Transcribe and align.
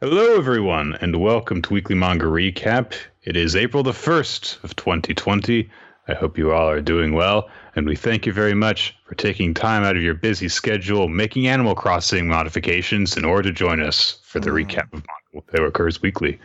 Hello, 0.00 0.36
everyone, 0.36 0.96
and 1.02 1.20
welcome 1.20 1.60
to 1.60 1.74
Weekly 1.74 1.94
Manga 1.94 2.24
Recap. 2.24 2.94
It 3.24 3.36
is 3.36 3.54
April 3.54 3.82
the 3.82 3.92
1st 3.92 4.64
of 4.64 4.74
2020. 4.76 5.70
I 6.08 6.14
hope 6.14 6.38
you 6.38 6.52
all 6.52 6.70
are 6.70 6.80
doing 6.80 7.12
well, 7.12 7.50
and 7.76 7.86
we 7.86 7.96
thank 7.96 8.24
you 8.24 8.32
very 8.32 8.54
much 8.54 8.96
for 9.04 9.14
taking 9.14 9.52
time 9.52 9.82
out 9.82 9.96
of 9.96 10.02
your 10.02 10.14
busy 10.14 10.48
schedule, 10.48 11.08
making 11.08 11.46
Animal 11.48 11.74
Crossing 11.74 12.26
modifications 12.28 13.18
in 13.18 13.26
order 13.26 13.50
to 13.50 13.52
join 13.54 13.82
us 13.82 14.18
for 14.24 14.40
the 14.40 14.48
recap 14.48 14.90
of 14.94 15.04
manga 15.34 15.46
that 15.52 15.62
occurs 15.62 16.00
weekly. 16.00 16.40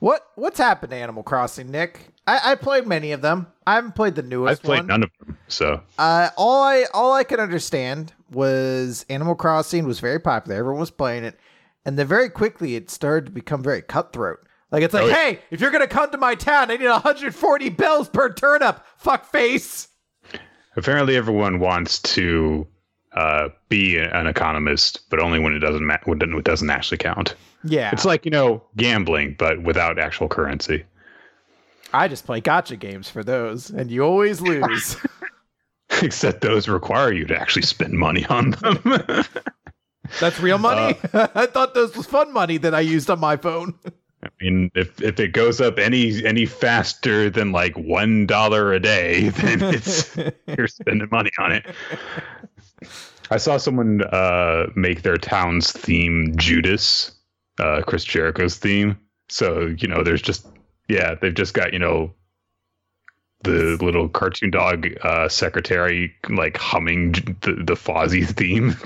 What 0.00 0.30
what's 0.34 0.58
happened 0.58 0.90
to 0.90 0.96
Animal 0.96 1.22
Crossing, 1.22 1.70
Nick? 1.70 2.00
I, 2.26 2.52
I 2.52 2.54
played 2.56 2.88
many 2.88 3.12
of 3.12 3.22
them. 3.22 3.46
I 3.64 3.76
haven't 3.76 3.94
played 3.94 4.16
the 4.16 4.22
newest 4.22 4.50
I've 4.50 4.62
played 4.62 4.78
one. 4.78 4.86
none 4.88 5.02
of 5.04 5.10
them, 5.20 5.38
so 5.46 5.80
Uh, 6.00 6.30
all 6.36 6.64
I 6.64 6.86
all 6.92 7.12
I 7.12 7.22
could 7.22 7.38
understand 7.38 8.12
was 8.32 9.06
Animal 9.08 9.36
Crossing 9.36 9.86
was 9.86 10.00
very 10.00 10.18
popular. 10.18 10.58
Everyone 10.58 10.80
was 10.80 10.90
playing 10.90 11.22
it, 11.22 11.38
and 11.88 11.98
then 11.98 12.06
very 12.06 12.28
quickly 12.28 12.76
it 12.76 12.90
started 12.90 13.24
to 13.26 13.32
become 13.32 13.62
very 13.62 13.80
cutthroat. 13.82 14.40
Like 14.70 14.82
it's 14.82 14.92
like, 14.92 15.04
Oh, 15.04 15.08
hey, 15.08 15.38
if 15.50 15.60
you're 15.60 15.70
gonna 15.70 15.86
come 15.88 16.10
to 16.10 16.18
my 16.18 16.34
town, 16.34 16.70
I 16.70 16.76
need 16.76 16.86
140 16.86 17.68
bells 17.70 18.08
per 18.10 18.30
turnip. 18.32 18.84
Fuck 18.98 19.24
face. 19.24 19.88
apparently 20.76 21.16
everyone 21.16 21.58
wants 21.58 21.98
to 22.00 22.66
uh, 23.12 23.48
be 23.70 23.96
an 23.98 24.26
economist, 24.26 25.00
but 25.08 25.18
only 25.20 25.38
when 25.38 25.54
it 25.54 25.60
doesn't 25.60 25.84
ma- 25.86 25.96
when 26.04 26.20
it 26.20 26.44
doesn't 26.44 26.68
actually 26.70 26.98
count. 26.98 27.34
Yeah, 27.64 27.90
It's 27.92 28.04
like 28.04 28.24
you 28.26 28.30
know 28.30 28.62
gambling, 28.76 29.36
but 29.38 29.62
without 29.62 29.98
actual 29.98 30.28
currency. 30.28 30.84
I 31.94 32.06
just 32.06 32.26
play 32.26 32.40
gotcha 32.42 32.76
games 32.76 33.08
for 33.08 33.24
those, 33.24 33.70
and 33.70 33.90
you 33.90 34.02
always 34.02 34.42
lose. 34.42 34.96
Except 36.02 36.42
those 36.42 36.68
require 36.68 37.10
you 37.12 37.24
to 37.26 37.36
actually 37.40 37.62
spend 37.62 37.94
money 37.94 38.26
on 38.26 38.50
them. 38.50 38.78
That's 40.20 40.40
real 40.40 40.58
money. 40.58 40.98
I 41.12 41.46
thought 41.46 41.74
this 41.74 41.96
was 41.96 42.06
fun 42.06 42.32
money 42.32 42.58
that 42.58 42.74
I 42.74 42.80
used 42.80 43.10
on 43.10 43.20
my 43.20 43.36
phone. 43.36 43.74
I 44.22 44.28
mean, 44.40 44.70
if 44.74 45.00
if 45.00 45.20
it 45.20 45.32
goes 45.32 45.60
up 45.60 45.78
any 45.78 46.24
any 46.24 46.44
faster 46.44 47.30
than 47.30 47.52
like 47.52 47.76
one 47.78 48.26
dollar 48.26 48.72
a 48.72 48.80
day, 48.80 49.28
then 49.28 49.62
it's 49.62 50.16
you're 50.46 50.68
spending 50.68 51.08
money 51.10 51.30
on 51.38 51.52
it. 51.52 51.66
I 53.30 53.36
saw 53.36 53.58
someone 53.58 54.02
uh, 54.02 54.66
make 54.74 55.02
their 55.02 55.18
town's 55.18 55.70
theme 55.70 56.34
Judas, 56.36 57.12
uh, 57.60 57.82
Chris 57.86 58.04
Jericho's 58.04 58.56
theme. 58.56 58.98
So 59.28 59.74
you 59.78 59.86
know, 59.86 60.02
there's 60.02 60.22
just 60.22 60.46
yeah, 60.88 61.14
they've 61.14 61.34
just 61.34 61.54
got 61.54 61.72
you 61.72 61.78
know 61.78 62.12
the 63.44 63.78
little 63.80 64.08
cartoon 64.08 64.50
dog 64.50 64.88
uh, 65.02 65.28
secretary 65.28 66.12
like 66.28 66.56
humming 66.56 67.12
the 67.42 67.52
the 67.64 67.74
Fozzy 67.74 68.26
theme. 68.26 68.76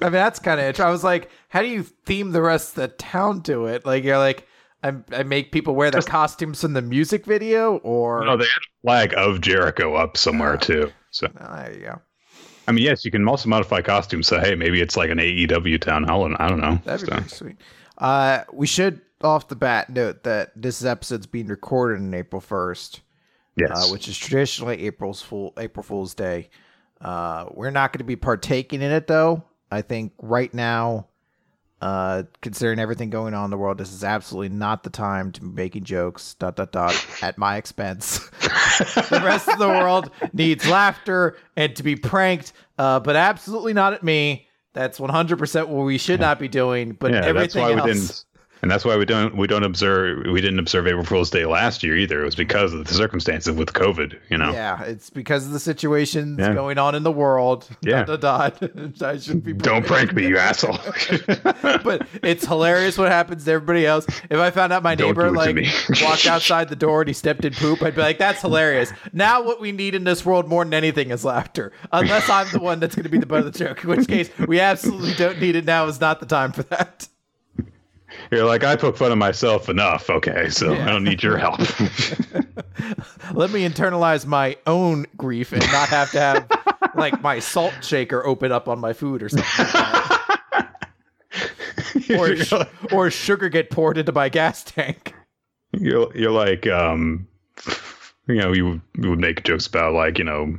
I 0.02 0.04
mean, 0.06 0.12
that's 0.12 0.38
kind 0.38 0.60
of. 0.60 0.66
it. 0.66 0.80
I 0.80 0.90
was 0.90 1.02
like, 1.04 1.30
how 1.48 1.62
do 1.62 1.68
you 1.68 1.82
theme 1.82 2.32
the 2.32 2.42
rest 2.42 2.70
of 2.70 2.74
the 2.76 2.88
town 2.88 3.42
to 3.44 3.66
it? 3.66 3.86
Like, 3.86 4.04
you're 4.04 4.18
like, 4.18 4.46
I, 4.82 4.94
I 5.12 5.22
make 5.22 5.52
people 5.52 5.74
wear 5.74 5.90
the 5.90 5.98
Just- 5.98 6.08
costumes 6.08 6.60
from 6.60 6.72
the 6.74 6.82
music 6.82 7.24
video, 7.24 7.76
or 7.78 8.24
no, 8.24 8.36
they 8.36 8.44
had 8.44 8.50
a 8.50 8.80
flag 8.82 9.14
of 9.16 9.40
Jericho 9.40 9.94
up 9.94 10.16
somewhere 10.16 10.56
too. 10.56 10.90
So. 11.10 11.28
Oh, 11.40 11.56
there 11.56 11.74
you 11.74 11.80
go. 11.80 12.00
I 12.68 12.72
mean, 12.72 12.84
yes, 12.84 13.04
you 13.04 13.10
can 13.10 13.26
also 13.26 13.48
modify 13.48 13.80
costumes. 13.80 14.26
So 14.28 14.38
hey, 14.40 14.54
maybe 14.54 14.80
it's 14.80 14.96
like 14.96 15.10
an 15.10 15.18
AEW 15.18 15.80
town 15.80 16.04
hall, 16.04 16.26
and 16.26 16.36
I 16.38 16.48
don't 16.48 16.60
know. 16.60 16.78
That'd 16.84 17.06
be 17.06 17.12
So, 17.12 17.16
pretty 17.16 17.28
sweet. 17.28 17.56
Uh, 17.98 18.44
we 18.52 18.66
should 18.66 19.00
off 19.22 19.48
the 19.48 19.56
bat 19.56 19.88
note 19.90 20.24
that 20.24 20.50
this 20.60 20.84
episode's 20.84 21.26
being 21.26 21.46
recorded 21.46 22.00
on 22.00 22.12
April 22.12 22.40
first, 22.40 23.00
yes, 23.56 23.70
uh, 23.72 23.92
which 23.92 24.08
is 24.08 24.16
traditionally 24.16 24.86
April's 24.86 25.22
Fool 25.22 25.52
April 25.58 25.82
Fool's 25.82 26.14
Day. 26.14 26.48
Uh, 27.00 27.46
we're 27.52 27.70
not 27.70 27.92
going 27.92 27.98
to 27.98 28.04
be 28.04 28.16
partaking 28.16 28.82
in 28.82 28.90
it 28.92 29.06
though. 29.06 29.44
I 29.70 29.82
think 29.82 30.12
right 30.20 30.52
now, 30.52 31.08
uh, 31.80 32.24
considering 32.42 32.78
everything 32.78 33.10
going 33.10 33.34
on 33.34 33.46
in 33.46 33.50
the 33.50 33.56
world, 33.56 33.78
this 33.78 33.92
is 33.92 34.04
absolutely 34.04 34.50
not 34.50 34.84
the 34.84 34.90
time 34.90 35.32
to 35.32 35.40
be 35.40 35.48
making 35.48 35.84
jokes. 35.84 36.34
Dot 36.34 36.56
dot 36.56 36.70
dot 36.70 37.06
at 37.22 37.38
my 37.38 37.56
expense. 37.56 38.18
the 38.38 39.20
rest 39.24 39.48
of 39.48 39.58
the 39.58 39.68
world 39.68 40.10
needs 40.32 40.68
laughter 40.68 41.36
and 41.56 41.74
to 41.74 41.82
be 41.82 41.96
pranked, 41.96 42.52
uh, 42.78 43.00
but 43.00 43.16
absolutely 43.16 43.72
not 43.72 43.94
at 43.94 44.02
me. 44.04 44.46
That's 44.74 44.98
100% 44.98 45.68
what 45.68 45.84
we 45.84 45.98
should 45.98 46.20
not 46.20 46.38
be 46.38 46.48
doing. 46.48 46.92
But 46.92 47.12
yeah, 47.12 47.20
that's 47.20 47.28
everything 47.28 47.62
why 47.62 47.72
else, 47.72 47.84
we 47.84 47.92
didn't, 47.92 48.24
and 48.62 48.70
that's 48.70 48.84
why 48.84 48.96
we 48.96 49.04
don't 49.04 49.36
we 49.36 49.46
don't 49.46 49.64
observe 49.64 50.24
we 50.26 50.40
didn't 50.40 50.58
observe 50.60 50.86
April 50.86 51.04
Fool's 51.04 51.30
Day 51.30 51.44
last 51.46 51.82
year 51.82 51.96
either. 51.96 52.22
It 52.22 52.24
was 52.24 52.34
because 52.36 52.72
of 52.72 52.86
the 52.86 52.94
circumstances 52.94 53.54
with 53.56 53.72
COVID. 53.72 54.18
You 54.30 54.38
know, 54.38 54.52
yeah, 54.52 54.82
it's 54.84 55.10
because 55.10 55.46
of 55.46 55.52
the 55.52 55.60
situation 55.60 56.36
Yeah. 56.38 56.54
going 56.54 56.78
on 56.78 56.94
in 56.94 57.02
the 57.02 57.12
world. 57.12 57.68
Yeah. 57.82 58.04
Dot, 58.04 58.20
dot, 58.20 58.60
dot. 58.60 59.02
I 59.02 59.18
shouldn't 59.18 59.44
be. 59.44 59.52
don't 59.52 59.84
prank 59.84 60.12
me, 60.14 60.26
you 60.28 60.38
asshole. 60.38 60.78
but 61.82 62.06
it's 62.22 62.46
hilarious 62.46 62.96
what 62.96 63.10
happens 63.10 63.44
to 63.44 63.50
everybody 63.52 63.86
else. 63.86 64.06
If 64.30 64.38
I 64.38 64.50
found 64.50 64.72
out 64.72 64.82
my 64.82 64.94
Don't 64.94 65.08
neighbor 65.08 65.22
do 65.30 65.40
it 65.40 65.54
to 65.54 65.62
like 65.62 66.02
walked 66.02 66.26
outside 66.26 66.68
the 66.68 66.76
door 66.76 67.00
and 67.02 67.08
he 67.08 67.14
stepped 67.14 67.44
in 67.44 67.52
poop, 67.54 67.82
I'd 67.82 67.94
be 67.96 68.00
like, 68.00 68.18
"That's 68.18 68.40
hilarious." 68.40 68.92
Now, 69.12 69.42
what 69.42 69.60
we 69.60 69.72
need 69.72 69.94
in 69.94 70.04
this 70.04 70.24
world 70.24 70.48
more 70.48 70.64
than 70.64 70.74
anything 70.74 71.10
is 71.10 71.24
laughter. 71.24 71.72
Unless 71.90 72.28
I'm 72.30 72.48
the 72.52 72.60
one 72.60 72.78
that's 72.80 72.94
going 72.94 73.04
to 73.04 73.10
be 73.10 73.18
the 73.18 73.26
butt 73.26 73.44
of 73.44 73.52
the 73.52 73.58
joke, 73.58 73.82
in 73.84 73.90
which 73.90 74.06
case 74.06 74.30
we 74.46 74.60
absolutely 74.60 75.14
don't 75.14 75.40
need 75.40 75.56
it. 75.56 75.64
Now 75.64 75.86
is 75.86 76.00
not 76.00 76.20
the 76.20 76.26
time 76.26 76.52
for 76.52 76.62
that. 76.64 77.08
You're 78.32 78.46
like 78.46 78.64
I 78.64 78.74
poke 78.76 78.96
fun 78.96 79.12
of 79.12 79.18
myself 79.18 79.68
enough. 79.68 80.08
Okay, 80.10 80.48
so 80.48 80.72
Yeah. 80.72 80.86
I 80.86 80.90
don't 80.90 81.04
need 81.04 81.22
your 81.22 81.36
help. 81.36 81.58
Let 83.34 83.50
me 83.50 83.68
internalize 83.68 84.24
my 84.26 84.56
own 84.66 85.06
grief 85.18 85.52
and 85.52 85.60
not 85.70 85.88
have 85.90 86.10
to 86.12 86.20
have 86.20 86.50
like 86.96 87.20
my 87.22 87.38
salt 87.38 87.74
shaker 87.82 88.24
open 88.26 88.50
up 88.50 88.68
on 88.68 88.80
my 88.80 88.92
food 88.94 89.22
or 89.22 89.28
something. 89.28 89.66
Like. 92.08 92.18
Or, 92.18 92.36
sh- 92.36 92.52
like, 92.52 92.92
or 92.92 93.10
sugar 93.10 93.48
get 93.48 93.70
poured 93.70 93.96
into 93.96 94.12
my 94.12 94.28
gas 94.28 94.64
tank. 94.64 95.14
you're 95.72 96.14
you're 96.16 96.30
like 96.32 96.66
um, 96.66 97.26
you 98.26 98.36
know, 98.36 98.52
you, 98.52 98.80
you 98.98 99.10
would 99.10 99.18
make 99.18 99.42
jokes 99.44 99.66
about 99.66 99.94
like 99.94 100.18
you 100.18 100.24
know 100.24 100.58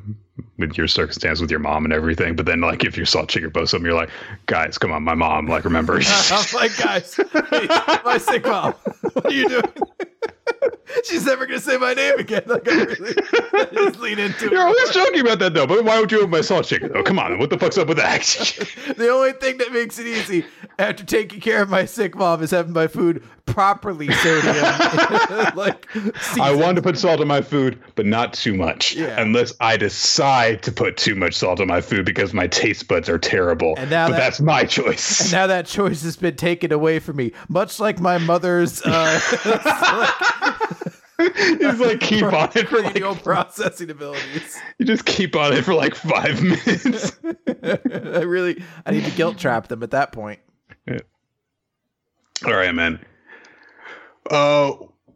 with 0.57 0.77
your 0.77 0.87
circumstance 0.87 1.41
with 1.41 1.51
your 1.51 1.59
mom 1.59 1.85
and 1.85 1.93
everything, 1.93 2.35
but 2.35 2.45
then 2.45 2.61
like 2.61 2.83
if 2.83 2.97
you 2.97 3.05
saw 3.05 3.25
posts 3.25 3.71
something, 3.71 3.85
you're 3.85 3.93
like, 3.93 4.09
guys, 4.45 4.77
come 4.77 4.91
on, 4.91 5.03
my 5.03 5.13
mom, 5.13 5.47
like 5.47 5.63
remember. 5.63 5.93
I'm 6.31 6.45
like, 6.53 6.77
guys, 6.77 7.15
hey, 7.15 7.67
my 8.03 8.17
sick 8.17 8.45
mom, 8.45 8.73
what 9.13 9.25
are 9.25 9.31
you 9.31 9.49
doing? 9.49 9.63
She's 11.05 11.25
never 11.25 11.45
gonna 11.45 11.59
say 11.59 11.77
my 11.77 11.93
name 11.93 12.19
again. 12.19 12.43
Like 12.47 12.67
I 12.67 12.83
really 12.83 13.13
I 13.53 13.65
just 13.73 13.99
lean 13.99 14.19
into 14.19 14.49
You're 14.49 14.61
always 14.67 14.89
joking 14.91 15.21
about 15.21 15.39
that 15.39 15.53
though, 15.53 15.65
but 15.65 15.83
why 15.85 15.99
would 15.99 16.11
you 16.11 16.21
have 16.21 16.29
my 16.29 16.41
salt 16.41 16.65
shaker 16.65 16.89
though? 16.89 17.01
Come 17.03 17.17
on, 17.17 17.39
what 17.39 17.49
the 17.49 17.57
fuck's 17.57 17.77
up 17.77 17.87
with 17.87 17.97
that? 17.97 18.21
The 18.97 19.09
only 19.09 19.31
thing 19.33 19.57
that 19.57 19.71
makes 19.71 19.97
it 19.99 20.05
easy 20.07 20.45
after 20.77 21.03
taking 21.05 21.39
care 21.39 21.61
of 21.61 21.69
my 21.69 21.85
sick 21.85 22.15
mom 22.15 22.43
is 22.43 22.51
having 22.51 22.73
my 22.73 22.87
food 22.87 23.23
properly 23.45 24.09
sodium. 24.11 24.55
like 25.55 25.87
I 25.95 26.11
seasoned. 26.21 26.59
want 26.59 26.75
to 26.77 26.81
put 26.81 26.97
salt 26.97 27.19
on 27.21 27.27
my 27.27 27.41
food, 27.41 27.79
but 27.95 28.05
not 28.05 28.33
too 28.33 28.53
much. 28.53 28.95
Yeah. 28.95 29.19
Unless 29.19 29.53
I 29.59 29.77
decide 29.77 30.61
to 30.63 30.71
put 30.71 30.95
too 30.97 31.15
much 31.15 31.33
salt 31.33 31.59
on 31.59 31.67
my 31.67 31.81
food 31.81 32.05
because 32.05 32.33
my 32.33 32.47
taste 32.47 32.87
buds 32.87 33.09
are 33.09 33.17
terrible. 33.19 33.73
And 33.77 33.89
now 33.89 34.07
but 34.07 34.11
that- 34.13 34.17
that's 34.19 34.39
my 34.41 34.63
choice. 34.65 35.21
And 35.21 35.31
now 35.31 35.47
that 35.47 35.65
choice 35.65 36.03
has 36.03 36.15
been 36.17 36.35
taken 36.35 36.71
away 36.71 36.99
from 36.99 37.15
me, 37.17 37.31
much 37.49 37.79
like 37.79 37.99
my 37.99 38.17
mother's 38.17 38.81
uh, 38.85 39.19
He's 41.37 41.79
like 41.79 41.99
keep 41.99 42.23
on 42.23 42.49
it 42.55 42.67
for 42.67 42.81
like 42.81 42.93
cranial 42.93 43.15
processing 43.15 43.89
abilities. 43.89 44.59
you 44.77 44.85
just 44.85 45.05
keep 45.05 45.35
on 45.35 45.53
it 45.53 45.63
for 45.63 45.73
like 45.73 45.95
five 45.95 46.41
minutes. 46.41 47.13
I 47.63 48.23
really, 48.23 48.63
I 48.85 48.91
need 48.91 49.05
to 49.05 49.11
guilt 49.11 49.37
trap 49.37 49.67
them 49.67 49.83
at 49.83 49.91
that 49.91 50.11
point. 50.11 50.39
All 52.45 52.53
right, 52.53 52.75
man. 52.75 52.99
Uh, 54.29 54.73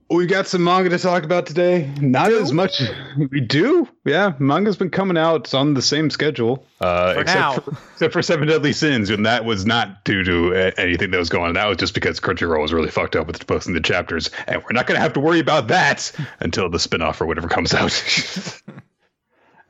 we 0.09 0.25
got 0.25 0.47
some 0.47 0.63
manga 0.63 0.89
to 0.89 0.97
talk 0.97 1.23
about 1.23 1.45
today. 1.45 1.91
Not 1.99 2.31
as 2.31 2.53
much. 2.53 2.81
We 3.17 3.41
do, 3.41 3.87
yeah. 4.05 4.33
Manga's 4.39 4.77
been 4.77 4.89
coming 4.89 5.17
out 5.17 5.53
on 5.53 5.73
the 5.73 5.81
same 5.81 6.09
schedule, 6.09 6.65
uh, 6.79 7.13
For 7.13 7.21
except 7.21 7.39
now. 7.39 7.53
for 7.59 7.71
except 7.93 8.13
for 8.13 8.21
Seven 8.21 8.47
Deadly 8.47 8.73
Sins, 8.73 9.09
and 9.09 9.25
that 9.25 9.43
was 9.43 9.65
not 9.65 10.05
due 10.05 10.23
to 10.23 10.55
uh, 10.55 10.71
anything 10.77 11.11
that 11.11 11.17
was 11.17 11.29
going 11.29 11.49
on. 11.49 11.53
That 11.55 11.67
was 11.67 11.77
just 11.77 11.93
because 11.93 12.19
Crunchyroll 12.19 12.61
was 12.61 12.73
really 12.73 12.89
fucked 12.89 13.15
up 13.15 13.27
with 13.27 13.45
posting 13.47 13.73
the 13.73 13.81
chapters, 13.81 14.29
and 14.47 14.61
we're 14.63 14.73
not 14.73 14.87
going 14.87 14.97
to 14.97 15.01
have 15.01 15.13
to 15.13 15.19
worry 15.19 15.39
about 15.39 15.67
that 15.67 16.11
until 16.39 16.69
the 16.69 16.77
spinoff 16.77 17.19
or 17.19 17.25
whatever 17.25 17.47
comes 17.47 17.73
out. 17.73 18.61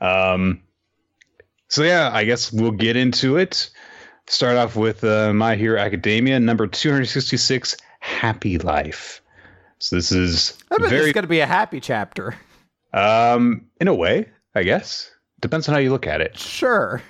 um. 0.00 0.62
So 1.70 1.82
yeah, 1.82 2.10
I 2.12 2.24
guess 2.24 2.50
we'll 2.52 2.70
get 2.70 2.96
into 2.96 3.36
it. 3.36 3.70
Start 4.26 4.56
off 4.56 4.76
with 4.76 5.04
uh, 5.04 5.32
My 5.34 5.56
Hero 5.56 5.78
Academia, 5.78 6.38
number 6.40 6.66
266, 6.66 7.76
Happy 8.00 8.58
Life. 8.58 9.20
So 9.78 9.96
this 9.96 10.12
is 10.12 10.56
I 10.70 10.78
bet 10.78 10.90
very, 10.90 11.12
going 11.12 11.22
to 11.22 11.28
be 11.28 11.40
a 11.40 11.46
happy 11.46 11.80
chapter. 11.80 12.34
um, 12.92 13.66
in 13.80 13.88
a 13.88 13.94
way, 13.94 14.28
I 14.54 14.62
guess. 14.62 15.10
Depends 15.40 15.68
on 15.68 15.74
how 15.74 15.80
you 15.80 15.90
look 15.90 16.06
at 16.06 16.20
it. 16.20 16.36
Sure. 16.38 17.00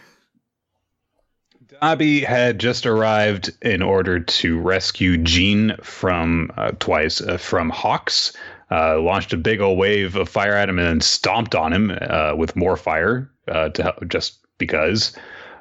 Dabi 1.67 2.25
had 2.25 2.59
just 2.59 2.87
arrived 2.87 3.53
in 3.63 3.83
order 3.83 4.21
to 4.21 4.59
rescue 4.59 5.17
Jin 5.17 5.77
from 5.83 6.51
uh, 6.57 6.73
twice 6.79 7.21
uh, 7.21 7.37
from 7.37 7.71
Hawks. 7.71 8.33
Uh, 8.71 9.01
launched 9.01 9.33
a 9.33 9.37
big 9.39 9.61
old 9.63 9.79
wave 9.79 10.15
of 10.17 10.29
fire 10.29 10.53
at 10.55 10.69
him 10.69 10.79
and 10.79 10.87
then 10.87 11.01
stomped 11.01 11.55
on 11.55 11.73
him 11.73 11.97
uh, 12.03 12.35
with 12.37 12.55
more 12.55 12.77
fire 12.77 13.31
uh, 13.49 13.71
to 13.71 13.83
help, 13.83 14.09
just 14.09 14.39
because. 14.59 15.17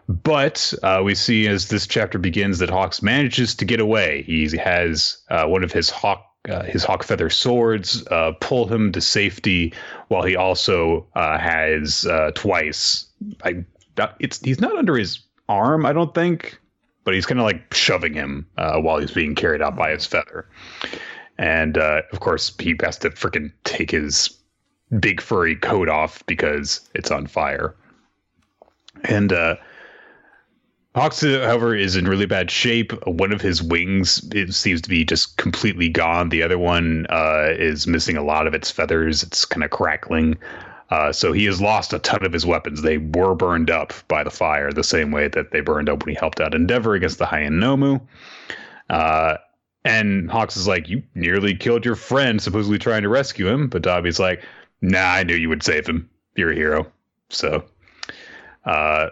But 0.10 0.74
uh, 0.84 1.02
we 1.06 1.16
see 1.16 1.48
as 1.48 1.70
this 1.70 1.88
chapter 1.88 2.18
begins 2.20 2.60
that 2.60 2.70
Hawks 2.70 3.02
manages 3.02 3.56
to 3.56 3.66
get 3.66 3.80
away. 3.80 4.24
He 4.24 4.50
has 4.58 5.18
uh, 5.30 5.46
one 5.46 5.64
of 5.64 5.72
his 5.72 5.90
hawk 5.90 6.26
uh, 6.50 6.64
his 6.64 6.84
hawk 6.84 7.04
feather 7.04 7.30
swords 7.30 8.06
uh, 8.08 8.32
pull 8.40 8.68
him 8.68 8.92
to 8.92 9.02
safety, 9.02 9.74
while 10.08 10.24
he 10.24 10.36
also 10.36 11.06
uh, 11.16 11.38
has 11.38 12.06
uh, 12.06 12.32
twice. 12.36 13.06
I, 13.44 13.66
it's 14.20 14.40
he's 14.42 14.62
not 14.62 14.78
under 14.78 14.96
his 14.98 15.20
arm, 15.50 15.86
I 15.86 15.94
don't 15.94 16.14
think, 16.14 16.60
but 17.04 17.14
he's 17.14 17.26
kind 17.26 17.40
of 17.40 17.46
like 17.46 17.74
shoving 17.74 18.14
him 18.14 18.48
while 18.56 18.98
he's 19.00 19.12
being 19.12 19.36
carried 19.36 19.62
out 19.62 19.76
by 19.76 19.92
his 19.92 20.06
feather. 20.06 20.48
And 21.38 21.78
of 21.78 22.20
course, 22.20 22.54
he 22.60 22.76
has 22.82 22.98
to 23.00 23.10
freaking 23.12 23.52
take 23.64 23.92
his 23.92 24.38
big 25.00 25.20
furry 25.20 25.56
coat 25.56 25.90
off 25.90 26.26
because 26.26 26.88
it's 26.94 27.12
on 27.12 27.28
fire. 27.28 27.76
And 29.04 29.34
uh, 29.34 29.56
Hawks, 30.98 31.22
however, 31.22 31.76
is 31.76 31.96
in 31.96 32.08
really 32.08 32.26
bad 32.26 32.50
shape. 32.50 32.92
One 33.06 33.32
of 33.32 33.40
his 33.40 33.62
wings 33.62 34.28
it 34.34 34.52
seems 34.56 34.82
to 34.82 34.90
be 34.90 35.06
just 35.06 35.38
completely 35.38 35.90
gone. 35.90 36.30
The 36.30 36.42
other 36.42 36.58
one 36.58 37.06
uh, 37.12 37.50
is 37.52 37.86
missing 37.86 38.18
a 38.18 38.24
lot 38.24 38.48
of 38.48 38.56
its 38.56 38.72
feathers. 38.72 39.22
It's 39.22 39.46
kind 39.46 39.64
of 39.64 39.70
crackling. 39.70 40.40
Uh, 40.90 41.12
so 41.12 41.34
he 41.34 41.46
has 41.46 41.62
lost 41.62 41.94
a 41.94 42.00
ton 42.00 42.26
of 42.26 42.34
his 42.34 42.48
weapons. 42.48 42.82
They 42.82 42.98
were 42.98 43.36
burned 43.36 43.70
up 43.70 43.94
by 44.08 44.24
the 44.24 44.32
fire, 44.32 44.72
the 44.74 44.84
same 44.84 45.12
way 45.12 45.28
that 45.28 45.52
they 45.52 45.60
burned 45.60 45.88
up 45.88 46.04
when 46.04 46.16
he 46.16 46.20
helped 46.20 46.40
out 46.40 46.56
Endeavor 46.56 46.96
against 46.96 47.20
the 47.20 47.28
High-End 47.28 47.62
Nomu. 47.62 48.02
Uh, 48.90 49.38
and 49.86 50.32
Hawks 50.32 50.58
is 50.58 50.68
like, 50.68 50.90
"You 50.90 51.04
nearly 51.14 51.56
killed 51.56 51.86
your 51.86 51.96
friend, 51.96 52.42
supposedly 52.42 52.80
trying 52.80 53.04
to 53.04 53.10
rescue 53.10 53.48
him." 53.48 53.68
But 53.68 53.84
Dabi's 53.84 54.20
like, 54.20 54.42
"Nah, 54.82 55.14
I 55.14 55.22
knew 55.22 55.36
you 55.36 55.50
would 55.50 55.62
save 55.62 55.86
him. 55.86 56.10
You're 56.36 56.54
a 56.54 56.56
hero." 56.56 56.92
So, 57.30 57.66
uh, 58.66 59.10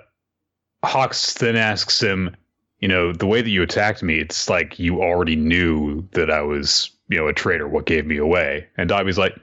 Hawks 0.85 1.33
then 1.33 1.55
asks 1.55 2.01
him, 2.01 2.35
you 2.79 2.87
know, 2.87 3.13
the 3.13 3.27
way 3.27 3.41
that 3.41 3.49
you 3.49 3.63
attacked 3.63 4.03
me, 4.03 4.19
it's 4.19 4.49
like 4.49 4.79
you 4.79 5.01
already 5.01 5.35
knew 5.35 6.07
that 6.11 6.29
I 6.29 6.41
was, 6.41 6.91
you 7.09 7.17
know, 7.17 7.27
a 7.27 7.33
traitor. 7.33 7.67
What 7.67 7.85
gave 7.85 8.05
me 8.05 8.17
away? 8.17 8.67
And 8.77 8.89
Dabi's 8.89 9.17
like, 9.17 9.35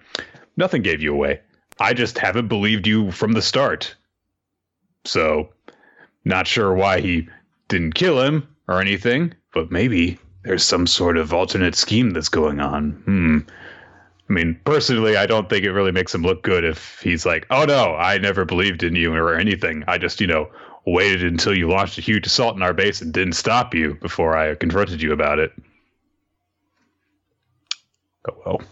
nothing 0.57 0.83
gave 0.83 1.03
you 1.03 1.13
away. 1.13 1.41
I 1.81 1.95
just 1.95 2.19
haven't 2.19 2.49
believed 2.49 2.87
you 2.87 3.11
from 3.11 3.33
the 3.33 3.43
start. 3.43 3.95
So, 5.05 5.51
not 6.25 6.47
sure 6.47 6.75
why 6.75 7.01
he 7.01 7.29
didn't 7.69 7.95
kill 7.95 8.21
him 8.21 8.47
or 8.69 8.81
anything, 8.81 9.35
but 9.53 9.71
maybe 9.71 10.19
there's 10.45 10.65
some 10.65 10.87
sort 10.87 11.17
of 11.17 11.33
alternate 11.33 11.75
scheme 11.75 12.11
that's 12.11 12.29
going 12.29 12.61
on. 12.61 12.93
Hmm. 13.05 13.39
I 14.29 14.33
mean, 14.33 14.61
personally, 14.65 15.17
I 15.17 15.27
don't 15.27 15.51
think 15.51 15.65
it 15.65 15.73
really 15.73 15.93
makes 15.93 16.15
him 16.15 16.23
look 16.23 16.43
good 16.43 16.65
if 16.65 17.01
he's 17.01 17.27
like, 17.27 17.47
"Oh 17.51 17.65
no, 17.65 17.95
I 17.97 18.19
never 18.19 18.45
believed 18.45 18.83
in 18.83 18.95
you 18.95 19.13
or 19.13 19.35
anything. 19.35 19.85
I 19.89 19.99
just, 19.99 20.21
you 20.21 20.27
know, 20.27 20.49
waited 20.85 21.23
until 21.25 21.57
you 21.57 21.69
launched 21.69 21.99
a 21.99 22.01
huge 22.01 22.27
assault 22.27 22.57
in 22.57 22.63
our 22.63 22.73
base 22.73 23.01
and 23.01 23.13
didn't 23.13 23.35
stop 23.35 23.75
you 23.75 23.95
before 24.01 24.37
I 24.37 24.55
confronted 24.55 25.01
you 25.01 25.13
about 25.13 25.39
it. 25.39 25.53
Oh 28.29 28.37
well. 28.45 28.63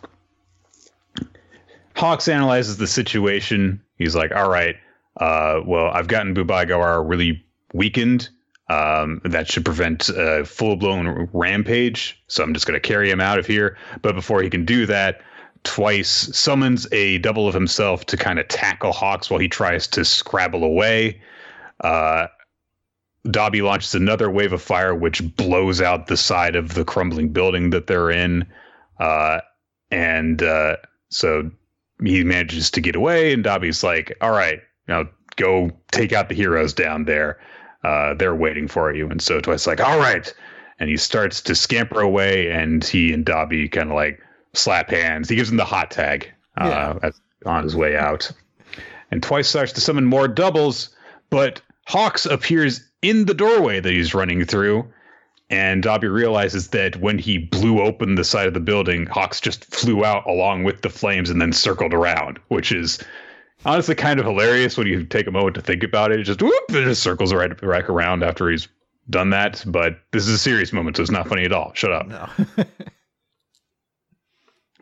Hawks 1.95 2.29
analyzes 2.29 2.79
the 2.79 2.87
situation. 2.87 3.81
He's 3.97 4.15
like, 4.15 4.33
all 4.35 4.49
right, 4.49 4.77
uh, 5.19 5.61
well, 5.67 5.89
I've 5.89 6.09
gotten 6.09 6.35
Bubaigawara 6.35 7.07
really 7.09 7.45
weakened. 7.75 8.29
Um, 8.69 9.21
that 9.25 9.51
should 9.51 9.65
prevent 9.65 10.09
a 10.11 10.45
full 10.45 10.77
blown 10.77 11.29
rampage. 11.33 12.23
So 12.29 12.45
I'm 12.45 12.55
just 12.55 12.67
going 12.67 12.81
to 12.81 12.89
carry 12.89 13.11
him 13.11 13.21
out 13.21 13.39
of 13.39 13.47
here. 13.47 13.77
But 14.01 14.15
before 14.15 14.43
he 14.43 14.49
can 14.49 14.65
do 14.65 14.87
that, 14.87 15.21
Twice 15.63 16.31
summons 16.35 16.87
a 16.91 17.19
double 17.19 17.47
of 17.47 17.53
himself 17.53 18.07
to 18.07 18.17
kind 18.17 18.39
of 18.39 18.49
tackle 18.49 18.93
Hawks 18.93 19.31
while 19.31 19.41
he 19.41 19.49
tries 19.49 19.87
to 19.89 20.07
scrabble 20.07 20.65
away. 20.65 21.21
Uh, 21.81 22.27
Dabi 23.27 23.63
launches 23.63 23.95
another 23.95 24.31
wave 24.31 24.53
of 24.53 24.63
fire, 24.63 24.95
which 24.95 25.37
blows 25.37 25.81
out 25.81 26.07
the 26.07 26.17
side 26.17 26.57
of 26.57 26.75
the 26.75 26.85
crumbling 26.85 27.31
building 27.31 27.71
that 27.71 27.87
they're 27.87 28.11
in. 28.11 28.47
Uh, 28.99 29.41
and 29.91 30.43
uh, 30.43 30.77
so 31.11 31.51
he 32.03 32.25
manages 32.25 32.71
to 32.71 32.81
get 32.81 32.97
away, 32.97 33.33
and 33.33 33.45
Dabi's 33.45 33.85
like, 33.85 34.17
"All 34.21 34.31
right, 34.31 34.61
now 34.89 35.09
go 35.37 35.71
take 35.93 36.13
out 36.13 36.29
the 36.29 36.35
heroes 36.35 36.73
down 36.73 37.05
there. 37.05 37.39
Uh, 37.85 38.15
they're 38.15 38.35
waiting 38.35 38.69
for 38.69 38.95
you." 38.95 39.09
And 39.09 39.21
so 39.21 39.41
Twice's 39.41 39.67
like, 39.67 39.81
"All 39.81 39.99
right," 39.99 40.33
and 40.79 40.89
he 40.89 40.97
starts 40.97 41.43
to 41.43 41.55
scamper 41.55 42.01
away, 42.01 42.51
and 42.51 42.83
he 42.83 43.13
and 43.13 43.25
Dobby 43.25 43.69
kind 43.69 43.91
of 43.91 43.97
like 43.97 44.21
slap 44.55 44.91
hands. 44.91 45.29
He 45.29 45.37
gives 45.37 45.51
him 45.51 45.57
the 45.57 45.65
hot 45.65 45.91
tag 45.91 46.31
uh, 46.57 46.95
yeah. 47.03 47.11
on 47.45 47.65
his 47.65 47.77
way 47.77 47.97
out, 47.97 48.31
and 49.11 49.23
Twice 49.23 49.49
starts 49.49 49.73
to 49.73 49.81
summon 49.81 50.07
more 50.07 50.29
doubles, 50.29 50.91
but 51.29 51.61
Hawks 51.91 52.25
appears 52.25 52.89
in 53.03 53.25
the 53.25 53.35
doorway 53.35 53.81
that 53.81 53.93
he's 53.93 54.15
running 54.15 54.45
through. 54.45 54.87
And 55.51 55.83
Dabi 55.83 56.09
realizes 56.09 56.69
that 56.69 56.95
when 56.99 57.19
he 57.19 57.37
blew 57.37 57.81
open 57.81 58.15
the 58.15 58.23
side 58.23 58.47
of 58.47 58.55
the 58.55 58.61
building, 58.61 59.07
Hawks 59.07 59.41
just 59.41 59.65
flew 59.75 60.05
out 60.05 60.25
along 60.29 60.63
with 60.63 60.83
the 60.83 60.89
flames 60.89 61.31
and 61.31 61.43
then 61.43 61.53
circled 61.53 61.93
around, 61.93 62.39
which 62.47 62.71
is 62.71 63.01
honestly 63.65 63.97
kind 63.97 64.21
of 64.21 64.27
hilarious 64.27 64.79
when 64.79 64.87
you 64.87 65.05
take 65.05 65.27
a 65.27 65.33
moment 65.33 65.57
to 65.57 65.61
think 65.61 65.83
about 65.83 66.13
it. 66.13 66.21
It 66.21 66.25
just 66.25 66.41
whoop, 66.41 66.65
it 66.69 66.85
just 66.85 67.03
circles 67.03 67.35
right, 67.35 67.61
right 67.61 67.85
around 67.85 68.23
after 68.23 68.49
he's 68.49 68.69
done 69.11 69.31
that. 69.31 69.65
But 69.67 69.99
this 70.13 70.29
is 70.29 70.35
a 70.35 70.39
serious 70.39 70.73
moment, 70.73 70.97
so 70.97 71.03
it's 71.03 71.11
not 71.11 71.27
funny 71.27 71.45
at 71.45 71.53
all. 71.53 71.73
Shut 71.75 71.91
up. 71.91 72.07
No. 72.07 72.29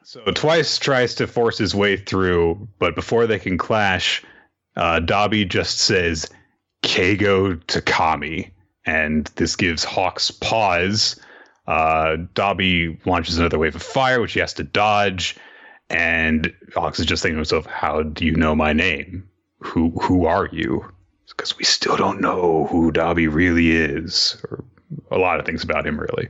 so 0.02 0.22
twice 0.32 0.76
tries 0.76 1.14
to 1.14 1.26
force 1.26 1.56
his 1.56 1.74
way 1.74 1.96
through, 1.96 2.68
but 2.78 2.94
before 2.94 3.26
they 3.26 3.38
can 3.38 3.56
clash, 3.56 4.22
uh, 4.76 5.00
Dabi 5.00 5.48
just 5.48 5.78
says, 5.78 6.28
Keigo 6.82 7.56
Takami, 7.66 8.50
and 8.86 9.26
this 9.36 9.56
gives 9.56 9.84
Hawks 9.84 10.30
pause. 10.30 11.20
Uh, 11.66 12.16
Dabi 12.34 13.04
launches 13.06 13.38
another 13.38 13.58
wave 13.58 13.74
of 13.74 13.82
fire, 13.82 14.20
which 14.20 14.32
he 14.32 14.40
has 14.40 14.54
to 14.54 14.64
dodge, 14.64 15.36
and 15.90 16.52
Hawks 16.74 16.98
is 16.98 17.06
just 17.06 17.22
thinking 17.22 17.36
to 17.36 17.40
himself, 17.40 17.66
"How 17.66 18.02
do 18.02 18.24
you 18.24 18.34
know 18.34 18.54
my 18.54 18.72
name? 18.72 19.28
Who 19.60 19.90
who 20.00 20.26
are 20.26 20.48
you?" 20.50 20.84
Because 21.28 21.56
we 21.58 21.64
still 21.64 21.96
don't 21.96 22.20
know 22.20 22.66
who 22.70 22.90
Dabi 22.90 23.32
really 23.32 23.72
is, 23.72 24.40
or 24.50 24.64
a 25.10 25.18
lot 25.18 25.38
of 25.38 25.46
things 25.46 25.62
about 25.62 25.86
him, 25.86 26.00
really. 26.00 26.28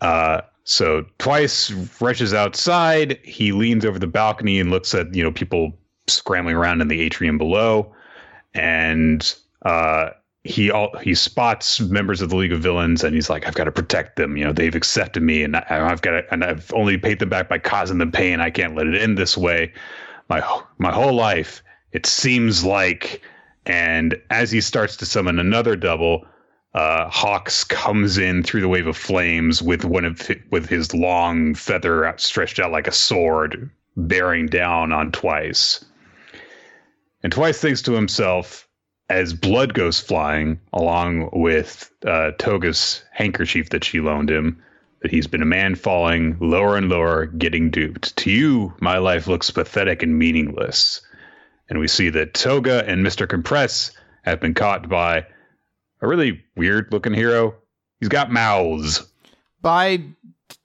Uh, 0.00 0.42
so 0.64 1.04
twice 1.18 1.70
rushes 2.00 2.34
outside. 2.34 3.18
He 3.24 3.52
leans 3.52 3.84
over 3.84 3.98
the 3.98 4.06
balcony 4.06 4.60
and 4.60 4.70
looks 4.70 4.94
at 4.94 5.14
you 5.14 5.22
know 5.22 5.32
people 5.32 5.72
scrambling 6.08 6.56
around 6.56 6.80
in 6.80 6.88
the 6.88 7.00
atrium 7.00 7.38
below 7.38 7.94
and 8.54 9.34
uh, 9.62 10.10
he 10.44 10.70
all 10.70 10.96
he 10.98 11.14
spots 11.14 11.80
members 11.80 12.22
of 12.22 12.30
the 12.30 12.36
League 12.36 12.52
of 12.52 12.60
Villains, 12.60 13.04
and 13.04 13.14
he's 13.14 13.30
like, 13.30 13.46
"I've 13.46 13.54
got 13.54 13.64
to 13.64 13.72
protect 13.72 14.16
them. 14.16 14.36
You 14.36 14.44
know, 14.44 14.52
they've 14.52 14.74
accepted 14.74 15.22
me, 15.22 15.42
and 15.42 15.56
I, 15.56 15.64
have 15.68 16.02
got 16.02 16.12
to, 16.12 16.32
and 16.32 16.44
I've 16.44 16.72
only 16.74 16.96
paid 16.96 17.18
them 17.18 17.28
back 17.28 17.48
by 17.48 17.58
causing 17.58 17.98
them 17.98 18.12
pain. 18.12 18.40
I 18.40 18.50
can't 18.50 18.74
let 18.74 18.86
it 18.86 19.00
end 19.00 19.18
this 19.18 19.36
way. 19.36 19.72
My 20.28 20.40
my 20.78 20.92
whole 20.92 21.14
life, 21.14 21.62
it 21.92 22.06
seems 22.06 22.64
like." 22.64 23.22
And 23.66 24.20
as 24.30 24.50
he 24.50 24.62
starts 24.62 24.96
to 24.96 25.06
summon 25.06 25.38
another 25.38 25.76
double, 25.76 26.26
uh, 26.74 27.08
Hawks 27.08 27.62
comes 27.62 28.16
in 28.16 28.42
through 28.42 28.62
the 28.62 28.68
wave 28.68 28.86
of 28.86 28.96
flames 28.96 29.60
with 29.60 29.84
one 29.84 30.04
of 30.04 30.30
with 30.50 30.68
his 30.68 30.94
long 30.94 31.54
feather 31.54 32.12
stretched 32.16 32.58
out 32.58 32.72
like 32.72 32.86
a 32.86 32.92
sword, 32.92 33.70
bearing 33.96 34.46
down 34.46 34.92
on 34.92 35.12
Twice. 35.12 35.84
And 37.22 37.32
Twice 37.32 37.60
thinks 37.60 37.82
to 37.82 37.92
himself, 37.92 38.66
as 39.08 39.34
blood 39.34 39.74
goes 39.74 40.00
flying, 40.00 40.60
along 40.72 41.30
with 41.32 41.90
uh, 42.06 42.30
Toga's 42.38 43.02
handkerchief 43.12 43.70
that 43.70 43.84
she 43.84 44.00
loaned 44.00 44.30
him, 44.30 44.62
that 45.02 45.10
he's 45.10 45.26
been 45.26 45.42
a 45.42 45.46
man 45.46 45.74
falling 45.74 46.36
lower 46.40 46.76
and 46.76 46.88
lower, 46.88 47.26
getting 47.26 47.70
duped. 47.70 48.16
To 48.18 48.30
you, 48.30 48.72
my 48.80 48.98
life 48.98 49.26
looks 49.26 49.50
pathetic 49.50 50.02
and 50.02 50.18
meaningless. 50.18 51.00
And 51.68 51.78
we 51.78 51.88
see 51.88 52.10
that 52.10 52.34
Toga 52.34 52.84
and 52.86 53.04
Mr. 53.04 53.28
Compress 53.28 53.92
have 54.22 54.40
been 54.40 54.54
caught 54.54 54.88
by 54.88 55.26
a 56.00 56.08
really 56.08 56.42
weird 56.56 56.88
looking 56.92 57.14
hero. 57.14 57.54
He's 58.00 58.08
got 58.08 58.30
mouths. 58.30 59.06
By 59.60 60.04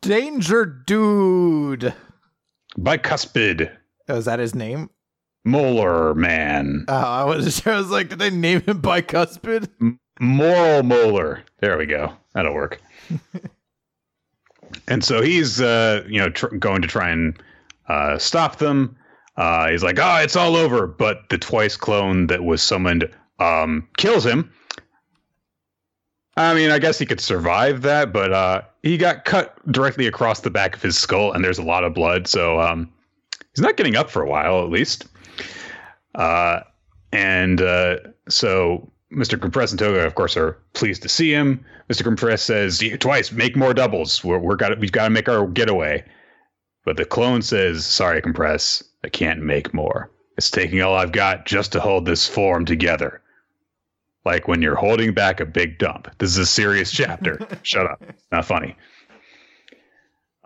Danger 0.01 0.65
Dude. 0.65 1.93
By 2.77 2.97
Cuspid. 2.97 3.71
Oh, 4.07 4.17
is 4.17 4.25
that 4.25 4.39
his 4.39 4.55
name? 4.55 4.89
Molar 5.45 6.13
Man. 6.15 6.85
Oh, 6.87 6.93
I 6.93 7.23
was, 7.23 7.65
I 7.67 7.77
was 7.77 7.89
like, 7.89 8.09
did 8.09 8.19
they 8.19 8.29
name 8.29 8.61
him 8.61 8.81
bicuspid? 8.81 9.69
M- 9.79 9.99
Moral 10.19 10.83
Molar. 10.83 11.43
There 11.59 11.77
we 11.77 11.85
go. 11.85 12.13
That'll 12.33 12.53
work. 12.53 12.81
and 14.87 15.03
so 15.03 15.21
he's, 15.21 15.61
uh, 15.61 16.03
you 16.07 16.19
know, 16.19 16.29
tr- 16.29 16.55
going 16.55 16.81
to 16.81 16.87
try 16.87 17.09
and 17.09 17.41
uh, 17.87 18.17
stop 18.17 18.57
them. 18.57 18.97
Uh, 19.37 19.69
he's 19.69 19.83
like, 19.83 19.99
oh, 19.99 20.17
it's 20.21 20.35
all 20.35 20.55
over. 20.55 20.87
But 20.87 21.29
the 21.29 21.37
twice 21.37 21.77
clone 21.77 22.27
that 22.27 22.43
was 22.43 22.61
summoned 22.61 23.09
um, 23.39 23.87
kills 23.97 24.25
him. 24.25 24.51
I 26.37 26.53
mean, 26.53 26.69
I 26.71 26.79
guess 26.79 26.99
he 26.99 27.05
could 27.05 27.21
survive 27.21 27.81
that, 27.83 28.11
but 28.11 28.33
uh, 28.33 28.61
he 28.83 28.97
got 28.97 29.23
cut 29.23 29.55
directly 29.71 30.05
across 30.05 30.41
the 30.41 30.49
back 30.49 30.75
of 30.75 30.81
his 30.81 30.97
skull, 30.97 31.31
and 31.31 31.43
there's 31.43 31.59
a 31.59 31.63
lot 31.63 31.85
of 31.85 31.93
blood. 31.93 32.27
So 32.27 32.59
um, 32.59 32.91
he's 33.53 33.63
not 33.63 33.77
getting 33.77 33.95
up 33.95 34.09
for 34.09 34.21
a 34.21 34.27
while, 34.29 34.61
at 34.61 34.69
least. 34.69 35.05
Uh, 36.15 36.61
and 37.11 37.61
uh, 37.61 37.97
so 38.27 38.91
Mr. 39.11 39.39
Compress 39.39 39.71
and 39.71 39.79
Toga, 39.79 40.05
of 40.05 40.15
course, 40.15 40.35
are 40.35 40.57
pleased 40.73 41.01
to 41.03 41.09
see 41.09 41.31
him. 41.31 41.63
Mr. 41.89 42.03
Compress 42.03 42.41
says 42.41 42.83
twice, 42.99 43.31
"Make 43.31 43.55
more 43.55 43.73
doubles. 43.73 44.23
We're, 44.23 44.39
we're 44.39 44.55
got 44.55 44.77
we've 44.79 44.91
got 44.91 45.05
to 45.05 45.09
make 45.09 45.29
our 45.29 45.47
getaway." 45.47 46.03
But 46.83 46.97
the 46.97 47.05
clone 47.05 47.41
says, 47.41 47.85
"Sorry, 47.85 48.21
Compress, 48.21 48.83
I 49.03 49.09
can't 49.09 49.41
make 49.41 49.73
more. 49.73 50.09
It's 50.37 50.51
taking 50.51 50.81
all 50.81 50.95
I've 50.95 51.11
got 51.11 51.45
just 51.45 51.71
to 51.73 51.79
hold 51.79 52.05
this 52.05 52.27
form 52.27 52.65
together." 52.65 53.21
Like 54.25 54.47
when 54.47 54.61
you're 54.61 54.75
holding 54.75 55.13
back 55.13 55.39
a 55.39 55.45
big 55.45 55.77
dump. 55.77 56.09
This 56.17 56.31
is 56.31 56.37
a 56.39 56.45
serious 56.47 56.91
chapter. 56.91 57.39
Shut 57.61 57.85
up. 57.85 58.01
Not 58.31 58.45
funny. 58.45 58.75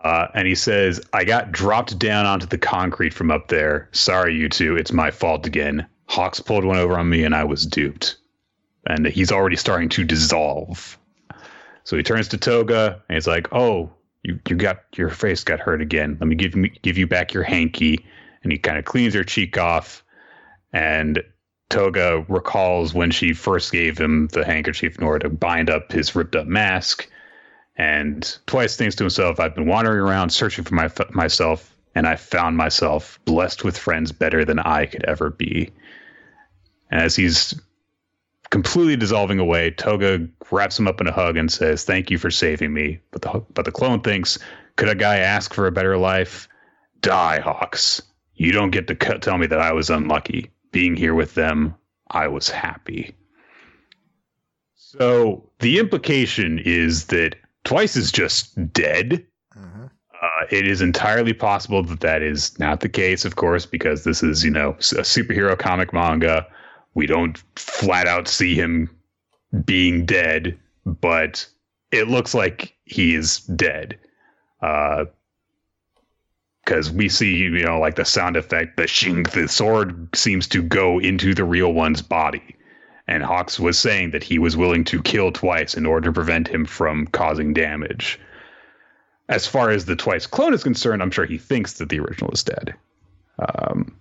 Uh, 0.02 0.28
and 0.34 0.48
he 0.48 0.54
says, 0.54 1.00
I 1.12 1.24
got 1.24 1.52
dropped 1.52 1.98
down 1.98 2.24
onto 2.26 2.46
the 2.46 2.58
concrete 2.58 3.12
from 3.12 3.30
up 3.30 3.48
there. 3.48 3.88
Sorry, 3.92 4.34
you 4.34 4.48
two. 4.48 4.76
It's 4.76 4.92
my 4.92 5.10
fault 5.10 5.46
again. 5.46 5.86
Hawks 6.06 6.40
pulled 6.40 6.64
one 6.64 6.78
over 6.78 6.98
on 6.98 7.08
me 7.08 7.24
and 7.24 7.34
I 7.34 7.44
was 7.44 7.66
duped. 7.66 8.16
And 8.86 9.06
he's 9.06 9.30
already 9.30 9.56
starting 9.56 9.90
to 9.90 10.04
dissolve. 10.04 10.98
So 11.84 11.96
he 11.96 12.02
turns 12.02 12.28
to 12.28 12.38
Toga 12.38 13.02
and 13.08 13.14
he's 13.16 13.26
like, 13.26 13.48
Oh, 13.52 13.92
you, 14.22 14.38
you 14.48 14.56
got 14.56 14.84
your 14.96 15.10
face 15.10 15.44
got 15.44 15.60
hurt 15.60 15.82
again. 15.82 16.16
Let 16.20 16.28
me 16.28 16.34
give 16.34 16.54
me 16.54 16.72
give 16.82 16.96
you 16.98 17.06
back 17.06 17.32
your 17.32 17.42
hanky. 17.42 18.04
And 18.42 18.52
he 18.52 18.58
kind 18.58 18.78
of 18.78 18.86
cleans 18.86 19.14
her 19.14 19.24
cheek 19.24 19.58
off. 19.58 20.02
And 20.72 21.22
Toga 21.68 22.24
recalls 22.28 22.94
when 22.94 23.10
she 23.10 23.32
first 23.32 23.70
gave 23.70 23.98
him 23.98 24.28
the 24.28 24.44
handkerchief 24.44 24.98
in 24.98 25.04
order 25.04 25.28
to 25.28 25.34
bind 25.34 25.68
up 25.68 25.92
his 25.92 26.14
ripped 26.14 26.36
up 26.36 26.46
mask. 26.46 27.08
And 27.80 28.36
twice 28.44 28.76
thinks 28.76 28.94
to 28.96 29.04
himself, 29.04 29.40
I've 29.40 29.54
been 29.54 29.66
wandering 29.66 30.00
around 30.00 30.28
searching 30.28 30.64
for 30.64 30.74
my, 30.74 30.90
myself, 31.12 31.74
and 31.94 32.06
I 32.06 32.14
found 32.14 32.58
myself 32.58 33.18
blessed 33.24 33.64
with 33.64 33.78
friends 33.78 34.12
better 34.12 34.44
than 34.44 34.58
I 34.58 34.84
could 34.84 35.02
ever 35.04 35.30
be. 35.30 35.72
And 36.90 37.00
as 37.00 37.16
he's 37.16 37.58
completely 38.50 38.96
dissolving 38.96 39.38
away, 39.38 39.70
Toga 39.70 40.28
wraps 40.50 40.78
him 40.78 40.88
up 40.88 41.00
in 41.00 41.06
a 41.06 41.12
hug 41.12 41.38
and 41.38 41.50
says, 41.50 41.84
Thank 41.84 42.10
you 42.10 42.18
for 42.18 42.30
saving 42.30 42.74
me. 42.74 43.00
But 43.12 43.22
the, 43.22 43.42
but 43.54 43.64
the 43.64 43.72
clone 43.72 44.02
thinks, 44.02 44.38
Could 44.76 44.90
a 44.90 44.94
guy 44.94 45.16
ask 45.16 45.54
for 45.54 45.66
a 45.66 45.72
better 45.72 45.96
life? 45.96 46.50
Die, 47.00 47.40
Hawks. 47.40 48.02
You 48.34 48.52
don't 48.52 48.72
get 48.72 48.88
to 48.88 48.94
tell 48.94 49.38
me 49.38 49.46
that 49.46 49.58
I 49.58 49.72
was 49.72 49.88
unlucky 49.88 50.50
being 50.70 50.96
here 50.96 51.14
with 51.14 51.34
them, 51.34 51.74
I 52.10 52.28
was 52.28 52.50
happy. 52.50 53.14
So 54.74 55.48
the 55.60 55.78
implication 55.78 56.58
is 56.58 57.06
that 57.06 57.36
Twice 57.64 57.96
is 57.96 58.12
just 58.12 58.54
dead. 58.72 59.24
Mm-hmm. 59.56 59.84
Uh, 59.84 60.46
it 60.50 60.66
is 60.66 60.82
entirely 60.82 61.32
possible 61.32 61.82
that 61.82 62.00
that 62.00 62.22
is 62.22 62.58
not 62.58 62.80
the 62.80 62.88
case, 62.88 63.24
of 63.24 63.36
course, 63.36 63.64
because 63.64 64.04
this 64.04 64.22
is, 64.22 64.44
you 64.44 64.50
know, 64.50 64.70
a 64.70 65.02
superhero 65.02 65.58
comic 65.58 65.92
manga. 65.92 66.46
We 66.94 67.06
don't 67.06 67.42
flat 67.56 68.06
out 68.06 68.28
see 68.28 68.54
him 68.54 68.90
being 69.64 70.04
dead, 70.04 70.58
but 70.84 71.46
it 71.90 72.08
looks 72.08 72.34
like 72.34 72.74
he 72.84 73.14
is 73.14 73.38
dead. 73.40 73.98
Uh, 74.60 75.06
because 76.64 76.90
we 76.90 77.08
see 77.08 77.34
you 77.34 77.64
know 77.64 77.80
like 77.80 77.96
the 77.96 78.04
sound 78.04 78.36
effect 78.36 78.76
the 78.76 78.84
shink 78.84 79.30
the 79.30 79.48
sword 79.48 80.08
seems 80.14 80.46
to 80.46 80.62
go 80.62 81.00
into 81.00 81.34
the 81.34 81.42
real 81.42 81.72
one's 81.72 82.02
body 82.02 82.54
and 83.10 83.22
hawks 83.22 83.60
was 83.60 83.78
saying 83.78 84.10
that 84.10 84.24
he 84.24 84.38
was 84.38 84.56
willing 84.56 84.84
to 84.84 85.02
kill 85.02 85.30
twice 85.30 85.74
in 85.74 85.84
order 85.84 86.08
to 86.08 86.12
prevent 86.12 86.48
him 86.48 86.64
from 86.64 87.06
causing 87.08 87.52
damage 87.52 88.18
as 89.28 89.46
far 89.46 89.70
as 89.70 89.84
the 89.84 89.96
twice 89.96 90.26
clone 90.26 90.54
is 90.54 90.62
concerned 90.62 91.02
i'm 91.02 91.10
sure 91.10 91.26
he 91.26 91.38
thinks 91.38 91.74
that 91.74 91.88
the 91.88 92.00
original 92.00 92.30
is 92.30 92.42
dead 92.42 92.74
um, 93.38 93.94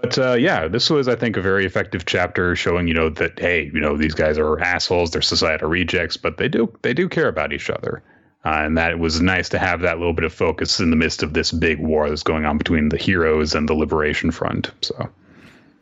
but 0.00 0.18
uh, 0.18 0.34
yeah, 0.34 0.68
this 0.68 0.90
was, 0.90 1.08
I 1.08 1.16
think, 1.16 1.36
a 1.36 1.40
very 1.40 1.64
effective 1.64 2.04
chapter 2.04 2.54
showing, 2.54 2.86
you 2.86 2.94
know, 2.94 3.08
that 3.10 3.38
hey, 3.38 3.70
you 3.72 3.80
know, 3.80 3.96
these 3.96 4.14
guys 4.14 4.38
are 4.38 4.60
assholes, 4.60 5.10
they're 5.10 5.22
societal 5.22 5.68
rejects, 5.68 6.16
but 6.16 6.36
they 6.36 6.48
do 6.48 6.72
they 6.82 6.92
do 6.92 7.08
care 7.08 7.28
about 7.28 7.52
each 7.52 7.70
other. 7.70 8.02
Uh, 8.44 8.62
and 8.62 8.78
that 8.78 8.92
it 8.92 9.00
was 9.00 9.20
nice 9.20 9.48
to 9.48 9.58
have 9.58 9.80
that 9.80 9.98
little 9.98 10.12
bit 10.12 10.24
of 10.24 10.32
focus 10.32 10.78
in 10.78 10.90
the 10.90 10.96
midst 10.96 11.24
of 11.24 11.32
this 11.32 11.50
big 11.50 11.80
war 11.80 12.08
that's 12.08 12.22
going 12.22 12.44
on 12.44 12.56
between 12.56 12.90
the 12.90 12.96
heroes 12.96 13.56
and 13.56 13.68
the 13.68 13.74
Liberation 13.74 14.30
Front. 14.30 14.70
So 14.82 15.08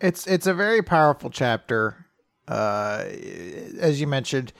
it's 0.04 0.26
it's 0.26 0.46
a 0.46 0.54
very 0.54 0.82
powerful 0.82 1.30
chapter. 1.30 2.06
Uh, 2.46 3.04
as 3.80 4.00
you 4.00 4.06
mentioned, 4.06 4.52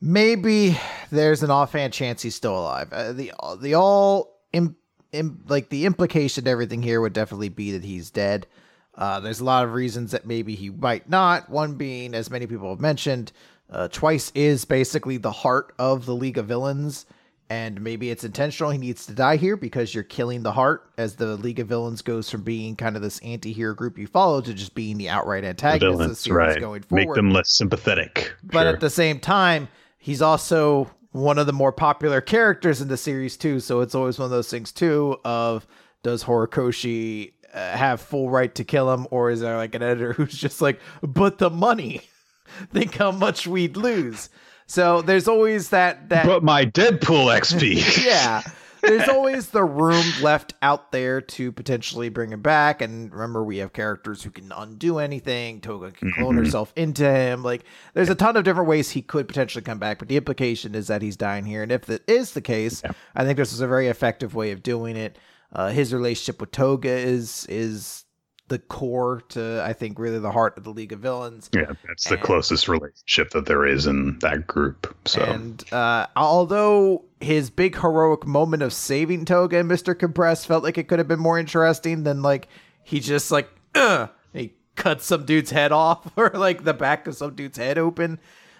maybe 0.00 0.78
there's 1.10 1.42
an 1.42 1.50
offhand 1.50 1.92
chance 1.92 2.22
he's 2.22 2.36
still 2.36 2.56
alive. 2.56 2.92
Uh, 2.92 3.12
the 3.12 3.32
the 3.60 3.74
all 3.74 4.40
Im, 4.52 4.76
Im, 5.12 5.44
like 5.48 5.68
the 5.68 5.84
implication 5.84 6.46
everything 6.46 6.82
here 6.82 7.00
would 7.00 7.12
definitely 7.12 7.48
be 7.48 7.72
that 7.72 7.84
he's 7.84 8.10
dead. 8.10 8.46
Uh, 8.94 9.18
there's 9.18 9.40
a 9.40 9.44
lot 9.44 9.64
of 9.64 9.72
reasons 9.72 10.12
that 10.12 10.26
maybe 10.26 10.54
he 10.54 10.70
might 10.70 11.08
not. 11.08 11.48
One 11.48 11.74
being, 11.74 12.14
as 12.14 12.30
many 12.30 12.46
people 12.46 12.70
have 12.70 12.80
mentioned, 12.80 13.32
uh, 13.68 13.88
Twice 13.88 14.30
is 14.34 14.64
basically 14.64 15.16
the 15.16 15.32
heart 15.32 15.72
of 15.78 16.06
the 16.06 16.14
League 16.14 16.38
of 16.38 16.46
Villains, 16.46 17.06
and 17.50 17.80
maybe 17.80 18.10
it's 18.10 18.22
intentional. 18.22 18.70
He 18.70 18.78
needs 18.78 19.04
to 19.06 19.12
die 19.12 19.36
here 19.36 19.56
because 19.56 19.92
you're 19.92 20.04
killing 20.04 20.42
the 20.42 20.52
heart 20.52 20.90
as 20.96 21.16
the 21.16 21.36
League 21.36 21.58
of 21.58 21.66
Villains 21.66 22.00
goes 22.00 22.30
from 22.30 22.42
being 22.42 22.76
kind 22.76 22.94
of 22.94 23.02
this 23.02 23.18
anti-hero 23.18 23.74
group 23.74 23.98
you 23.98 24.06
follow 24.06 24.40
to 24.40 24.54
just 24.54 24.74
being 24.74 24.96
the 24.96 25.08
outright 25.08 25.44
antagonist 25.44 25.80
the 25.80 25.96
villains, 25.96 26.30
right. 26.30 26.60
going 26.60 26.82
forward. 26.82 27.06
Make 27.08 27.14
them 27.14 27.32
less 27.32 27.50
sympathetic. 27.50 28.32
But 28.44 28.62
sure. 28.62 28.72
at 28.72 28.80
the 28.80 28.88
same 28.88 29.18
time, 29.18 29.68
he's 29.98 30.22
also 30.22 30.90
one 31.10 31.38
of 31.38 31.46
the 31.46 31.52
more 31.52 31.72
popular 31.72 32.20
characters 32.20 32.80
in 32.80 32.86
the 32.86 32.96
series 32.96 33.36
too. 33.36 33.58
So 33.58 33.80
it's 33.80 33.96
always 33.96 34.18
one 34.18 34.26
of 34.26 34.30
those 34.30 34.48
things 34.48 34.70
too 34.70 35.18
of 35.24 35.66
does 36.04 36.22
Horikoshi 36.22 37.32
uh, 37.52 37.76
have 37.76 38.00
full 38.00 38.30
right 38.30 38.54
to 38.54 38.62
kill 38.62 38.92
him, 38.92 39.08
or 39.10 39.30
is 39.30 39.40
there 39.40 39.56
like 39.56 39.74
an 39.74 39.82
editor 39.82 40.12
who's 40.14 40.34
just 40.34 40.62
like, 40.62 40.80
but 41.02 41.38
the 41.38 41.50
money? 41.50 42.02
think 42.72 42.96
how 42.96 43.10
much 43.10 43.46
we'd 43.46 43.76
lose. 43.76 44.28
So 44.70 45.02
there's 45.02 45.26
always 45.26 45.70
that 45.70 46.10
that 46.10 46.26
But 46.26 46.44
my 46.44 46.64
Deadpool 46.64 47.36
XP. 47.36 48.04
yeah. 48.04 48.40
There's 48.80 49.08
always 49.08 49.48
the 49.48 49.64
room 49.64 50.04
left 50.22 50.54
out 50.62 50.92
there 50.92 51.20
to 51.20 51.50
potentially 51.50 52.08
bring 52.08 52.30
him 52.30 52.40
back. 52.40 52.80
And 52.80 53.12
remember, 53.12 53.42
we 53.42 53.58
have 53.58 53.72
characters 53.72 54.22
who 54.22 54.30
can 54.30 54.52
undo 54.52 55.00
anything. 55.00 55.60
Toga 55.60 55.90
can 55.90 56.12
clone 56.12 56.36
mm-hmm. 56.36 56.44
herself 56.44 56.72
into 56.76 57.04
him. 57.04 57.42
Like, 57.42 57.64
there's 57.94 58.10
a 58.10 58.14
ton 58.14 58.36
of 58.36 58.44
different 58.44 58.68
ways 58.68 58.90
he 58.90 59.02
could 59.02 59.26
potentially 59.26 59.64
come 59.64 59.80
back. 59.80 59.98
But 59.98 60.06
the 60.06 60.16
implication 60.16 60.76
is 60.76 60.86
that 60.86 61.02
he's 61.02 61.16
dying 61.16 61.46
here. 61.46 61.64
And 61.64 61.72
if 61.72 61.86
that 61.86 62.08
is 62.08 62.32
the 62.32 62.40
case, 62.40 62.80
yeah. 62.84 62.92
I 63.16 63.24
think 63.24 63.38
this 63.38 63.52
is 63.52 63.60
a 63.60 63.66
very 63.66 63.88
effective 63.88 64.36
way 64.36 64.52
of 64.52 64.62
doing 64.62 64.96
it. 64.96 65.18
Uh, 65.52 65.70
his 65.70 65.92
relationship 65.92 66.40
with 66.40 66.52
Toga 66.52 66.90
is 66.90 67.44
is 67.48 68.04
the 68.50 68.58
core 68.58 69.22
to 69.30 69.62
I 69.64 69.72
think 69.72 69.98
really 69.98 70.18
the 70.18 70.32
heart 70.32 70.58
of 70.58 70.64
the 70.64 70.70
League 70.70 70.92
of 70.92 70.98
Villains. 70.98 71.48
Yeah, 71.54 71.72
that's 71.86 72.04
the 72.04 72.16
and, 72.16 72.22
closest 72.22 72.68
relationship 72.68 73.30
that 73.30 73.46
there 73.46 73.64
is 73.64 73.86
in 73.86 74.18
that 74.18 74.46
group. 74.46 74.94
So 75.06 75.22
and 75.22 75.72
uh, 75.72 76.08
although 76.16 77.04
his 77.20 77.48
big 77.48 77.78
heroic 77.78 78.26
moment 78.26 78.62
of 78.62 78.72
saving 78.72 79.24
Toga 79.24 79.58
and 79.58 79.68
Mister 79.68 79.94
Compress 79.94 80.44
felt 80.44 80.62
like 80.62 80.76
it 80.76 80.88
could 80.88 80.98
have 80.98 81.08
been 81.08 81.20
more 81.20 81.38
interesting 81.38 82.02
than 82.02 82.22
like 82.22 82.48
he 82.82 83.00
just 83.00 83.30
like 83.30 83.48
uh, 83.74 84.08
he 84.32 84.52
cut 84.74 85.00
some 85.00 85.24
dude's 85.24 85.52
head 85.52 85.72
off 85.72 86.10
or 86.16 86.30
like 86.30 86.64
the 86.64 86.74
back 86.74 87.06
of 87.06 87.14
some 87.14 87.34
dude's 87.34 87.56
head 87.56 87.78
open. 87.78 88.18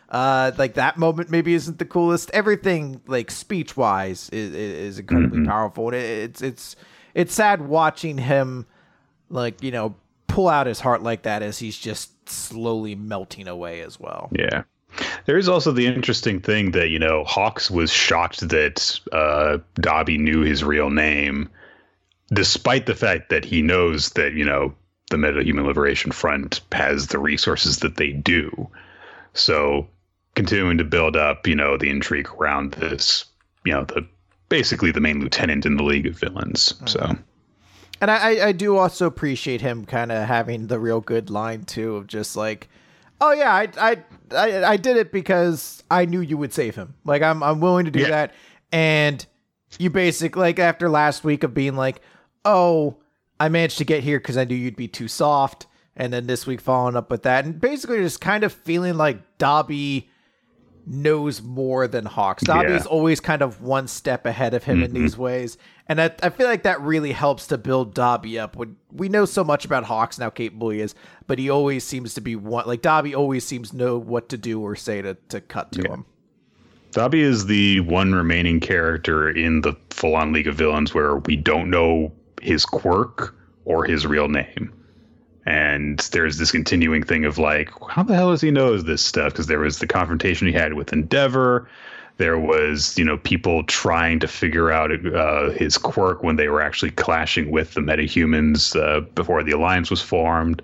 Uh, 0.08 0.50
like 0.56 0.74
that 0.74 0.98
moment 0.98 1.30
maybe 1.30 1.52
isn't 1.54 1.78
the 1.80 1.84
coolest. 1.84 2.30
Everything 2.30 3.00
like 3.06 3.30
speech 3.30 3.76
wise 3.76 4.30
is, 4.30 4.54
is 4.54 4.98
incredibly 5.00 5.38
mm-hmm. 5.38 5.48
powerful. 5.48 5.92
It, 5.92 5.96
it's 5.96 6.42
it's 6.42 6.76
it's 7.12 7.34
sad 7.34 7.62
watching 7.62 8.18
him 8.18 8.66
like 9.30 9.62
you 9.62 9.70
know 9.70 9.94
pull 10.26 10.48
out 10.48 10.66
his 10.66 10.80
heart 10.80 11.02
like 11.02 11.22
that 11.22 11.42
as 11.42 11.58
he's 11.58 11.76
just 11.76 12.28
slowly 12.28 12.94
melting 12.94 13.48
away 13.48 13.80
as 13.80 13.98
well. 13.98 14.30
Yeah. 14.32 14.62
There 15.26 15.38
is 15.38 15.48
also 15.48 15.72
the 15.72 15.86
interesting 15.86 16.40
thing 16.40 16.72
that, 16.72 16.88
you 16.88 16.98
know, 16.98 17.24
Hawks 17.24 17.70
was 17.70 17.92
shocked 17.92 18.48
that 18.48 19.00
uh, 19.12 19.58
Dabi 19.80 20.18
knew 20.18 20.40
his 20.40 20.64
real 20.64 20.90
name, 20.90 21.48
despite 22.32 22.86
the 22.86 22.94
fact 22.94 23.30
that 23.30 23.44
he 23.44 23.62
knows 23.62 24.10
that, 24.10 24.34
you 24.34 24.44
know, 24.44 24.74
the 25.10 25.18
Meta 25.18 25.42
Human 25.44 25.66
Liberation 25.66 26.12
Front 26.12 26.60
has 26.72 27.08
the 27.08 27.18
resources 27.18 27.78
that 27.78 27.96
they 27.96 28.12
do. 28.12 28.68
So 29.34 29.86
continuing 30.34 30.78
to 30.78 30.84
build 30.84 31.16
up, 31.16 31.46
you 31.46 31.54
know, 31.54 31.76
the 31.76 31.90
intrigue 31.90 32.28
around 32.38 32.72
this, 32.72 33.24
you 33.64 33.72
know, 33.72 33.84
the 33.84 34.06
basically 34.48 34.90
the 34.90 35.00
main 35.00 35.20
lieutenant 35.20 35.66
in 35.66 35.76
the 35.76 35.84
League 35.84 36.06
of 36.06 36.18
Villains. 36.18 36.74
Mm-hmm. 36.74 36.86
So 36.86 37.16
and 38.00 38.10
I, 38.10 38.48
I 38.48 38.52
do 38.52 38.76
also 38.76 39.06
appreciate 39.06 39.60
him 39.60 39.84
kind 39.84 40.10
of 40.10 40.26
having 40.26 40.68
the 40.68 40.78
real 40.78 41.00
good 41.00 41.30
line 41.30 41.64
too 41.64 41.96
of 41.96 42.06
just 42.06 42.36
like, 42.36 42.68
oh 43.20 43.32
yeah, 43.32 43.52
I, 43.52 43.68
I 43.78 43.96
I 44.32 44.64
I 44.64 44.76
did 44.76 44.96
it 44.96 45.12
because 45.12 45.82
I 45.90 46.06
knew 46.06 46.20
you 46.20 46.38
would 46.38 46.52
save 46.52 46.76
him. 46.76 46.94
Like 47.04 47.22
I'm 47.22 47.42
I'm 47.42 47.60
willing 47.60 47.84
to 47.84 47.90
do 47.90 48.00
yeah. 48.00 48.08
that. 48.08 48.34
And 48.72 49.24
you 49.78 49.90
basically 49.90 50.40
like 50.40 50.58
after 50.58 50.88
last 50.88 51.24
week 51.24 51.42
of 51.42 51.54
being 51.54 51.76
like, 51.76 52.00
oh, 52.44 52.96
I 53.38 53.48
managed 53.48 53.78
to 53.78 53.84
get 53.84 54.02
here 54.02 54.18
because 54.18 54.36
I 54.36 54.44
knew 54.44 54.54
you'd 54.54 54.76
be 54.76 54.88
too 54.88 55.08
soft. 55.08 55.66
And 55.96 56.12
then 56.12 56.26
this 56.26 56.46
week 56.46 56.60
following 56.60 56.96
up 56.96 57.10
with 57.10 57.24
that, 57.24 57.44
and 57.44 57.60
basically 57.60 57.98
just 57.98 58.20
kind 58.20 58.44
of 58.44 58.52
feeling 58.52 58.94
like 58.94 59.38
Dabi 59.38 60.06
knows 60.90 61.40
more 61.40 61.86
than 61.86 62.04
Hawks. 62.04 62.42
Dabi's 62.42 62.84
Yeah. 62.84 62.90
always 62.90 63.20
kind 63.20 63.42
of 63.42 63.62
one 63.62 63.86
step 63.86 64.26
ahead 64.26 64.54
of 64.54 64.64
him 64.64 64.82
in 64.82 64.92
these 64.92 65.12
mm-hmm. 65.12 65.22
ways. 65.22 65.56
And 65.88 66.00
I, 66.00 66.10
I 66.20 66.30
feel 66.30 66.48
like 66.48 66.64
that 66.64 66.80
really 66.80 67.12
helps 67.12 67.46
to 67.48 67.58
build 67.58 67.94
Dabi 67.94 68.40
up. 68.40 68.56
When 68.56 68.76
we 68.90 69.08
know 69.08 69.24
so 69.24 69.44
much 69.44 69.64
about 69.64 69.84
Hawks 69.84 70.18
now, 70.18 70.30
Kate 70.30 70.52
he 70.52 70.80
is, 70.80 70.96
but 71.28 71.38
he 71.38 71.48
always 71.48 71.84
seems 71.84 72.14
to 72.14 72.20
be 72.20 72.34
one 72.34 72.66
like 72.66 72.82
Dabi 72.82 73.16
always 73.16 73.46
seems 73.46 73.70
to 73.70 73.76
know 73.76 73.98
what 73.98 74.28
to 74.30 74.36
do 74.36 74.60
or 74.60 74.74
say 74.74 75.00
to, 75.00 75.14
to 75.28 75.40
cut 75.40 75.70
to 75.72 75.82
him. 75.88 76.06
Dabi 76.90 77.20
is 77.20 77.46
the 77.46 77.80
one 77.80 78.12
remaining 78.12 78.58
character 78.58 79.30
in 79.30 79.60
the 79.60 79.74
full 79.90 80.16
on 80.16 80.32
League 80.32 80.48
of 80.48 80.56
Villains 80.56 80.92
where 80.92 81.18
we 81.18 81.36
don't 81.36 81.70
know 81.70 82.12
his 82.42 82.66
quirk 82.66 83.36
or 83.64 83.84
his 83.84 84.08
real 84.08 84.26
name. 84.26 84.72
And 85.46 85.98
there's 86.12 86.38
this 86.38 86.52
continuing 86.52 87.02
thing 87.02 87.24
of 87.24 87.38
like, 87.38 87.70
how 87.88 88.02
the 88.02 88.14
hell 88.14 88.30
does 88.30 88.40
he 88.40 88.50
know 88.50 88.76
this 88.76 89.02
stuff? 89.02 89.32
Because 89.32 89.46
there 89.46 89.58
was 89.58 89.78
the 89.78 89.86
confrontation 89.86 90.46
he 90.46 90.52
had 90.52 90.74
with 90.74 90.92
Endeavor. 90.92 91.68
There 92.18 92.38
was, 92.38 92.98
you 92.98 93.04
know, 93.04 93.16
people 93.16 93.64
trying 93.64 94.20
to 94.20 94.28
figure 94.28 94.70
out 94.70 94.90
uh, 94.92 95.50
his 95.50 95.78
quirk 95.78 96.22
when 96.22 96.36
they 96.36 96.48
were 96.48 96.60
actually 96.60 96.90
clashing 96.90 97.50
with 97.50 97.72
the 97.72 97.80
metahumans 97.80 98.78
uh, 98.78 99.00
before 99.14 99.42
the 99.42 99.52
alliance 99.52 99.90
was 99.90 100.02
formed. 100.02 100.60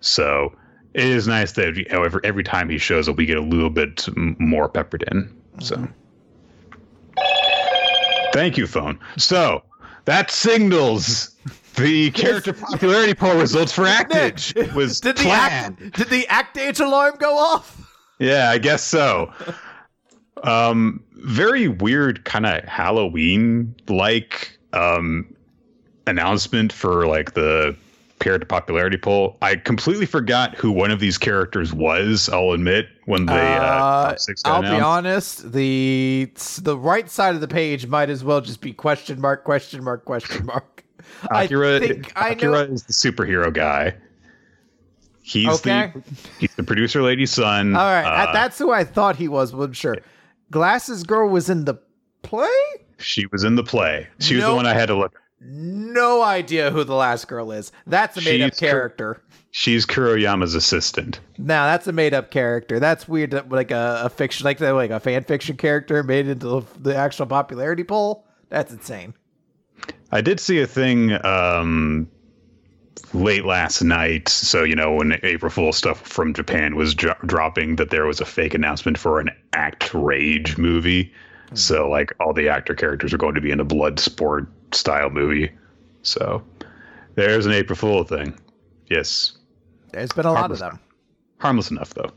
So 0.00 0.54
it 0.92 1.04
is 1.04 1.26
nice 1.26 1.52
that 1.52 1.76
you 1.76 1.86
know, 1.90 2.02
every, 2.02 2.20
every 2.24 2.44
time 2.44 2.68
he 2.68 2.76
shows 2.76 3.08
up, 3.08 3.16
we 3.16 3.24
get 3.24 3.38
a 3.38 3.42
little 3.42 3.70
bit 3.70 4.06
more 4.16 4.68
peppered 4.68 5.04
in. 5.10 5.34
So 5.60 5.88
thank 8.34 8.58
you, 8.58 8.66
phone. 8.66 8.98
So 9.16 9.62
that 10.04 10.30
signals 10.30 11.34
the 11.78 12.10
character 12.12 12.52
popularity 12.52 13.14
poll 13.14 13.38
results 13.38 13.72
for 13.72 13.82
Actage. 13.84 14.54
Was 14.74 15.00
Did 15.00 15.16
the 15.16 15.30
act, 15.30 15.78
did 15.92 16.08
the 16.08 16.26
act 16.28 16.56
age 16.58 16.80
alarm 16.80 17.16
go 17.18 17.36
off? 17.36 17.76
Yeah, 18.18 18.50
I 18.50 18.58
guess 18.58 18.82
so. 18.82 19.32
Um, 20.42 21.02
very 21.14 21.68
weird, 21.68 22.24
kind 22.24 22.46
of 22.46 22.64
Halloween 22.64 23.74
like 23.88 24.58
um 24.72 25.34
announcement 26.06 26.72
for 26.72 27.06
like 27.06 27.34
the 27.34 27.76
character 28.18 28.46
popularity 28.46 28.96
poll. 28.96 29.36
I 29.42 29.56
completely 29.56 30.06
forgot 30.06 30.54
who 30.56 30.72
one 30.72 30.90
of 30.90 31.00
these 31.00 31.18
characters 31.18 31.72
was. 31.72 32.28
I'll 32.28 32.52
admit 32.52 32.88
when 33.06 33.26
the 33.26 33.32
uh, 33.32 33.36
Uh, 33.36 34.16
six 34.16 34.42
I'll 34.44 34.62
be 34.62 34.68
honest. 34.68 35.52
The 35.52 36.30
the 36.60 36.76
right 36.76 37.08
side 37.08 37.34
of 37.34 37.40
the 37.40 37.48
page 37.48 37.86
might 37.86 38.10
as 38.10 38.24
well 38.24 38.40
just 38.40 38.60
be 38.60 38.72
question 38.72 39.20
mark 39.20 39.44
question 39.44 39.82
mark 39.84 40.04
question 40.04 40.46
mark. 40.46 40.77
Akira, 41.30 41.80
I 42.16 42.30
Akira 42.30 42.66
know. 42.66 42.72
is 42.74 42.84
the 42.84 42.92
superhero 42.92 43.52
guy. 43.52 43.94
He's 45.22 45.48
Okay. 45.48 45.92
the 45.94 46.02
he's 46.38 46.54
the 46.54 46.62
producer 46.62 47.02
lady's 47.02 47.30
son. 47.30 47.74
All 47.76 47.82
right, 47.84 48.28
Uh, 48.28 48.32
that's 48.32 48.58
who 48.58 48.70
I 48.70 48.84
thought 48.84 49.16
he 49.16 49.28
was. 49.28 49.52
But 49.52 49.60
I'm 49.62 49.72
sure. 49.72 49.96
Glasses 50.50 51.02
girl 51.02 51.28
was 51.28 51.50
in 51.50 51.64
the 51.66 51.74
play. 52.22 52.48
she 52.98 53.26
was 53.26 53.44
in 53.44 53.54
the 53.54 53.62
play. 53.64 54.06
She 54.20 54.36
was 54.36 54.44
the 54.44 54.54
one 54.54 54.66
I 54.66 54.74
had 54.74 54.86
to 54.86 54.94
look. 54.96 55.20
No 55.40 56.22
idea 56.22 56.70
who 56.70 56.82
the 56.82 56.94
last 56.94 57.28
girl 57.28 57.52
is. 57.52 57.70
That's 57.86 58.16
a 58.16 58.22
made 58.22 58.40
up 58.40 58.52
She's 58.52 58.60
cur- 58.60 58.66
character. 58.70 59.22
She's 59.50 59.86
Kuroyama's 59.86 60.54
assistant. 60.54 61.20
Now 61.38 61.66
that's 61.66 61.86
a 61.86 61.92
made 61.92 62.12
up 62.14 62.30
character. 62.30 62.80
That's 62.80 63.06
weird. 63.06 63.32
Like 63.50 63.70
a, 63.70 64.02
a 64.04 64.08
fiction, 64.08 64.44
like 64.44 64.60
like 64.60 64.90
a 64.90 64.98
fan 65.00 65.24
fiction 65.24 65.56
character 65.56 66.02
made 66.02 66.26
into 66.28 66.46
the, 66.48 66.62
the 66.80 66.96
actual 66.96 67.26
popularity 67.26 67.84
poll. 67.84 68.26
That's 68.48 68.72
insane. 68.72 69.14
I 70.10 70.20
did 70.20 70.40
see 70.40 70.60
a 70.60 70.66
thing 70.66 71.12
um, 71.24 72.08
late 73.12 73.44
last 73.44 73.82
night. 73.82 74.28
So, 74.28 74.64
you 74.64 74.74
know, 74.74 74.94
when 74.94 75.18
April 75.22 75.50
Fool 75.50 75.72
stuff 75.72 76.00
from 76.00 76.32
Japan 76.32 76.76
was 76.76 76.94
dro- 76.94 77.16
dropping, 77.26 77.76
that 77.76 77.90
there 77.90 78.06
was 78.06 78.20
a 78.20 78.24
fake 78.24 78.54
announcement 78.54 78.98
for 78.98 79.20
an 79.20 79.30
Act 79.52 79.92
Rage 79.92 80.56
movie. 80.56 81.12
So, 81.54 81.88
like, 81.88 82.14
all 82.20 82.32
the 82.32 82.48
actor 82.48 82.74
characters 82.74 83.12
are 83.12 83.18
going 83.18 83.34
to 83.34 83.40
be 83.40 83.50
in 83.50 83.60
a 83.60 83.64
blood 83.64 83.98
sport 84.00 84.48
style 84.74 85.10
movie. 85.10 85.50
So, 86.02 86.42
there's 87.14 87.46
an 87.46 87.52
April 87.52 87.76
Fool 87.76 88.04
thing. 88.04 88.38
Yes. 88.88 89.36
There's 89.92 90.12
been 90.12 90.26
a 90.26 90.32
lot 90.32 90.50
of 90.50 90.58
them. 90.58 90.78
Harmless 91.38 91.70
enough, 91.70 91.94
though. 91.94 92.10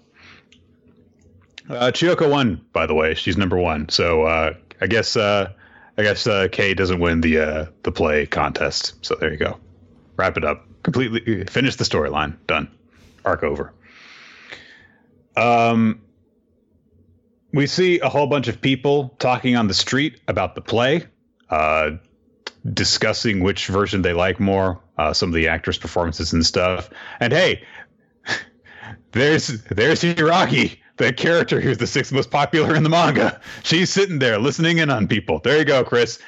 Uh, 1.70 1.92
Chiyoko 1.92 2.30
won, 2.30 2.66
by 2.74 2.86
the 2.86 2.94
way. 2.94 3.14
She's 3.14 3.38
number 3.38 3.58
one. 3.58 3.90
So, 3.90 4.24
uh, 4.24 4.54
I 4.80 4.88
guess. 4.88 5.16
Uh, 5.16 5.52
I 5.98 6.04
guess 6.04 6.26
uh, 6.26 6.48
Kay 6.52 6.74
doesn't 6.74 7.00
win 7.00 7.22
the 7.22 7.40
uh, 7.40 7.66
the 7.84 7.92
play 7.92 8.26
contest. 8.26 8.94
So 9.06 9.16
there 9.16 9.32
you 9.32 9.38
go. 9.38 9.60
Wrap 10.16 10.38
it 10.38 10.44
up. 10.44 10.66
Completely 10.84 11.46
finish 11.46 11.76
the 11.76 11.84
storyline. 11.84 12.36
Done. 12.48 12.70
Arc 13.26 13.44
over. 13.44 13.74
Um, 15.36 16.02
we 17.54 17.68
see 17.68 18.00
a 18.00 18.10
whole 18.10 18.28
bunch 18.28 18.48
of 18.48 18.62
people 18.62 19.16
talking 19.20 19.56
on 19.56 19.68
the 19.68 19.74
street 19.74 20.22
about 20.28 20.56
the 20.56 20.62
play, 20.62 21.06
uh, 21.50 21.92
discussing 22.74 23.42
which 23.42 23.68
version 23.68 24.02
they 24.02 24.14
like 24.14 24.40
more, 24.40 24.82
uh, 24.98 25.14
some 25.14 25.30
of 25.30 25.36
the 25.36 25.48
actors' 25.48 25.78
performances 25.78 26.34
and 26.34 26.46
stuff. 26.46 26.90
And 27.20 27.34
hey, 27.34 27.64
there's 29.12 29.62
there's 29.64 30.02
Hiragi, 30.02 30.78
the 31.02 31.14
character 31.14 31.60
who's 31.60 31.78
the 31.78 31.88
sixth 31.88 32.12
most 32.12 32.32
popular 32.32 32.76
in 32.76 32.84
the 32.84 32.90
manga. 32.90 33.40
She's 33.64 33.90
sitting 33.90 34.20
there 34.20 34.38
listening 34.38 34.78
in 34.78 34.90
on 34.90 35.08
people. 35.08 35.40
There 35.40 35.58
you 35.58 35.66
go, 35.66 35.84
Chris. 35.84 36.20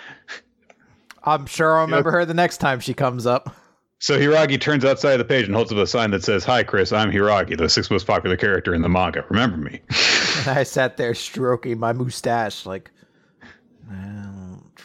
I'm 1.23 1.45
sure 1.45 1.77
I'll 1.77 1.85
remember 1.85 2.11
her 2.11 2.25
the 2.25 2.33
next 2.33 2.57
time 2.57 2.79
she 2.79 2.93
comes 2.93 3.25
up. 3.25 3.55
So 3.99 4.19
Hiragi 4.19 4.59
turns 4.59 4.83
outside 4.83 5.13
of 5.13 5.19
the 5.19 5.25
page 5.25 5.45
and 5.45 5.55
holds 5.55 5.71
up 5.71 5.77
a 5.77 5.87
sign 5.87 6.11
that 6.11 6.23
says, 6.23 6.43
"Hi, 6.43 6.63
Chris. 6.63 6.91
I'm 6.91 7.09
Hiragi, 7.09 7.57
the 7.57 7.69
sixth 7.69 7.89
most 7.89 8.05
popular 8.05 8.35
character 8.35 8.73
in 8.73 8.81
the 8.81 8.89
manga. 8.89 9.25
Remember 9.29 9.57
me." 9.57 9.79
And 10.35 10.57
I 10.57 10.63
sat 10.63 10.97
there 10.97 11.13
stroking 11.13 11.79
my 11.79 11.93
mustache, 11.93 12.65
like, 12.65 12.89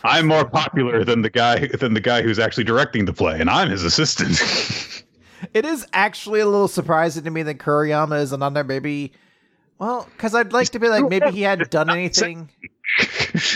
I'm 0.05 0.27
more 0.27 0.44
popular 0.44 1.03
than 1.03 1.22
the 1.22 1.31
guy 1.31 1.66
than 1.68 1.94
the 1.94 2.01
guy 2.01 2.20
who's 2.20 2.38
actually 2.38 2.64
directing 2.64 3.07
the 3.07 3.14
play, 3.14 3.40
and 3.40 3.48
I'm 3.48 3.70
his 3.70 3.83
assistant. 3.83 4.38
It 5.55 5.64
is 5.64 5.87
actually 5.92 6.40
a 6.40 6.46
little 6.46 6.66
surprising 6.66 7.22
to 7.22 7.31
me 7.31 7.44
that 7.44 7.59
Kuroyama 7.59 8.20
isn't 8.22 8.42
on 8.42 8.55
there. 8.55 8.64
Maybe, 8.64 9.12
well, 9.79 10.09
because 10.17 10.35
I'd 10.35 10.53
like 10.53 10.71
to 10.71 10.79
be 10.79 10.88
like, 10.88 11.09
maybe 11.09 11.31
he 11.31 11.43
hadn't 11.43 11.71
done 11.71 11.91
anything. 11.91 12.51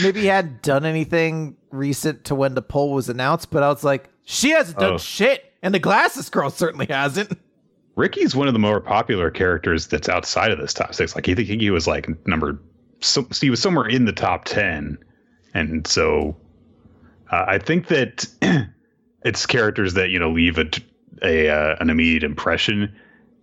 Maybe 0.03 0.21
he 0.21 0.27
hadn't 0.27 0.63
done 0.63 0.85
anything 0.85 1.57
recent 1.71 2.25
to 2.27 2.35
when 2.35 2.55
the 2.55 2.63
poll 2.63 2.93
was 2.93 3.09
announced, 3.09 3.51
but 3.51 3.63
I 3.63 3.69
was 3.69 3.83
like, 3.83 4.09
she 4.25 4.51
hasn't 4.51 4.79
done 4.79 4.95
Oh. 4.95 4.99
shit, 4.99 5.53
and 5.63 5.75
the 5.75 5.79
Glasses 5.79 6.29
Girl 6.31 6.51
certainly 6.51 6.87
hasn't. 6.87 7.37
Ricky's 7.97 8.35
one 8.37 8.47
of 8.47 8.53
the 8.55 8.61
more 8.61 8.81
popular 8.81 9.31
characters 9.31 9.87
that's 9.89 10.09
outside 10.09 10.51
of 10.51 10.59
this 10.59 10.73
top 10.73 10.95
six. 10.95 11.15
Like, 11.15 11.27
he 11.27 11.35
think 11.35 11.49
he 11.61 11.71
was 11.71 11.87
like 11.87 12.09
number, 12.27 12.59
so 13.01 13.27
he 13.41 13.51
was 13.51 13.61
somewhere 13.61 13.87
in 13.89 14.05
the 14.05 14.13
top 14.13 14.45
ten, 14.45 14.97
and 15.55 15.87
so 15.87 16.37
uh, 17.31 17.45
I 17.49 17.59
think 17.59 17.89
that 17.89 18.27
it's 19.25 19.45
characters 19.47 19.95
that 19.95 20.11
you 20.11 20.19
know 20.19 20.31
leave 20.31 20.59
a, 20.59 20.67
a 21.23 21.49
uh, 21.49 21.77
an 21.81 21.91
immediate 21.91 22.23
impression, 22.23 22.95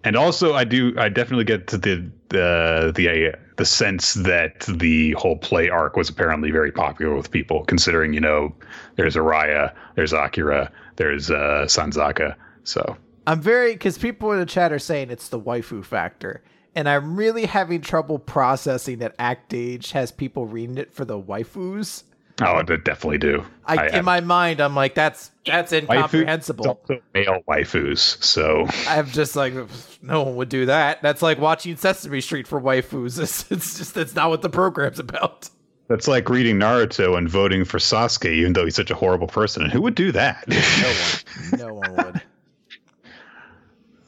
and 0.03 0.15
also 0.15 0.53
I 0.53 0.63
do 0.63 0.93
I 0.97 1.09
definitely 1.09 1.45
get 1.45 1.67
to 1.67 1.77
the 1.77 2.09
the 2.29 2.91
the 2.95 3.29
uh, 3.29 3.37
the 3.57 3.65
sense 3.65 4.13
that 4.15 4.61
the 4.61 5.11
whole 5.13 5.37
play 5.37 5.69
arc 5.69 5.95
was 5.95 6.09
apparently 6.09 6.51
very 6.51 6.71
popular 6.71 7.15
with 7.15 7.29
people, 7.31 7.65
considering 7.65 8.13
you 8.13 8.21
know 8.21 8.55
there's 8.95 9.15
Araya, 9.15 9.73
there's 9.95 10.13
Akira, 10.13 10.71
there's 10.95 11.29
uh, 11.29 11.65
Sanzaka, 11.67 12.35
so. 12.63 12.97
I'm 13.27 13.41
very 13.41 13.73
because 13.73 13.97
people 13.97 14.31
in 14.31 14.39
the 14.39 14.45
chat 14.45 14.71
are 14.71 14.79
saying 14.79 15.11
it's 15.11 15.29
the 15.29 15.39
waifu 15.39 15.85
factor, 15.85 16.41
and 16.73 16.89
I'm 16.89 17.15
really 17.15 17.45
having 17.45 17.81
trouble 17.81 18.17
processing 18.17 18.99
that 18.99 19.13
Act 19.19 19.53
Age 19.53 19.91
has 19.91 20.11
people 20.11 20.45
reading 20.47 20.77
it 20.77 20.91
for 20.93 21.05
the 21.05 21.21
waifus. 21.21 22.03
Oh, 22.41 22.55
I 22.55 22.63
definitely 22.63 23.17
do. 23.17 23.43
I, 23.65 23.87
in 23.87 23.93
have- 23.95 24.05
my 24.05 24.21
mind, 24.21 24.59
I'm 24.61 24.75
like, 24.75 24.95
that's 24.95 25.31
that's 25.45 25.71
incomprehensible. 25.73 26.79
male 27.13 27.41
waifus, 27.47 28.23
so 28.23 28.65
I'm 28.87 29.07
just 29.07 29.35
like, 29.35 29.53
no 30.01 30.23
one 30.23 30.35
would 30.37 30.49
do 30.49 30.65
that. 30.67 31.01
That's 31.01 31.21
like 31.21 31.39
watching 31.39 31.75
Sesame 31.75 32.21
Street 32.21 32.47
for 32.47 32.61
waifus. 32.61 33.19
It's, 33.21 33.51
it's 33.51 33.77
just 33.77 33.93
that's 33.95 34.15
not 34.15 34.29
what 34.29 34.41
the 34.41 34.49
program's 34.49 34.99
about. 34.99 35.49
that's 35.87 36.07
like 36.07 36.29
reading 36.29 36.57
Naruto 36.59 37.17
and 37.17 37.27
voting 37.29 37.65
for 37.65 37.77
Sasuke, 37.79 38.31
even 38.31 38.53
though 38.53 38.63
he's 38.65 38.75
such 38.75 38.91
a 38.91 38.95
horrible 38.95 39.27
person. 39.27 39.63
And 39.63 39.71
who 39.71 39.81
would 39.81 39.95
do 39.95 40.11
that? 40.11 40.45
No 40.47 40.87
one, 40.87 41.59
no 41.59 41.73
one 41.73 41.95
would. 41.95 42.21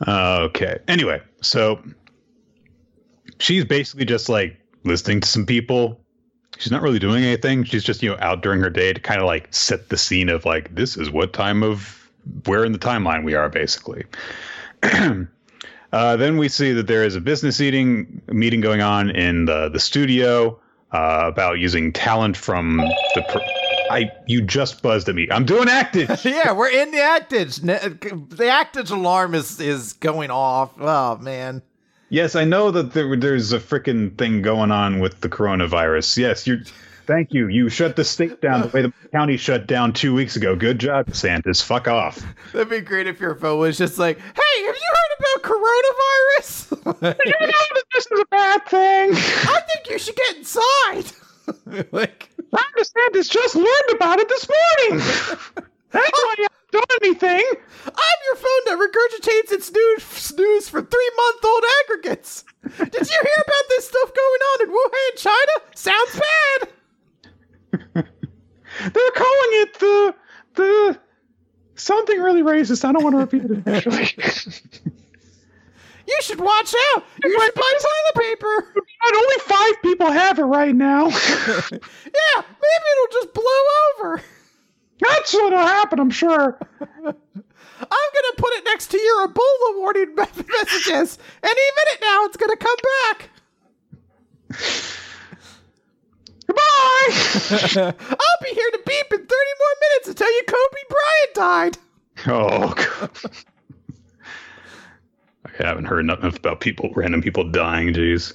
okay. 0.08 0.80
Anyway, 0.88 1.22
so 1.42 1.82
she's 3.40 3.66
basically 3.66 4.06
just 4.06 4.30
like 4.30 4.58
listening 4.84 5.22
to 5.22 5.28
some 5.28 5.46
people. 5.46 6.01
She's 6.62 6.72
not 6.72 6.84
really 6.84 7.00
doing 7.00 7.24
anything. 7.24 7.64
She's 7.64 7.84
just, 7.84 8.04
you 8.04 8.10
know, 8.12 8.18
out 8.20 8.44
during 8.44 8.62
her 8.62 8.70
day 8.70 8.94
to 8.94 9.00
kind 9.00 9.20
of 9.20 9.26
like 9.26 9.52
set 9.52 9.90
the 9.90 9.98
scene 9.98 10.30
of 10.30 10.46
like, 10.46 10.76
this 10.76 10.96
is 10.96 11.10
what 11.10 11.34
time 11.34 11.64
of 11.64 12.08
where 12.46 12.64
in 12.64 12.72
the 12.72 12.78
timeline 12.78 13.24
we 13.24 13.34
are, 13.34 13.50
basically. 13.50 14.06
uh, 14.84 15.26
then 16.18 16.38
we 16.38 16.48
see 16.48 16.72
that 16.72 16.86
there 16.86 17.04
is 17.04 17.16
a 17.16 17.22
business 17.22 17.60
eating 17.62 18.22
meeting 18.28 18.62
going 18.62 18.82
on 18.82 19.10
in 19.10 19.46
the, 19.46 19.70
the 19.70 19.80
studio 19.80 20.60
uh, 20.92 21.22
about 21.24 21.58
using 21.58 21.92
talent 21.92 22.38
from 22.38 22.78
the. 22.78 23.26
Pr- 23.28 23.40
I 23.90 24.12
you 24.28 24.42
just 24.42 24.82
buzzed 24.82 25.10
at 25.10 25.16
me. 25.16 25.28
I'm 25.32 25.46
doing 25.46 25.68
acting. 25.68 26.08
yeah, 26.24 26.52
we're 26.52 26.70
in 26.70 26.92
the 26.92 26.98
actage. 26.98 27.58
The 27.58 28.46
actage 28.46 28.92
alarm 28.92 29.34
is 29.34 29.60
is 29.60 29.94
going 29.94 30.32
off. 30.32 30.72
Oh 30.80 31.18
man, 31.18 31.62
Yes, 32.12 32.36
I 32.36 32.44
know 32.44 32.72
that 32.72 32.92
there, 32.92 33.16
there's 33.16 33.54
a 33.54 33.60
freaking 33.60 34.18
thing 34.18 34.42
going 34.42 34.70
on 34.70 35.00
with 35.00 35.22
the 35.22 35.30
coronavirus. 35.30 36.18
Yes, 36.18 36.46
you. 36.46 36.60
Thank 37.08 37.34
you. 37.34 37.48
You 37.48 37.70
shut 37.70 37.96
the 37.96 38.04
state 38.04 38.42
down 38.42 38.62
the 38.62 38.68
way 38.68 38.82
the 38.82 38.94
county 39.14 39.38
shut 39.38 39.66
down 39.66 39.94
two 39.94 40.14
weeks 40.14 40.36
ago. 40.36 40.54
Good 40.54 40.78
job, 40.78 41.08
DeSantis. 41.08 41.64
Fuck 41.64 41.88
off. 41.88 42.22
That'd 42.52 42.70
be 42.70 42.82
great 42.82 43.08
if 43.08 43.22
your 43.22 43.36
phone 43.36 43.60
was 43.60 43.78
just 43.78 43.98
like, 43.98 44.20
"Hey, 44.20 44.64
have 44.66 44.76
you 44.76 44.94
heard 44.94 45.40
about 45.40 45.52
coronavirus? 45.52 47.16
you 47.26 47.48
know 47.48 47.82
this 47.94 48.06
is 48.06 48.20
a 48.20 48.26
bad 48.30 48.66
thing. 48.66 49.12
I 49.14 49.62
think 49.68 49.90
you 49.90 49.98
should 49.98 50.16
get 50.16 50.36
inside." 50.36 51.12
like, 51.94 52.30
Ron 52.52 52.64
DeSantis 52.78 53.30
just 53.32 53.56
learned 53.56 53.92
about 53.96 54.20
it 54.20 54.28
this 54.28 54.50
morning. 54.50 55.06
That's 55.92 56.12
why 56.12 56.36
done 56.72 56.84
anything. 57.04 57.44
I'm 57.86 58.20
your 58.28 58.36
phone 58.36 58.64
that 58.66 58.78
regurgitates 58.80 59.52
its 59.52 59.72
news, 59.72 60.34
news 60.38 60.70
for 60.70 60.82
three 60.82 61.12
month 61.18 61.46
old 61.46 61.64
aggregates. 61.84 62.44
Did 62.64 62.94
you 63.10 63.20
hear 63.24 63.44
about 63.46 63.66
this 63.70 63.88
stuff 63.88 64.12
going 64.14 64.42
on 64.50 64.62
in 64.64 64.70
Wuhan, 64.70 65.18
China? 65.18 65.52
Sounds 65.76 66.20
bad. 66.20 66.70
They're 68.94 69.12
calling 69.12 69.52
it 69.54 69.80
the 69.80 70.16
the 70.56 71.00
something 71.76 72.20
really 72.20 72.42
racist. 72.44 72.86
I 72.86 72.92
don't 72.92 73.04
want 73.04 73.16
to 73.16 73.20
repeat 73.20 73.52
it 73.52 73.68
actually. 73.68 74.10
You 76.08 76.18
should 76.24 76.42
watch 76.42 76.74
out. 76.96 77.06
You 77.24 77.40
should 77.40 77.54
buy 77.54 77.72
toilet 77.80 78.28
paper. 78.28 78.74
And 78.76 79.16
only 79.16 79.36
five 79.40 79.82
people 79.82 80.12
have 80.12 80.40
it 80.40 80.44
right 80.44 80.76
now. 80.76 81.10
Yeah, 82.14 82.42
maybe 82.42 82.88
it'll 82.92 83.22
just 83.22 83.34
blow 83.34 83.62
over. 84.00 84.22
That's 85.02 85.34
what'll 85.34 85.60
happen, 85.60 86.00
I'm 86.00 86.10
sure. 86.12 86.58
I'm 86.74 88.10
gonna 88.14 88.36
put 88.38 88.54
it 88.54 88.66
next 88.66 88.92
to 88.92 89.00
your 89.00 89.28
Ebola 89.28 89.78
warning 89.78 90.16
messages. 90.16 91.18
Any 91.44 91.62
minute 91.62 92.02
now, 92.02 92.26
it's 92.26 92.38
gonna 92.38 92.56
come 92.58 92.78
back. 93.10 93.30
Goodbye. 96.48 97.12
I'll 98.10 98.40
be 98.44 98.50
here 98.54 98.70
to 98.72 98.80
beep 98.86 99.06
in 99.12 99.20
30 99.20 99.26
more 99.26 99.76
minutes 99.82 100.08
and 100.08 100.18
tell 100.18 100.32
you 100.32 100.44
Kobe 100.48 100.84
Bryant 100.90 101.34
died. 101.34 101.78
oh, 102.28 102.74
God. 102.76 103.10
I 105.46 105.64
haven't 105.68 105.86
heard 105.86 106.02
enough 106.02 106.36
about 106.38 106.60
people, 106.60 106.92
random 106.96 107.22
people 107.22 107.50
dying. 107.50 107.94
Jeez. 107.94 108.34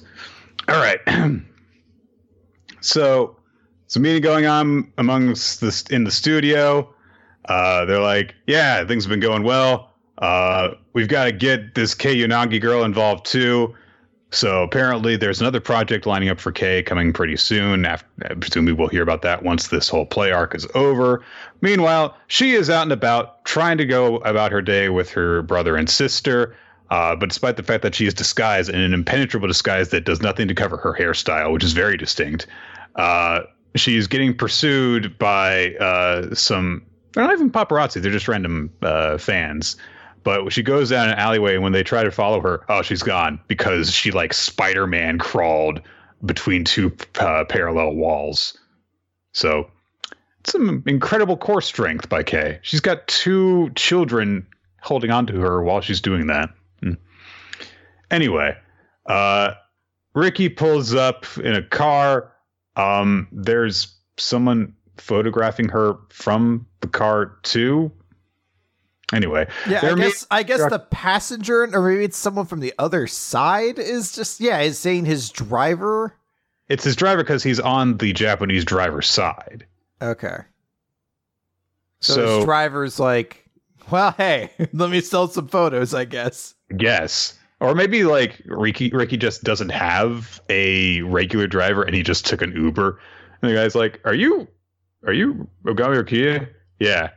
All 0.67 0.75
right. 0.75 0.99
so, 2.81 3.36
some 3.87 4.03
meeting 4.03 4.21
going 4.21 4.45
on 4.45 4.91
amongst 4.97 5.61
this 5.61 5.81
in 5.83 6.03
the 6.03 6.11
studio. 6.11 6.93
Uh, 7.45 7.85
they're 7.85 8.01
like, 8.01 8.35
"Yeah, 8.45 8.83
things 8.85 9.03
have 9.05 9.09
been 9.09 9.19
going 9.19 9.43
well. 9.43 9.91
Uh, 10.17 10.69
we've 10.93 11.07
got 11.07 11.25
to 11.25 11.31
get 11.31 11.75
this 11.75 11.93
Kei 11.93 12.15
Yonagi 12.15 12.61
girl 12.61 12.83
involved 12.83 13.25
too." 13.25 13.75
So 14.29 14.61
apparently, 14.61 15.15
there's 15.15 15.39
another 15.39 15.61
project 15.61 16.05
lining 16.05 16.27
up 16.27 16.39
for 16.39 16.51
Kei 16.51 16.83
coming 16.83 17.13
pretty 17.13 17.37
soon. 17.37 17.85
After, 17.85 18.05
presumably, 18.35 18.73
we'll 18.73 18.89
hear 18.89 19.01
about 19.01 19.21
that 19.21 19.43
once 19.43 19.69
this 19.69 19.87
whole 19.87 20.05
play 20.05 20.31
arc 20.31 20.53
is 20.53 20.67
over. 20.75 21.23
Meanwhile, 21.61 22.17
she 22.27 22.51
is 22.51 22.69
out 22.69 22.83
and 22.83 22.91
about 22.91 23.45
trying 23.45 23.77
to 23.77 23.85
go 23.85 24.17
about 24.17 24.51
her 24.51 24.61
day 24.61 24.89
with 24.89 25.09
her 25.11 25.43
brother 25.43 25.77
and 25.77 25.89
sister. 25.89 26.55
Uh, 26.89 27.15
but 27.15 27.29
despite 27.29 27.55
the 27.57 27.63
fact 27.63 27.83
that 27.83 27.95
she 27.95 28.05
is 28.05 28.13
disguised 28.13 28.69
in 28.69 28.79
an 28.79 28.93
impenetrable 28.93 29.47
disguise 29.47 29.89
that 29.89 30.05
does 30.05 30.21
nothing 30.21 30.47
to 30.47 30.53
cover 30.53 30.77
her 30.77 30.93
hairstyle, 30.93 31.51
which 31.53 31.63
is 31.63 31.73
very 31.73 31.97
distinct, 31.97 32.47
uh, 32.95 33.41
she's 33.79 34.07
getting 34.07 34.35
pursued 34.35 35.17
by 35.17 35.75
uh, 35.75 36.33
some. 36.35 36.85
They're 37.13 37.23
not 37.23 37.33
even 37.33 37.51
paparazzi; 37.51 38.01
they're 38.01 38.11
just 38.11 38.27
random 38.27 38.71
uh, 38.81 39.17
fans. 39.17 39.75
But 40.23 40.51
she 40.51 40.61
goes 40.61 40.89
down 40.89 41.09
an 41.09 41.15
alleyway, 41.15 41.53
and 41.53 41.63
when 41.63 41.71
they 41.71 41.83
try 41.83 42.03
to 42.03 42.11
follow 42.11 42.41
her, 42.41 42.65
oh, 42.67 42.81
she's 42.81 43.01
gone 43.01 43.39
because 43.47 43.91
she 43.91 44.11
like 44.11 44.33
Spider-Man 44.33 45.19
crawled 45.19 45.81
between 46.25 46.65
two 46.65 46.93
uh, 47.19 47.45
parallel 47.45 47.93
walls. 47.93 48.57
So, 49.31 49.71
some 50.43 50.83
incredible 50.85 51.37
core 51.37 51.61
strength 51.61 52.09
by 52.09 52.23
Kay. 52.23 52.59
She's 52.61 52.81
got 52.81 53.07
two 53.07 53.69
children 53.75 54.45
holding 54.81 55.11
on 55.11 55.27
to 55.27 55.39
her 55.39 55.63
while 55.63 55.79
she's 55.79 56.01
doing 56.01 56.27
that. 56.27 56.49
Hmm. 56.81 56.93
Anyway, 58.11 58.57
uh, 59.05 59.53
Ricky 60.13 60.49
pulls 60.49 60.93
up 60.93 61.25
in 61.37 61.53
a 61.53 61.61
car. 61.61 62.33
Um, 62.77 63.27
there's 63.31 63.93
someone 64.17 64.73
photographing 64.97 65.69
her 65.69 65.95
from 66.09 66.65
the 66.81 66.87
car 66.87 67.37
too. 67.43 67.91
Anyway, 69.13 69.47
Yeah, 69.69 69.79
I 69.83 69.95
guess 69.95 70.27
I 70.31 70.43
guess 70.43 70.69
the 70.69 70.79
passenger, 70.79 71.63
or 71.73 71.89
maybe 71.89 72.03
it's 72.03 72.17
someone 72.17 72.45
from 72.45 72.59
the 72.59 72.73
other 72.77 73.07
side, 73.07 73.79
is 73.79 74.11
just 74.13 74.39
yeah, 74.41 74.59
is 74.59 74.77
saying 74.77 75.05
his 75.05 75.29
driver. 75.29 76.13
it's 76.67 76.83
his 76.83 76.95
driver 76.97 77.23
because 77.23 77.41
he's 77.41 77.59
on 77.59 77.97
the 77.97 78.11
Japanese 78.11 78.65
driver's 78.65 79.07
side. 79.07 79.65
Okay, 80.01 80.37
so, 82.01 82.13
So, 82.15 82.35
his 82.37 82.45
driver's 82.45 82.99
like, 82.99 83.49
well, 83.89 84.11
hey, 84.17 84.51
let 84.73 84.89
me 84.89 84.99
sell 85.01 85.27
some 85.29 85.47
photos, 85.47 85.93
I 85.93 86.03
guess. 86.05 86.53
yes, 86.77 87.36
or 87.59 87.73
maybe 87.75 88.03
like 88.03 88.41
Ricky 88.45 88.89
Ricky 88.91 89.17
just 89.17 89.43
doesn't 89.43 89.69
have 89.69 90.41
a 90.49 91.01
regular 91.01 91.47
driver 91.47 91.83
and 91.83 91.95
he 91.95 92.03
just 92.03 92.25
took 92.25 92.41
an 92.41 92.51
Uber. 92.55 92.99
And 93.41 93.51
the 93.51 93.55
guy's 93.55 93.75
like, 93.75 93.99
"Are 94.05 94.13
you, 94.15 94.47
are 95.05 95.13
you 95.13 95.47
Ogami 95.65 96.03
Okiya?" 96.03 96.47
Yeah. 96.79 97.09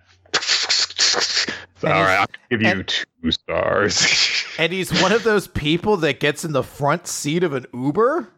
All 1.83 1.91
right, 1.91 2.19
I'll 2.19 2.27
give 2.51 2.61
you 2.63 2.69
and- 2.69 2.89
two 3.23 3.31
stars. 3.31 4.17
And 4.59 4.75
he's 4.75 4.93
one 5.01 5.11
of 5.13 5.23
those 5.23 5.49
people 5.49 5.97
that 5.99 6.21
gets 6.21 6.45
in 6.45 6.53
the 6.53 6.63
front 6.63 7.07
seat 7.07 7.45
of 7.45 7.55
an 7.55 7.65
Uber. 7.73 8.29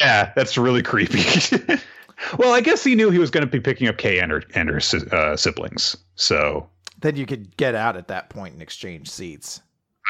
yeah, 0.00 0.30
that's 0.36 0.56
really 0.56 0.80
creepy. 0.80 1.24
well, 2.38 2.54
I 2.54 2.60
guess 2.60 2.84
he 2.84 2.94
knew 2.94 3.10
he 3.10 3.18
was 3.18 3.32
going 3.32 3.44
to 3.44 3.50
be 3.50 3.58
picking 3.58 3.88
up 3.88 3.96
Kay 3.96 4.20
and 4.20 4.30
her 4.30 4.44
and 4.54 4.68
her 4.68 4.80
uh, 5.10 5.34
siblings, 5.36 5.96
so 6.14 6.68
Then 7.00 7.16
you 7.16 7.26
could 7.26 7.56
get 7.56 7.74
out 7.74 7.96
at 7.96 8.06
that 8.08 8.28
point 8.30 8.52
and 8.52 8.62
exchange 8.62 9.10
seats. 9.10 9.60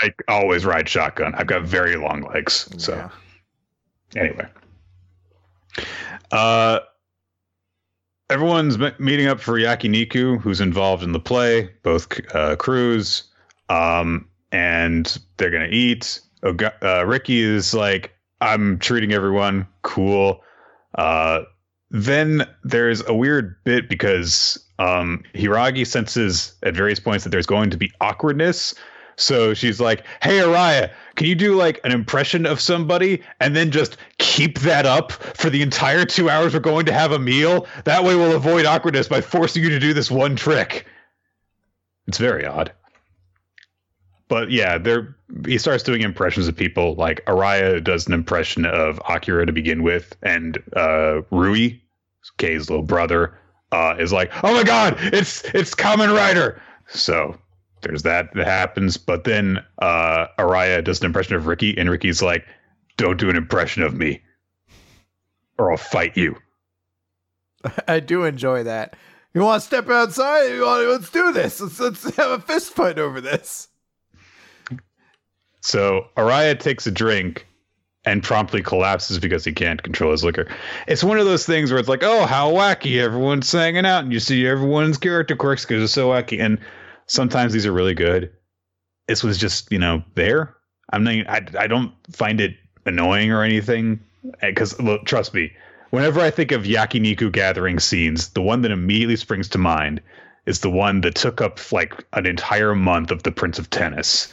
I 0.03 0.13
always 0.29 0.65
ride 0.65 0.89
shotgun. 0.89 1.35
I've 1.35 1.47
got 1.47 1.63
very 1.63 1.97
long 1.97 2.23
legs, 2.23 2.69
so. 2.79 2.95
Yeah. 4.15 4.23
anyway 4.23 4.47
uh 6.33 6.79
everyone's 8.31 8.79
meeting 8.99 9.27
up 9.27 9.41
for 9.41 9.59
yakiniku 9.59 10.41
who's 10.41 10.61
involved 10.61 11.03
in 11.03 11.13
the 11.13 11.21
play 11.21 11.69
both 11.83 12.09
uh 12.35 12.57
crews 12.57 13.25
um 13.69 14.27
and 14.53 15.19
they're 15.37 15.51
gonna 15.51 15.69
eat 15.71 16.21
uh, 16.43 17.05
ricky 17.05 17.41
is 17.41 17.75
like 17.75 18.13
i'm 18.41 18.79
treating 18.79 19.13
everyone 19.13 19.67
cool 19.83 20.41
uh 20.97 21.43
then 21.91 22.47
there's 22.65 23.07
a 23.07 23.15
weird 23.15 23.57
bit 23.65 23.89
because 23.89 24.59
um 24.79 25.23
hiragi 25.35 25.87
senses 25.87 26.55
at 26.63 26.75
various 26.75 27.01
points 27.01 27.25
that 27.25 27.31
there's 27.31 27.47
going 27.47 27.71
to 27.71 27.77
be 27.77 27.91
awkwardness 28.01 28.75
so 29.17 29.55
she's 29.55 29.81
like, 29.81 30.05
"Hey, 30.23 30.39
Araya, 30.39 30.91
can 31.15 31.27
you 31.27 31.35
do 31.35 31.55
like 31.55 31.81
an 31.85 31.93
impression 31.93 32.47
of 32.47 32.61
somebody 32.61 33.23
and 33.41 33.57
then 33.57 33.71
just 33.71 33.97
keep 34.19 34.59
that 34.61 34.87
up 34.87 35.13
for 35.13 35.51
the 35.51 35.63
entire 35.63 36.05
two 36.05 36.29
hours 36.29 36.53
we're 36.55 36.61
going 36.61 36.87
to 36.87 36.93
have 36.93 37.13
a 37.13 37.19
meal? 37.19 37.67
That 37.85 38.05
way, 38.05 38.15
we'll 38.15 38.37
avoid 38.37 38.67
awkwardness 38.67 39.09
by 39.09 39.21
forcing 39.21 39.63
you 39.63 39.71
to 39.71 39.79
do 39.79 39.95
this 39.95 40.11
one 40.11 40.37
trick." 40.37 40.87
It's 42.07 42.19
very 42.19 42.47
odd. 42.47 42.73
But 44.29 44.51
yeah, 44.51 44.79
there 44.79 45.17
he 45.47 45.59
starts 45.59 45.83
doing 45.83 46.03
impressions 46.03 46.49
of 46.49 46.57
people. 46.57 46.95
Like 46.97 47.25
Araya 47.27 47.83
does 47.83 48.07
an 48.07 48.13
impression 48.13 48.65
of 48.67 49.01
Akira 49.09 49.47
to 49.47 49.53
begin 49.53 49.83
with, 49.83 50.17
and 50.23 50.59
uh, 50.75 51.23
Rui, 51.31 51.79
Kei's 52.39 52.69
little 52.69 52.85
brother, 52.85 53.39
uh, 53.73 53.95
is 53.99 54.13
like, 54.13 54.33
"Oh 54.45 54.53
my 54.53 54.65
God, 54.65 54.97
it's 54.99 55.43
it's 55.55 55.75
Common 55.75 56.11
Rider." 56.11 56.61
So 56.89 57.37
there's 57.83 58.03
that 58.03 58.33
that 58.35 58.47
happens. 58.47 58.97
But 58.97 59.25
then 59.25 59.63
uh, 59.81 60.27
Araya 60.39 60.83
does 60.83 61.01
an 61.01 61.07
impression 61.07 61.37
of 61.37 61.47
Ricky, 61.47 61.77
and 61.77 61.91
Ricky's 61.91 62.23
like, 62.23 62.47
"Don't 62.97 63.19
do 63.19 63.31
an 63.31 63.37
impression 63.37 63.83
of 63.83 63.95
me, 63.95 64.23
or 65.59 65.71
I'll 65.71 65.77
fight 65.77 66.17
you." 66.17 66.37
I 67.89 68.01
do 68.01 68.25
enjoy 68.25 68.63
that. 68.65 68.97
You 69.35 69.43
want 69.43 69.61
to 69.61 69.67
step 69.67 69.89
outside? 69.91 70.47
You 70.47 70.63
want, 70.63 70.89
let's 70.89 71.11
do 71.11 71.33
this. 71.33 71.61
Let's, 71.61 71.79
let's 71.79 72.17
have 72.17 72.31
a 72.31 72.41
fist 72.41 72.73
fight 72.73 72.99
over 72.99 73.21
this. 73.21 73.69
So 75.61 76.07
Araya 76.17 76.59
takes 76.59 76.87
a 76.87 76.91
drink 76.91 77.47
and 78.07 78.23
promptly 78.23 78.63
collapses 78.63 79.19
because 79.19 79.45
he 79.45 79.53
can't 79.53 79.83
control 79.83 80.13
his 80.13 80.25
liquor. 80.25 80.47
It's 80.87 81.05
one 81.05 81.19
of 81.19 81.27
those 81.27 81.45
things 81.45 81.71
where 81.71 81.81
it's 81.81 81.89
like, 81.89 82.05
oh, 82.05 82.25
how 82.25 82.51
wacky! 82.53 83.03
Everyone's 83.03 83.51
hanging 83.51 83.85
out, 83.85 84.05
and 84.05 84.13
you 84.13 84.21
see 84.21 84.47
everyone's 84.47 84.97
character 84.97 85.35
quirks 85.35 85.67
because 85.67 85.83
it's 85.83 85.93
so 85.93 86.09
wacky. 86.11 86.41
And 86.41 86.59
sometimes 87.07 87.53
these 87.53 87.67
are 87.67 87.73
really 87.73 87.95
good. 87.95 88.33
This 89.09 89.23
was 89.23 89.39
just, 89.39 89.71
you 89.71 89.79
know, 89.79 90.03
there. 90.15 90.57
I'm 90.93 91.05
not. 91.05 91.29
I, 91.29 91.65
I 91.65 91.67
don't 91.67 91.93
find 92.13 92.41
it 92.41 92.57
annoying 92.85 93.33
or 93.33 93.43
anything 93.43 94.01
eh, 94.41 94.51
because 94.51 94.79
look, 94.81 95.05
trust 95.05 95.35
me. 95.35 95.53
Whenever 95.91 96.21
I 96.21 96.31
think 96.31 96.53
of 96.53 96.65
yakiniku 96.65 97.31
gathering 97.33 97.79
scenes, 97.79 98.31
the 98.31 98.43
one 98.43 98.63
that 98.63 98.73
immediately 98.73 99.17
springs 99.17 99.49
to 99.51 99.59
mind 99.59 100.01
is 100.47 100.61
the 100.61 100.71
one 100.71 101.01
that 101.01 101.15
took 101.15 101.41
up 101.41 101.73
like 101.73 102.05
an 102.13 102.27
entire 102.27 102.75
month 102.75 103.11
of 103.11 103.23
the 103.23 103.33
Prince 103.33 103.59
of 103.59 103.71
Tennis. 103.71 104.33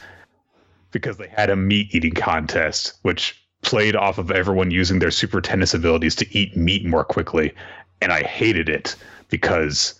because 0.94 1.16
they 1.16 1.28
had 1.28 1.50
a 1.50 1.56
meat 1.56 1.94
eating 1.94 2.14
contest, 2.14 2.94
which 3.02 3.44
played 3.62 3.96
off 3.96 4.16
of 4.18 4.30
everyone 4.30 4.70
using 4.70 5.00
their 5.00 5.10
super 5.10 5.40
tennis 5.40 5.74
abilities 5.74 6.14
to 6.14 6.38
eat 6.38 6.56
meat 6.56 6.86
more 6.86 7.04
quickly. 7.04 7.52
And 8.00 8.12
I 8.12 8.22
hated 8.22 8.68
it 8.68 8.94
because, 9.28 9.94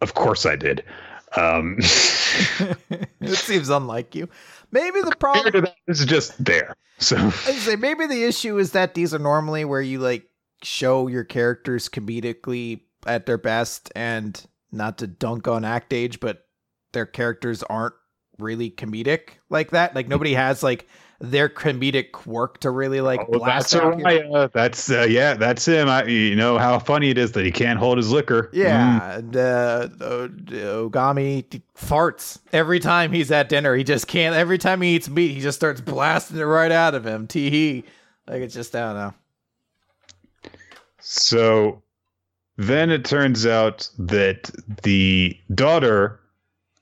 of 0.00 0.14
course, 0.14 0.44
I 0.44 0.56
did. 0.56 0.84
Um, 1.36 1.76
it 3.20 3.36
seems 3.36 3.68
unlike 3.68 4.14
you. 4.14 4.28
Maybe 4.70 5.00
the 5.00 5.16
problem 5.16 5.66
is 5.86 6.04
just 6.04 6.42
there. 6.42 6.76
So 6.98 7.16
I 7.16 7.30
say 7.30 7.76
maybe 7.76 8.06
the 8.06 8.24
issue 8.24 8.58
is 8.58 8.72
that 8.72 8.94
these 8.94 9.14
are 9.14 9.18
normally 9.18 9.64
where 9.64 9.80
you 9.80 9.98
like 10.00 10.28
show 10.62 11.06
your 11.06 11.24
characters 11.24 11.88
comedically 11.88 12.80
at 13.06 13.26
their 13.26 13.38
best 13.38 13.92
and 13.94 14.44
not 14.72 14.98
to 14.98 15.06
dunk 15.06 15.48
on 15.48 15.64
act 15.64 15.92
age, 15.92 16.20
but 16.20 16.46
their 16.92 17.06
characters 17.06 17.62
aren't 17.62 17.94
really 18.38 18.70
comedic 18.70 19.38
like 19.48 19.70
that. 19.70 19.94
Like 19.94 20.08
nobody 20.08 20.34
has 20.34 20.62
like 20.62 20.88
their 21.20 21.48
comedic 21.48 22.12
quirk 22.12 22.60
to 22.60 22.70
really 22.70 23.00
like 23.00 23.20
oh, 23.20 23.38
blast 23.38 23.72
that's 23.72 23.84
out. 23.84 23.94
Araya. 23.94 24.52
That's 24.52 24.90
uh, 24.90 25.06
yeah, 25.08 25.34
that's 25.34 25.66
him. 25.66 25.88
I, 25.88 26.04
you 26.04 26.36
know 26.36 26.58
how 26.58 26.78
funny 26.78 27.10
it 27.10 27.18
is 27.18 27.32
that 27.32 27.44
he 27.44 27.50
can't 27.50 27.78
hold 27.78 27.98
his 27.98 28.10
liquor. 28.12 28.50
Yeah, 28.52 29.00
mm. 29.00 29.18
and, 29.18 29.36
uh, 29.36 29.88
Ogami 29.98 31.62
farts 31.76 32.38
every 32.52 32.78
time 32.78 33.12
he's 33.12 33.30
at 33.32 33.48
dinner. 33.48 33.74
He 33.74 33.82
just 33.82 34.06
can't. 34.06 34.36
Every 34.36 34.58
time 34.58 34.80
he 34.80 34.94
eats 34.94 35.08
meat, 35.08 35.32
he 35.32 35.40
just 35.40 35.58
starts 35.58 35.80
blasting 35.80 36.38
it 36.38 36.44
right 36.44 36.70
out 36.70 36.94
of 36.94 37.04
him. 37.04 37.26
Tee 37.26 37.50
hee. 37.50 37.84
like 38.28 38.42
it's 38.42 38.54
just 38.54 38.74
I 38.76 38.80
don't 38.80 38.94
know. 38.94 39.14
So 41.00 41.82
then 42.56 42.90
it 42.90 43.04
turns 43.04 43.44
out 43.44 43.88
that 43.98 44.50
the 44.82 45.36
daughter 45.54 46.20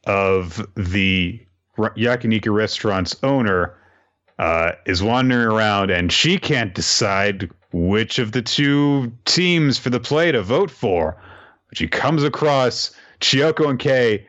of 0.06 0.66
the 0.74 1.40
yakiniku 1.78 2.52
restaurant's 2.54 3.16
owner 3.22 3.76
uh, 4.38 4.72
is 4.84 5.02
wandering 5.02 5.46
around 5.46 5.90
and 5.90 6.12
she 6.12 6.38
can't 6.38 6.74
decide 6.74 7.50
which 7.72 8.18
of 8.18 8.32
the 8.32 8.42
two 8.42 9.12
teams 9.24 9.78
for 9.78 9.90
the 9.90 10.00
play 10.00 10.32
to 10.32 10.42
vote 10.42 10.70
for. 10.70 11.16
But 11.68 11.78
she 11.78 11.88
comes 11.88 12.22
across 12.22 12.94
Chiyoko 13.20 13.68
and 13.68 13.78
Kei 13.78 14.26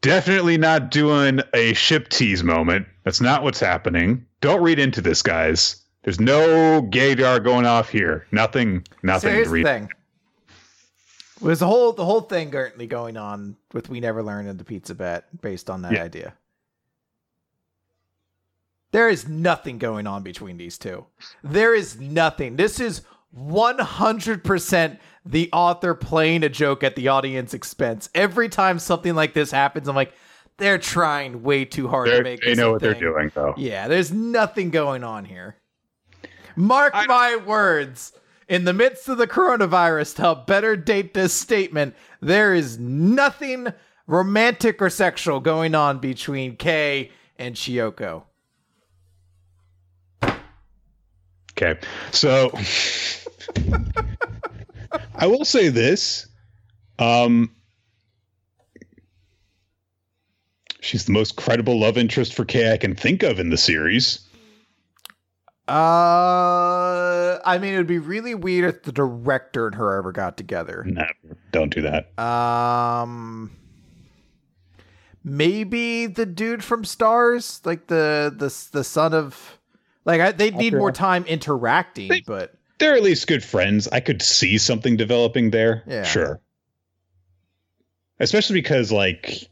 definitely 0.00 0.58
not 0.58 0.90
doing 0.90 1.40
a 1.54 1.72
ship 1.74 2.08
tease 2.08 2.42
moment. 2.42 2.86
That's 3.04 3.20
not 3.20 3.42
what's 3.42 3.60
happening. 3.60 4.24
Don't 4.40 4.62
read 4.62 4.78
into 4.78 5.00
this, 5.00 5.22
guys. 5.22 5.82
There's 6.02 6.20
no 6.20 6.82
gaydar 6.82 7.42
going 7.42 7.66
off 7.66 7.88
here. 7.88 8.26
Nothing. 8.30 8.86
Nothing. 9.02 9.30
So 9.30 9.34
here's 9.34 9.50
the 9.50 9.62
thing. 9.62 9.90
Was 11.40 11.58
the 11.58 11.66
whole 11.66 11.92
the 11.92 12.04
whole 12.04 12.22
thing 12.22 12.50
currently 12.50 12.86
going 12.86 13.16
on 13.16 13.56
with 13.72 13.90
We 13.90 14.00
Never 14.00 14.22
Learn 14.22 14.46
in 14.46 14.56
the 14.56 14.64
Pizza 14.64 14.94
Bet 14.94 15.24
based 15.42 15.68
on 15.68 15.82
that 15.82 15.92
yeah. 15.92 16.02
idea? 16.04 16.34
There 18.96 19.10
is 19.10 19.28
nothing 19.28 19.76
going 19.76 20.06
on 20.06 20.22
between 20.22 20.56
these 20.56 20.78
two. 20.78 21.04
There 21.44 21.74
is 21.74 22.00
nothing. 22.00 22.56
This 22.56 22.80
is 22.80 23.02
100% 23.38 24.98
the 25.26 25.50
author 25.52 25.94
playing 25.94 26.44
a 26.44 26.48
joke 26.48 26.82
at 26.82 26.96
the 26.96 27.08
audience 27.08 27.52
expense. 27.52 28.08
Every 28.14 28.48
time 28.48 28.78
something 28.78 29.14
like 29.14 29.34
this 29.34 29.50
happens, 29.50 29.86
I'm 29.86 29.94
like, 29.94 30.14
they're 30.56 30.78
trying 30.78 31.42
way 31.42 31.66
too 31.66 31.88
hard 31.88 32.08
they're, 32.08 32.16
to 32.16 32.22
make. 32.22 32.40
They 32.40 32.54
know 32.54 32.72
what 32.72 32.80
thing. 32.80 32.92
they're 32.92 33.00
doing, 33.12 33.30
though. 33.34 33.52
Yeah, 33.58 33.86
there's 33.86 34.12
nothing 34.12 34.70
going 34.70 35.04
on 35.04 35.26
here. 35.26 35.56
Mark 36.56 36.92
I, 36.94 37.04
my 37.04 37.36
words. 37.36 38.14
In 38.48 38.64
the 38.64 38.72
midst 38.72 39.10
of 39.10 39.18
the 39.18 39.26
coronavirus, 39.26 40.16
to 40.16 40.22
help 40.22 40.46
better 40.46 40.74
date 40.74 41.12
this 41.12 41.34
statement, 41.34 41.94
there 42.22 42.54
is 42.54 42.78
nothing 42.78 43.74
romantic 44.06 44.80
or 44.80 44.88
sexual 44.88 45.40
going 45.40 45.74
on 45.74 45.98
between 45.98 46.56
Kay 46.56 47.10
and 47.38 47.56
Chiyoko. 47.56 48.22
Okay. 51.58 51.78
So 52.10 52.50
I 55.14 55.26
will 55.26 55.44
say 55.44 55.68
this. 55.68 56.26
Um 56.98 57.50
She's 60.80 61.06
the 61.06 61.12
most 61.12 61.36
credible 61.36 61.80
love 61.80 61.98
interest 61.98 62.34
for 62.34 62.44
Kei 62.44 62.72
I 62.72 62.76
can 62.76 62.94
think 62.94 63.24
of 63.24 63.40
in 63.40 63.50
the 63.50 63.56
series. 63.56 64.20
Uh, 65.68 67.40
I 67.44 67.58
mean, 67.60 67.74
it 67.74 67.78
would 67.78 67.88
be 67.88 67.98
really 67.98 68.36
weird 68.36 68.72
if 68.72 68.84
the 68.84 68.92
director 68.92 69.66
and 69.66 69.74
her 69.74 69.96
ever 69.96 70.12
got 70.12 70.36
together. 70.36 70.84
Never. 70.86 71.12
Don't 71.50 71.74
do 71.74 71.82
that. 71.82 72.16
Um, 72.22 73.50
maybe 75.24 76.06
the 76.06 76.24
dude 76.24 76.62
from 76.62 76.84
Stars, 76.84 77.60
like 77.64 77.88
the 77.88 78.32
the 78.34 78.54
the 78.70 78.84
son 78.84 79.12
of 79.12 79.58
like 80.06 80.20
I, 80.20 80.32
they 80.32 80.50
need 80.52 80.72
more 80.72 80.92
time 80.92 81.24
interacting, 81.24 82.08
they, 82.08 82.20
but 82.20 82.54
they're 82.78 82.94
at 82.94 83.02
least 83.02 83.26
good 83.26 83.44
friends. 83.44 83.88
I 83.88 84.00
could 84.00 84.22
see 84.22 84.56
something 84.56 84.96
developing 84.96 85.50
there. 85.50 85.82
Yeah. 85.86 86.04
Sure. 86.04 86.40
Especially 88.20 88.54
because 88.54 88.92
like 88.92 89.50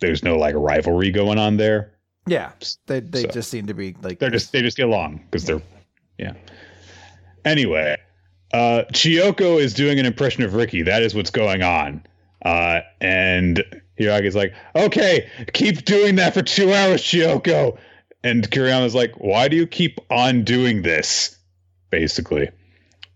there's 0.00 0.24
no 0.24 0.36
like 0.36 0.54
rivalry 0.56 1.10
going 1.10 1.38
on 1.38 1.58
there. 1.58 1.92
Yeah. 2.26 2.52
They 2.86 3.00
they 3.00 3.22
so, 3.22 3.28
just 3.28 3.50
seem 3.50 3.66
to 3.66 3.74
be 3.74 3.94
like 4.02 4.18
they're 4.18 4.30
just 4.30 4.50
they 4.50 4.62
just 4.62 4.78
get 4.78 4.86
along 4.88 5.22
because 5.30 5.44
they're 5.44 5.62
yeah. 6.18 6.32
Anyway, 7.44 7.98
uh 8.54 8.84
Chiyoko 8.92 9.60
is 9.60 9.74
doing 9.74 9.98
an 9.98 10.06
impression 10.06 10.42
of 10.42 10.54
Ricky. 10.54 10.82
That 10.82 11.02
is 11.02 11.14
what's 11.14 11.30
going 11.30 11.62
on. 11.62 12.06
Uh 12.42 12.80
and 13.02 13.62
Hiragi's 13.98 14.34
like, 14.34 14.54
okay, 14.74 15.28
keep 15.52 15.84
doing 15.84 16.16
that 16.16 16.32
for 16.32 16.40
two 16.40 16.72
hours, 16.72 17.02
Chiyoko. 17.02 17.78
And 18.22 18.50
Kuroyama's 18.50 18.94
like, 18.94 19.12
why 19.16 19.48
do 19.48 19.56
you 19.56 19.66
keep 19.66 19.98
on 20.10 20.44
doing 20.44 20.82
this? 20.82 21.36
Basically. 21.90 22.50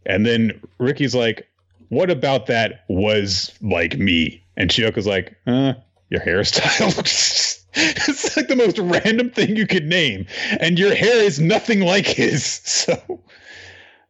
And 0.06 0.24
then 0.24 0.60
Ricky's 0.78 1.14
like, 1.14 1.46
what 1.88 2.10
about 2.10 2.46
that 2.46 2.84
was 2.88 3.52
like 3.60 3.98
me? 3.98 4.42
And 4.56 4.70
Chiyoko's 4.70 5.06
like, 5.06 5.36
uh, 5.46 5.74
your 6.10 6.20
hairstyle. 6.20 6.98
it's 7.74 8.36
like 8.36 8.48
the 8.48 8.56
most 8.56 8.78
random 8.78 9.30
thing 9.30 9.56
you 9.56 9.66
could 9.66 9.86
name. 9.86 10.26
And 10.60 10.78
your 10.78 10.94
hair 10.94 11.22
is 11.22 11.40
nothing 11.40 11.80
like 11.80 12.06
his. 12.06 12.60
So, 12.74 13.20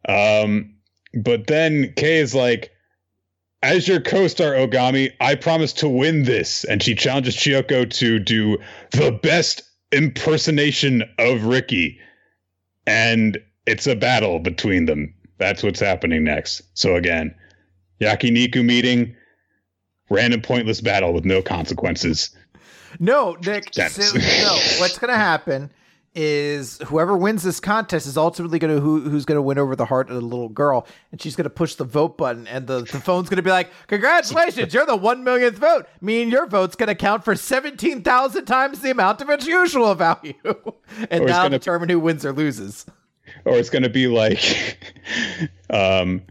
um, 0.07 0.75
but 1.13 1.47
then 1.47 1.93
Kay 1.95 2.17
is 2.17 2.35
like, 2.35 2.71
as 3.63 3.87
your 3.87 4.01
co-star 4.01 4.51
Ogami, 4.51 5.11
I 5.19 5.35
promise 5.35 5.73
to 5.73 5.89
win 5.89 6.23
this. 6.23 6.63
And 6.65 6.83
she 6.83 6.93
challenges 6.93 7.35
Chiyoko 7.35 7.89
to 7.89 8.19
do 8.19 8.57
the 8.91 9.11
best 9.11 9.63
impersonation 9.91 11.03
of 11.19 11.45
Ricky, 11.45 11.99
and 12.87 13.37
it's 13.65 13.87
a 13.87 13.95
battle 13.95 14.39
between 14.39 14.85
them. 14.85 15.13
That's 15.37 15.63
what's 15.63 15.79
happening 15.79 16.23
next. 16.23 16.61
So 16.73 16.95
again, 16.95 17.33
Yakiniku 18.01 18.63
meeting, 18.63 19.15
random 20.09 20.41
pointless 20.41 20.81
battle 20.81 21.13
with 21.13 21.25
no 21.25 21.41
consequences. 21.41 22.35
No, 22.99 23.37
Nick. 23.45 23.73
So, 23.73 24.17
no, 24.17 24.59
what's 24.79 24.97
gonna 24.97 25.15
happen 25.15 25.69
is 26.15 26.77
whoever 26.85 27.17
wins 27.17 27.43
this 27.43 27.59
contest 27.59 28.07
is 28.07 28.17
ultimately 28.17 28.57
going 28.57 28.73
to 28.73 28.79
who, 28.79 29.01
who's 29.01 29.25
going 29.25 29.35
to 29.35 29.41
win 29.41 29.57
over 29.57 29.75
the 29.75 29.85
heart 29.85 30.09
of 30.09 30.15
the 30.15 30.21
little 30.21 30.47
girl. 30.47 30.87
And 31.11 31.21
she's 31.21 31.35
going 31.35 31.43
to 31.43 31.49
push 31.49 31.75
the 31.75 31.83
vote 31.83 32.17
button 32.17 32.47
and 32.47 32.65
the, 32.67 32.81
the 32.81 33.01
phone's 33.01 33.27
going 33.27 33.37
to 33.37 33.43
be 33.43 33.49
like 33.49 33.69
congratulations 33.87 34.73
you're 34.73 34.85
the 34.85 34.95
one 34.95 35.23
millionth 35.25 35.57
vote. 35.57 35.87
Meaning 35.99 36.31
your 36.31 36.47
vote's 36.47 36.75
going 36.75 36.87
to 36.87 36.95
count 36.95 37.25
for 37.25 37.35
17,000 37.35 38.45
times 38.45 38.79
the 38.79 38.91
amount 38.91 39.21
of 39.21 39.29
its 39.29 39.45
usual 39.45 39.93
value. 39.93 40.33
And 41.09 41.25
now 41.25 41.49
determine 41.49 41.89
who 41.89 41.99
wins 41.99 42.25
or 42.25 42.31
loses. 42.31 42.85
Or 43.43 43.57
it's 43.57 43.69
going 43.69 43.83
to 43.83 43.89
be 43.89 44.07
like 44.07 44.77
um 45.69 46.21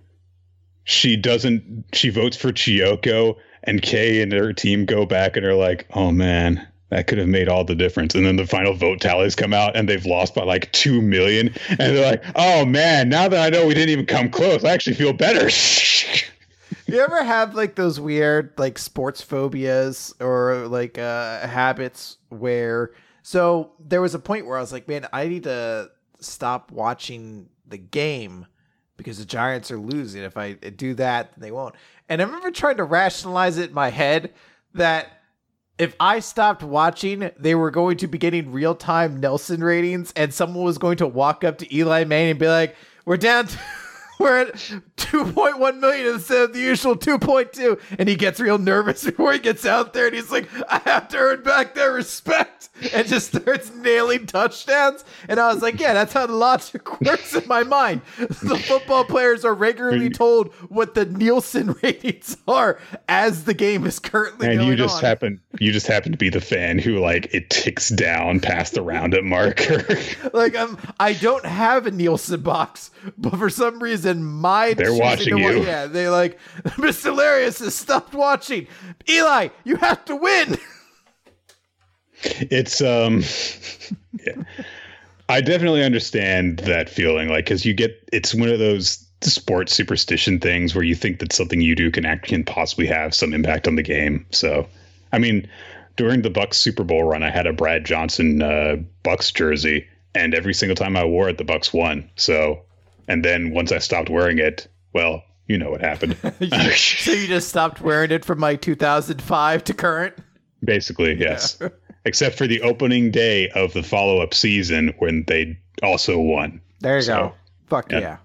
she 0.84 1.16
doesn't 1.16 1.84
she 1.92 2.08
votes 2.08 2.36
for 2.36 2.52
Chiyoko 2.52 3.36
and 3.64 3.82
Kay 3.82 4.22
and 4.22 4.32
her 4.32 4.52
team 4.52 4.86
go 4.86 5.04
back 5.04 5.36
and 5.36 5.44
are 5.44 5.54
like 5.54 5.86
oh 5.92 6.10
man 6.10 6.66
that 6.90 7.06
could 7.06 7.18
have 7.18 7.28
made 7.28 7.48
all 7.48 7.64
the 7.64 7.74
difference. 7.74 8.14
And 8.14 8.26
then 8.26 8.36
the 8.36 8.46
final 8.46 8.74
vote 8.74 9.00
tallies 9.00 9.34
come 9.34 9.52
out 9.52 9.76
and 9.76 9.88
they've 9.88 10.04
lost 10.04 10.34
by 10.34 10.44
like 10.44 10.70
2 10.72 11.00
million. 11.00 11.54
And 11.68 11.78
they're 11.78 12.10
like, 12.10 12.24
oh 12.36 12.64
man, 12.64 13.08
now 13.08 13.28
that 13.28 13.44
I 13.44 13.50
know 13.50 13.66
we 13.66 13.74
didn't 13.74 13.90
even 13.90 14.06
come 14.06 14.30
close, 14.30 14.64
I 14.64 14.70
actually 14.70 14.96
feel 14.96 15.12
better. 15.12 15.48
you 16.86 17.00
ever 17.00 17.24
have 17.24 17.54
like 17.54 17.74
those 17.74 17.98
weird 17.98 18.52
like 18.58 18.78
sports 18.78 19.22
phobias 19.22 20.14
or 20.20 20.66
like 20.68 20.98
uh 20.98 21.46
habits 21.46 22.18
where 22.28 22.92
so 23.22 23.72
there 23.80 24.02
was 24.02 24.14
a 24.14 24.18
point 24.18 24.46
where 24.46 24.58
I 24.58 24.60
was 24.60 24.72
like, 24.72 24.86
man, 24.86 25.06
I 25.12 25.28
need 25.28 25.44
to 25.44 25.90
stop 26.20 26.70
watching 26.70 27.48
the 27.66 27.78
game 27.78 28.46
because 28.98 29.18
the 29.18 29.24
Giants 29.24 29.70
are 29.70 29.78
losing. 29.78 30.22
If 30.22 30.36
I 30.36 30.52
do 30.52 30.94
that, 30.94 31.32
they 31.38 31.50
won't. 31.50 31.74
And 32.08 32.20
I 32.20 32.26
remember 32.26 32.50
trying 32.50 32.76
to 32.76 32.84
rationalize 32.84 33.56
it 33.56 33.70
in 33.70 33.74
my 33.74 33.88
head 33.88 34.34
that 34.74 35.23
if 35.78 35.94
I 35.98 36.20
stopped 36.20 36.62
watching, 36.62 37.30
they 37.37 37.54
were 37.54 37.70
going 37.70 37.96
to 37.98 38.06
be 38.06 38.18
getting 38.18 38.52
real 38.52 38.74
time 38.74 39.20
Nielsen 39.20 39.62
ratings, 39.62 40.12
and 40.16 40.32
someone 40.32 40.64
was 40.64 40.78
going 40.78 40.98
to 40.98 41.06
walk 41.06 41.44
up 41.44 41.58
to 41.58 41.74
Eli 41.76 42.04
Manning 42.04 42.30
and 42.30 42.38
be 42.38 42.48
like, 42.48 42.76
"We're 43.04 43.16
down, 43.16 43.46
to, 43.46 43.58
we're 44.18 44.42
at 44.42 44.55
2.1 44.96 45.81
million 45.81 46.14
instead 46.14 46.42
of 46.42 46.53
the 46.53 46.61
usual 46.61 46.96
2.2 46.96 47.81
and 47.98 48.09
he 48.09 48.16
gets 48.16 48.40
real 48.40 48.59
nervous 48.59 49.05
before 49.05 49.33
he 49.33 49.38
gets 49.38 49.66
out 49.66 49.92
there. 49.92 50.07
And 50.07 50.14
he's 50.14 50.31
like 50.31 50.48
i 50.70 50.79
have 50.85 51.09
to 51.09 51.18
earn 51.18 51.42
back 51.42 51.74
their 51.74 51.92
respect. 51.92 52.68
And 52.92 53.07
just 53.07 53.29
starts 53.29 53.72
nailing 53.74 54.27
touchdowns. 54.27 55.05
And 55.29 55.38
i 55.40 55.53
was 55.53 55.62
like 55.62 55.81
yeah 55.81 55.92
that's 55.92 56.12
how 56.12 56.27
logic 56.27 57.00
works 57.07 57.35
in 57.35 57.46
my 57.46 57.62
mind. 57.62 58.03
The 58.18 58.57
football 58.66 59.05
players 59.05 59.44
are 59.44 59.55
regularly 59.55 60.11
told 60.11 60.53
what 60.68 60.94
the 60.94 61.05
nielsen 61.05 61.72
ratings 61.83 62.37
are 62.48 62.79
as 63.09 63.44
the 63.44 63.55
game 63.55 63.87
is 63.87 63.98
currently 63.98 64.48
and 64.48 64.59
going 64.59 64.70
you 64.70 64.77
just 64.77 64.96
on. 64.96 65.03
happen 65.03 65.40
you 65.59 65.72
just 65.72 65.87
happen 65.87 66.12
to 66.12 66.18
be 66.18 66.29
the 66.29 66.40
fan 66.40 66.79
who 66.79 66.98
like 66.98 67.33
it 67.33 67.50
ticks 67.50 67.88
down 67.90 68.40
past 68.40 68.74
the 68.74 68.83
roundup 68.83 69.24
marker. 69.24 69.85
Like 70.33 70.57
um, 70.57 70.79
I 70.98 71.12
don't 71.12 71.44
have 71.44 71.87
a 71.87 71.90
Nielsen 71.90 72.40
box, 72.40 72.90
but 73.16 73.37
for 73.37 73.48
some 73.48 73.83
reason 73.83 74.03
my 74.12 74.74
They're 74.74 74.94
watching 74.94 75.38
you. 75.38 75.62
Yeah, 75.64 75.86
they 75.86 76.08
like 76.08 76.38
Mr. 76.64 77.04
Hilarious 77.04 77.60
has 77.60 77.74
stopped 77.74 78.14
watching. 78.14 78.66
Eli, 79.08 79.48
you 79.64 79.76
have 79.76 80.04
to 80.06 80.16
win. 80.16 80.58
it's 82.24 82.80
um 82.80 83.22
yeah. 84.24 84.42
i 85.28 85.40
definitely 85.40 85.82
understand 85.82 86.58
that 86.60 86.88
feeling 86.88 87.28
like 87.28 87.44
because 87.44 87.66
you 87.66 87.74
get 87.74 88.08
it's 88.12 88.34
one 88.34 88.48
of 88.48 88.58
those 88.58 89.06
sports 89.20 89.74
superstition 89.74 90.38
things 90.38 90.74
where 90.74 90.84
you 90.84 90.94
think 90.94 91.18
that 91.18 91.32
something 91.32 91.60
you 91.60 91.74
do 91.74 91.90
can 91.90 92.06
act 92.06 92.28
can 92.28 92.44
possibly 92.44 92.86
have 92.86 93.14
some 93.14 93.34
impact 93.34 93.68
on 93.68 93.76
the 93.76 93.82
game 93.82 94.24
so 94.30 94.66
i 95.12 95.18
mean 95.18 95.46
during 95.96 96.22
the 96.22 96.30
bucks 96.30 96.58
super 96.58 96.84
bowl 96.84 97.04
run 97.04 97.22
i 97.22 97.30
had 97.30 97.46
a 97.46 97.52
brad 97.52 97.84
johnson 97.84 98.42
uh, 98.42 98.76
bucks 99.02 99.30
jersey 99.30 99.86
and 100.14 100.34
every 100.34 100.54
single 100.54 100.76
time 100.76 100.96
i 100.96 101.04
wore 101.04 101.28
it 101.28 101.38
the 101.38 101.44
bucks 101.44 101.72
won 101.72 102.08
so 102.16 102.60
and 103.08 103.24
then 103.24 103.50
once 103.52 103.72
i 103.72 103.78
stopped 103.78 104.08
wearing 104.10 104.38
it 104.38 104.66
well 104.92 105.22
you 105.46 105.58
know 105.58 105.70
what 105.70 105.80
happened 105.80 106.16
so 106.76 107.12
you 107.12 107.26
just 107.26 107.48
stopped 107.48 107.80
wearing 107.80 108.10
it 108.10 108.24
from 108.24 108.38
like 108.40 108.60
2005 108.62 109.64
to 109.64 109.74
current. 109.74 110.14
Basically, 110.64 111.14
yes. 111.20 111.58
Except 112.06 112.38
for 112.38 112.46
the 112.46 112.62
opening 112.62 113.10
day 113.10 113.50
of 113.50 113.74
the 113.74 113.82
follow 113.82 114.20
up 114.22 114.32
season 114.32 114.94
when 114.98 115.24
they 115.26 115.58
also 115.82 116.18
won. 116.18 116.58
There 116.80 116.96
you 116.96 117.02
So, 117.02 117.14
go. 117.14 117.34
Fuck 117.66 117.92
yeah. 117.92 117.98
yeah. 118.00 118.16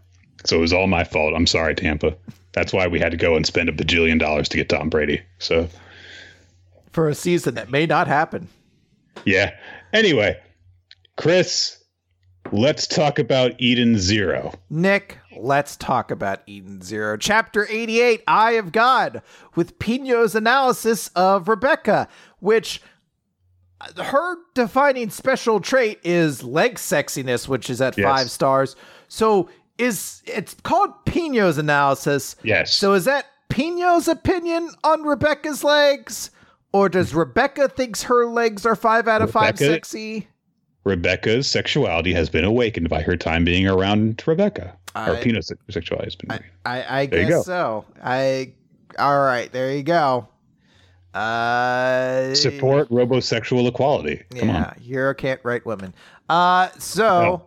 So 0.45 0.57
it 0.57 0.61
was 0.61 0.71
all 0.71 0.87
my 0.87 1.03
fault. 1.03 1.33
I'm 1.35 1.45
sorry, 1.47 1.75
Tampa. 1.75 2.15
That's 2.53 2.71
why 2.71 2.87
we 2.87 2.97
had 2.99 3.11
to 3.11 3.17
go 3.17 3.35
and 3.35 3.45
spend 3.45 3.67
a 3.67 3.73
bajillion 3.73 4.17
dollars 4.19 4.47
to 4.49 4.57
get 4.57 4.69
Tom 4.69 4.87
Brady. 4.89 5.21
So, 5.39 5.67
For 6.93 7.09
a 7.09 7.15
season 7.15 7.55
that 7.55 7.69
may 7.69 7.85
not 7.85 8.07
happen. 8.07 8.47
yeah. 9.25 9.53
Anyway, 9.91 10.39
Chris, 11.17 11.78
let's 12.51 12.87
talk 12.87 13.19
about 13.19 13.53
Eden 13.57 13.97
Zero. 13.97 14.53
Nick, 14.69 15.17
let's 15.37 15.75
talk 15.75 16.11
about 16.11 16.41
Eden 16.47 16.81
Zero. 16.81 17.17
Chapter 17.17 17.67
88, 17.69 18.23
Eye 18.27 18.51
of 18.53 18.71
God, 18.71 19.21
with 19.55 19.79
Pino's 19.79 20.35
analysis 20.35 21.09
of 21.15 21.47
Rebecca, 21.47 22.07
which 22.39 22.81
uh, 23.81 24.03
her 24.03 24.35
defining 24.53 25.09
special 25.09 25.59
trait 25.59 25.99
is 26.03 26.43
leg 26.43 26.75
sexiness, 26.75 27.47
which 27.47 27.69
is 27.69 27.81
at 27.81 27.97
Yes. 27.97 28.05
five 28.05 28.31
stars. 28.31 28.75
So 29.07 29.49
is 29.77 30.21
it's 30.25 30.55
called 30.63 30.91
Pino's 31.05 31.57
analysis. 31.57 32.35
Yes. 32.43 32.73
So 32.75 32.93
is 32.93 33.05
that 33.05 33.25
Pino's 33.49 34.07
opinion 34.07 34.69
on 34.83 35.03
Rebecca's 35.03 35.63
legs? 35.63 36.31
Or 36.71 36.87
does 36.87 37.15
Rebecca 37.15 37.67
thinks 37.67 38.03
her 38.03 38.27
legs 38.27 38.63
are 38.65 38.75
five 38.75 39.07
out 39.07 39.23
of 39.23 39.31
five 39.31 39.57
sexy? 39.57 40.27
Rebecca's 40.83 41.47
sexuality 41.47 42.13
has 42.13 42.29
been 42.29 42.43
awakened 42.43 42.89
by 42.89 43.01
her 43.01 43.17
time 43.17 43.43
being 43.43 43.67
around 43.67 44.23
Rebecca. 44.25 44.75
or 44.95 45.15
I- 45.15 45.21
Pino's 45.21 45.51
sexuality 45.69 46.05
has 46.07 46.15
been 46.15 46.31
awakened. 46.31 46.51
I, 46.65 46.81
I 46.81 47.01
you 47.01 47.07
guess 47.07 47.45
so. 47.45 47.85
I 48.03 48.53
all 48.97 49.19
right. 49.19 49.51
There 49.51 49.75
you 49.75 49.83
go. 49.83 50.27
Uh, 51.13 52.33
Support 52.35 52.89
robosexual 52.89 53.67
equality. 53.67 54.23
Come 54.35 54.49
yeah, 54.49 54.65
on. 54.65 54.81
Hiro 54.81 55.13
can't 55.13 55.39
write 55.43 55.65
women. 55.65 55.93
Uh, 56.27 56.69
so. 56.77 57.43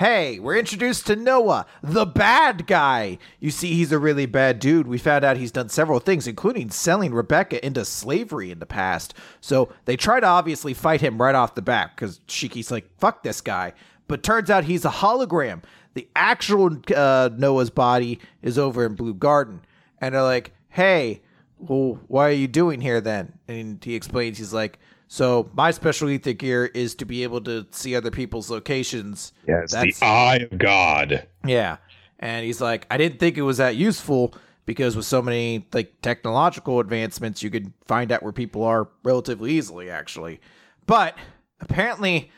Hey, 0.00 0.38
we're 0.38 0.56
introduced 0.56 1.06
to 1.08 1.14
Noah, 1.14 1.66
the 1.82 2.06
bad 2.06 2.66
guy. 2.66 3.18
You 3.38 3.50
see, 3.50 3.74
he's 3.74 3.92
a 3.92 3.98
really 3.98 4.24
bad 4.24 4.58
dude. 4.58 4.88
We 4.88 4.96
found 4.96 5.26
out 5.26 5.36
he's 5.36 5.52
done 5.52 5.68
several 5.68 6.00
things, 6.00 6.26
including 6.26 6.70
selling 6.70 7.12
Rebecca 7.12 7.62
into 7.62 7.84
slavery 7.84 8.50
in 8.50 8.60
the 8.60 8.64
past. 8.64 9.12
So 9.42 9.68
they 9.84 9.98
try 9.98 10.18
to 10.18 10.26
obviously 10.26 10.72
fight 10.72 11.02
him 11.02 11.20
right 11.20 11.34
off 11.34 11.54
the 11.54 11.60
bat 11.60 11.90
because 11.94 12.22
Shiki's 12.28 12.70
like, 12.70 12.88
fuck 12.96 13.22
this 13.22 13.42
guy. 13.42 13.74
But 14.08 14.22
turns 14.22 14.48
out 14.48 14.64
he's 14.64 14.86
a 14.86 14.90
hologram. 14.90 15.64
The 15.92 16.08
actual 16.16 16.80
uh, 16.96 17.28
Noah's 17.36 17.68
body 17.68 18.20
is 18.40 18.56
over 18.56 18.86
in 18.86 18.94
Blue 18.94 19.12
Garden. 19.12 19.60
And 20.00 20.14
they're 20.14 20.22
like, 20.22 20.54
hey, 20.70 21.20
well, 21.58 22.00
why 22.06 22.30
are 22.30 22.32
you 22.32 22.48
doing 22.48 22.80
here 22.80 23.02
then? 23.02 23.34
And 23.48 23.84
he 23.84 23.96
explains, 23.96 24.38
he's 24.38 24.54
like, 24.54 24.78
so 25.12 25.50
my 25.54 25.72
special 25.72 26.08
ether 26.08 26.32
gear 26.32 26.66
is 26.66 26.94
to 26.94 27.04
be 27.04 27.24
able 27.24 27.40
to 27.40 27.66
see 27.72 27.96
other 27.96 28.12
people's 28.12 28.48
locations. 28.48 29.32
Yes, 29.44 29.72
That's- 29.72 29.98
the 29.98 30.06
eye 30.06 30.36
of 30.36 30.56
God. 30.56 31.26
Yeah. 31.44 31.78
And 32.20 32.46
he's 32.46 32.60
like, 32.60 32.86
I 32.92 32.96
didn't 32.96 33.18
think 33.18 33.36
it 33.36 33.42
was 33.42 33.56
that 33.56 33.74
useful 33.74 34.34
because 34.66 34.94
with 34.94 35.04
so 35.06 35.20
many 35.20 35.66
like 35.72 36.00
technological 36.00 36.78
advancements, 36.78 37.42
you 37.42 37.50
could 37.50 37.72
find 37.86 38.12
out 38.12 38.22
where 38.22 38.30
people 38.32 38.62
are 38.62 38.88
relatively 39.02 39.50
easily, 39.50 39.90
actually. 39.90 40.40
But 40.86 41.18
apparently, 41.60 42.30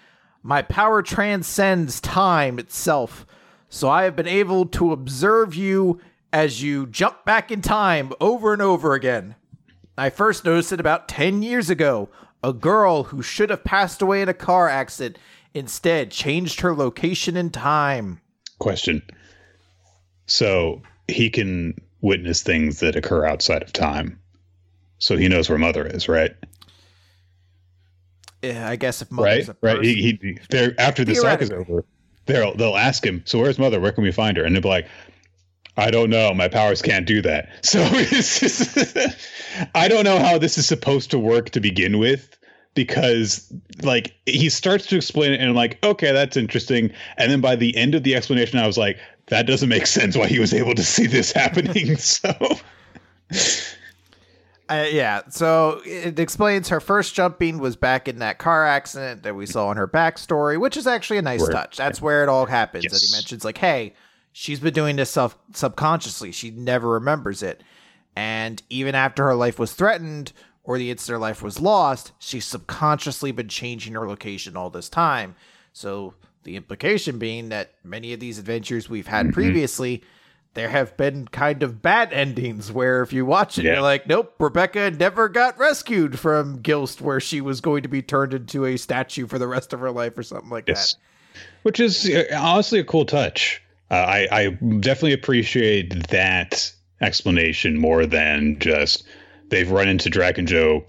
my 0.42 0.62
power 0.62 1.02
transcends 1.02 2.00
time 2.00 2.58
itself. 2.58 3.26
So 3.68 3.90
I 3.90 4.04
have 4.04 4.16
been 4.16 4.26
able 4.26 4.64
to 4.66 4.92
observe 4.92 5.54
you 5.54 6.00
as 6.32 6.62
you 6.62 6.87
jump 6.87 7.26
back 7.26 7.50
in 7.50 7.61
time 7.61 8.12
over 8.18 8.54
and 8.54 8.62
over 8.62 8.94
again. 8.94 9.35
I 9.98 10.08
first 10.08 10.46
noticed 10.46 10.72
it 10.72 10.80
about 10.80 11.06
10 11.06 11.42
years 11.42 11.68
ago. 11.68 12.08
A 12.42 12.52
girl 12.52 13.05
who 13.05 13.22
should 13.22 13.50
have 13.50 13.64
passed 13.64 14.02
away 14.02 14.22
in 14.22 14.28
a 14.28 14.35
car 14.35 14.68
accident 14.68 15.18
instead 15.55 16.11
changed 16.11 16.61
her 16.61 16.74
location 16.74 17.37
in 17.37 17.50
time. 17.50 18.20
Question. 18.59 19.02
So 20.26 20.83
he 21.09 21.31
can 21.31 21.74
witness 22.00 22.42
things 22.42 22.81
that 22.81 22.96
occur 22.96 23.24
outside 23.24 23.62
of 23.62 23.72
time. 23.72 24.18
So 24.98 25.16
he 25.16 25.28
knows 25.28 25.48
where 25.48 25.59
mother 25.59 25.87
is, 25.87 26.09
right? 26.09 26.33
Yeah, 28.42 28.68
I 28.68 28.76
guess 28.76 29.02
if 29.02 29.09
Right, 29.11 29.46
mother's 29.46 29.48
a 29.48 29.57
right. 29.61 29.85
He, 29.85 30.18
he 30.20 30.38
after 30.78 31.05
this 31.05 31.22
arc 31.22 31.42
is 31.42 31.50
over. 31.50 31.85
They'll 32.26 32.55
they'll 32.55 32.76
ask 32.76 33.05
him. 33.05 33.22
So 33.24 33.38
where's 33.38 33.59
mother? 33.59 33.81
Where 33.81 33.92
can 33.92 34.05
we 34.05 34.12
find 34.12 34.37
her? 34.37 34.44
And 34.44 34.55
they'll 34.55 34.62
be 34.62 34.68
like, 34.68 34.88
I 35.76 35.90
don't 35.90 36.11
know. 36.11 36.35
My 36.35 36.48
powers 36.48 36.82
can't 36.82 37.06
do 37.06 37.22
that. 37.22 37.48
So 37.64 37.80
it's 37.92 38.40
just, 38.40 38.78
I 39.74 39.88
don't 39.88 40.04
know 40.04 40.18
how 40.18 40.38
this 40.38 40.58
is 40.58 40.66
supposed 40.66 41.11
to 41.12 41.18
work 41.18 41.50
to 41.50 41.61
begin 41.61 41.98
with 41.98 42.37
because 42.74 43.52
like 43.82 44.14
he 44.26 44.48
starts 44.48 44.87
to 44.87 44.96
explain 44.96 45.32
it 45.32 45.40
and 45.40 45.48
I'm 45.50 45.54
like, 45.56 45.78
okay, 45.85 46.12
that's 46.12 46.37
interesting. 46.37 46.90
And 47.18 47.30
then 47.32 47.40
by 47.40 47.56
the 47.56 47.74
end 47.76 47.94
of 47.94 48.02
the 48.02 48.14
explanation, 48.14 48.58
I 48.58 48.66
was 48.66 48.76
like, 48.78 48.98
that 49.28 49.46
doesn't 49.46 49.68
make 49.68 49.87
sense 49.87 50.16
why 50.16 50.26
he 50.26 50.38
was 50.38 50.52
able 50.52 50.74
to 50.74 50.82
see 50.85 51.06
this 51.06 51.32
happening. 51.40 51.96
So 51.96 52.32
Uh, 54.68 54.87
yeah, 54.90 55.20
so 55.28 55.82
it 55.85 56.18
explains 56.18 56.68
her 56.70 56.80
first 56.80 57.14
jumping 57.14 57.58
was 57.58 57.76
back 57.76 58.08
in 58.08 58.18
that 58.20 58.38
car 58.38 58.66
accident 58.66 59.22
that 59.22 59.35
we 59.35 59.44
saw 59.44 59.70
in 59.70 59.76
her 59.76 59.88
backstory, 59.88 60.58
which 60.58 60.76
is 60.78 60.87
actually 60.87 61.18
a 61.18 61.22
nice 61.22 61.40
Where- 61.42 61.50
touch. 61.50 61.76
That's 61.76 62.00
where 62.00 62.22
it 62.22 62.28
all 62.30 62.46
happens. 62.46 62.85
That 62.85 62.92
Yes. 62.92 63.11
he 63.11 63.14
mentions, 63.16 63.44
like, 63.44 63.58
hey, 63.58 63.92
she's 64.33 64.61
been 64.61 64.75
doing 64.75 64.97
this 64.97 65.11
self 65.11 65.37
subconsciously. 65.53 66.33
She 66.33 66.51
never 66.51 66.88
remembers 66.88 67.42
it. 67.42 67.62
And 68.16 68.62
even 68.68 68.95
after 68.95 69.25
her 69.25 69.35
life 69.35 69.59
was 69.59 69.73
threatened 69.73 70.33
or 70.64 70.79
the 70.79 70.90
instant 70.90 71.14
her 71.14 71.18
life 71.18 71.42
was 71.42 71.61
lost, 71.61 72.12
she's 72.18 72.45
subconsciously 72.45 73.33
been 73.33 73.49
changing 73.49 73.95
her 73.95 74.07
location 74.07 74.57
all 74.57 74.71
this 74.71 74.88
time. 74.88 75.35
So 75.73 76.14
the 76.45 76.57
implication 76.57 77.18
being 77.18 77.49
that 77.51 77.73
many 77.85 78.12
of 78.12 78.21
these 78.21 78.38
adventures 78.38 78.88
we've 78.90 79.07
had 79.07 79.27
Mm-hmm. 79.27 79.33
previously, 79.35 80.03
there 80.55 80.68
have 80.68 80.95
been 80.99 81.27
kind 81.29 81.62
of 81.62 81.81
bad 81.81 82.12
endings 82.12 82.71
where 82.71 83.01
if 83.03 83.12
you 83.14 83.25
watch 83.25 83.57
it, 83.57 83.64
Yeah. 83.64 83.73
you're 83.75 83.83
like, 83.83 84.07
nope, 84.07 84.35
Rebecca 84.38 84.90
never 84.90 85.31
got 85.31 85.59
rescued 85.59 86.18
from 86.18 86.59
Gilst, 86.61 87.01
where 87.01 87.21
she 87.21 87.40
was 87.40 87.62
going 87.62 87.83
to 87.85 87.88
be 87.88 88.03
turned 88.03 88.35
into 88.35 88.66
a 88.66 88.77
statue 88.77 89.27
for 89.27 89.38
the 89.38 89.49
rest 89.49 89.73
of 89.73 89.81
her 89.81 89.90
life 89.90 90.18
or 90.18 90.23
something 90.23 90.51
like 90.51 90.68
Yes. 90.68 90.92
that. 90.95 91.40
Which 91.62 91.81
is 91.81 92.07
uh, 92.11 92.25
honestly 92.38 92.79
a 92.81 92.85
cool 92.85 93.07
touch. 93.07 93.62
Uh, 93.92 93.96
I, 93.96 94.28
I 94.33 94.48
definitely 94.81 95.12
appreciate 95.12 96.09
that 96.09 96.72
explanation 97.02 97.78
more 97.78 98.07
than 98.07 98.59
just 98.59 99.05
they've 99.48 99.70
run 99.70 99.88
into 99.88 100.09
Draken 100.09 100.46
Joe 100.46 100.85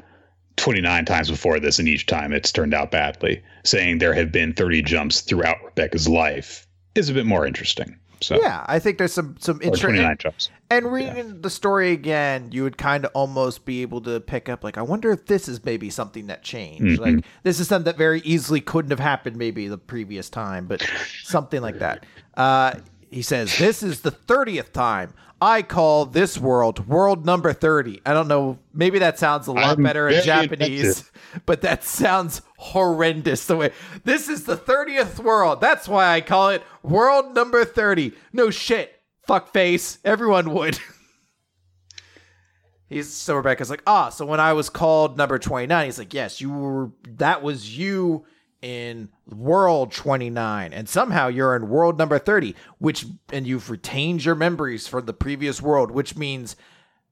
29 0.55 1.05
times 1.05 1.29
before 1.29 1.59
this, 1.59 1.79
and 1.79 1.87
each 1.87 2.05
time 2.05 2.31
it's 2.31 2.51
turned 2.51 2.73
out 2.73 2.91
badly. 2.91 3.43
Saying 3.65 3.97
there 3.97 4.13
have 4.13 4.31
been 4.31 4.53
30 4.53 4.81
jumps 4.83 5.21
throughout 5.21 5.57
Rebecca's 5.65 6.07
life 6.07 6.65
is 6.95 7.09
a 7.09 7.13
bit 7.13 7.25
more 7.25 7.45
interesting. 7.45 7.97
So, 8.21 8.39
Yeah, 8.41 8.63
I 8.67 8.79
think 8.79 8.99
there's 8.99 9.11
some 9.11 9.35
some 9.39 9.57
or 9.57 9.75
29 9.75 9.99
interesting. 9.99 10.17
jumps. 10.17 10.49
And 10.69 10.91
reading 10.91 11.41
the 11.41 11.49
story 11.49 11.91
again, 11.91 12.49
you 12.51 12.63
would 12.63 12.77
kind 12.77 13.03
of 13.03 13.11
almost 13.13 13.65
be 13.65 13.81
able 13.81 13.99
to 14.01 14.19
pick 14.21 14.47
up, 14.47 14.63
like, 14.63 14.77
I 14.77 14.81
wonder 14.81 15.11
if 15.11 15.25
this 15.25 15.49
is 15.49 15.63
maybe 15.65 15.89
something 15.89 16.27
that 16.27 16.41
changed. 16.41 17.01
Mm-hmm. 17.01 17.15
Like, 17.17 17.25
this 17.43 17.59
is 17.59 17.67
something 17.67 17.85
that 17.85 17.97
very 17.97 18.21
easily 18.21 18.61
couldn't 18.61 18.91
have 18.91 18.99
happened 18.99 19.35
maybe 19.35 19.67
the 19.67 19.77
previous 19.77 20.29
time, 20.29 20.67
but 20.67 20.87
something 21.23 21.61
like 21.61 21.79
that. 21.79 22.05
Uh, 22.35 22.75
he 23.13 23.21
says, 23.21 23.57
This 23.57 23.83
is 23.83 24.01
the 24.01 24.11
30th 24.11 24.71
time 24.71 25.13
I 25.43 25.61
call 25.61 26.05
this 26.05 26.37
world 26.37 26.87
world 26.87 27.25
number 27.25 27.51
30. 27.51 27.99
I 28.05 28.13
don't 28.13 28.29
know. 28.29 28.59
Maybe 28.73 28.99
that 28.99 29.19
sounds 29.19 29.47
a 29.47 29.51
lot 29.51 29.77
I'm 29.77 29.83
better 29.83 30.07
in 30.07 30.23
Japanese, 30.23 31.11
but 31.45 31.63
that 31.63 31.83
sounds 31.83 32.41
horrendous 32.57 33.45
the 33.45 33.57
way. 33.57 33.71
This 34.05 34.29
is 34.29 34.45
the 34.45 34.55
30th 34.55 35.19
world. 35.19 35.59
That's 35.59 35.85
why 35.85 36.13
I 36.13 36.21
call 36.21 36.51
it 36.51 36.63
world 36.81 37.35
number 37.35 37.65
30. 37.65 38.13
No 38.31 38.51
shit. 38.51 39.01
Fuck 39.27 39.51
face. 39.51 39.97
Everyone 40.05 40.53
would. 40.53 40.79
He's 42.87 43.11
so 43.11 43.35
Rebecca's 43.35 43.69
like, 43.69 43.83
ah, 43.85 44.09
so 44.09 44.25
when 44.25 44.39
I 44.39 44.53
was 44.53 44.69
called 44.69 45.17
number 45.17 45.39
29, 45.39 45.85
he's 45.85 45.97
like, 45.97 46.13
yes, 46.13 46.39
you 46.39 46.51
were, 46.51 46.91
that 47.17 47.41
was 47.41 47.77
you 47.77 48.25
in 48.63 49.09
world 49.27 49.91
29 49.91 50.71
and 50.71 50.87
somehow 50.87 51.27
you're 51.27 51.53
in 51.53 51.67
world 51.67 51.97
number 51.97 52.17
30 52.17 52.55
which 52.77 53.05
and 53.33 53.45
you've 53.45 53.69
retained 53.69 54.23
your 54.23 54.35
memories 54.35 54.87
from 54.87 55.05
the 55.05 55.13
previous 55.13 55.61
world 55.61 55.91
which 55.91 56.15
means 56.15 56.55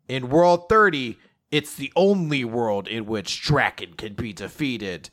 in 0.08 0.30
world 0.30 0.70
30 0.70 1.18
it's 1.52 1.76
the 1.76 1.92
only 1.96 2.46
world 2.46 2.88
in 2.88 3.06
which 3.06 3.42
Draken 3.44 3.94
can 3.94 4.14
be 4.14 4.34
defeated. 4.34 5.10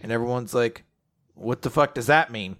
And 0.00 0.12
everyone's 0.12 0.54
like 0.54 0.84
what 1.34 1.62
the 1.62 1.70
fuck 1.70 1.94
does 1.94 2.06
that 2.06 2.30
mean? 2.30 2.56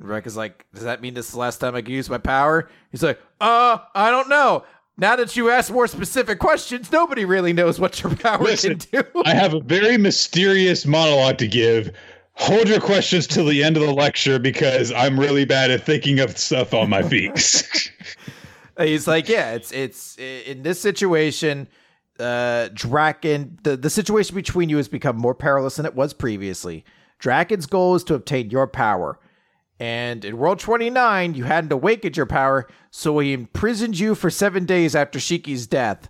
And 0.00 0.26
is 0.26 0.36
like 0.36 0.66
does 0.74 0.84
that 0.84 1.02
mean 1.02 1.14
this 1.14 1.26
is 1.26 1.32
the 1.32 1.38
last 1.38 1.58
time 1.58 1.74
I 1.74 1.82
can 1.82 1.92
use 1.92 2.08
my 2.08 2.18
power? 2.18 2.68
He's 2.90 3.02
like 3.02 3.20
uh 3.40 3.78
I 3.94 4.10
don't 4.10 4.28
know. 4.28 4.64
Now 4.96 5.16
that 5.16 5.36
you 5.36 5.50
ask 5.50 5.72
more 5.72 5.86
specific 5.86 6.38
questions 6.38 6.90
nobody 6.90 7.24
really 7.24 7.52
knows 7.52 7.78
what 7.78 8.02
your 8.02 8.14
power 8.16 8.42
Listen, 8.42 8.78
can 8.78 9.02
do. 9.02 9.22
I 9.24 9.34
have 9.34 9.54
a 9.54 9.60
very 9.60 9.98
mysterious 9.98 10.86
monologue 10.86 11.38
to 11.38 11.48
give. 11.48 11.94
Hold 12.40 12.70
your 12.70 12.80
questions 12.80 13.26
till 13.26 13.44
the 13.44 13.62
end 13.62 13.76
of 13.76 13.82
the 13.82 13.92
lecture 13.92 14.38
because 14.38 14.90
I'm 14.92 15.20
really 15.20 15.44
bad 15.44 15.70
at 15.70 15.84
thinking 15.84 16.20
of 16.20 16.38
stuff 16.38 16.72
on 16.72 16.88
my 16.88 17.02
feet. 17.02 17.92
He's 18.78 19.06
like, 19.06 19.28
yeah, 19.28 19.52
it's 19.52 19.70
it's 19.72 20.16
in 20.18 20.62
this 20.62 20.80
situation, 20.80 21.68
uh 22.18 22.68
Draken 22.72 23.58
the, 23.62 23.76
the 23.76 23.90
situation 23.90 24.34
between 24.34 24.70
you 24.70 24.78
has 24.78 24.88
become 24.88 25.16
more 25.16 25.34
perilous 25.34 25.76
than 25.76 25.84
it 25.84 25.94
was 25.94 26.14
previously. 26.14 26.82
Draken's 27.18 27.66
goal 27.66 27.94
is 27.94 28.04
to 28.04 28.14
obtain 28.14 28.48
your 28.48 28.66
power. 28.66 29.18
And 29.78 30.24
in 30.24 30.38
World 30.38 30.60
29, 30.60 31.34
you 31.34 31.44
hadn't 31.44 31.72
awakened 31.72 32.16
your 32.16 32.26
power, 32.26 32.66
so 32.90 33.18
he 33.18 33.34
imprisoned 33.34 33.98
you 33.98 34.14
for 34.14 34.30
seven 34.30 34.64
days 34.64 34.94
after 34.94 35.18
Shiki's 35.18 35.66
death. 35.66 36.08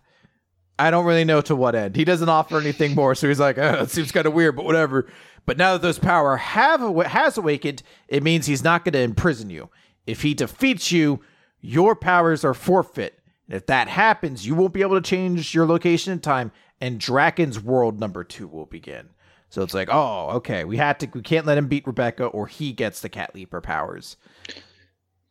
I 0.79 0.91
don't 0.91 1.05
really 1.05 1.25
know 1.25 1.41
to 1.43 1.55
what 1.55 1.75
end. 1.75 1.95
He 1.95 2.05
doesn't 2.05 2.29
offer 2.29 2.59
anything 2.59 2.95
more, 2.95 3.15
so 3.15 3.29
he's 3.29 3.39
like, 3.39 3.59
oh, 3.59 3.83
it 3.83 3.91
seems 3.91 4.13
kind 4.13 4.27
of 4.27 4.33
weird, 4.33 4.57
but 4.57 4.65
whatever. 4.65 5.09
But 5.47 5.57
now 5.57 5.73
that 5.73 5.83
those 5.83 5.99
power 5.99 6.37
have 6.37 6.81
has 7.07 7.37
awakened, 7.39 7.83
it 8.09 8.23
means 8.23 8.47
he's 8.47 8.65
not 8.65 8.85
going 8.85 8.93
to 8.93 9.01
imprison 9.01 9.51
you. 9.51 9.69
If 10.07 10.23
he 10.23 10.35
defeats 10.35 10.93
you, 10.93 11.21
your 11.61 11.95
powers 11.97 12.45
are 12.45 12.55
forfeit. 12.55 13.19
And 13.47 13.57
if 13.57 13.67
that 13.67 13.89
happens, 13.89 14.47
you 14.47 14.55
won't 14.55 14.73
be 14.73 14.83
able 14.83 15.01
to 15.01 15.09
change 15.09 15.55
your 15.55 15.67
location 15.67 16.13
and 16.13 16.23
time, 16.23 16.53
and 16.81 17.01
Draken's 17.01 17.61
world 17.61 17.99
number 17.99 18.23
two 18.25 18.47
will 18.47 18.67
begin. 18.67 19.09
So 19.49 19.63
it's 19.63 19.75
like, 19.75 19.89
oh, 19.91 20.29
okay, 20.37 20.65
we 20.65 20.77
had 20.77 21.01
to, 21.01 21.09
we 21.13 21.23
can't 21.23 21.45
let 21.47 21.59
him 21.59 21.67
beat 21.67 21.87
Rebecca, 21.87 22.27
or 22.27 22.47
he 22.47 22.73
gets 22.73 23.01
the 23.01 23.09
Cat 23.09 23.35
Leaper 23.35 23.61
powers. 23.61 24.17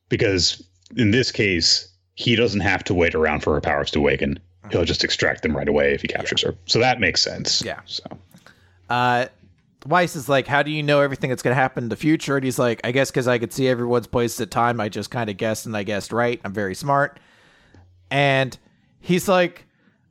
because 0.10 0.64
in 0.97 1.12
this 1.12 1.32
case, 1.32 1.88
he 2.16 2.36
doesn't 2.36 2.60
have 2.62 2.84
to 2.86 2.93
wait 2.93 3.16
around 3.16 3.41
for 3.41 3.53
her 3.53 3.62
powers 3.62 3.91
to 3.91 3.99
awaken. 3.99 4.39
He'll 4.72 4.84
just 4.86 5.03
extract 5.03 5.41
them 5.43 5.55
right 5.55 5.70
away 5.70 5.93
if 5.93 6.01
he 6.01 6.07
captures 6.07 6.41
her. 6.43 6.55
So 6.66 6.80
that 6.80 6.99
makes 6.99 7.22
sense. 7.22 7.62
Yeah. 7.62 7.80
So 7.86 8.03
Uh, 8.89 9.28
Weisz 9.82 10.16
is 10.16 10.28
like, 10.28 10.48
how 10.48 10.62
do 10.62 10.72
you 10.72 10.84
know 10.84 11.02
everything 11.02 11.30
that's 11.30 11.42
going 11.42 11.56
to 11.56 11.62
happen 11.62 11.84
in 11.84 11.90
the 11.90 11.96
future? 11.96 12.36
And 12.36 12.44
he's 12.44 12.60
like, 12.60 12.82
I 12.84 12.92
guess 12.92 13.12
because 13.12 13.28
I 13.28 13.38
could 13.38 13.54
see 13.54 13.68
everyone's 13.68 14.08
place 14.08 14.40
at 14.42 14.52
time. 14.52 14.82
I 14.82 14.90
just 14.90 15.10
kind 15.10 15.30
of 15.30 15.38
guessed 15.38 15.66
and 15.66 15.76
I 15.76 15.84
guessed 15.84 16.12
right. 16.12 16.42
I'm 16.44 16.54
very 16.54 16.76
smart. 16.76 17.20
And 18.12 18.58
he's 19.00 19.28
like, 19.28 19.66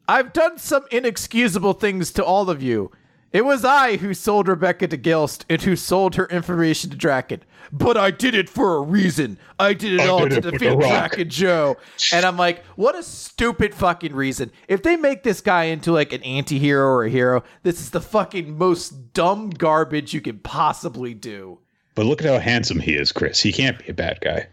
I've 0.08 0.32
done 0.32 0.58
some 0.58 0.86
inexcusable 0.90 1.74
things 1.74 2.12
to 2.12 2.24
all 2.24 2.48
of 2.48 2.62
you. 2.62 2.90
It 3.30 3.44
was 3.44 3.62
I 3.62 3.98
who 3.98 4.14
sold 4.14 4.48
Rebecca 4.48 4.88
to 4.88 4.96
Gilst 4.96 5.44
and 5.50 5.60
who 5.60 5.76
sold 5.76 6.14
her 6.14 6.26
information 6.26 6.88
to 6.90 6.96
Draken. 6.96 7.42
But 7.72 7.96
I 7.96 8.10
did 8.10 8.34
it 8.34 8.48
for 8.48 8.76
a 8.76 8.80
reason. 8.80 9.38
I 9.58 9.74
did 9.74 9.94
it 9.94 10.00
I 10.00 10.08
all 10.08 10.26
did 10.26 10.42
to 10.42 10.48
it 10.48 10.52
defeat 10.52 10.78
Draken 10.78 11.28
Joe. 11.28 11.76
And 12.12 12.24
I'm 12.24 12.36
like, 12.36 12.64
what 12.76 12.94
a 12.94 13.02
stupid 13.02 13.74
fucking 13.74 14.14
reason. 14.14 14.50
If 14.68 14.82
they 14.82 14.96
make 14.96 15.22
this 15.22 15.40
guy 15.40 15.64
into 15.64 15.92
like 15.92 16.12
an 16.12 16.22
anti 16.22 16.58
hero 16.58 16.86
or 16.86 17.04
a 17.04 17.10
hero, 17.10 17.44
this 17.62 17.80
is 17.80 17.90
the 17.90 18.00
fucking 18.00 18.56
most 18.56 19.12
dumb 19.12 19.50
garbage 19.50 20.14
you 20.14 20.20
can 20.20 20.38
possibly 20.38 21.14
do. 21.14 21.58
But 21.94 22.06
look 22.06 22.22
at 22.22 22.28
how 22.28 22.38
handsome 22.38 22.78
he 22.78 22.94
is, 22.94 23.10
Chris. 23.10 23.40
He 23.40 23.52
can't 23.52 23.76
be 23.78 23.88
a 23.88 23.94
bad 23.94 24.20
guy. 24.20 24.46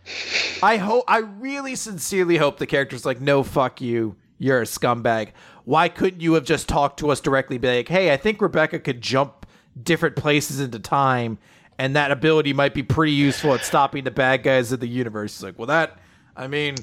I 0.63 0.78
hope 0.78 1.03
I 1.07 1.20
really 1.20 1.76
sincerely 1.76 2.38
hope 2.38 2.57
the 2.57 2.66
character's 2.66 3.05
like, 3.05 3.22
no, 3.22 3.43
fuck 3.43 3.82
you. 3.82 4.16
You're 4.39 4.61
a 4.61 4.66
scumbag. 4.66 5.30
Why 5.63 5.88
couldn't 5.88 6.22
you 6.22 6.34
have 6.34 6.43
just 6.43 6.68
talked 6.68 6.99
to 6.99 7.11
us 7.11 7.22
directly? 7.22 7.59
Be 7.59 7.78
like, 7.78 7.88
hey, 7.88 8.11
I 8.11 8.18
think 8.18 8.41
Rebecca 8.41 8.80
could 8.80 8.99
jump 8.99 9.45
different 9.82 10.16
places 10.16 10.59
into 10.59 10.80
time, 10.80 11.38
and 11.78 11.95
that 11.95 12.11
ability 12.11 12.53
might 12.53 12.73
be 12.73 12.84
pretty 12.84 13.13
useful 13.13 13.53
at 13.53 13.65
stopping 13.65 14.03
the 14.03 14.11
bad 14.11 14.43
guys 14.43 14.71
of 14.71 14.80
the 14.80 14.88
universe. 14.88 15.36
It's 15.36 15.43
like, 15.43 15.57
well, 15.57 15.67
that. 15.67 15.99
I 16.38 16.47
mean, 16.47 16.76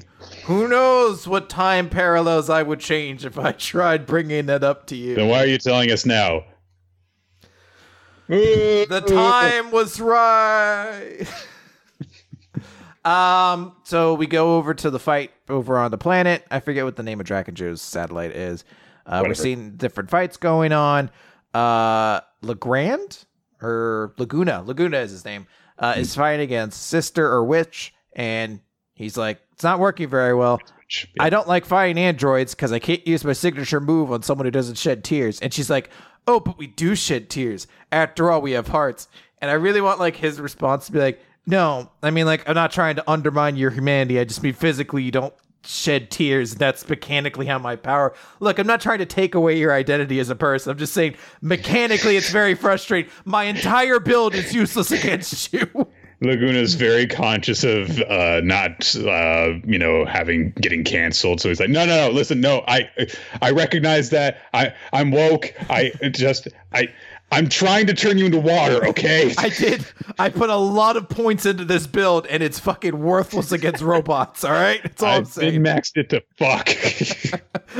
who 0.45 0.67
knows 0.67 1.27
what 1.27 1.47
time 1.47 1.87
parallels 1.87 2.49
I 2.49 2.63
would 2.63 2.79
change 2.79 3.23
if 3.23 3.37
I 3.37 3.51
tried 3.51 4.07
bringing 4.07 4.47
that 4.47 4.63
up 4.63 4.87
to 4.87 4.95
you. 4.95 5.15
Then 5.15 5.29
why 5.29 5.43
are 5.43 5.45
you 5.45 5.59
telling 5.59 5.91
us 5.91 6.05
now? 6.05 6.43
the 8.27 9.03
time 9.05 9.71
was 9.71 9.99
right. 9.99 11.23
um, 13.05 13.75
so 13.83 14.15
we 14.15 14.25
go 14.25 14.57
over 14.57 14.73
to 14.73 14.89
the 14.89 14.99
fight 14.99 15.31
over 15.49 15.77
on 15.77 15.91
the 15.91 15.99
planet. 15.99 16.43
I 16.49 16.59
forget 16.59 16.83
what 16.83 16.95
the 16.95 17.03
name 17.03 17.19
of 17.19 17.27
Draken 17.27 17.53
Joe's 17.53 17.81
satellite 17.81 18.31
is. 18.31 18.63
Uh, 19.05 19.23
we're 19.27 19.33
seeing 19.33 19.75
different 19.75 20.09
fights 20.09 20.37
going 20.37 20.71
on. 20.71 21.11
Uh, 21.53 22.21
Legrand 22.41 23.25
or 23.63 24.13
Laguna, 24.17 24.63
Laguna 24.63 24.99
is 24.99 25.11
his 25.11 25.25
name, 25.25 25.47
uh, 25.79 25.95
is 25.97 26.15
fighting 26.15 26.41
against 26.41 26.87
Sister 26.87 27.25
or 27.25 27.43
Witch, 27.43 27.93
and 28.13 28.59
he's 28.93 29.17
like, 29.17 29.39
it's 29.53 29.63
not 29.63 29.79
working 29.79 30.09
very 30.09 30.33
well. 30.33 30.59
I 31.19 31.29
don't 31.29 31.47
like 31.47 31.65
fighting 31.65 31.97
androids 31.97 32.53
because 32.53 32.71
I 32.71 32.79
can't 32.79 33.05
use 33.07 33.23
my 33.23 33.33
signature 33.33 33.79
move 33.79 34.11
on 34.11 34.21
someone 34.21 34.45
who 34.45 34.51
doesn't 34.51 34.77
shed 34.77 35.03
tears. 35.03 35.39
And 35.39 35.53
she's 35.53 35.69
like, 35.69 35.89
Oh, 36.25 36.39
but 36.39 36.57
we 36.57 36.67
do 36.67 36.95
shed 36.95 37.29
tears. 37.29 37.67
After 37.91 38.31
all, 38.31 38.41
we 38.41 38.51
have 38.51 38.67
hearts. 38.67 39.07
And 39.41 39.51
I 39.51 39.55
really 39.55 39.81
want 39.81 39.99
like 39.99 40.15
his 40.15 40.39
response 40.39 40.85
to 40.85 40.91
be 40.91 40.99
like, 40.99 41.21
No, 41.45 41.89
I 42.01 42.11
mean 42.11 42.25
like 42.25 42.47
I'm 42.47 42.55
not 42.55 42.71
trying 42.71 42.95
to 42.97 43.09
undermine 43.09 43.55
your 43.55 43.71
humanity. 43.71 44.19
I 44.19 44.23
just 44.23 44.43
mean 44.43 44.53
physically 44.53 45.03
you 45.03 45.11
don't 45.11 45.33
shed 45.65 46.11
tears. 46.11 46.55
That's 46.55 46.87
mechanically 46.87 47.45
how 47.45 47.59
my 47.59 47.75
power. 47.75 48.13
Look, 48.39 48.59
I'm 48.59 48.67
not 48.67 48.81
trying 48.81 48.99
to 48.99 49.05
take 49.05 49.35
away 49.35 49.57
your 49.57 49.73
identity 49.73 50.19
as 50.19 50.29
a 50.29 50.35
person. 50.35 50.71
I'm 50.71 50.77
just 50.77 50.93
saying 50.93 51.15
mechanically 51.41 52.17
it's 52.17 52.29
very 52.31 52.55
frustrating. 52.55 53.11
My 53.25 53.45
entire 53.45 53.99
build 53.99 54.35
is 54.35 54.53
useless 54.53 54.91
against 54.91 55.53
you. 55.53 55.87
Laguna's 56.21 56.75
very 56.75 57.05
conscious 57.05 57.65
of 57.65 57.99
uh, 58.03 58.39
not, 58.43 58.95
uh, 58.95 59.53
you 59.65 59.77
know, 59.77 60.05
having 60.05 60.51
getting 60.61 60.83
canceled. 60.83 61.41
So 61.41 61.49
he's 61.49 61.59
like, 61.59 61.69
no, 61.69 61.85
no, 61.85 62.07
no. 62.07 62.13
Listen, 62.13 62.39
no. 62.39 62.63
I, 62.67 62.89
I 63.41 63.51
recognize 63.51 64.09
that. 64.11 64.41
I, 64.53 64.73
I'm 64.93 65.11
woke. 65.11 65.53
I 65.69 65.91
just, 66.11 66.47
I, 66.71 66.87
I'm 67.31 67.49
trying 67.49 67.87
to 67.87 67.95
turn 67.95 68.19
you 68.19 68.27
into 68.27 68.39
water. 68.39 68.85
Okay. 68.85 69.33
I 69.39 69.49
did. 69.49 69.83
I 70.19 70.29
put 70.29 70.51
a 70.51 70.55
lot 70.55 70.97
of 70.97 71.09
points 71.09 71.47
into 71.47 71.65
this 71.65 71.87
build, 71.87 72.27
and 72.27 72.43
it's 72.43 72.59
fucking 72.59 72.99
worthless 72.99 73.51
against 73.51 73.81
robots. 73.83 74.43
All 74.43 74.51
right, 74.51 74.81
that's 74.83 75.01
all 75.01 75.09
I'm 75.09 75.21
I've 75.21 75.27
saying. 75.27 75.63
maxed 75.63 75.97
it 75.97 76.09
to 76.09 76.21
fuck. 76.37 76.69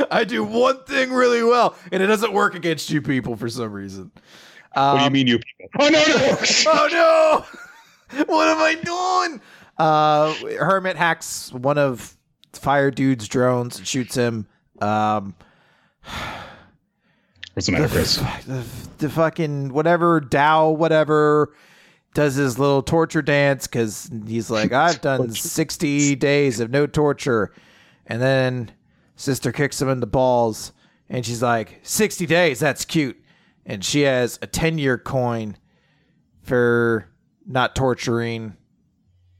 I 0.10 0.24
do 0.24 0.42
one 0.42 0.82
thing 0.84 1.12
really 1.12 1.44
well, 1.44 1.76
and 1.92 2.02
it 2.02 2.06
doesn't 2.08 2.32
work 2.32 2.56
against 2.56 2.90
you 2.90 3.00
people 3.00 3.36
for 3.36 3.48
some 3.48 3.72
reason. 3.72 4.10
what 4.72 4.98
do 4.98 5.04
you 5.04 5.10
mean, 5.10 5.28
you 5.28 5.38
people? 5.38 5.68
Oh 5.78 5.88
no, 5.88 6.02
no. 6.02 6.38
Oh 6.66 7.46
no! 8.10 8.24
what 8.26 8.48
am 8.48 8.58
I 8.58 8.74
doing? 8.74 9.40
Uh, 9.78 10.34
Hermit 10.58 10.96
hacks 10.96 11.52
one 11.52 11.78
of 11.78 12.16
Fire 12.54 12.90
Dude's 12.90 13.28
drones 13.28 13.78
and 13.78 13.86
shoots 13.86 14.16
him. 14.16 14.48
Um, 14.80 15.36
What's 17.54 17.66
the 17.66 17.72
matter, 17.72 17.88
Chris? 17.88 18.16
the, 18.46 18.64
the 18.98 19.08
fucking 19.08 19.72
whatever 19.72 20.20
Dow 20.20 20.70
whatever 20.70 21.54
does 22.12 22.34
his 22.34 22.58
little 22.58 22.82
torture 22.82 23.22
dance 23.22 23.66
because 23.66 24.10
he's 24.26 24.50
like 24.50 24.72
I've 24.72 25.00
done 25.00 25.30
sixty 25.30 26.16
days 26.16 26.58
of 26.58 26.70
no 26.70 26.86
torture, 26.86 27.52
and 28.06 28.20
then 28.20 28.72
sister 29.14 29.52
kicks 29.52 29.80
him 29.80 29.88
in 29.88 30.00
the 30.00 30.06
balls, 30.06 30.72
and 31.08 31.24
she's 31.24 31.42
like 31.42 31.80
sixty 31.84 32.26
days 32.26 32.58
that's 32.58 32.84
cute, 32.84 33.22
and 33.64 33.84
she 33.84 34.02
has 34.02 34.38
a 34.42 34.48
ten 34.48 34.76
year 34.76 34.98
coin 34.98 35.56
for 36.42 37.08
not 37.46 37.76
torturing 37.76 38.56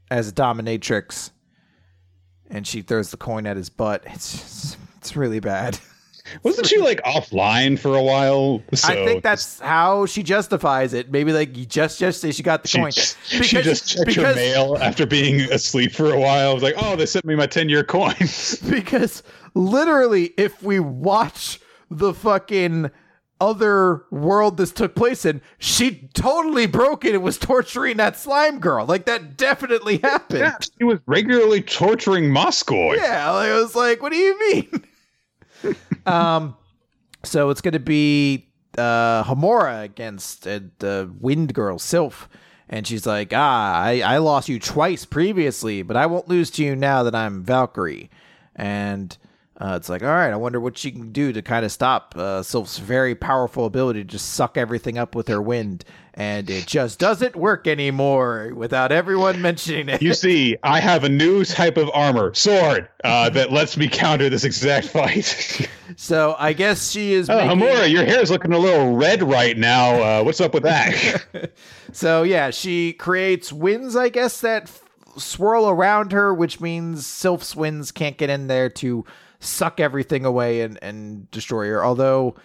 as 0.09 0.29
a 0.29 0.31
dominatrix, 0.31 1.31
and 2.49 2.65
she 2.65 2.81
throws 2.81 3.11
the 3.11 3.17
coin 3.17 3.45
at 3.45 3.57
his 3.57 3.69
butt. 3.69 4.03
It's 4.05 4.31
just, 4.31 4.77
it's 4.97 5.17
really 5.17 5.41
bad. 5.41 5.77
Wasn't 6.43 6.67
she 6.67 6.77
like 6.77 7.01
offline 7.03 7.77
for 7.77 7.95
a 7.95 8.01
while? 8.01 8.61
So 8.73 8.89
I 8.93 9.05
think 9.05 9.23
that's 9.23 9.59
how 9.59 10.05
she 10.05 10.23
justifies 10.23 10.93
it. 10.93 11.11
Maybe 11.11 11.31
like 11.33 11.55
you 11.55 11.65
just 11.65 11.99
just 11.99 12.21
say 12.21 12.31
she 12.31 12.43
got 12.43 12.63
the 12.63 12.67
she, 12.67 12.77
coin. 12.79 12.89
Because, 12.89 13.47
she 13.47 13.61
just 13.61 13.89
checked 13.89 14.07
because, 14.07 14.25
her 14.25 14.35
mail 14.35 14.77
after 14.79 15.05
being 15.05 15.41
asleep 15.51 15.91
for 15.91 16.11
a 16.13 16.19
while. 16.19 16.51
I 16.51 16.53
was 16.53 16.63
like, 16.63 16.75
oh, 16.77 16.95
they 16.95 17.05
sent 17.05 17.25
me 17.25 17.35
my 17.35 17.47
ten 17.47 17.69
year 17.69 17.83
coin. 17.83 18.15
because 18.69 19.23
literally, 19.53 20.33
if 20.37 20.61
we 20.63 20.79
watch 20.79 21.59
the 21.89 22.13
fucking 22.13 22.91
other 23.41 24.03
world 24.11 24.57
this 24.57 24.71
took 24.71 24.95
place 24.95 25.25
in, 25.25 25.41
she 25.57 26.09
totally 26.13 26.65
broke 26.65 27.05
it 27.05 27.13
and 27.13 27.23
was 27.23 27.37
torturing 27.37 27.97
that 27.97 28.17
slime 28.17 28.59
girl. 28.59 28.85
Like 28.85 29.05
that 29.05 29.37
definitely 29.37 29.97
happened. 29.97 30.39
Yeah, 30.39 30.57
she 30.59 30.83
was 30.83 30.99
regularly 31.05 31.61
torturing 31.61 32.29
Moscow. 32.29 32.93
Yeah, 32.93 33.29
like, 33.31 33.49
I 33.49 33.61
was 33.61 33.75
like, 33.75 34.01
what 34.01 34.11
do 34.11 34.17
you 34.17 34.39
mean? 34.39 34.83
um, 36.05 36.55
so 37.23 37.49
it's 37.49 37.61
gonna 37.61 37.79
be 37.79 38.49
uh 38.77 39.23
Homura 39.23 39.83
against 39.83 40.47
uh, 40.47 40.59
the 40.79 41.11
Wind 41.19 41.53
Girl 41.53 41.79
Sylph. 41.79 42.29
And 42.67 42.87
she's 42.87 43.05
like, 43.05 43.31
ah, 43.31 43.79
I, 43.79 44.01
I 44.01 44.17
lost 44.17 44.49
you 44.49 44.59
twice 44.59 45.05
previously, 45.05 45.83
but 45.83 45.95
I 45.95 46.07
won't 46.07 46.27
lose 46.27 46.49
to 46.51 46.63
you 46.63 46.75
now 46.75 47.03
that 47.03 47.13
I'm 47.13 47.43
Valkyrie. 47.43 48.09
And 48.55 49.15
uh, 49.57 49.75
it's 49.77 49.87
like, 49.87 50.01
all 50.01 50.09
right, 50.09 50.31
I 50.31 50.35
wonder 50.35 50.59
what 50.59 50.77
she 50.77 50.91
can 50.91 51.11
do 51.11 51.31
to 51.31 51.41
kind 51.41 51.63
of 51.63 51.71
stop 51.71 52.15
uh, 52.17 52.41
Sylph's 52.41 52.77
very 52.77 53.15
powerful 53.15 53.65
ability 53.65 54.01
to 54.01 54.09
just 54.09 54.33
suck 54.33 54.57
everything 54.57 54.97
up 54.97 55.15
with 55.15 55.27
her 55.27 55.41
wind. 55.41 55.85
And 56.17 56.49
it 56.49 56.65
just 56.65 56.97
doesn't 56.97 57.35
work 57.35 57.67
anymore 57.67 58.53
without 58.55 58.93
everyone 58.93 59.41
mentioning 59.41 59.89
it. 59.89 60.01
You 60.01 60.13
see, 60.13 60.55
I 60.63 60.79
have 60.79 61.03
a 61.03 61.09
new 61.09 61.43
type 61.43 61.75
of 61.75 61.89
armor, 61.93 62.33
sword, 62.33 62.87
uh, 63.03 63.29
that 63.31 63.51
lets 63.51 63.75
me 63.75 63.89
counter 63.89 64.29
this 64.29 64.45
exact 64.45 64.87
fight. 64.87 65.69
so 65.97 66.37
I 66.39 66.53
guess 66.53 66.89
she 66.91 67.11
is. 67.11 67.29
Oh, 67.29 67.35
making... 67.35 67.59
Homura, 67.59 67.91
your 67.91 68.05
hair 68.05 68.21
is 68.21 68.31
looking 68.31 68.53
a 68.53 68.57
little 68.57 68.95
red 68.95 69.23
right 69.23 69.57
now. 69.57 70.19
Uh, 70.19 70.23
what's 70.23 70.39
up 70.39 70.53
with 70.53 70.63
that? 70.63 71.51
so 71.91 72.23
yeah, 72.23 72.49
she 72.49 72.93
creates 72.93 73.51
winds, 73.51 73.97
I 73.97 74.07
guess, 74.07 74.39
that 74.39 74.63
f- 74.63 74.83
swirl 75.17 75.67
around 75.67 76.13
her, 76.13 76.33
which 76.33 76.61
means 76.61 77.05
Sylph's 77.05 77.57
winds 77.57 77.91
can't 77.91 78.17
get 78.17 78.29
in 78.29 78.47
there 78.47 78.69
to 78.69 79.03
suck 79.41 79.81
everything 79.81 80.23
away 80.23 80.61
and, 80.61 80.79
and 80.81 81.29
destroy 81.29 81.67
her. 81.67 81.83
Although, 81.83 82.35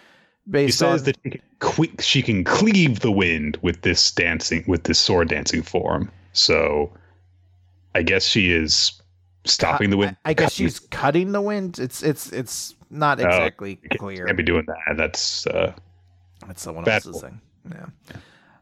based 0.51 0.67
he 0.67 0.71
says 0.71 1.01
on, 1.01 1.05
that 1.05 1.17
she 1.23 1.29
can, 1.29 1.41
cle- 1.59 1.99
she 1.99 2.21
can 2.21 2.43
cleave 2.43 2.99
the 2.99 3.11
wind 3.11 3.57
with 3.61 3.81
this 3.81 4.11
dancing 4.11 4.63
with 4.67 4.83
this 4.83 4.99
sword 4.99 5.29
dancing 5.29 5.63
form. 5.63 6.11
So, 6.33 6.91
I 7.95 8.03
guess 8.03 8.25
she 8.25 8.51
is 8.51 9.01
stopping 9.45 9.89
the 9.89 9.97
wind. 9.97 10.17
I, 10.25 10.31
I 10.31 10.33
guess 10.33 10.53
she's 10.53 10.79
cutting 10.79 11.31
the 11.31 11.41
wind. 11.41 11.79
It's 11.79 12.03
it's 12.03 12.31
it's 12.31 12.75
not 12.89 13.19
oh, 13.19 13.25
exactly 13.25 13.79
uh, 13.91 13.95
clear. 13.97 14.25
Can't 14.25 14.37
be 14.37 14.43
doing 14.43 14.65
that. 14.67 14.97
That's 14.97 15.47
uh, 15.47 15.73
that's 16.45 16.61
someone 16.61 16.87
else's 16.87 17.21
thing. 17.21 17.41
Yeah. 17.69 17.85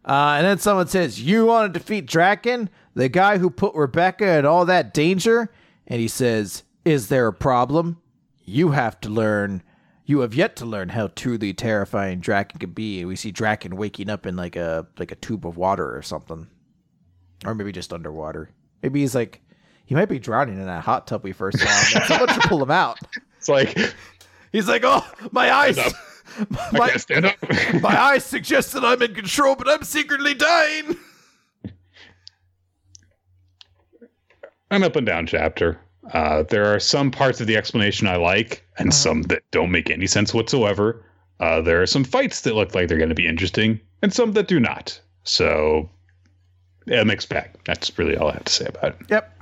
Uh, 0.06 0.36
and 0.38 0.46
then 0.46 0.58
someone 0.58 0.88
says, 0.88 1.22
"You 1.22 1.46
want 1.46 1.74
to 1.74 1.80
defeat 1.80 2.06
Draken, 2.06 2.70
the 2.94 3.10
guy 3.10 3.38
who 3.38 3.50
put 3.50 3.76
Rebecca 3.76 4.38
in 4.40 4.46
all 4.46 4.66
that 4.66 4.94
danger?" 4.94 5.52
And 5.88 6.00
he 6.00 6.08
says, 6.08 6.64
"Is 6.86 7.10
there 7.10 7.28
a 7.28 7.34
problem?" 7.34 7.98
you 8.50 8.72
have 8.72 9.00
to 9.02 9.10
learn 9.10 9.62
you 10.10 10.22
have 10.22 10.34
yet 10.34 10.56
to 10.56 10.66
learn 10.66 10.90
how 10.90 11.06
truly 11.10 11.54
terrifying 11.54 12.20
Draken 12.20 12.58
can 12.60 12.72
be. 12.72 13.06
We 13.06 13.16
see 13.16 13.30
Draken 13.30 13.76
waking 13.76 14.10
up 14.10 14.26
in 14.26 14.36
like 14.36 14.56
a 14.56 14.88
like 14.98 15.12
a 15.12 15.16
tube 15.16 15.46
of 15.46 15.56
water 15.56 15.96
or 15.96 16.02
something, 16.02 16.48
or 17.46 17.54
maybe 17.54 17.72
just 17.72 17.94
underwater. 17.94 18.50
Maybe 18.82 19.02
he's 19.02 19.14
like 19.14 19.40
he 19.86 19.94
might 19.94 20.10
be 20.10 20.18
drowning 20.18 20.56
in 20.56 20.66
that 20.66 20.84
hot 20.84 21.06
tub 21.06 21.24
we 21.24 21.32
first 21.32 21.60
saw. 21.60 22.06
Someone 22.08 22.28
should 22.30 22.42
pull 22.44 22.62
him 22.62 22.72
out. 22.72 22.98
It's 23.38 23.48
like 23.48 23.78
he's 24.52 24.68
like, 24.68 24.82
oh, 24.84 25.02
my 25.32 25.50
eyes. 25.50 25.78
My, 26.50 26.60
I 26.74 26.90
can't 26.90 27.02
stand 27.02 27.26
up. 27.26 27.36
my 27.82 27.98
eyes 27.98 28.26
suggest 28.26 28.74
that 28.74 28.84
I'm 28.84 29.02
in 29.02 29.16
control, 29.16 29.56
but 29.56 29.70
I'm 29.70 29.84
secretly 29.84 30.34
dying. 30.34 30.98
An 34.70 34.84
up 34.84 34.98
and 34.98 35.08
down 35.08 35.26
chapter. 35.26 35.80
Uh, 36.14 36.44
there 36.44 36.66
are 36.66 36.80
some 36.80 37.12
parts 37.12 37.40
of 37.40 37.48
the 37.48 37.56
explanation 37.56 38.08
I 38.08 38.16
like, 38.16 38.66
and 38.78 38.90
uh-huh. 38.90 38.98
some 38.98 39.22
that 39.24 39.44
don't 39.52 39.72
make 39.72 39.90
any 39.90 40.08
sense 40.08 40.34
whatsoever. 40.34 41.04
Uh, 41.40 41.62
there 41.62 41.82
are 41.82 41.88
some 41.88 42.04
fights 42.04 42.42
that 42.42 42.56
look 42.56 42.76
like 42.76 42.88
they're 42.88 42.98
going 42.98 43.10
to 43.10 43.16
be 43.16 43.28
interesting, 43.28 43.80
and 44.02 44.14
some 44.14 44.34
that 44.34 44.48
do 44.48 44.60
not. 44.60 45.00
So, 45.24 45.90
a 46.92 47.06
mixed 47.06 47.30
bag. 47.30 47.52
That's 47.66 47.98
really 47.98 48.18
all 48.18 48.30
I 48.30 48.34
have 48.34 48.46
to 48.46 48.54
say 48.54 48.66
about 48.66 49.00
it. 49.00 49.08
Yep. 49.10 49.42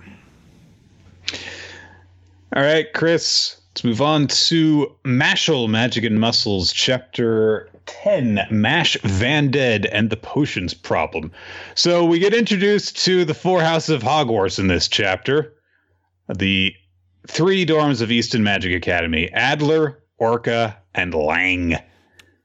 All 2.56 2.64
right, 2.64 2.92
Chris. 2.94 3.58
Let's 3.72 3.84
move 3.84 4.02
on 4.02 4.26
to 4.26 4.92
Mashle 5.04 5.70
Magic 5.70 6.04
and 6.04 6.20
Muscles, 6.20 6.74
chapter 6.74 7.70
10 7.86 8.48
Mash 8.50 8.98
Burnedead 8.98 9.88
and 9.92 10.10
the 10.10 10.18
Potions 10.18 10.74
Problem. 10.74 11.32
So 11.76 12.04
we 12.04 12.18
get 12.18 12.34
introduced 12.34 12.98
to 13.06 13.24
the 13.24 13.36
four 13.36 13.62
houses 13.62 13.92
of 13.92 14.02
Hogwarts 14.02 14.58
in 14.58 14.68
this 14.68 14.88
chapter 14.88 15.54
the 16.34 16.74
three 17.28 17.66
dorms 17.66 18.02
of 18.02 18.12
Easton 18.12 18.44
Magic 18.44 18.74
Academy 18.74 19.32
Adler, 19.32 20.04
Orca, 20.18 20.78
and 20.94 21.14
Lang. 21.14 21.78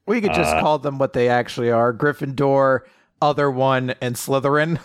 We 0.05 0.21
could 0.21 0.33
just 0.33 0.55
uh, 0.55 0.59
call 0.59 0.79
them 0.79 0.97
what 0.97 1.13
they 1.13 1.29
actually 1.29 1.71
are 1.71 1.93
Gryffindor, 1.93 2.81
Other 3.21 3.49
One, 3.49 3.95
and 4.01 4.15
Slytherin. 4.15 4.79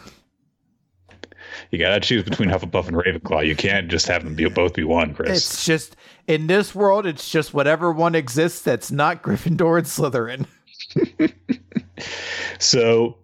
You 1.71 1.79
gotta 1.79 2.01
choose 2.01 2.23
between 2.23 2.49
Hufflepuff 2.49 2.89
and 2.89 2.97
Ravenclaw. 2.97 3.47
You 3.47 3.57
can't 3.57 3.89
just 3.89 4.07
have 4.07 4.25
them 4.25 4.35
be 4.35 4.49
both 4.49 4.75
be 4.75 4.85
one, 4.85 5.15
Chris. 5.15 5.31
It's 5.31 5.65
just 5.65 5.97
in 6.27 6.47
this 6.47 6.75
world, 6.75 7.07
it's 7.07 7.29
just 7.29 7.53
whatever 7.53 7.93
one 7.93 8.15
exists 8.15 8.63
that's 8.63 8.91
not 8.91 9.23
Gryffindor 9.23 9.79
and 9.79 10.47
Slytherin. 11.27 11.33
so 12.59 13.19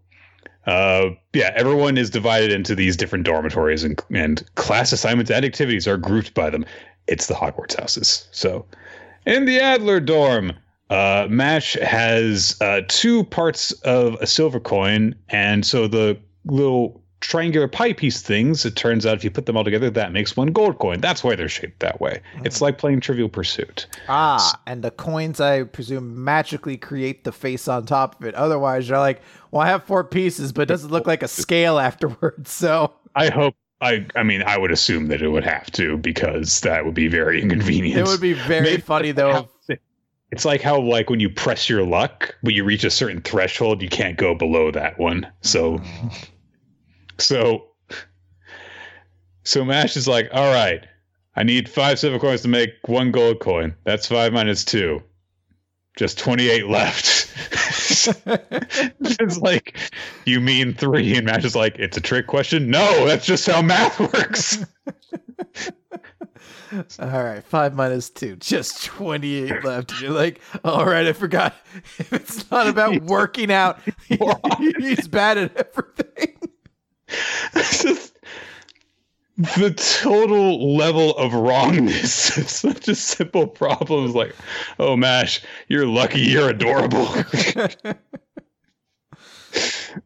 uh, 0.67 1.11
yeah, 1.33 1.53
everyone 1.55 1.99
is 1.99 2.11
divided 2.11 2.51
into 2.51 2.75
these 2.75 2.97
different 2.97 3.25
dormitories, 3.25 3.85
and 3.85 4.01
and 4.15 4.45
class 4.55 4.93
assignments 4.93 5.31
and 5.31 5.45
activities 5.45 5.87
are 5.87 5.97
grouped 5.97 6.35
by 6.35 6.51
them. 6.51 6.65
It's 7.07 7.27
the 7.27 7.35
Hogwarts 7.35 7.79
houses. 7.79 8.27
So, 8.33 8.65
in 9.27 9.45
the 9.45 9.61
Adler 9.61 10.01
dorm, 10.01 10.53
uh, 10.91 11.27
Mash 11.29 11.75
has 11.75 12.57
uh, 12.61 12.81
two 12.89 13.25
parts 13.25 13.73
of 13.83 14.15
a 14.21 14.27
silver 14.27 14.61
coin, 14.61 15.15
and 15.29 15.67
so 15.67 15.87
the 15.87 16.19
little 16.47 17.03
triangular 17.27 17.68
pie 17.68 17.93
piece 17.93 18.20
things, 18.20 18.64
it 18.64 18.77
turns 18.77 19.07
out 19.07 19.16
if 19.16 19.25
you 19.25 19.31
put 19.31 19.47
them 19.47 19.57
all 19.57 19.64
together, 19.64 19.91
that 19.91 20.12
makes 20.12 20.37
one 20.37 20.49
gold 20.49 20.79
coin. 20.79 21.01
That's 21.01 21.25
why 21.25 21.35
they're 21.35 21.49
shaped 21.49 21.81
that 21.81 22.01
way. 22.01 22.20
Mm. 22.37 22.47
It's 22.47 22.61
like 22.61 22.79
playing 22.79 23.01
Trivial 23.01 23.29
Pursuit. 23.29 23.87
Ah, 24.09 24.61
and 24.66 24.83
the 24.83 24.91
coins, 24.91 25.41
I 25.41 25.64
presume, 25.64 26.22
magically 26.22 26.77
create 26.77 27.25
the 27.25 27.33
face 27.33 27.66
on 27.66 27.87
top 27.87 28.20
of 28.20 28.27
it. 28.27 28.35
Otherwise, 28.35 28.89
you're 28.89 28.99
like, 28.99 29.22
well, 29.51 29.62
I 29.62 29.68
have 29.68 29.85
four 29.85 30.05
pieces, 30.05 30.53
but 30.53 30.62
it 30.62 30.66
doesn't 30.66 30.91
look 30.91 31.07
like 31.07 31.22
a 31.22 31.29
scale 31.29 31.79
afterwards. 31.79 32.53
So 32.64 32.95
I 33.14 33.29
hope. 33.29 33.55
I, 33.81 34.07
I 34.16 34.22
mean, 34.22 34.43
I 34.43 34.57
would 34.57 34.70
assume 34.70 35.09
that 35.09 35.20
it 35.20 35.29
would 35.29 35.45
have 35.45 35.70
to 35.72 35.99
because 35.99 36.61
that 36.61 36.87
would 36.87 36.95
be 36.95 37.09
very 37.09 37.43
inconvenient. 37.43 37.99
It 37.99 38.07
would 38.07 38.20
be 38.20 38.33
very 38.33 38.62
Maybe 38.62 38.81
funny 38.81 39.12
though. 39.12 39.49
It's 40.31 40.45
like 40.45 40.62
how 40.62 40.81
like 40.81 41.11
when 41.11 41.20
you 41.20 41.29
press 41.29 41.68
your 41.68 41.85
luck, 41.85 42.35
when 42.41 42.55
you 42.55 42.64
reach 42.64 42.83
a 42.83 42.91
certain 42.91 43.20
threshold, 43.20 43.83
you 43.83 43.89
can't 43.89 44.16
go 44.16 44.35
below 44.35 44.70
that 44.70 44.99
one. 44.99 45.27
So 45.43 45.79
mm. 45.79 46.29
So, 47.19 47.67
so 49.45 49.65
Mash 49.65 49.97
is 49.97 50.09
like, 50.09 50.29
all 50.33 50.53
right, 50.53 50.87
I 51.37 51.43
need 51.43 51.69
five 51.69 51.99
silver 51.99 52.19
coins 52.19 52.43
to 52.43 52.49
make 52.49 52.71
one 52.87 53.11
gold 53.11 53.41
coin. 53.41 53.75
That's 53.85 54.07
five 54.07 54.33
minus 54.33 54.65
two. 54.65 55.03
Just 55.97 56.19
28 56.19 56.67
left. 56.67 57.33
it's 59.01 59.39
like, 59.39 59.77
you 60.25 60.41
mean 60.41 60.75
three? 60.75 61.17
And 61.17 61.27
Mash 61.27 61.45
is 61.45 61.55
like, 61.55 61.77
it's 61.79 61.97
a 61.97 62.01
trick 62.01 62.27
question. 62.27 62.69
No, 62.69 63.07
that's 63.07 63.27
just 63.27 63.47
how 63.47 63.62
math 63.62 64.01
works. 64.01 64.65
All 66.99 67.23
right, 67.23 67.45
five 67.45 67.75
minus 67.75 68.11
two, 68.11 68.35
just 68.37 68.85
28 68.85 69.65
left. 69.65 69.93
And 69.93 70.01
you're 70.01 70.11
like, 70.11 70.41
all 70.65 70.85
right, 70.85 71.07
I 71.07 71.12
forgot. 71.12 71.55
If 71.99 72.12
it's 72.12 72.51
not 72.51 72.67
about 72.67 73.03
working 73.03 73.53
out, 73.53 73.79
he's 74.09 75.07
bad 75.07 75.39
at 75.39 75.57
everything. 75.57 76.37
Just 77.55 78.15
the 79.37 79.75
total 79.75 80.77
level 80.77 81.17
of 81.17 81.35
wrongness 81.35 82.37
of 82.39 82.49
such 82.49 82.89
a 82.89 82.95
simple 82.95 83.47
problem 83.47 84.05
is 84.05 84.15
like, 84.15 84.35
oh 84.79 84.97
Mash, 84.97 85.43
you're 85.69 85.87
lucky, 85.87 86.21
you're 86.21 86.51
adorable. 86.51 87.07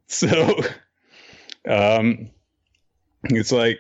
so 0.07 0.61
um 1.69 2.31
it's 3.25 3.53
like, 3.53 3.79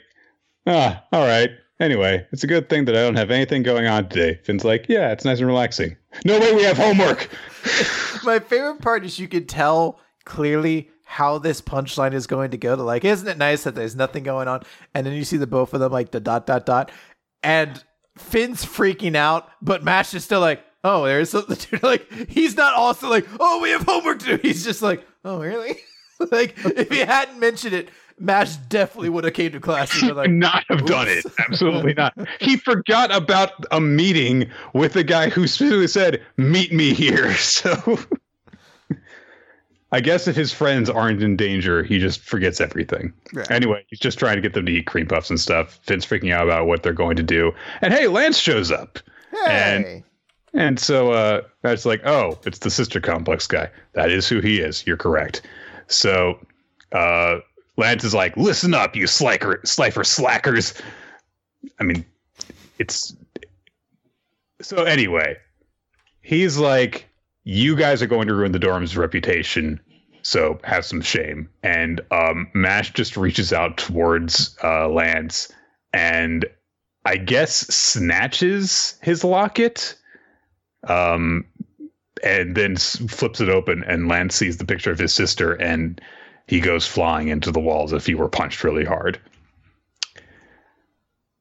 ah, 0.66 1.03
all 1.12 1.26
right. 1.26 1.51
Anyway, 1.81 2.26
it's 2.33 2.43
a 2.43 2.49
good 2.49 2.68
thing 2.68 2.87
that 2.87 2.97
I 2.97 3.03
don't 3.03 3.14
have 3.14 3.31
anything 3.31 3.62
going 3.62 3.87
on 3.87 4.09
today. 4.09 4.41
Finn's 4.43 4.64
like, 4.64 4.87
yeah, 4.89 5.12
it's 5.12 5.24
nice 5.24 5.39
and 5.39 5.47
relaxing. 5.47 5.97
No 6.24 6.39
way 6.41 6.53
we 6.53 6.64
have 6.64 6.76
homework. 6.76 7.29
My 8.24 8.41
favorite 8.41 8.81
part 8.83 9.05
is 9.05 9.20
you 9.20 9.29
could 9.29 9.49
tell 9.49 10.01
clearly 10.24 10.91
how 11.09 11.38
this 11.38 11.61
punchline 11.61 12.12
is 12.12 12.26
going 12.26 12.50
to 12.50 12.59
go 12.59 12.76
to 12.76 12.82
like 12.82 13.04
isn't 13.04 13.28
it 13.28 13.38
nice 13.38 13.64
that 13.64 13.74
there's 13.74 13.96
nothing 13.96 14.22
going 14.22 14.46
on 14.46 14.62
and 14.94 15.06
then 15.06 15.14
you 15.14 15.24
see 15.24 15.36
the 15.36 15.46
both 15.46 15.72
of 15.74 15.80
them 15.80 15.90
like 15.90 16.11
the 16.11 16.20
dot 16.20 16.46
dot 16.46 16.66
dot 16.66 16.92
and 17.42 17.82
Finn's 18.16 18.64
freaking 18.64 19.16
out 19.16 19.48
but 19.62 19.82
Mash 19.82 20.12
is 20.14 20.24
still 20.24 20.40
like 20.40 20.62
oh, 20.84 21.04
there's 21.04 21.30
something 21.30 21.56
to 21.78 21.86
like. 21.86 22.11
He's 22.28 22.56
not 22.56 22.74
also 22.74 23.09
like, 23.09 23.26
oh, 23.40 23.61
we 23.61 23.70
have 23.70 23.82
homework 23.82 24.20
to 24.20 24.36
do. 24.36 24.38
He's 24.42 24.64
just 24.64 24.82
like, 24.82 25.06
oh, 25.24 25.40
really? 25.40 25.76
like, 26.30 26.54
if 26.64 26.90
he 26.90 26.98
hadn't 26.98 27.38
mentioned 27.38 27.74
it, 27.74 27.90
Mash 28.18 28.56
definitely 28.56 29.11
would 29.11 29.24
have 29.24 29.34
came 29.34 29.52
to 29.52 29.61
class 29.61 29.92
and 30.00 30.09
been 30.09 30.16
like, 30.16 30.30
not 30.30 30.64
have 30.68 30.86
done 30.86 31.06
it. 31.09 31.24
Absolutely 31.38 31.94
not. 31.94 32.14
He 32.40 32.56
forgot 32.56 33.14
about 33.14 33.52
a 33.70 33.80
meeting 33.80 34.50
with 34.72 34.94
the 34.94 35.04
guy 35.04 35.28
who 35.28 35.46
specifically 35.46 35.86
said, 35.86 36.26
"Meet 36.36 36.72
me 36.72 36.94
here." 36.94 37.34
So, 37.34 37.98
I 39.91 40.01
guess 40.01 40.28
if 40.28 40.36
his 40.36 40.53
friends 40.53 40.91
aren't 40.91 41.22
in 41.22 41.36
danger, 41.36 41.82
he 41.82 41.99
just 41.99 42.20
forgets 42.20 42.61
everything. 42.61 43.12
Right. 43.32 43.51
Anyway, 43.51 43.86
he's 43.89 43.99
just 43.99 44.18
trying 44.18 44.36
to 44.36 44.43
get 44.43 44.53
them 44.53 44.66
to 44.66 44.72
eat 44.72 44.86
cream 44.86 45.07
puffs 45.07 45.30
and 45.30 45.41
stuff. 45.41 45.80
Finn's 45.82 46.05
freaking 46.05 46.32
out 46.32 46.45
about 46.45 46.66
what 46.66 46.82
they're 46.82 46.93
going 46.93 47.16
to 47.16 47.22
do, 47.22 47.53
and 47.80 47.93
hey, 47.93 48.07
Lance 48.09 48.39
shows 48.39 48.70
up. 48.70 48.99
hey. 49.82 50.05
And 50.55 50.78
so 50.80 51.12
uh, 51.12 51.43
that's 51.62 51.84
like, 51.84 52.01
oh, 52.07 52.39
it's 52.45 52.61
the 52.61 52.70
sister 52.70 53.01
complex 53.01 53.47
guy. 53.47 53.70
That 53.93 54.11
is 54.11 54.28
who 54.28 54.41
he 54.41 54.61
is. 54.61 54.86
You're 54.86 54.97
correct. 54.97 55.43
So 55.89 56.39
uh, 56.93 57.39
Lance 57.76 58.05
is 58.05 58.14
like, 58.14 58.36
listen 58.36 58.74
up, 58.74 58.97
you 58.97 59.07
slacker, 59.07 59.61
slifer 59.64 60.05
slackers. 60.05 60.74
I 61.78 61.84
mean, 61.84 62.05
it's 62.78 63.14
so 64.61 64.84
anyway. 64.84 65.36
He's 66.22 66.59
like, 66.59 67.07
you 67.49 67.74
guys 67.74 68.03
are 68.03 68.07
going 68.07 68.28
to 68.28 68.34
ruin 68.34 68.53
the 68.53 68.59
dorm's 68.59 68.94
reputation, 68.94 69.80
so 70.20 70.61
have 70.64 70.84
some 70.84 71.01
shame. 71.01 71.49
And 71.62 71.99
um, 72.11 72.46
Mash 72.53 72.92
just 72.92 73.16
reaches 73.16 73.55
out 73.55 73.78
towards 73.78 74.55
uh, 74.62 74.86
Lance 74.86 75.51
and 75.94 76.44
I 77.07 77.16
guess 77.16 77.55
snatches 77.74 78.99
his 79.01 79.24
locket 79.24 79.94
um, 80.86 81.46
and 82.22 82.55
then 82.55 82.76
flips 82.76 83.40
it 83.40 83.49
open, 83.49 83.82
and 83.84 84.09
Lance 84.09 84.34
sees 84.34 84.59
the 84.59 84.66
picture 84.66 84.90
of 84.90 84.99
his 84.99 85.14
sister, 85.14 85.55
and 85.55 85.99
he 86.49 86.61
goes 86.61 86.86
flying 86.86 87.28
into 87.28 87.51
the 87.51 87.61
walls 87.61 87.94
if 87.94 88.05
he 88.05 88.14
were 88.14 88.28
punched 88.28 88.62
really 88.62 88.84
hard. 88.84 89.18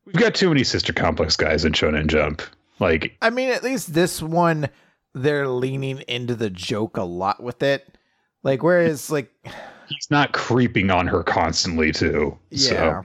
We've 0.06 0.16
got 0.16 0.36
too 0.36 0.48
many 0.48 0.64
sister 0.64 0.94
complex 0.94 1.36
guys 1.36 1.66
in 1.66 1.74
Shonen 1.74 2.08
Jump. 2.08 2.42
Like, 2.80 3.18
I 3.22 3.30
mean, 3.30 3.50
at 3.50 3.62
least 3.62 3.94
this 3.94 4.22
one, 4.22 4.70
they're 5.14 5.48
leaning 5.48 6.00
into 6.08 6.36
the 6.36 6.50
joke 6.50 6.98
a 6.98 7.04
lot 7.04 7.42
with 7.42 7.64
it. 7.64 7.98
Like, 8.44 8.64
whereas, 8.64 9.10
like, 9.10 9.32
he's 9.90 10.08
not 10.10 10.32
creeping 10.34 10.90
on 10.92 11.08
her 11.08 11.24
constantly, 11.24 11.92
too. 11.92 12.38
yeah, 12.50 13.04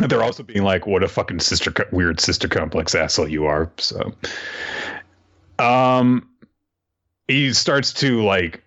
So 0.00 0.06
they're 0.06 0.22
also 0.22 0.42
being 0.42 0.62
like, 0.62 0.86
"What 0.86 1.02
a 1.02 1.08
fucking 1.08 1.40
sister, 1.40 1.72
co- 1.72 1.84
weird 1.90 2.20
sister 2.20 2.46
complex 2.48 2.94
asshole 2.94 3.28
you 3.28 3.46
are." 3.46 3.70
So, 3.78 4.12
um, 5.58 6.28
he 7.26 7.52
starts 7.52 7.92
to 7.94 8.22
like 8.22 8.62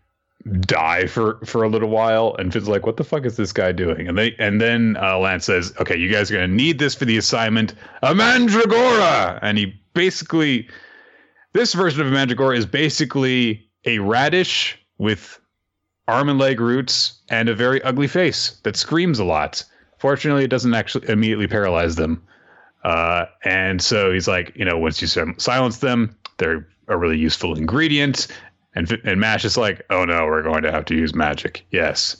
die 0.62 1.06
for 1.08 1.40
for 1.46 1.64
a 1.64 1.70
little 1.70 1.90
while, 1.90 2.36
and 2.38 2.52
Finn's 2.52 2.68
like, 2.68 2.86
"What 2.86 2.98
the 2.98 3.04
fuck 3.04 3.26
is 3.26 3.38
this 3.38 3.54
guy 3.54 3.72
doing?" 3.72 4.08
And 4.08 4.18
they 4.18 4.36
and 4.40 4.60
then 4.60 4.98
uh, 5.02 5.18
Lance 5.20 5.46
says, 5.46 5.74
"Okay, 5.80 5.96
you 5.98 6.12
guys 6.12 6.30
are 6.30 6.36
gonna 6.36 6.48
need 6.48 6.80
this 6.80 6.94
for 6.96 7.06
the 7.06 7.18
assignment, 7.18 7.76
a 8.04 8.14
mandragora." 8.14 9.40
And 9.42 9.58
he 9.58 9.74
basically, 9.94 10.68
this 11.54 11.74
version 11.74 12.02
of 12.02 12.08
a 12.08 12.12
mandragora 12.12 12.58
is 12.58 12.66
basically 12.66 13.70
a 13.86 14.00
radish 14.00 14.78
with 14.98 15.40
arm 16.08 16.30
and 16.30 16.40
leg 16.40 16.60
roots 16.60 17.22
and 17.30 17.50
a 17.50 17.56
very 17.56 17.82
ugly 17.84 18.08
face 18.08 18.60
that 18.64 18.76
screams 18.76 19.20
a 19.20 19.24
lot. 19.24 19.64
Fortunately, 20.00 20.44
it 20.44 20.50
doesn't 20.50 20.74
actually 20.74 21.08
immediately 21.10 21.48
paralyze 21.48 21.96
them. 21.96 22.24
Uh, 22.84 23.26
and 23.44 23.82
so 23.82 24.12
he's 24.12 24.28
like, 24.28 24.52
you 24.56 24.66
know, 24.66 24.78
once 24.78 25.02
you 25.02 25.08
silence 25.38 25.78
them, 25.78 26.16
they're 26.38 26.68
a 26.88 26.98
really 26.98 27.18
useful 27.18 27.56
ingredient. 27.56 28.28
And 28.74 28.92
and 29.04 29.20
Mash 29.20 29.46
is 29.46 29.58
like, 29.58 29.86
oh 29.90 30.06
no, 30.06 30.26
we're 30.26 30.44
going 30.44 30.64
to 30.64 30.72
have 30.72 30.86
to 30.86 30.96
use 30.96 31.14
magic. 31.14 31.66
Yes. 31.72 32.18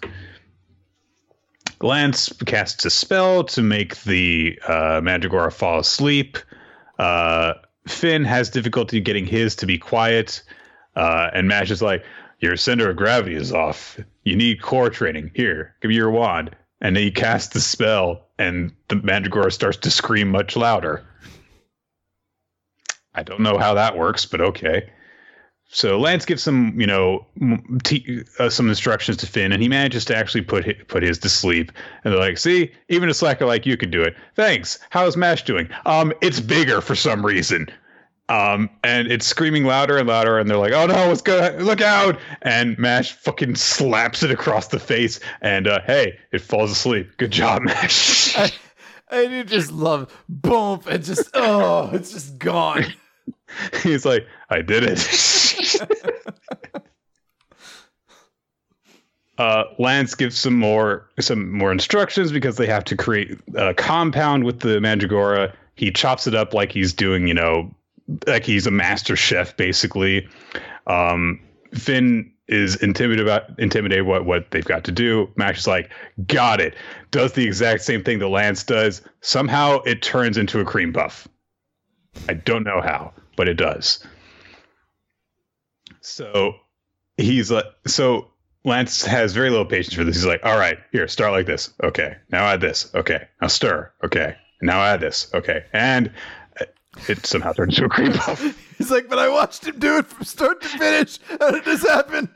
Lance 1.82 2.32
casts 2.46 2.86
a 2.86 2.90
spell 2.90 3.44
to 3.46 3.64
make 3.64 4.04
the 4.04 4.60
uh, 4.68 5.02
Mandragora 5.02 5.52
fall 5.52 5.80
asleep. 5.80 6.38
Uh, 7.00 7.54
Finn 7.88 8.24
has 8.24 8.50
difficulty 8.50 9.00
getting 9.00 9.26
his 9.26 9.56
to 9.58 9.66
be 9.66 9.78
quiet. 9.78 10.44
Uh, 10.96 11.30
and 11.34 11.48
Mash 11.48 11.72
is 11.72 11.82
like, 11.82 12.04
your 12.40 12.58
center 12.58 12.90
of 12.90 12.98
gravity 12.98 13.36
is 13.36 13.54
off. 13.54 14.00
You 14.24 14.36
need 14.36 14.62
core 14.62 14.90
training. 14.90 15.32
Here, 15.34 15.76
give 15.82 15.90
me 15.90 15.96
your 15.96 16.12
wand. 16.12 16.56
And 16.82 16.96
then 16.96 17.04
he 17.04 17.12
casts 17.12 17.54
the 17.54 17.62
spell, 17.62 18.28
and 18.40 18.74
the 18.88 18.96
Mandragora 18.96 19.52
starts 19.52 19.78
to 19.78 19.92
scream 19.92 20.30
much 20.30 20.56
louder. 20.56 21.06
I 23.14 23.22
don't 23.22 23.42
know 23.42 23.60
how 23.60 23.76
that 23.76 23.98
works, 23.98 24.26
but 24.26 24.42
okay. 24.42 24.90
So 25.74 25.98
Lance 25.98 26.26
gives 26.26 26.44
some, 26.44 26.78
you 26.80 26.86
know, 26.86 27.26
t- 27.84 28.24
uh, 28.40 28.50
some 28.50 28.68
instructions 28.68 29.16
to 29.18 29.28
Finn, 29.28 29.54
and 29.54 29.62
he 29.62 29.70
manages 29.70 30.04
to 30.06 30.16
actually 30.16 30.42
put 30.42 30.66
hi- 30.66 30.76
put 30.90 31.02
his 31.02 31.18
to 31.20 31.30
sleep. 31.30 31.72
And 32.04 32.14
they're 32.14 32.20
like, 32.20 32.38
"See, 32.38 32.72
even 32.90 33.08
a 33.08 33.14
slacker 33.14 33.46
like 33.46 33.66
you 33.66 33.78
could 33.78 33.90
do 33.90 34.02
it." 34.02 34.16
Thanks. 34.36 34.80
How's 34.90 35.16
Mash 35.16 35.44
doing? 35.44 35.70
Um, 35.86 36.12
it's 36.22 36.42
bigger 36.42 36.82
for 36.82 36.94
some 36.94 37.26
reason. 37.26 37.70
Um, 38.28 38.70
and 38.84 39.10
it's 39.10 39.26
screaming 39.26 39.64
louder 39.64 39.98
and 39.98 40.10
louder, 40.10 40.38
and 40.40 40.50
they're 40.50 40.58
like, 40.58 40.74
"Oh 40.74 40.88
no, 40.88 41.08
what's 41.08 41.22
going? 41.22 41.58
Look 41.60 41.80
out!" 41.80 42.20
And 42.42 42.78
Mash 42.78 43.14
fucking 43.14 43.56
slaps 43.56 44.24
it 44.24 44.32
across 44.32 44.68
the 44.68 44.80
face, 44.80 45.22
and 45.42 45.68
uh, 45.68 45.80
hey, 45.86 46.20
it 46.34 46.42
falls 46.42 46.70
asleep. 46.72 47.16
Good 47.16 47.32
job, 47.32 47.62
Mash. 47.62 48.38
I, 48.38 48.52
I 49.10 49.26
do 49.26 49.46
just 49.46 49.72
love 49.72 50.14
bump 50.28 50.88
and 50.88 51.02
just 51.02 51.30
oh, 51.34 51.92
it's 51.94 52.12
just 52.12 52.38
gone. 52.40 52.86
He's 53.84 54.06
like, 54.06 54.28
"I 54.50 54.62
did 54.62 54.84
it." 54.84 55.00
uh, 59.38 59.64
Lance 59.80 60.16
gives 60.16 60.38
some 60.38 60.56
more 60.56 61.10
some 61.20 61.52
more 61.52 61.72
instructions 61.72 62.32
because 62.32 62.58
they 62.58 62.68
have 62.68 62.84
to 62.86 62.96
create 62.96 63.38
a 63.56 63.74
compound 63.74 64.44
with 64.44 64.60
the 64.60 64.80
Mandragora. 64.80 65.54
He 65.76 65.92
chops 65.92 66.28
it 66.28 66.36
up 66.36 66.54
like 66.54 66.72
he's 66.72 66.94
doing, 66.94 67.28
you 67.28 67.34
know, 67.34 67.74
like 68.28 68.46
he's 68.46 68.68
a 68.68 68.72
master 68.72 69.16
chef 69.16 69.56
basically. 69.58 70.28
Um, 70.88 71.40
Finn 71.74 72.32
is 72.48 72.76
intimidated 72.78 73.26
about 73.26 73.58
intimidated 73.60 74.06
what 74.06 74.26
what 74.26 74.52
they've 74.52 74.66
got 74.66 74.84
to 74.84 74.92
do. 74.92 75.30
Max 75.38 75.62
is 75.62 75.68
like, 75.68 75.90
got 76.28 76.60
it. 76.60 76.76
Does 77.12 77.34
the 77.34 77.46
exact 77.46 77.82
same 77.82 78.04
thing 78.04 78.20
that 78.20 78.28
Lance 78.28 78.64
does. 78.64 79.02
Somehow 79.22 79.80
it 79.86 80.02
turns 80.02 80.38
into 80.38 80.60
a 80.60 80.66
cream 80.66 80.94
puff. 80.94 81.28
I 82.28 82.34
don't 82.34 82.64
know 82.64 82.82
how, 82.82 83.14
but 83.38 83.48
it 83.48 83.56
does. 83.56 84.06
So 86.02 86.56
he's 87.18 87.52
like, 87.52 87.66
so 87.88 88.28
Lance 88.64 89.06
has 89.06 89.34
very 89.34 89.50
little 89.50 89.66
patience 89.66 89.96
for 89.96 90.04
this. 90.04 90.16
He's 90.16 90.26
like, 90.26 90.44
all 90.44 90.58
right, 90.58 90.78
here, 90.92 91.08
start 91.08 91.32
like 91.32 91.46
this. 91.46 91.74
Okay, 91.84 92.16
now 92.32 92.46
add 92.46 92.62
this. 92.62 92.94
Okay, 92.94 93.28
now 93.42 93.48
stir. 93.48 93.92
Okay, 94.04 94.36
now 94.62 94.82
add 94.82 95.00
this. 95.02 95.34
Okay, 95.34 95.66
and 95.74 96.12
it 97.08 97.26
somehow 97.26 97.54
turns 97.54 97.76
into 97.78 97.86
a 97.86 97.90
cream 97.90 98.14
puff. 98.14 98.42
He's 98.78 98.92
like, 98.92 99.10
but 99.10 99.20
I 99.20 99.30
watched 99.30 99.66
him 99.66 99.80
do 99.80 99.98
it 99.98 100.08
from 100.08 100.26
start 100.26 100.62
to 100.62 100.68
finish. 100.68 101.20
How 101.40 101.52
did 101.52 101.66
this 101.66 101.88
happen? 101.88 102.30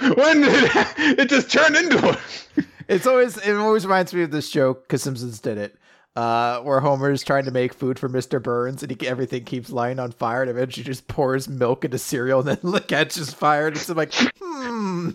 when 0.00 0.40
did 0.40 0.64
it, 0.64 1.18
it 1.18 1.28
just 1.28 1.50
turned 1.50 1.76
into 1.76 2.08
it? 2.08 2.66
It's 2.88 3.06
always 3.06 3.38
it 3.38 3.56
always 3.56 3.86
reminds 3.86 4.12
me 4.12 4.22
of 4.22 4.30
this 4.30 4.50
joke 4.50 4.82
because 4.82 5.02
Simpsons 5.02 5.40
did 5.40 5.56
it, 5.56 5.76
uh, 6.16 6.60
where 6.60 6.80
Homer 6.80 7.10
is 7.10 7.22
trying 7.22 7.44
to 7.44 7.50
make 7.50 7.74
food 7.74 7.98
for 7.98 8.08
Mr. 8.08 8.42
Burns 8.42 8.82
and 8.82 8.92
he, 8.92 9.08
everything 9.08 9.44
keeps 9.44 9.70
lying 9.70 9.98
on 9.98 10.12
fire 10.12 10.42
and 10.42 10.50
eventually 10.50 10.84
just 10.84 11.08
pours 11.08 11.48
milk 11.48 11.84
into 11.84 11.98
cereal 11.98 12.40
and 12.40 12.48
then 12.48 12.58
the 12.72 12.80
catches 12.80 13.32
fire 13.32 13.68
and 13.68 13.76
it's 13.76 13.88
like, 13.88 14.12
hmm. 14.40 15.10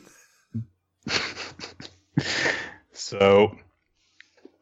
So 2.94 3.56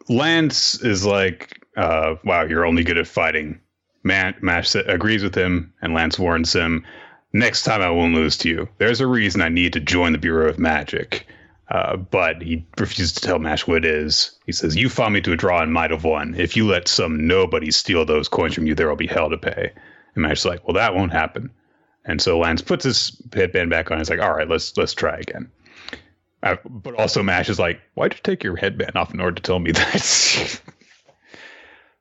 Lance 0.10 0.82
is 0.82 1.06
like, 1.06 1.62
uh, 1.76 2.16
wow, 2.24 2.44
you're 2.44 2.66
only 2.66 2.84
good 2.84 2.98
at 2.98 3.08
fighting. 3.08 3.60
Man, 4.04 4.36
Mash 4.42 4.74
agrees 4.74 5.22
with 5.22 5.36
him, 5.36 5.74
and 5.82 5.94
Lance 5.94 6.18
warns 6.18 6.54
him, 6.54 6.86
next 7.34 7.64
time 7.64 7.82
I 7.82 7.90
won't 7.90 8.16
lose 8.16 8.38
to 8.38 8.50
you. 8.50 8.70
There's 8.78 9.02
a 9.02 9.08
reason 9.08 9.42
I 9.42 9.50
need 9.50 9.74
to 9.74 9.82
join 9.82 10.14
the 10.14 10.18
Bureau 10.18 10.50
of 10.50 10.60
Magic. 10.60 11.28
Uh, 11.70 11.98
but 11.98 12.42
he 12.42 12.66
refuses 12.78 13.12
to 13.14 13.22
tell 13.22 13.40
Mash 13.40 13.68
what 13.68 13.78
it 13.78 13.86
is. 13.86 14.32
He 14.46 14.54
says, 14.54 14.76
You 14.76 14.88
fought 14.88 15.12
me 15.12 15.22
to 15.22 15.34
a 15.34 15.36
draw 15.36 15.62
and 15.62 15.74
Might 15.74 15.92
have 15.92 16.06
won. 16.06 16.34
If 16.36 16.56
you 16.56 16.66
let 16.66 16.88
some 16.88 17.28
nobody 17.28 17.72
steal 17.72 18.06
those 18.06 18.30
coins 18.30 18.54
from 18.54 18.68
you, 18.68 18.76
there 18.76 18.88
will 18.88 18.96
be 18.96 19.08
hell 19.08 19.30
to 19.30 19.38
pay. 19.38 19.72
And 20.16 20.24
Mash's 20.24 20.46
like, 20.46 20.66
Well, 20.66 20.76
that 20.76 20.96
won't 20.96 21.12
happen. 21.12 21.50
And 22.06 22.22
so 22.22 22.40
Lance 22.40 22.62
puts 22.62 22.86
his 22.86 23.22
headband 23.34 23.70
back 23.70 23.92
on. 23.92 23.98
He's 23.98 24.10
like, 24.10 24.22
All 24.22 24.34
right, 24.34 24.48
let's 24.48 24.78
let's 24.78 24.94
try 24.94 25.18
again. 25.18 25.52
Uh, 26.42 26.56
but 26.66 26.96
also 26.96 27.22
Mash 27.22 27.50
is 27.50 27.60
like, 27.60 27.82
Why'd 27.96 28.14
you 28.14 28.20
take 28.24 28.46
your 28.46 28.56
headband 28.56 28.96
off 28.96 29.14
in 29.14 29.20
order 29.20 29.36
to 29.36 29.42
tell 29.42 29.60
me 29.60 29.72
that? 29.74 30.62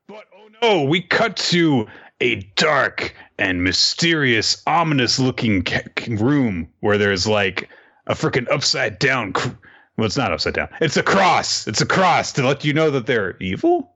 but 0.07 0.23
oh 0.33 0.49
no, 0.61 0.83
we 0.83 1.01
cut 1.01 1.35
to 1.35 1.87
a 2.21 2.35
dark 2.55 3.13
and 3.37 3.65
mysterious, 3.65 4.63
ominous 4.65 5.19
looking 5.19 5.65
room 6.07 6.69
where 6.79 6.97
there's 6.97 7.27
like 7.27 7.69
a 8.07 8.13
freaking 8.13 8.49
upside 8.51 8.99
down. 8.99 9.33
Cr- 9.33 9.49
well, 9.97 10.05
it's 10.05 10.17
not 10.17 10.31
upside 10.31 10.53
down. 10.53 10.69
It's 10.81 10.97
a 10.97 11.03
cross. 11.03 11.67
It's 11.67 11.81
a 11.81 11.85
cross 11.85 12.31
to 12.33 12.43
let 12.45 12.63
you 12.65 12.73
know 12.73 12.89
that 12.91 13.05
they're 13.05 13.37
evil. 13.39 13.93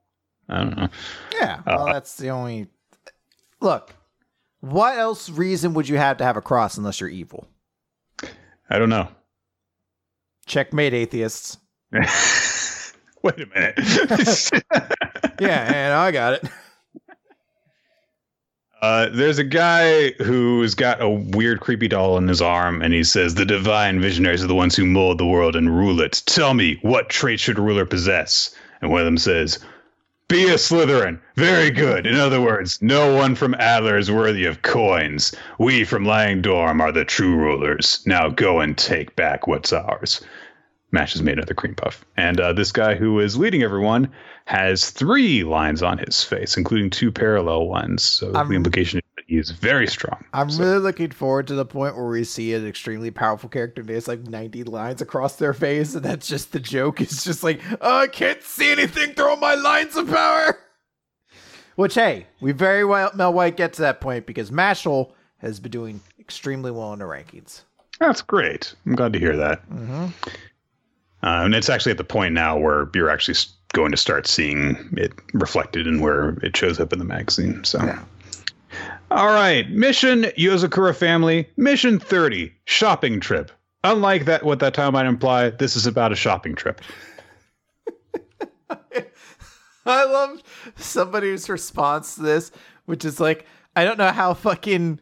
I 0.49 0.57
don't 0.63 0.77
know. 0.77 0.89
Yeah, 1.33 1.61
well, 1.65 1.87
uh, 1.87 1.93
that's 1.93 2.15
the 2.17 2.29
only. 2.29 2.67
Look, 3.61 3.95
What 4.61 4.97
else 4.97 5.29
reason 5.29 5.73
would 5.75 5.87
you 5.87 5.97
have 5.97 6.17
to 6.17 6.23
have 6.23 6.37
a 6.37 6.41
cross 6.41 6.77
unless 6.77 6.99
you're 6.99 7.09
evil? 7.09 7.47
I 8.69 8.79
don't 8.79 8.89
know. 8.89 9.09
Checkmate, 10.47 10.93
atheists. 10.93 11.57
Wait 11.91 13.39
a 13.39 13.45
minute. 13.53 13.75
yeah, 15.39 15.71
and 15.73 15.93
I 15.93 16.11
got 16.11 16.33
it. 16.33 16.43
Uh, 18.81 19.09
there's 19.13 19.37
a 19.37 19.43
guy 19.43 20.09
who's 20.13 20.73
got 20.73 21.01
a 21.01 21.09
weird, 21.09 21.59
creepy 21.59 21.87
doll 21.87 22.17
in 22.17 22.27
his 22.27 22.41
arm, 22.41 22.81
and 22.81 22.93
he 22.95 23.03
says, 23.03 23.35
The 23.35 23.45
divine 23.45 24.01
visionaries 24.01 24.43
are 24.43 24.47
the 24.47 24.55
ones 24.55 24.75
who 24.75 24.85
mold 24.87 25.19
the 25.19 25.25
world 25.25 25.55
and 25.55 25.77
rule 25.77 26.01
it. 26.01 26.23
Tell 26.25 26.55
me, 26.55 26.79
what 26.81 27.09
trait 27.09 27.39
should 27.39 27.59
a 27.59 27.61
ruler 27.61 27.85
possess? 27.85 28.55
And 28.81 28.89
one 28.89 29.01
of 29.01 29.05
them 29.05 29.19
says, 29.19 29.59
Be 30.27 30.47
a 30.47 30.55
Slytherin. 30.55 31.19
Very 31.35 31.69
good. 31.69 32.07
In 32.07 32.15
other 32.15 32.41
words, 32.41 32.81
no 32.81 33.15
one 33.15 33.35
from 33.35 33.53
Adler 33.59 33.99
is 33.99 34.09
worthy 34.09 34.45
of 34.45 34.63
coins. 34.63 35.31
We 35.59 35.83
from 35.83 36.05
Langdorm 36.05 36.81
are 36.81 36.91
the 36.91 37.05
true 37.05 37.35
rulers. 37.35 38.01
Now 38.07 38.29
go 38.29 38.61
and 38.61 38.75
take 38.75 39.15
back 39.15 39.45
what's 39.45 39.71
ours. 39.71 40.21
Mash 40.91 41.13
has 41.13 41.21
made 41.21 41.37
another 41.37 41.53
cream 41.53 41.75
puff. 41.75 42.05
And 42.17 42.39
uh, 42.39 42.51
this 42.53 42.71
guy 42.71 42.95
who 42.95 43.19
is 43.19 43.37
leading 43.37 43.63
everyone 43.63 44.11
has 44.45 44.89
three 44.89 45.43
lines 45.43 45.81
on 45.81 45.97
his 45.97 46.23
face, 46.23 46.57
including 46.57 46.89
two 46.89 47.11
parallel 47.11 47.67
ones. 47.67 48.03
So 48.03 48.33
I'm- 48.33 48.49
the 48.49 48.55
implication 48.55 48.99
is 48.99 49.03
that 49.15 49.23
he 49.27 49.37
is 49.37 49.51
very 49.51 49.87
strong. 49.87 50.23
I'm 50.33 50.49
So- 50.49 50.63
really 50.63 50.79
looking 50.79 51.11
forward 51.11 51.47
to 51.47 51.53
the 51.53 51.65
point 51.65 51.95
where 51.95 52.07
we 52.07 52.23
see 52.25 52.53
an 52.53 52.67
extremely 52.67 53.09
powerful 53.11 53.47
character 53.49 53.81
and 53.81 54.07
like 54.07 54.27
90 54.27 54.63
lines 54.65 55.01
across 55.01 55.37
their 55.37 55.53
face, 55.53 55.95
and 55.95 56.03
that's 56.03 56.27
just 56.27 56.51
the 56.51 56.59
joke. 56.59 56.99
It's 56.99 57.23
just 57.23 57.41
like, 57.43 57.61
oh, 57.79 57.99
I 57.99 58.07
can't 58.07 58.43
see 58.43 58.71
anything 58.71 59.13
through 59.13 59.37
my 59.37 59.55
lines 59.55 59.95
of 59.95 60.09
power. 60.09 60.57
Which, 61.75 61.95
hey, 61.95 62.27
we 62.41 62.51
very 62.51 62.83
well 62.83 63.11
Mel 63.15 63.31
White 63.31 63.55
get 63.55 63.73
to 63.73 63.81
that 63.83 64.01
point 64.01 64.25
because 64.25 64.51
Mashle 64.51 65.13
has 65.37 65.59
been 65.61 65.71
doing 65.71 66.01
extremely 66.19 66.69
well 66.69 66.91
in 66.91 66.99
the 66.99 67.05
rankings. 67.05 67.61
That's 67.99 68.21
great. 68.21 68.73
I'm 68.85 68.95
glad 68.95 69.13
to 69.13 69.19
hear 69.19 69.37
that. 69.37 69.67
Mm-hmm. 69.69 70.07
Uh, 71.23 71.43
and 71.45 71.53
it's 71.55 71.69
actually 71.69 71.91
at 71.91 71.97
the 71.97 72.03
point 72.03 72.33
now 72.33 72.57
where 72.57 72.89
you're 72.95 73.09
actually 73.09 73.37
going 73.73 73.91
to 73.91 73.97
start 73.97 74.27
seeing 74.27 74.75
it 74.97 75.13
reflected 75.33 75.87
in 75.87 76.01
where 76.01 76.29
it 76.43 76.55
shows 76.57 76.79
up 76.79 76.91
in 76.91 76.99
the 76.99 77.05
magazine. 77.05 77.63
So, 77.63 77.79
Yeah. 77.83 78.03
all 79.11 79.27
right, 79.27 79.69
mission 79.69 80.23
Yozakura 80.37 80.95
family, 80.95 81.47
mission 81.57 81.99
30, 81.99 82.51
shopping 82.65 83.19
trip. 83.19 83.51
Unlike 83.83 84.25
that, 84.25 84.43
what 84.43 84.59
that 84.59 84.73
title 84.73 84.91
might 84.91 85.05
imply, 85.05 85.49
this 85.51 85.75
is 85.75 85.85
about 85.87 86.11
a 86.11 86.15
shopping 86.15 86.53
trip. 86.55 86.81
I 89.85 90.05
love 90.05 90.41
somebody's 90.75 91.49
response 91.49 92.15
to 92.15 92.21
this, 92.21 92.51
which 92.85 93.03
is 93.03 93.19
like, 93.19 93.45
I 93.75 93.83
don't 93.83 93.97
know 93.97 94.09
how 94.11 94.33
fucking 94.35 94.99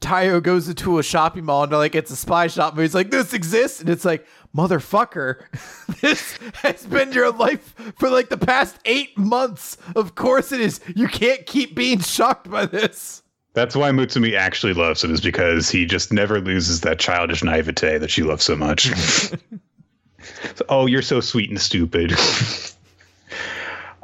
Taiyo 0.00 0.42
goes 0.42 0.68
into 0.68 0.98
a 0.98 1.02
shopping 1.02 1.44
mall 1.44 1.64
and 1.64 1.72
they're 1.72 1.78
like, 1.78 1.94
it's 1.96 2.10
a 2.10 2.16
spy 2.16 2.46
shop. 2.46 2.74
But 2.76 2.82
he's 2.82 2.94
like, 2.94 3.10
this 3.10 3.34
exists. 3.34 3.80
And 3.80 3.88
it's 3.88 4.04
like, 4.04 4.24
motherfucker, 4.54 5.42
this 6.00 6.38
has 6.62 6.86
been 6.86 7.12
your 7.12 7.32
life 7.32 7.74
for 7.98 8.10
like 8.10 8.28
the 8.28 8.38
past 8.38 8.78
eight 8.84 9.16
months. 9.16 9.76
Of 9.96 10.14
course 10.14 10.52
it 10.52 10.60
is. 10.60 10.80
You 10.94 11.08
can't 11.08 11.46
keep 11.46 11.74
being 11.74 12.00
shocked 12.00 12.50
by 12.50 12.66
this. 12.66 13.22
That's 13.52 13.74
why 13.74 13.90
Mutsumi 13.90 14.36
actually 14.36 14.74
loves 14.74 15.02
it, 15.02 15.10
is 15.10 15.20
because 15.20 15.68
he 15.68 15.84
just 15.84 16.12
never 16.12 16.40
loses 16.40 16.82
that 16.82 17.00
childish 17.00 17.42
naivete 17.42 17.98
that 17.98 18.10
she 18.10 18.22
loves 18.22 18.44
so 18.44 18.56
much. 18.56 18.90
So, 20.56 20.64
oh, 20.68 20.86
you're 20.86 21.02
so 21.02 21.20
sweet 21.20 21.50
and 21.50 21.60
stupid. 21.60 22.12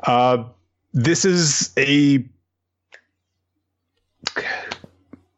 uh, 0.04 0.44
this 0.92 1.24
is 1.24 1.72
a 1.78 2.24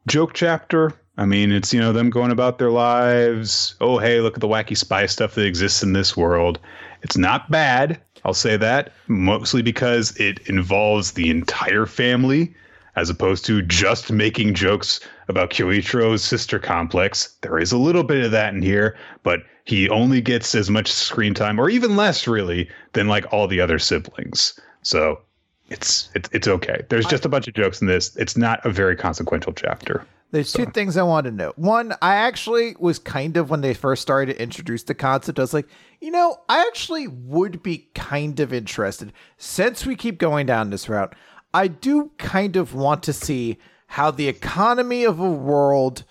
joke 0.06 0.34
chapter. 0.34 0.92
I 1.18 1.26
mean, 1.26 1.50
it's, 1.50 1.74
you 1.74 1.80
know, 1.80 1.92
them 1.92 2.10
going 2.10 2.30
about 2.30 2.58
their 2.58 2.70
lives. 2.70 3.74
Oh, 3.80 3.98
hey, 3.98 4.20
look 4.20 4.34
at 4.34 4.40
the 4.40 4.48
wacky 4.48 4.76
spy 4.76 5.06
stuff 5.06 5.34
that 5.34 5.46
exists 5.46 5.82
in 5.82 5.92
this 5.92 6.16
world. 6.16 6.60
It's 7.02 7.16
not 7.16 7.50
bad. 7.50 8.00
I'll 8.24 8.34
say 8.34 8.56
that 8.56 8.92
mostly 9.08 9.60
because 9.60 10.16
it 10.16 10.38
involves 10.48 11.12
the 11.12 11.28
entire 11.30 11.86
family 11.86 12.54
as 12.94 13.10
opposed 13.10 13.44
to 13.46 13.62
just 13.62 14.12
making 14.12 14.54
jokes 14.54 15.00
about 15.28 15.50
Kyoichiro's 15.50 16.24
sister 16.24 16.58
complex. 16.58 17.36
There 17.42 17.58
is 17.58 17.72
a 17.72 17.78
little 17.78 18.04
bit 18.04 18.24
of 18.24 18.30
that 18.30 18.54
in 18.54 18.62
here, 18.62 18.96
but 19.22 19.40
he 19.64 19.88
only 19.88 20.20
gets 20.20 20.54
as 20.54 20.70
much 20.70 20.90
screen 20.90 21.34
time, 21.34 21.60
or 21.60 21.68
even 21.68 21.96
less, 21.96 22.26
really, 22.26 22.68
than 22.94 23.06
like 23.06 23.32
all 23.32 23.46
the 23.46 23.60
other 23.60 23.78
siblings. 23.78 24.58
So 24.82 25.20
it's 25.68 26.08
it's 26.14 26.28
it's 26.32 26.48
okay. 26.48 26.82
There's 26.88 27.06
just 27.06 27.24
a 27.24 27.28
bunch 27.28 27.46
of 27.46 27.54
jokes 27.54 27.80
in 27.80 27.86
this. 27.86 28.16
It's 28.16 28.36
not 28.36 28.64
a 28.64 28.70
very 28.70 28.96
consequential 28.96 29.52
chapter. 29.52 30.04
There's 30.30 30.52
two 30.52 30.66
things 30.66 30.98
I 30.98 31.04
want 31.04 31.24
to 31.24 31.30
note. 31.30 31.56
One, 31.56 31.94
I 32.02 32.16
actually 32.16 32.76
was 32.78 32.98
kind 32.98 33.38
of 33.38 33.48
when 33.48 33.62
they 33.62 33.72
first 33.72 34.02
started 34.02 34.34
to 34.34 34.42
introduce 34.42 34.82
the 34.82 34.94
concept, 34.94 35.38
I 35.38 35.42
was 35.42 35.54
like, 35.54 35.68
you 36.00 36.10
know, 36.10 36.40
I 36.48 36.66
actually 36.66 37.08
would 37.08 37.62
be 37.62 37.88
kind 37.94 38.38
of 38.40 38.52
interested. 38.52 39.12
Since 39.38 39.86
we 39.86 39.96
keep 39.96 40.18
going 40.18 40.44
down 40.44 40.68
this 40.68 40.88
route, 40.88 41.14
I 41.54 41.68
do 41.68 42.10
kind 42.18 42.56
of 42.56 42.74
want 42.74 43.02
to 43.04 43.12
see 43.14 43.56
how 43.86 44.10
the 44.10 44.28
economy 44.28 45.04
of 45.04 45.18
a 45.18 45.30
world 45.30 46.04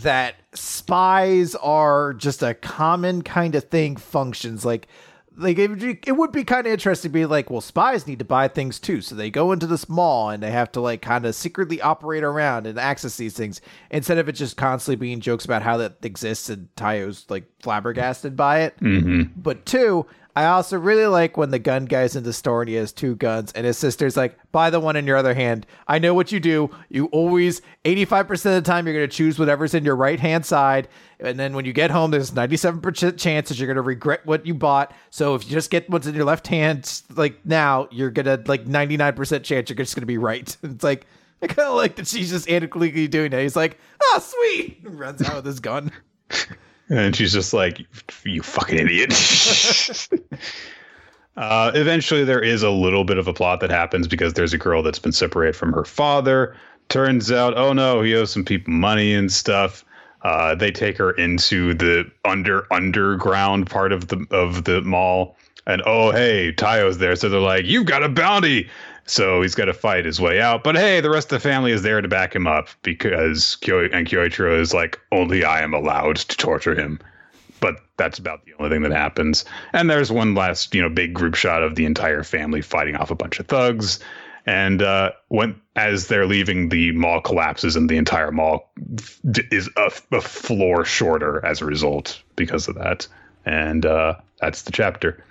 that 0.00 0.34
spies 0.52 1.54
are 1.54 2.14
just 2.14 2.42
a 2.42 2.54
common 2.54 3.22
kind 3.22 3.54
of 3.54 3.64
thing 3.64 3.94
functions 3.96 4.64
like 4.64 4.88
like 5.36 5.58
it, 5.58 5.70
would 5.70 5.80
be- 5.80 6.00
it 6.06 6.12
would 6.12 6.32
be 6.32 6.44
kind 6.44 6.66
of 6.66 6.72
interesting 6.72 7.10
to 7.10 7.12
be 7.12 7.26
like 7.26 7.50
well 7.50 7.60
spies 7.60 8.06
need 8.06 8.18
to 8.18 8.24
buy 8.24 8.48
things 8.48 8.78
too. 8.78 9.00
So 9.00 9.14
they 9.14 9.30
go 9.30 9.52
into 9.52 9.66
this 9.66 9.88
mall 9.88 10.30
and 10.30 10.42
they 10.42 10.50
have 10.50 10.72
to 10.72 10.80
like 10.80 11.02
kind 11.02 11.24
of 11.26 11.34
secretly 11.34 11.80
operate 11.80 12.24
around 12.24 12.66
and 12.66 12.78
access 12.78 13.16
these 13.16 13.34
things 13.34 13.60
instead 13.90 14.18
of 14.18 14.28
it 14.28 14.32
just 14.32 14.56
constantly 14.56 14.96
being 14.96 15.20
jokes 15.20 15.44
about 15.44 15.62
how 15.62 15.76
that 15.78 15.96
exists 16.02 16.48
and 16.48 16.68
Taiyo's 16.76 17.26
like 17.28 17.44
flabbergasted 17.60 18.36
by 18.36 18.62
it. 18.62 18.78
Mm-hmm. 18.80 19.40
But 19.40 19.66
two 19.66 20.06
i 20.36 20.44
also 20.46 20.78
really 20.78 21.06
like 21.06 21.36
when 21.36 21.50
the 21.50 21.58
gun 21.58 21.84
guy's 21.84 22.16
in 22.16 22.24
the 22.24 22.32
store 22.32 22.62
and 22.62 22.68
he 22.68 22.74
has 22.76 22.92
two 22.92 23.14
guns 23.16 23.52
and 23.52 23.66
his 23.66 23.78
sister's 23.78 24.16
like 24.16 24.38
buy 24.52 24.70
the 24.70 24.78
one 24.80 24.96
in 24.96 25.06
your 25.06 25.16
other 25.16 25.34
hand. 25.34 25.66
I 25.88 25.98
know 25.98 26.14
what 26.14 26.30
you 26.30 26.38
do. 26.38 26.70
You 26.90 27.06
always 27.06 27.62
85% 27.84 28.30
of 28.30 28.42
the 28.42 28.62
time 28.62 28.86
you're 28.86 28.94
going 28.94 29.08
to 29.08 29.16
choose 29.16 29.38
whatever's 29.38 29.74
in 29.74 29.84
your 29.84 29.96
right 29.96 30.20
hand 30.20 30.44
side 30.46 30.88
and 31.20 31.38
then 31.38 31.54
when 31.54 31.64
you 31.64 31.72
get 31.72 31.90
home 31.90 32.10
there's 32.10 32.30
97% 32.30 33.18
chance 33.18 33.48
that 33.48 33.58
you're 33.58 33.66
going 33.66 33.76
to 33.76 33.82
regret 33.82 34.24
what 34.26 34.46
you 34.46 34.54
bought. 34.54 34.94
So 35.10 35.34
if 35.34 35.44
you 35.44 35.50
just 35.50 35.70
get 35.70 35.88
what's 35.88 36.06
in 36.06 36.14
your 36.14 36.24
left 36.24 36.46
hand 36.46 37.02
like 37.14 37.44
now 37.44 37.88
you're 37.90 38.10
going 38.10 38.26
to 38.26 38.42
like 38.46 38.66
99% 38.66 39.42
chance 39.42 39.70
you're 39.70 39.76
just 39.76 39.94
going 39.94 40.02
to 40.02 40.06
be 40.06 40.18
right. 40.18 40.56
It's 40.62 40.84
like 40.84 41.06
i 41.42 41.46
kind 41.48 41.68
of 41.68 41.74
like 41.74 41.96
that 41.96 42.06
she's 42.06 42.30
just 42.30 42.48
analytically 42.48 43.08
doing 43.08 43.32
it. 43.32 43.42
he's 43.42 43.56
like 43.56 43.78
oh 44.02 44.18
sweet! 44.22 44.80
Runs 44.84 45.22
out 45.22 45.36
with 45.36 45.46
his 45.46 45.60
gun 45.60 45.90
And 46.92 47.16
she's 47.16 47.32
just 47.32 47.54
like, 47.54 47.80
"You 48.24 48.42
fucking 48.42 48.78
idiot." 48.78 49.12
uh, 51.38 51.72
eventually, 51.74 52.22
there 52.22 52.42
is 52.42 52.62
a 52.62 52.68
little 52.68 53.04
bit 53.04 53.16
of 53.16 53.26
a 53.26 53.32
plot 53.32 53.60
that 53.60 53.70
happens 53.70 54.06
because 54.06 54.34
there's 54.34 54.52
a 54.52 54.58
girl 54.58 54.82
that's 54.82 54.98
been 54.98 55.12
separated 55.12 55.56
from 55.56 55.72
her 55.72 55.86
father. 55.86 56.54
Turns 56.90 57.32
out, 57.32 57.56
oh 57.56 57.72
no, 57.72 58.02
he 58.02 58.14
owes 58.14 58.30
some 58.30 58.44
people 58.44 58.74
money 58.74 59.14
and 59.14 59.32
stuff. 59.32 59.86
Uh, 60.20 60.54
they 60.54 60.70
take 60.70 60.98
her 60.98 61.12
into 61.12 61.72
the 61.72 62.10
under 62.26 62.70
underground 62.70 63.70
part 63.70 63.92
of 63.92 64.08
the 64.08 64.26
of 64.30 64.64
the 64.64 64.82
mall, 64.82 65.34
and 65.66 65.82
oh 65.86 66.12
hey, 66.12 66.52
Taiyo's 66.52 66.98
there, 66.98 67.16
so 67.16 67.30
they're 67.30 67.40
like, 67.40 67.64
"You've 67.64 67.86
got 67.86 68.02
a 68.02 68.10
bounty." 68.10 68.68
So 69.06 69.42
he's 69.42 69.54
got 69.54 69.66
to 69.66 69.74
fight 69.74 70.04
his 70.04 70.20
way 70.20 70.40
out. 70.40 70.62
But 70.62 70.76
hey, 70.76 71.00
the 71.00 71.10
rest 71.10 71.32
of 71.32 71.42
the 71.42 71.48
family 71.48 71.72
is 71.72 71.82
there 71.82 72.00
to 72.00 72.08
back 72.08 72.34
him 72.34 72.46
up 72.46 72.68
because 72.82 73.56
Kyo 73.56 73.88
and 73.92 74.06
Kyoichiro 74.06 74.60
is 74.60 74.72
like, 74.72 74.98
only 75.10 75.44
I 75.44 75.62
am 75.62 75.74
allowed 75.74 76.16
to 76.16 76.36
torture 76.36 76.74
him. 76.74 77.00
But 77.60 77.76
that's 77.96 78.18
about 78.18 78.44
the 78.44 78.54
only 78.58 78.70
thing 78.70 78.82
that 78.82 78.92
happens. 78.92 79.44
And 79.72 79.88
there's 79.88 80.10
one 80.10 80.34
last, 80.34 80.74
you 80.74 80.82
know, 80.82 80.88
big 80.88 81.14
group 81.14 81.34
shot 81.34 81.62
of 81.62 81.74
the 81.74 81.84
entire 81.84 82.24
family 82.24 82.60
fighting 82.60 82.96
off 82.96 83.10
a 83.10 83.14
bunch 83.14 83.38
of 83.38 83.46
thugs. 83.46 84.00
And 84.46 84.82
uh, 84.82 85.12
when 85.28 85.60
as 85.76 86.08
they're 86.08 86.26
leaving, 86.26 86.68
the 86.68 86.92
mall 86.92 87.20
collapses, 87.20 87.76
and 87.76 87.88
the 87.88 87.96
entire 87.96 88.32
mall 88.32 88.72
is 89.50 89.70
a, 89.76 89.92
a 90.10 90.20
floor 90.20 90.84
shorter 90.84 91.44
as 91.46 91.60
a 91.60 91.64
result 91.64 92.20
because 92.36 92.68
of 92.68 92.74
that. 92.74 93.06
And 93.46 93.86
uh, 93.86 94.16
that's 94.40 94.62
the 94.62 94.72
chapter. 94.72 95.24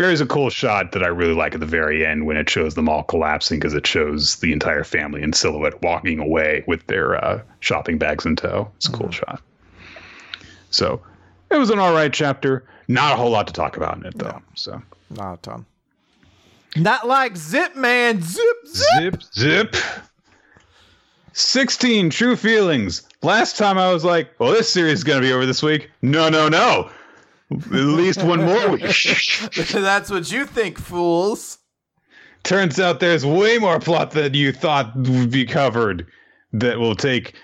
There 0.00 0.10
is 0.10 0.22
a 0.22 0.26
cool 0.26 0.48
shot 0.48 0.92
that 0.92 1.02
I 1.02 1.08
really 1.08 1.34
like 1.34 1.52
at 1.52 1.60
the 1.60 1.66
very 1.66 2.06
end 2.06 2.24
when 2.24 2.38
it 2.38 2.48
shows 2.48 2.74
them 2.74 2.88
all 2.88 3.02
collapsing 3.02 3.58
because 3.58 3.74
it 3.74 3.86
shows 3.86 4.36
the 4.36 4.50
entire 4.50 4.82
family 4.82 5.22
in 5.22 5.34
silhouette 5.34 5.82
walking 5.82 6.18
away 6.18 6.64
with 6.66 6.86
their 6.86 7.22
uh, 7.22 7.42
shopping 7.60 7.98
bags 7.98 8.24
in 8.24 8.34
tow. 8.34 8.70
It's 8.76 8.88
a 8.88 8.92
cool 8.92 9.10
shot. 9.10 9.42
So 10.70 11.02
it 11.50 11.58
was 11.58 11.68
an 11.68 11.78
all 11.78 11.92
right 11.92 12.10
chapter. 12.10 12.64
Not 12.88 13.12
a 13.12 13.16
whole 13.16 13.28
lot 13.28 13.46
to 13.48 13.52
talk 13.52 13.76
about 13.76 13.98
in 13.98 14.06
it 14.06 14.16
though. 14.16 14.40
So 14.54 14.80
not 15.10 15.34
a 15.34 15.36
ton 15.42 15.66
not 16.76 17.06
like 17.06 17.34
Zipman 17.34 18.22
zip 18.22 18.56
zip 18.66 19.22
zip 19.22 19.74
zip. 19.74 19.76
16 21.32 22.08
true 22.08 22.36
feelings. 22.36 23.02
Last 23.22 23.58
time 23.58 23.76
I 23.76 23.92
was 23.92 24.04
like, 24.04 24.30
well, 24.38 24.50
this 24.50 24.70
series 24.70 24.94
is 24.94 25.04
going 25.04 25.20
to 25.20 25.26
be 25.26 25.32
over 25.32 25.46
this 25.46 25.62
week. 25.62 25.90
No, 26.02 26.28
no, 26.28 26.48
no. 26.48 26.90
At 27.50 27.70
least 27.72 28.22
one 28.22 28.44
more 28.44 28.70
week. 28.70 28.82
That's 29.72 30.10
what 30.10 30.30
you 30.30 30.46
think, 30.46 30.78
fools. 30.78 31.58
Turns 32.42 32.78
out 32.80 33.00
there's 33.00 33.26
way 33.26 33.58
more 33.58 33.80
plot 33.80 34.12
than 34.12 34.34
you 34.34 34.52
thought 34.52 34.94
would 34.96 35.30
be 35.30 35.44
covered. 35.44 36.06
that 36.52 36.78
will 36.78 36.96
take 36.96 37.34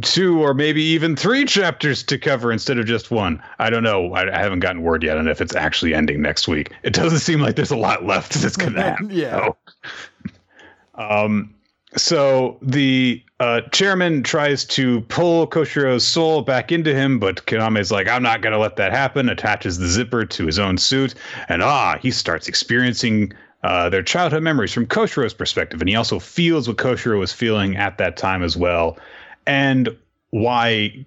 two 0.00 0.40
or 0.40 0.54
maybe 0.54 0.82
even 0.82 1.16
three 1.16 1.44
chapters 1.44 2.02
to 2.04 2.18
cover 2.18 2.52
instead 2.52 2.78
of 2.78 2.86
just 2.86 3.10
one. 3.10 3.42
I 3.58 3.68
don't 3.70 3.82
know. 3.82 4.12
I, 4.14 4.34
I 4.34 4.38
haven't 4.38 4.60
gotten 4.60 4.82
word 4.82 5.02
yet 5.02 5.16
on 5.16 5.26
if 5.28 5.40
it's 5.40 5.54
actually 5.56 5.94
ending 5.94 6.22
next 6.22 6.46
week. 6.48 6.72
It 6.82 6.92
doesn't 6.92 7.18
seem 7.20 7.40
like 7.40 7.56
there's 7.56 7.70
a 7.70 7.76
lot 7.76 8.04
left 8.04 8.32
that's 8.34 8.56
gonna 8.56 8.82
happen. 8.90 9.10
Yeah. 9.10 9.36
So, 9.36 9.56
um. 10.94 11.54
So 11.96 12.58
the 12.62 13.22
uh, 13.42 13.60
chairman 13.70 14.22
tries 14.22 14.64
to 14.64 15.00
pull 15.02 15.48
Koshiro's 15.48 16.06
soul 16.06 16.42
back 16.42 16.70
into 16.70 16.94
him, 16.94 17.18
but 17.18 17.44
Kaname's 17.46 17.90
like, 17.90 18.06
"I'm 18.06 18.22
not 18.22 18.40
gonna 18.40 18.58
let 18.58 18.76
that 18.76 18.92
happen." 18.92 19.28
Attaches 19.28 19.78
the 19.78 19.88
zipper 19.88 20.24
to 20.24 20.46
his 20.46 20.60
own 20.60 20.78
suit, 20.78 21.16
and 21.48 21.60
ah, 21.60 21.98
he 22.00 22.12
starts 22.12 22.46
experiencing 22.46 23.32
uh, 23.64 23.88
their 23.88 24.02
childhood 24.02 24.44
memories 24.44 24.72
from 24.72 24.86
Koshiro's 24.86 25.34
perspective, 25.34 25.80
and 25.80 25.88
he 25.88 25.96
also 25.96 26.20
feels 26.20 26.68
what 26.68 26.76
Koshiro 26.76 27.18
was 27.18 27.32
feeling 27.32 27.76
at 27.76 27.98
that 27.98 28.16
time 28.16 28.44
as 28.44 28.56
well, 28.56 28.96
and 29.44 29.88
why 30.30 31.04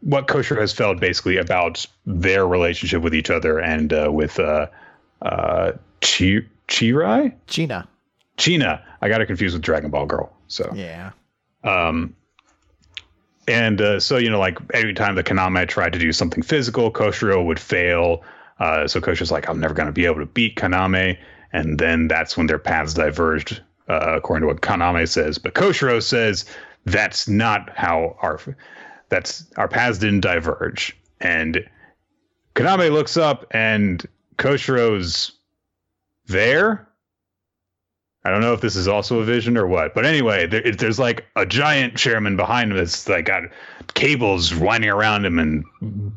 what 0.00 0.28
Koshiro 0.28 0.62
has 0.62 0.72
felt 0.72 0.98
basically 0.98 1.36
about 1.36 1.84
their 2.06 2.46
relationship 2.46 3.02
with 3.02 3.14
each 3.14 3.28
other 3.28 3.58
and 3.58 3.92
uh, 3.92 4.08
with 4.10 4.40
uh, 4.40 4.66
uh, 5.20 5.72
Chi- 6.00 6.46
Chirai, 6.68 7.34
Gina. 7.48 7.86
China. 8.38 8.82
I 9.02 9.10
got 9.10 9.20
her 9.20 9.26
confused 9.26 9.54
with 9.54 9.62
Dragon 9.62 9.90
Ball 9.90 10.06
Girl. 10.06 10.32
So 10.48 10.70
Yeah. 10.74 11.10
Um, 11.64 12.14
and 13.48 13.80
uh, 13.80 14.00
so 14.00 14.16
you 14.16 14.30
know, 14.30 14.38
like 14.38 14.58
every 14.74 14.94
time 14.94 15.14
the 15.14 15.24
Kaname 15.24 15.66
tried 15.68 15.92
to 15.92 15.98
do 15.98 16.12
something 16.12 16.42
physical, 16.42 16.90
Koshiro 16.90 17.44
would 17.44 17.58
fail. 17.58 18.22
Uh, 18.58 18.86
so 18.86 19.00
Koshiro's 19.00 19.30
like, 19.30 19.48
I'm 19.48 19.58
never 19.58 19.74
going 19.74 19.86
to 19.86 19.92
be 19.92 20.04
able 20.04 20.20
to 20.20 20.26
beat 20.26 20.56
Kaname, 20.56 21.18
and 21.52 21.78
then 21.78 22.08
that's 22.08 22.36
when 22.36 22.46
their 22.46 22.58
paths 22.58 22.94
diverged, 22.94 23.62
uh, 23.88 24.16
according 24.16 24.42
to 24.42 24.46
what 24.52 24.62
Kaname 24.62 25.08
says. 25.08 25.38
But 25.38 25.54
Koshiro 25.54 26.02
says 26.02 26.44
that's 26.84 27.28
not 27.28 27.70
how 27.76 28.16
our 28.22 28.38
that's 29.08 29.46
our 29.56 29.68
paths 29.68 29.98
didn't 29.98 30.20
diverge. 30.20 30.96
And 31.20 31.66
Kaname 32.54 32.92
looks 32.92 33.16
up, 33.16 33.46
and 33.50 34.06
Koshiro's 34.36 35.32
there. 36.26 36.86
I 38.24 38.30
don't 38.30 38.42
know 38.42 38.52
if 38.52 38.60
this 38.60 38.76
is 38.76 38.86
also 38.86 39.20
a 39.20 39.24
vision 39.24 39.56
or 39.56 39.66
what, 39.66 39.94
but 39.94 40.04
anyway, 40.04 40.46
there, 40.46 40.72
there's 40.72 40.98
like 40.98 41.24
a 41.36 41.46
giant 41.46 41.96
chairman 41.96 42.36
behind 42.36 42.70
him 42.70 42.76
that's 42.76 43.08
like 43.08 43.24
got 43.24 43.44
cables 43.94 44.54
winding 44.54 44.90
around 44.90 45.24
him 45.24 45.38
and 45.38 45.64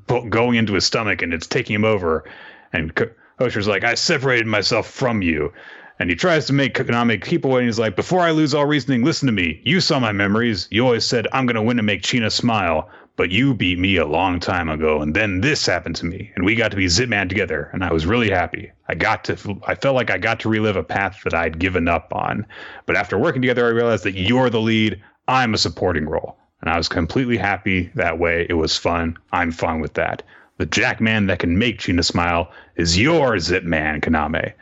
po- 0.08 0.28
going 0.28 0.56
into 0.56 0.74
his 0.74 0.86
stomach, 0.86 1.22
and 1.22 1.34
it's 1.34 1.47
taking 1.47 1.76
him 1.76 1.86
over. 1.86 2.26
And 2.74 2.93
Koshiro's 3.39 3.68
like, 3.70 3.86
"I 3.86 3.95
separated 3.95 4.47
myself 4.47 4.89
from 4.89 5.22
you," 5.22 5.54
and 5.97 6.10
he 6.10 6.16
tries 6.18 6.45
to 6.47 6.54
make 6.54 6.74
Konami 6.76 7.24
keep 7.24 7.45
away. 7.45 7.62
And 7.62 7.70
he's 7.70 7.80
like, 7.80 7.95
"Before 7.95 8.20
I 8.20 8.32
lose 8.32 8.54
all 8.54 8.66
reasoning, 8.66 9.06
listen 9.06 9.28
to 9.28 9.34
me. 9.34 9.62
You 9.64 9.80
saw 9.80 9.99
my 9.99 10.12
memories. 10.12 10.68
You 10.72 10.84
always 10.84 11.06
said 11.06 11.28
I'm 11.32 11.45
gonna 11.45 11.64
win 11.64 11.80
and 11.80 11.86
make 11.86 12.04
China 12.04 12.30
smile." 12.30 12.89
But 13.16 13.30
you 13.30 13.53
beat 13.53 13.78
me 13.78 13.97
a 13.97 14.07
long 14.07 14.39
time 14.39 14.70
ago, 14.70 15.01
and 15.01 15.16
then 15.16 15.41
this 15.41 15.68
happened 15.68 15.95
to 15.97 16.05
me, 16.05 16.32
and 16.36 16.43
we 16.43 16.55
got 16.55 16.72
to 16.72 16.78
be 16.78 16.88
Zipman 16.88 17.30
together, 17.30 17.70
and 17.72 17.84
I 17.84 17.93
was 17.93 18.07
really 18.07 18.32
happy. 18.32 18.72
I 18.88 18.95
got 18.95 19.24
to, 19.26 19.61
I 19.68 19.76
felt 19.76 19.95
like 19.95 20.09
I 20.09 20.18
got 20.18 20.39
to 20.41 20.49
relive 20.49 20.76
a 20.76 20.84
path 20.84 21.20
that 21.24 21.34
I'd 21.36 21.59
given 21.59 21.88
up 21.88 22.11
on. 22.11 22.45
But 22.88 22.95
after 22.95 23.20
working 23.20 23.43
together, 23.43 23.68
I 23.68 23.70
realized 23.70 24.03
that 24.05 24.16
you're 24.16 24.49
the 24.49 24.59
lead, 24.59 24.99
I'm 25.28 25.53
a 25.53 25.59
supporting 25.59 26.07
role, 26.09 26.38
and 26.61 26.72
I 26.72 26.78
was 26.78 26.89
completely 26.89 27.38
happy 27.38 27.91
that 27.93 28.18
way. 28.18 28.47
It 28.49 28.55
was 28.55 28.78
fun. 28.78 29.16
I'm 29.32 29.51
fine 29.51 29.80
with 29.80 29.93
that. 29.93 30.24
The 30.57 30.66
Jackman 30.66 31.28
that 31.28 31.39
can 31.39 31.57
make 31.57 31.80
China 31.80 32.03
smile 32.03 32.51
is 32.78 32.99
your 32.99 33.34
Zipman, 33.36 34.01
Kaname. 34.01 34.53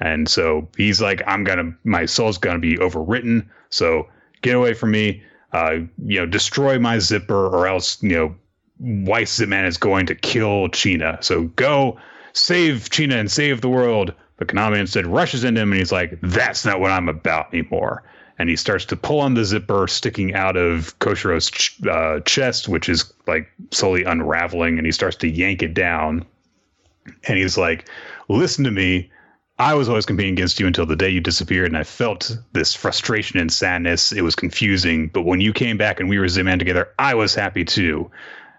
And 0.00 0.28
so 0.28 0.68
he's 0.76 1.00
like, 1.00 1.22
I'm 1.26 1.44
gonna, 1.44 1.74
my 1.84 2.04
soul's 2.04 2.36
gonna 2.36 2.58
be 2.58 2.76
overwritten. 2.76 3.46
So 3.70 4.08
get 4.42 4.54
away 4.54 4.74
from 4.74 4.90
me. 4.90 5.22
Uh, 5.56 5.86
you 6.04 6.18
know, 6.18 6.26
destroy 6.26 6.78
my 6.78 6.98
zipper, 6.98 7.46
or 7.46 7.66
else 7.66 8.02
you 8.02 8.10
know, 8.10 8.34
White 8.78 9.26
Zipman 9.26 9.66
is 9.66 9.78
going 9.78 10.04
to 10.04 10.14
kill 10.14 10.68
China. 10.68 11.16
So 11.22 11.44
go 11.44 11.98
save 12.34 12.90
China 12.90 13.16
and 13.16 13.30
save 13.30 13.62
the 13.62 13.70
world. 13.70 14.12
But 14.36 14.48
Kaname 14.48 14.78
instead 14.78 15.06
rushes 15.06 15.44
into 15.44 15.62
him, 15.62 15.72
and 15.72 15.78
he's 15.78 15.92
like, 15.92 16.18
"That's 16.20 16.66
not 16.66 16.78
what 16.78 16.90
I'm 16.90 17.08
about 17.08 17.54
anymore." 17.54 18.02
And 18.38 18.50
he 18.50 18.56
starts 18.56 18.84
to 18.86 18.96
pull 18.96 19.20
on 19.20 19.32
the 19.32 19.46
zipper 19.46 19.88
sticking 19.88 20.34
out 20.34 20.58
of 20.58 20.98
Koshiro's 20.98 21.50
ch- 21.50 21.80
uh, 21.86 22.20
chest, 22.20 22.68
which 22.68 22.90
is 22.90 23.10
like 23.26 23.48
slowly 23.70 24.04
unraveling, 24.04 24.76
and 24.76 24.84
he 24.84 24.92
starts 24.92 25.16
to 25.16 25.28
yank 25.28 25.62
it 25.62 25.72
down. 25.72 26.26
And 27.26 27.38
he's 27.38 27.56
like, 27.56 27.88
"Listen 28.28 28.62
to 28.64 28.70
me. 28.70 29.10
I 29.58 29.72
was 29.74 29.88
always 29.88 30.04
competing 30.04 30.34
against 30.34 30.60
you 30.60 30.66
until 30.66 30.84
the 30.84 30.96
day 30.96 31.08
you 31.08 31.20
disappeared, 31.20 31.68
and 31.68 31.78
I 31.78 31.84
felt 31.84 32.36
this 32.52 32.74
frustration 32.74 33.38
and 33.38 33.50
sadness. 33.50 34.12
It 34.12 34.20
was 34.20 34.36
confusing, 34.36 35.08
but 35.08 35.22
when 35.22 35.40
you 35.40 35.54
came 35.54 35.78
back 35.78 35.98
and 35.98 36.10
we 36.10 36.18
were 36.18 36.26
Zipman 36.26 36.58
together, 36.58 36.90
I 36.98 37.14
was 37.14 37.34
happy 37.34 37.64
too. 37.64 38.10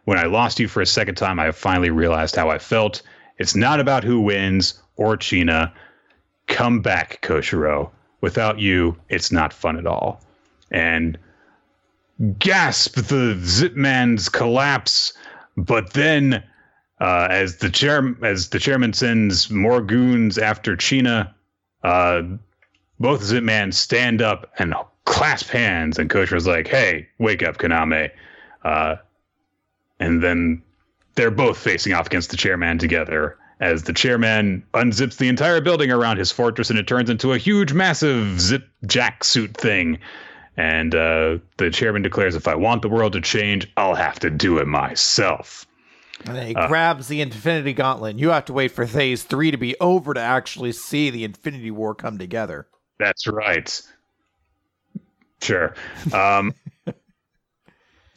When 0.06 0.18
I 0.18 0.26
lost 0.26 0.60
you 0.60 0.68
for 0.68 0.82
a 0.82 0.88
second 0.88 1.16
time, 1.16 1.40
I 1.40 1.52
finally 1.52 1.92
realized 1.92 2.36
how 2.36 2.50
I 2.50 2.58
felt. 2.58 3.04
It's 3.38 3.56
not 3.56 3.80
about 3.80 4.04
who 4.04 4.22
wins 4.22 4.82
or 4.96 5.18
China. 5.18 5.72
Come 6.48 6.82
back, 6.82 7.20
Koshiro. 7.22 7.92
Without 8.22 8.58
you, 8.58 8.98
it's 9.10 9.32
not 9.32 9.54
fun 9.54 9.78
at 9.78 9.86
all. 9.86 10.22
And 10.72 11.20
gasp 12.40 12.96
the 12.96 13.36
Zipman's 13.36 14.30
collapse, 14.30 15.14
but 15.56 15.94
then 15.94 16.44
uh, 17.00 17.28
as 17.30 17.58
the 17.58 17.70
chair 17.70 18.16
as 18.24 18.50
the 18.50 18.60
chairman 18.60 18.94
sends 18.94 19.50
more 19.52 19.82
goons 19.82 20.38
after 20.38 20.76
China, 20.76 21.34
uh, 21.84 22.24
both 23.00 23.22
Zipman 23.22 23.74
stand 23.74 24.22
up 24.22 24.52
and 24.58 24.74
clasp 25.06 25.50
hands, 25.50 26.00
and 26.00 26.10
Koshiro's 26.10 26.48
like, 26.48 26.68
"Hey, 26.68 27.08
wake 27.20 27.44
up, 27.44 27.58
Konami!" 27.58 28.10
Uh, 28.64 28.96
and 30.00 30.24
then 30.24 30.62
they're 31.16 31.32
both 31.32 31.58
facing 31.58 31.94
off 31.94 32.08
against 32.08 32.32
the 32.32 32.38
chairman 32.38 32.80
together. 32.80 33.38
As 33.60 33.84
the 33.84 33.94
chairman 33.94 34.64
unzips 34.74 35.18
the 35.18 35.28
entire 35.28 35.62
building 35.62 35.92
around 35.92 36.18
his 36.18 36.32
fortress, 36.32 36.70
and 36.70 36.78
it 36.78 36.88
turns 36.88 37.10
into 37.10 37.34
a 37.34 37.38
huge, 37.38 37.74
massive 37.74 38.40
zip 38.40 38.68
jack 38.86 39.24
suit 39.24 39.56
thing. 39.56 40.00
And 40.58 40.96
uh, 40.96 41.38
the 41.58 41.70
chairman 41.70 42.02
declares, 42.02 42.34
"If 42.34 42.48
I 42.48 42.56
want 42.56 42.82
the 42.82 42.90
world 42.90 43.14
to 43.14 43.22
change, 43.22 43.72
I'll 43.78 43.96
have 43.96 44.18
to 44.20 44.32
do 44.32 44.58
it 44.58 44.66
myself." 44.66 45.67
And 46.28 46.38
he 46.48 46.56
Uh. 46.56 46.68
grabs 46.68 47.08
the 47.08 47.22
Infinity 47.22 47.74
Gauntlet. 47.74 48.12
and 48.12 48.20
You 48.20 48.30
have 48.30 48.46
to 48.46 48.54
wait 48.54 48.72
for 48.72 48.86
Phase 48.86 49.24
3 49.24 49.52
to 49.52 49.58
be 49.58 49.76
over 49.80 50.14
to 50.14 50.20
actually 50.20 50.72
see 50.74 51.10
the 51.10 51.24
Infinity 51.24 51.72
War 51.72 51.96
come 51.96 52.18
together. 52.18 52.68
That's 53.00 53.28
right. 53.28 53.82
Sure. 55.42 55.74
Um, 56.14 56.54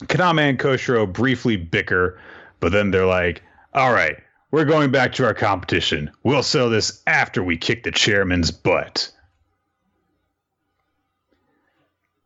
Kaname 0.05 0.49
and 0.49 0.59
Koshiro 0.59 1.11
briefly 1.11 1.55
bicker, 1.57 2.19
but 2.59 2.71
then 2.71 2.89
they're 2.91 3.05
like, 3.05 3.43
all 3.73 3.93
right, 3.93 4.17
we're 4.49 4.65
going 4.65 4.91
back 4.91 5.13
to 5.13 5.25
our 5.25 5.33
competition. 5.35 6.09
We'll 6.23 6.41
sell 6.43 6.69
this 6.69 7.03
after 7.07 7.43
we 7.43 7.55
kick 7.57 7.83
the 7.83 7.91
chairman's 7.91 8.49
butt. 8.51 9.11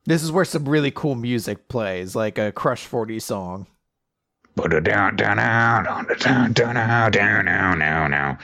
This 0.06 0.24
is 0.24 0.32
where 0.32 0.46
some 0.46 0.70
really 0.70 0.92
cool 0.92 1.16
music 1.16 1.68
plays, 1.68 2.16
like 2.16 2.38
a 2.38 2.52
Crush 2.52 2.86
40 2.86 3.20
song. 3.20 3.68
Down, 4.58 4.84
down, 4.84 5.16
down, 5.18 5.84
down, 5.84 5.84
down, 5.84 6.54
down, 6.54 7.12
down, 7.12 7.46
down, 7.80 8.12
down. 8.12 8.38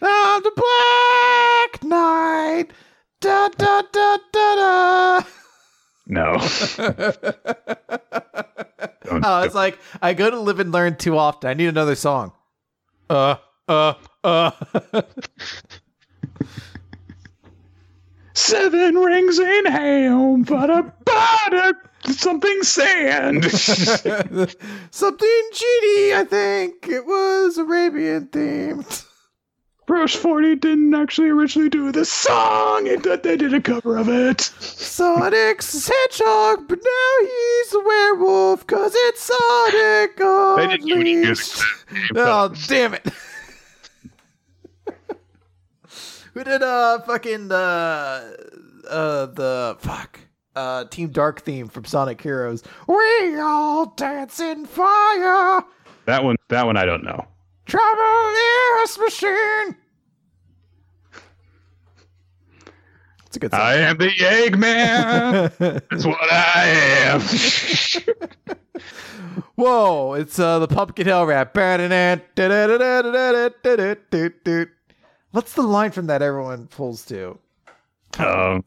On 0.00 0.42
the 0.42 0.52
Black 0.56 1.82
Knight! 1.84 2.72
Da 3.20 3.48
da 3.48 3.82
da 3.92 4.18
da 4.32 4.54
da! 4.54 5.22
No. 6.06 6.38
Oh, 9.10 9.42
it's 9.42 9.54
like, 9.54 9.78
I 10.00 10.14
go 10.14 10.30
to 10.30 10.38
live 10.38 10.60
and 10.60 10.70
learn 10.70 10.96
too 10.96 11.16
often. 11.16 11.50
I 11.50 11.54
need 11.54 11.68
another 11.68 11.94
song. 11.94 12.32
Uh, 13.10 13.36
uh, 13.66 13.94
uh. 14.22 14.50
Seven 18.34 18.94
rings 18.96 19.38
in 19.38 19.66
hell, 19.66 20.36
but 20.46 20.70
a 20.70 20.92
but 21.04 21.54
something 22.10 22.62
sand. 22.62 23.44
Something 24.90 25.42
genie, 25.52 26.14
I 26.14 26.26
think. 26.28 26.88
It 26.88 27.06
was 27.06 27.58
Arabian 27.58 28.26
themed. 28.28 29.04
Crush 29.88 30.16
Forty 30.16 30.54
didn't 30.54 30.94
actually 30.94 31.30
originally 31.30 31.70
do 31.70 31.90
the 31.90 32.04
song; 32.04 32.86
it, 32.86 33.22
they 33.22 33.36
did 33.38 33.54
a 33.54 33.60
cover 33.60 33.96
of 33.96 34.10
it. 34.10 34.42
Sonic's 34.42 35.88
hedgehog, 35.88 36.68
but 36.68 36.78
now 36.78 37.26
he's 37.26 37.72
a 37.72 37.80
werewolf 37.80 38.66
because 38.66 38.92
it's 38.94 39.22
Sonic 39.22 40.16
They 40.18 40.66
didn't 40.66 40.86
do 40.86 41.00
any 41.00 41.16
music. 41.16 41.64
Unleashed. 41.90 42.16
Oh, 42.16 42.54
damn 42.68 42.92
it. 42.94 43.08
Who 46.34 46.44
did 46.44 46.62
uh 46.62 47.00
fucking 47.00 47.50
uh 47.50 48.34
uh 48.90 49.26
the 49.26 49.76
fuck 49.80 50.20
uh 50.58 50.84
Team 50.86 51.10
Dark 51.10 51.42
theme 51.42 51.68
from 51.68 51.84
Sonic 51.84 52.20
Heroes? 52.20 52.62
We 52.86 53.38
all 53.38 53.86
dance 53.96 54.40
in 54.40 54.66
fire. 54.66 55.62
That 56.06 56.24
one, 56.24 56.36
that 56.48 56.66
one, 56.66 56.76
I 56.76 56.84
don't 56.84 57.04
know. 57.04 57.26
Trouble 57.66 58.34
is 58.82 58.98
machine. 58.98 59.76
It's 63.26 63.36
a 63.36 63.40
good 63.40 63.50
song. 63.50 63.60
I 63.60 63.74
am 63.74 63.98
the 63.98 64.08
Eggman. 64.08 65.54
That's 65.90 66.06
what 66.06 66.32
I 66.32 66.66
am. 67.04 67.20
Whoa, 69.54 70.14
it's 70.14 70.38
uh, 70.38 70.60
the 70.60 70.68
Pumpkin 70.68 71.06
Hill 71.06 71.26
rap. 71.26 71.54
What's 75.32 75.52
the 75.52 75.62
line 75.62 75.90
from 75.90 76.06
that 76.06 76.22
everyone 76.22 76.68
pulls 76.68 77.04
to? 77.06 77.38
um, 78.18 78.64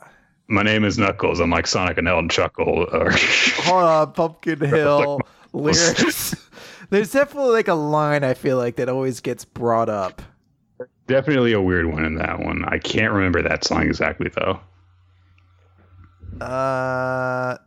my 0.52 0.64
name 0.64 0.84
is 0.84 0.98
Knuckles. 0.98 1.40
I'm 1.40 1.50
like 1.50 1.66
Sonic 1.66 1.98
and 1.98 2.08
Ellen 2.08 2.30
Chuckle. 2.30 2.88
Or 2.92 3.12
Hold 3.64 3.84
on, 3.84 4.12
Pumpkin 4.12 4.60
Hill 4.66 5.22
lyrics. 5.54 6.36
There's 6.90 7.12
definitely 7.12 7.52
like 7.52 7.70
a 7.70 7.74
line 7.74 8.24
I 8.24 8.34
feel 8.34 8.58
like 8.58 8.76
that 8.76 8.90
always 8.90 9.22
gets 9.22 9.46
brought 9.46 9.88
up. 9.88 10.22
definitely 11.08 11.54
a 11.54 11.62
weird 11.62 11.86
one 11.86 12.04
in 12.04 12.16
that 12.16 12.40
one. 12.40 12.66
I 12.66 12.80
can't 12.80 13.14
remember 13.14 13.42
that 13.44 13.64
song 13.64 13.84
exactly 13.84 14.30
though. 14.36 14.60
Uh, 16.42 17.58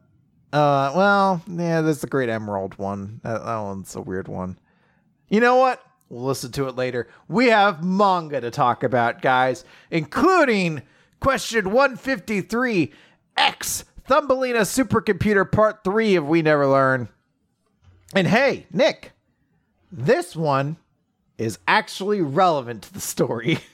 uh, 0.52 0.92
well, 0.94 1.42
yeah, 1.48 1.80
there's 1.80 2.00
the 2.00 2.06
Great 2.06 2.28
Emerald 2.28 2.76
one. 2.76 3.20
That, 3.22 3.44
that 3.44 3.58
one's 3.60 3.96
a 3.96 4.00
weird 4.02 4.28
one. 4.28 4.58
You 5.28 5.40
know 5.40 5.56
what? 5.56 5.82
We'll 6.10 6.24
listen 6.24 6.52
to 6.52 6.68
it 6.68 6.76
later. 6.76 7.08
We 7.28 7.46
have 7.46 7.82
manga 7.82 8.40
to 8.42 8.50
talk 8.50 8.82
about, 8.82 9.22
guys, 9.22 9.64
including 9.90 10.82
question 11.24 11.70
153 11.70 12.92
X 13.38 13.86
Thumbelina 14.06 14.60
Supercomputer 14.60 15.50
Part 15.50 15.82
3 15.82 16.16
of 16.16 16.28
We 16.28 16.42
Never 16.42 16.66
Learn. 16.66 17.08
And 18.14 18.26
hey, 18.26 18.66
Nick, 18.70 19.12
this 19.90 20.36
one 20.36 20.76
is 21.38 21.58
actually 21.66 22.20
relevant 22.20 22.82
to 22.82 22.92
the 22.92 23.00
story. 23.00 23.58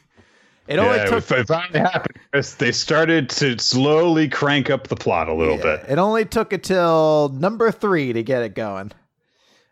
It 0.68 0.78
only 0.78 0.98
yeah, 0.98 1.06
took 1.06 1.28
if 1.32 1.48
that 1.48 1.74
happened, 1.74 2.16
Chris, 2.30 2.54
they 2.54 2.70
started 2.70 3.28
to 3.30 3.58
slowly 3.58 4.28
crank 4.28 4.70
up 4.70 4.86
the 4.86 4.94
plot 4.94 5.28
a 5.28 5.34
little 5.34 5.56
Yeah, 5.56 5.78
bit. 5.78 5.86
It 5.88 5.98
only 5.98 6.24
took 6.24 6.52
until 6.52 7.28
number 7.30 7.72
three 7.72 8.12
to 8.12 8.22
get 8.22 8.42
it 8.42 8.54
going. 8.54 8.92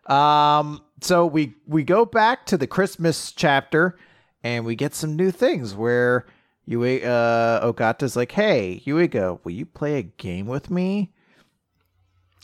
Um, 0.07 0.83
so 1.01 1.24
we 1.24 1.55
we 1.68 1.85
go 1.85 2.05
back 2.05 2.47
to 2.47 2.57
the 2.57 2.66
Christmas 2.66 3.31
chapter, 3.31 3.97
and 4.43 4.64
we 4.64 4.74
get 4.74 4.93
some 4.93 5.14
new 5.14 5.31
things 5.31 5.72
where 5.72 6.26
you 6.68 6.82
uh 6.82 7.72
Ogata's 7.72 8.14
like, 8.14 8.32
"Hey, 8.32 8.82
Yuiga, 8.84 9.42
will 9.42 9.52
you 9.52 9.64
play 9.64 9.98
a 9.98 10.02
game 10.02 10.46
with 10.46 10.70
me?" 10.70 11.12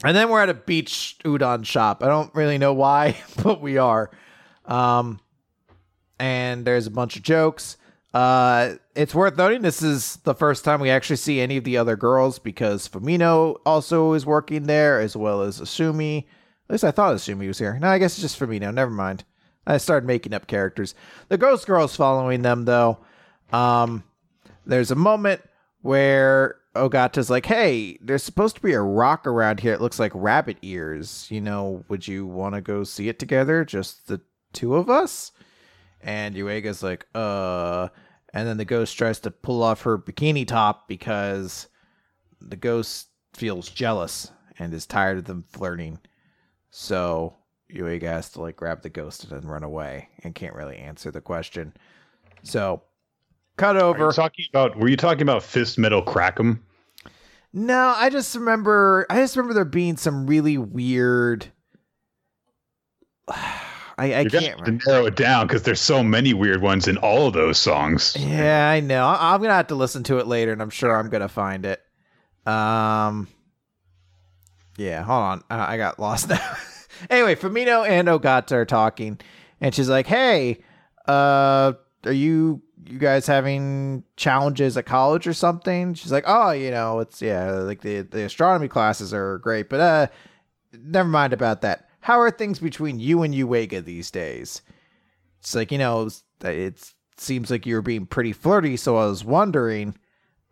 And 0.02 0.16
then 0.16 0.30
we're 0.30 0.40
at 0.40 0.48
a 0.48 0.54
beach 0.54 1.18
udon 1.24 1.64
shop. 1.66 2.02
I 2.02 2.06
don't 2.06 2.34
really 2.34 2.56
know 2.56 2.72
why, 2.72 3.16
but 3.42 3.60
we 3.60 3.76
are. 3.76 4.10
Um, 4.64 5.20
and 6.18 6.64
there's 6.64 6.86
a 6.86 6.90
bunch 6.90 7.16
of 7.16 7.22
jokes. 7.22 7.76
Uh, 8.14 8.76
it's 8.94 9.14
worth 9.14 9.36
noting 9.36 9.60
this 9.60 9.82
is 9.82 10.16
the 10.24 10.34
first 10.34 10.64
time 10.64 10.80
we 10.80 10.88
actually 10.88 11.16
see 11.16 11.40
any 11.40 11.58
of 11.58 11.64
the 11.64 11.76
other 11.76 11.96
girls 11.96 12.38
because 12.38 12.88
Fumino 12.88 13.56
also 13.66 14.14
is 14.14 14.24
working 14.24 14.64
there 14.64 15.00
as 15.00 15.16
well 15.16 15.42
as 15.42 15.60
Asumi. 15.60 16.18
At 16.20 16.72
least 16.72 16.84
I 16.84 16.92
thought 16.92 17.14
Asumi 17.14 17.46
was 17.46 17.58
here. 17.58 17.78
No, 17.78 17.88
I 17.88 17.98
guess 17.98 18.14
it's 18.14 18.22
just 18.22 18.40
Fumino. 18.40 18.72
Never 18.72 18.90
mind. 18.90 19.24
I 19.66 19.76
started 19.76 20.06
making 20.06 20.32
up 20.32 20.46
characters. 20.46 20.94
The 21.28 21.36
ghost 21.36 21.66
girl's 21.66 21.96
following 21.96 22.42
them 22.42 22.64
though. 22.64 23.00
Um, 23.52 24.04
there's 24.66 24.90
a 24.90 24.96
moment 24.96 25.42
where 25.82 26.56
Ogata's 26.74 27.30
like, 27.30 27.46
"Hey, 27.46 27.98
there's 28.00 28.22
supposed 28.22 28.56
to 28.56 28.62
be 28.62 28.72
a 28.72 28.80
rock 28.80 29.26
around 29.26 29.60
here. 29.60 29.72
It 29.72 29.80
looks 29.80 29.98
like 29.98 30.12
rabbit 30.14 30.58
ears. 30.62 31.28
You 31.30 31.40
know, 31.40 31.84
would 31.88 32.08
you 32.08 32.26
want 32.26 32.54
to 32.54 32.60
go 32.60 32.84
see 32.84 33.08
it 33.08 33.18
together? 33.18 33.64
Just 33.64 34.08
the 34.08 34.20
two 34.52 34.74
of 34.76 34.90
us?" 34.90 35.32
And 36.00 36.34
Yuiga's 36.34 36.82
like, 36.82 37.06
"Uh," 37.14 37.88
and 38.32 38.48
then 38.48 38.56
the 38.56 38.64
ghost 38.64 38.96
tries 38.96 39.20
to 39.20 39.30
pull 39.30 39.62
off 39.62 39.82
her 39.82 39.98
bikini 39.98 40.46
top 40.46 40.88
because 40.88 41.68
the 42.40 42.56
ghost 42.56 43.08
feels 43.32 43.68
jealous 43.68 44.30
and 44.58 44.72
is 44.74 44.86
tired 44.86 45.18
of 45.18 45.24
them 45.24 45.44
flirting. 45.48 45.98
So 46.70 47.36
Yuiga 47.72 48.04
has 48.04 48.30
to 48.30 48.40
like 48.40 48.56
grab 48.56 48.82
the 48.82 48.90
ghost 48.90 49.24
and 49.24 49.32
then 49.32 49.48
run 49.48 49.64
away 49.64 50.08
and 50.22 50.34
can't 50.34 50.54
really 50.54 50.76
answer 50.76 51.10
the 51.10 51.20
question. 51.20 51.74
So 52.42 52.82
cut 53.56 53.76
Are 53.76 53.82
over. 53.84 54.06
you 54.06 54.12
talking 54.12 54.44
about? 54.50 54.76
Were 54.76 54.88
you 54.88 54.96
talking 54.96 55.22
about 55.22 55.42
Fist 55.42 55.78
Metal 55.78 56.02
Crackum? 56.02 56.58
No, 57.52 57.94
I 57.96 58.10
just 58.10 58.34
remember. 58.34 59.06
I 59.10 59.16
just 59.16 59.36
remember 59.36 59.54
there 59.54 59.64
being 59.64 59.96
some 59.96 60.26
really 60.26 60.58
weird. 60.58 61.46
I, 63.96 64.12
I 64.12 64.24
can't. 64.24 64.64
to 64.64 64.72
narrow 64.88 65.06
it 65.06 65.14
down 65.14 65.46
because 65.46 65.62
there's 65.62 65.80
so 65.80 66.02
many 66.02 66.34
weird 66.34 66.60
ones 66.60 66.88
in 66.88 66.96
all 66.98 67.28
of 67.28 67.34
those 67.34 67.58
songs. 67.58 68.16
Yeah, 68.18 68.68
I 68.68 68.80
know. 68.80 69.06
I- 69.06 69.34
I'm 69.34 69.40
gonna 69.40 69.54
have 69.54 69.68
to 69.68 69.76
listen 69.76 70.02
to 70.04 70.18
it 70.18 70.26
later, 70.26 70.52
and 70.52 70.60
I'm 70.60 70.70
sure 70.70 70.96
I'm 70.98 71.08
gonna 71.10 71.28
find 71.28 71.64
it. 71.64 71.80
Um. 72.46 73.28
Yeah, 74.76 75.02
hold 75.04 75.22
on. 75.22 75.38
Uh, 75.48 75.64
I 75.68 75.76
got 75.76 76.00
lost 76.00 76.28
now. 76.28 76.56
anyway, 77.10 77.36
Fumino 77.36 77.88
and 77.88 78.08
Ogata 78.08 78.52
are 78.52 78.64
talking, 78.64 79.20
and 79.60 79.72
she's 79.72 79.88
like, 79.88 80.08
"Hey, 80.08 80.58
uh, 81.06 81.74
are 82.04 82.12
you 82.12 82.60
you 82.86 82.98
guys 82.98 83.26
having 83.26 84.04
challenges 84.16 84.76
at 84.76 84.86
college 84.86 85.26
or 85.26 85.32
something?" 85.34 85.94
She's 85.94 86.12
like, 86.12 86.24
"Oh, 86.26 86.50
you 86.50 86.70
know, 86.70 87.00
it's 87.00 87.22
yeah, 87.22 87.50
like 87.52 87.82
the 87.82 88.02
the 88.02 88.24
astronomy 88.24 88.68
classes 88.68 89.12
are 89.14 89.38
great, 89.38 89.68
but 89.68 89.80
uh, 89.80 90.06
never 90.72 91.08
mind 91.08 91.32
about 91.32 91.62
that. 91.62 91.88
How 92.00 92.20
are 92.20 92.30
things 92.30 92.58
between 92.58 93.00
you 93.00 93.22
and 93.22 93.34
Yuiga 93.34 93.84
these 93.84 94.10
days?" 94.10 94.62
It's 95.40 95.54
like 95.54 95.72
you 95.72 95.78
know, 95.78 96.08
it 96.42 96.92
seems 97.16 97.50
like 97.50 97.66
you're 97.66 97.82
being 97.82 98.06
pretty 98.06 98.32
flirty, 98.32 98.76
so 98.76 98.96
I 98.96 99.06
was 99.06 99.24
wondering, 99.24 99.96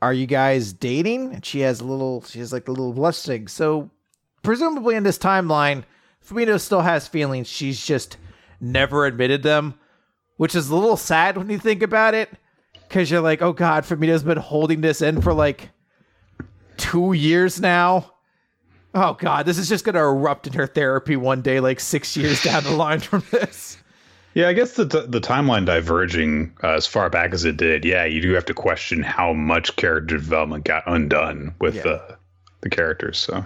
are 0.00 0.12
you 0.12 0.26
guys 0.26 0.72
dating? 0.72 1.32
And 1.32 1.44
she 1.44 1.60
has 1.60 1.80
a 1.80 1.84
little, 1.84 2.22
she 2.22 2.40
has 2.40 2.52
like 2.52 2.68
a 2.68 2.72
little 2.72 2.92
blushing. 2.92 3.48
So 3.48 3.90
presumably 4.42 4.96
in 4.96 5.04
this 5.04 5.18
timeline, 5.18 5.84
Fumino 6.26 6.60
still 6.60 6.82
has 6.82 7.08
feelings. 7.08 7.48
She's 7.48 7.84
just 7.84 8.16
never 8.60 9.06
admitted 9.06 9.42
them, 9.42 9.74
which 10.42 10.56
is 10.56 10.70
a 10.70 10.74
little 10.74 10.96
sad 10.96 11.36
when 11.36 11.48
you 11.48 11.56
think 11.56 11.84
about 11.84 12.14
it. 12.14 12.28
Cause 12.90 13.08
you're 13.08 13.20
like, 13.20 13.40
oh 13.42 13.52
god, 13.52 13.84
Fumino's 13.84 14.24
been 14.24 14.38
holding 14.38 14.80
this 14.80 15.00
in 15.00 15.22
for 15.22 15.32
like 15.32 15.70
two 16.76 17.12
years 17.12 17.60
now. 17.60 18.10
Oh 18.92 19.14
god, 19.14 19.46
this 19.46 19.56
is 19.56 19.68
just 19.68 19.84
gonna 19.84 20.00
erupt 20.00 20.48
in 20.48 20.52
her 20.54 20.66
therapy 20.66 21.14
one 21.14 21.42
day, 21.42 21.60
like 21.60 21.78
six 21.78 22.16
years 22.16 22.42
down 22.42 22.64
the 22.64 22.72
line 22.72 22.98
from 22.98 23.22
this. 23.30 23.78
Yeah, 24.34 24.48
I 24.48 24.52
guess 24.52 24.72
the 24.72 24.84
the 24.84 25.20
timeline 25.20 25.64
diverging 25.64 26.52
uh, 26.64 26.70
as 26.70 26.88
far 26.88 27.08
back 27.08 27.32
as 27.32 27.44
it 27.44 27.56
did. 27.56 27.84
Yeah, 27.84 28.04
you 28.04 28.20
do 28.20 28.32
have 28.32 28.44
to 28.46 28.54
question 28.54 29.04
how 29.04 29.32
much 29.32 29.76
character 29.76 30.16
development 30.16 30.64
got 30.64 30.82
undone 30.88 31.54
with 31.60 31.76
Yeah. 31.76 31.82
the 31.82 32.16
the 32.62 32.68
characters. 32.68 33.16
So 33.16 33.44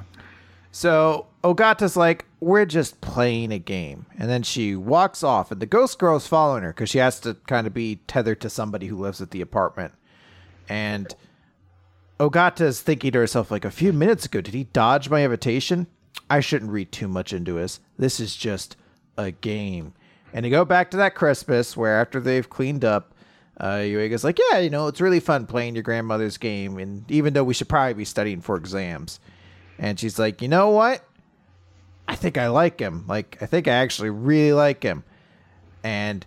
So 0.73 1.27
Ogata's 1.47 1.97
like, 1.97 2.25
we're 2.41 2.65
just 2.65 3.01
playing 3.01 3.53
a 3.53 3.59
game. 3.59 4.07
And 4.19 4.29
then 4.29 4.43
she 4.43 4.75
walks 4.75 5.23
off, 5.23 5.53
and 5.53 5.61
the 5.63 5.67
ghost 5.67 5.97
girl's 5.97 6.27
following 6.27 6.65
her 6.65 6.71
because 6.71 6.91
she 6.91 6.99
has 6.99 7.21
to 7.21 7.35
kind 7.47 7.69
of 7.69 7.75
be 7.75 8.01
tethered 8.09 8.41
to 8.41 8.51
somebody 8.51 8.89
who 8.89 8.97
lives 8.97 9.21
at 9.21 9.31
the 9.31 9.41
apartment. 9.41 9.95
And 10.69 11.15
Ogata's 12.19 12.81
thinking 12.81 13.13
to 13.13 13.21
herself, 13.21 13.53
like, 13.53 13.65
a 13.65 13.71
few 13.71 13.93
minutes 13.93 14.27
ago, 14.27 14.41
did 14.41 14.55
he 14.55 14.65
dodge 14.65 15.09
my 15.09 15.23
invitation? 15.23 15.87
I 16.29 16.41
shouldn't 16.41 16.73
read 16.73 16.91
too 16.91 17.07
much 17.07 17.33
into 17.33 17.53
this. 17.53 17.79
This 17.97 18.19
is 18.19 18.35
just 18.35 18.77
a 19.17 19.31
game. 19.31 19.95
And 20.33 20.43
to 20.43 20.51
go 20.51 20.65
back 20.65 20.91
to 20.91 20.97
that 20.97 21.15
Christmas 21.15 21.77
where 21.77 22.01
after 22.01 22.19
they've 22.19 22.51
cleaned 22.51 22.85
up, 22.85 23.15
uh, 23.61 23.77
Yuiga's 23.77 24.25
like, 24.25 24.41
yeah, 24.51 24.59
you 24.59 24.71
know, 24.71 24.89
it's 24.89 25.01
really 25.01 25.21
fun 25.21 25.47
playing 25.47 25.77
your 25.77 25.85
grandmother's 25.85 26.39
game. 26.39 26.79
And 26.79 27.09
even 27.09 27.35
though 27.35 27.45
we 27.45 27.55
should 27.55 27.69
probably 27.69 27.95
be 27.95 28.05
studying 28.05 28.41
for 28.41 28.57
exams. 28.57 29.21
And 29.79 30.01
she's 30.01 30.19
like, 30.19 30.43
you 30.43 30.49
know 30.49 30.71
what? 30.71 31.05
I 32.09 32.15
think 32.15 32.39
I 32.39 32.49
like 32.49 32.79
him. 32.79 33.05
Like, 33.09 33.39
I 33.41 33.47
think 33.47 33.69
I 33.69 33.73
actually 33.73 34.11
really 34.11 34.53
like 34.53 34.83
him. 34.83 35.05
And 35.83 36.25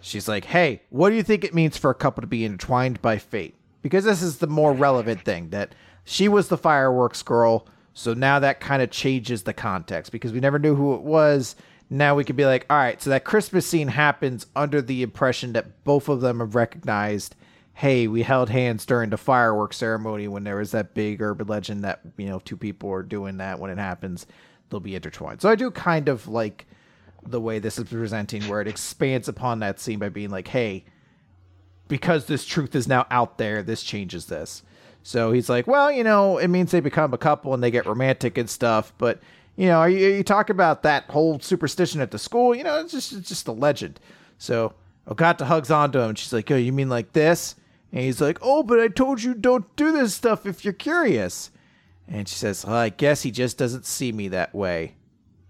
she's 0.00 0.28
like, 0.28 0.44
hey, 0.44 0.82
what 0.90 1.10
do 1.10 1.16
you 1.16 1.22
think 1.22 1.44
it 1.44 1.54
means 1.54 1.76
for 1.76 1.90
a 1.90 1.94
couple 1.94 2.20
to 2.20 2.26
be 2.26 2.44
intertwined 2.44 3.00
by 3.02 3.18
fate? 3.18 3.54
Because 3.80 4.04
this 4.04 4.22
is 4.22 4.38
the 4.38 4.46
more 4.46 4.72
relevant 4.72 5.24
thing 5.24 5.50
that 5.50 5.74
she 6.04 6.28
was 6.28 6.48
the 6.48 6.58
fireworks 6.58 7.22
girl. 7.22 7.66
So 7.94 8.14
now 8.14 8.38
that 8.38 8.60
kind 8.60 8.82
of 8.82 8.90
changes 8.90 9.42
the 9.42 9.52
context 9.52 10.12
because 10.12 10.32
we 10.32 10.40
never 10.40 10.58
knew 10.58 10.74
who 10.74 10.94
it 10.94 11.02
was. 11.02 11.56
Now 11.90 12.14
we 12.14 12.24
could 12.24 12.36
be 12.36 12.46
like, 12.46 12.64
all 12.70 12.78
right, 12.78 13.00
so 13.02 13.10
that 13.10 13.24
Christmas 13.24 13.66
scene 13.66 13.88
happens 13.88 14.46
under 14.56 14.80
the 14.80 15.02
impression 15.02 15.52
that 15.52 15.84
both 15.84 16.08
of 16.08 16.22
them 16.22 16.40
have 16.40 16.54
recognized, 16.54 17.36
hey, 17.74 18.06
we 18.06 18.22
held 18.22 18.48
hands 18.48 18.86
during 18.86 19.10
the 19.10 19.18
fireworks 19.18 19.76
ceremony 19.76 20.26
when 20.26 20.44
there 20.44 20.56
was 20.56 20.70
that 20.70 20.94
big 20.94 21.20
urban 21.20 21.48
legend 21.48 21.84
that, 21.84 22.00
you 22.16 22.26
know, 22.26 22.38
two 22.38 22.56
people 22.56 22.90
are 22.90 23.02
doing 23.02 23.36
that 23.38 23.58
when 23.58 23.70
it 23.70 23.78
happens, 23.78 24.26
they'll 24.72 24.80
be 24.80 24.96
intertwined. 24.96 25.40
So 25.40 25.48
I 25.48 25.54
do 25.54 25.70
kind 25.70 26.08
of 26.08 26.26
like 26.26 26.66
the 27.24 27.40
way 27.40 27.60
this 27.60 27.78
is 27.78 27.88
presenting 27.88 28.42
where 28.48 28.60
it 28.60 28.66
expands 28.66 29.28
upon 29.28 29.60
that 29.60 29.78
scene 29.78 30.00
by 30.00 30.08
being 30.08 30.30
like, 30.30 30.48
hey, 30.48 30.84
because 31.86 32.26
this 32.26 32.44
truth 32.44 32.74
is 32.74 32.88
now 32.88 33.06
out 33.10 33.38
there, 33.38 33.62
this 33.62 33.84
changes 33.84 34.26
this. 34.26 34.64
So 35.04 35.30
he's 35.30 35.48
like, 35.48 35.68
well, 35.68 35.92
you 35.92 36.02
know, 36.02 36.38
it 36.38 36.48
means 36.48 36.72
they 36.72 36.80
become 36.80 37.14
a 37.14 37.18
couple 37.18 37.54
and 37.54 37.62
they 37.62 37.70
get 37.70 37.86
romantic 37.86 38.36
and 38.38 38.50
stuff, 38.50 38.92
but 38.98 39.20
you 39.54 39.66
know, 39.66 39.84
you, 39.84 39.98
you 40.08 40.24
talk 40.24 40.48
about 40.48 40.82
that 40.82 41.04
whole 41.10 41.38
superstition 41.38 42.00
at 42.00 42.10
the 42.10 42.18
school? 42.18 42.54
You 42.54 42.64
know, 42.64 42.80
it's 42.80 42.92
just 42.92 43.12
it's 43.12 43.28
just 43.28 43.46
a 43.46 43.52
legend. 43.52 44.00
So 44.38 44.72
Ogata 45.06 45.42
hugs 45.42 45.70
onto 45.70 46.00
him 46.00 46.14
she's 46.14 46.32
like, 46.32 46.50
oh, 46.50 46.56
you 46.56 46.72
mean 46.72 46.88
like 46.88 47.12
this? 47.12 47.54
And 47.92 48.00
he's 48.00 48.20
like, 48.20 48.38
"Oh, 48.40 48.62
but 48.62 48.80
I 48.80 48.88
told 48.88 49.22
you 49.22 49.34
don't 49.34 49.76
do 49.76 49.92
this 49.92 50.14
stuff 50.14 50.46
if 50.46 50.64
you're 50.64 50.72
curious." 50.72 51.50
And 52.12 52.28
she 52.28 52.36
says, 52.36 52.64
well, 52.64 52.76
"I 52.76 52.90
guess 52.90 53.22
he 53.22 53.30
just 53.30 53.56
doesn't 53.56 53.86
see 53.86 54.12
me 54.12 54.28
that 54.28 54.54
way." 54.54 54.96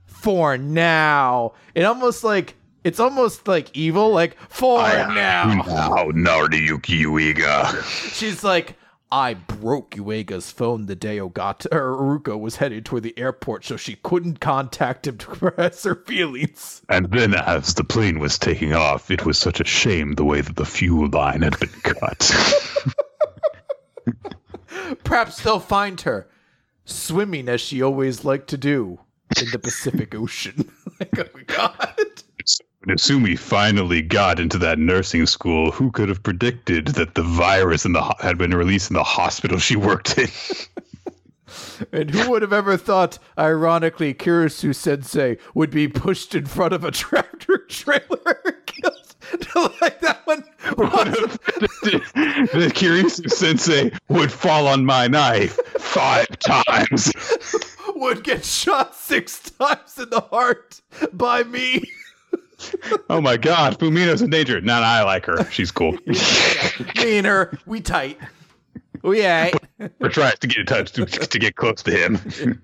For 0.06 0.56
now, 0.56 1.54
it 1.74 1.82
almost 1.82 2.22
like 2.22 2.54
it's 2.84 3.00
almost 3.00 3.48
like 3.48 3.76
evil, 3.76 4.10
like 4.10 4.36
for 4.48 4.80
now. 4.80 5.62
Now, 5.66 6.04
Nariyuki 6.12 7.02
Yuiga. 7.02 7.82
She's 8.14 8.44
like, 8.44 8.76
I 9.12 9.34
broke 9.34 9.90
Yuiga's 9.90 10.50
phone 10.50 10.86
the 10.86 10.96
day 10.96 11.18
Ogata 11.18 11.66
or 11.70 11.96
Uruka 11.96 12.40
was 12.40 12.56
headed 12.56 12.86
toward 12.86 13.02
the 13.02 13.18
airport, 13.18 13.64
so 13.64 13.76
she 13.76 13.96
couldn't 13.96 14.40
contact 14.40 15.06
him 15.06 15.18
to 15.18 15.30
express 15.32 15.84
her 15.84 15.96
feelings. 15.96 16.80
And 16.88 17.10
then, 17.10 17.34
as 17.34 17.74
the 17.74 17.84
plane 17.84 18.20
was 18.20 18.38
taking 18.38 18.72
off, 18.72 19.10
it 19.10 19.26
was 19.26 19.36
such 19.36 19.60
a 19.60 19.64
shame 19.64 20.14
the 20.14 20.24
way 20.24 20.40
that 20.40 20.56
the 20.56 20.64
fuel 20.64 21.08
line 21.10 21.42
had 21.42 21.58
been 21.60 21.68
cut. 21.82 22.30
Perhaps 25.04 25.42
they'll 25.42 25.60
find 25.60 26.00
her 26.00 26.26
swimming 26.84 27.48
as 27.48 27.60
she 27.60 27.82
always 27.82 28.24
liked 28.24 28.48
to 28.48 28.56
do 28.58 29.00
in 29.40 29.50
the 29.50 29.58
Pacific 29.58 30.14
Ocean. 30.14 30.70
like, 31.00 31.18
oh 31.18 31.40
God. 31.46 31.94
When 32.84 32.96
Asumi 32.96 33.38
finally 33.38 34.02
got 34.02 34.40
into 34.40 34.58
that 34.58 34.78
nursing 34.78 35.26
school, 35.26 35.70
who 35.70 35.92
could 35.92 36.08
have 36.08 36.22
predicted 36.22 36.88
that 36.88 37.14
the 37.14 37.22
virus 37.22 37.84
in 37.84 37.92
the 37.92 38.02
ho- 38.02 38.14
had 38.18 38.38
been 38.38 38.52
released 38.54 38.90
in 38.90 38.94
the 38.94 39.04
hospital 39.04 39.58
she 39.58 39.76
worked 39.76 40.18
in? 40.18 40.28
And 41.92 42.10
who 42.10 42.30
would 42.30 42.42
have 42.42 42.52
ever 42.52 42.76
thought, 42.76 43.18
ironically, 43.38 44.14
Kirisu 44.14 44.74
Sensei 44.74 45.36
would 45.54 45.70
be 45.70 45.88
pushed 45.88 46.34
in 46.34 46.46
front 46.46 46.72
of 46.72 46.84
a 46.84 46.90
tractor 46.90 47.58
trailer 47.68 48.40
and 48.44 48.66
killed? 48.66 49.01
like 49.80 50.00
that 50.00 50.20
one. 50.24 50.44
The 51.82 52.70
Kirisu 52.74 53.30
Sensei 53.30 53.92
would 54.08 54.30
fall 54.32 54.66
on 54.66 54.84
my 54.84 55.08
knife 55.08 55.58
five 55.78 56.26
times? 56.38 57.12
would 57.96 58.24
get 58.24 58.44
shot 58.44 58.94
six 58.94 59.50
times 59.50 59.98
in 59.98 60.10
the 60.10 60.20
heart 60.20 60.80
by 61.12 61.42
me. 61.44 61.82
Oh 63.10 63.20
my 63.20 63.36
God, 63.36 63.78
Fumino's 63.78 64.22
in 64.22 64.30
danger. 64.30 64.60
No, 64.60 64.80
no, 64.80 64.86
I 64.86 65.02
like 65.02 65.26
her. 65.26 65.44
She's 65.50 65.70
cool. 65.70 65.98
me 66.06 67.18
and 67.18 67.26
her, 67.26 67.58
we 67.66 67.80
tight. 67.80 68.18
We 69.02 69.22
ain't. 69.22 69.56
We're 69.98 70.08
trying 70.08 70.36
to 70.38 70.46
get 70.46 70.58
in 70.58 70.66
touch 70.66 70.92
to, 70.92 71.06
to 71.06 71.38
get 71.38 71.56
close 71.56 71.82
to 71.82 71.90
him. 71.90 72.62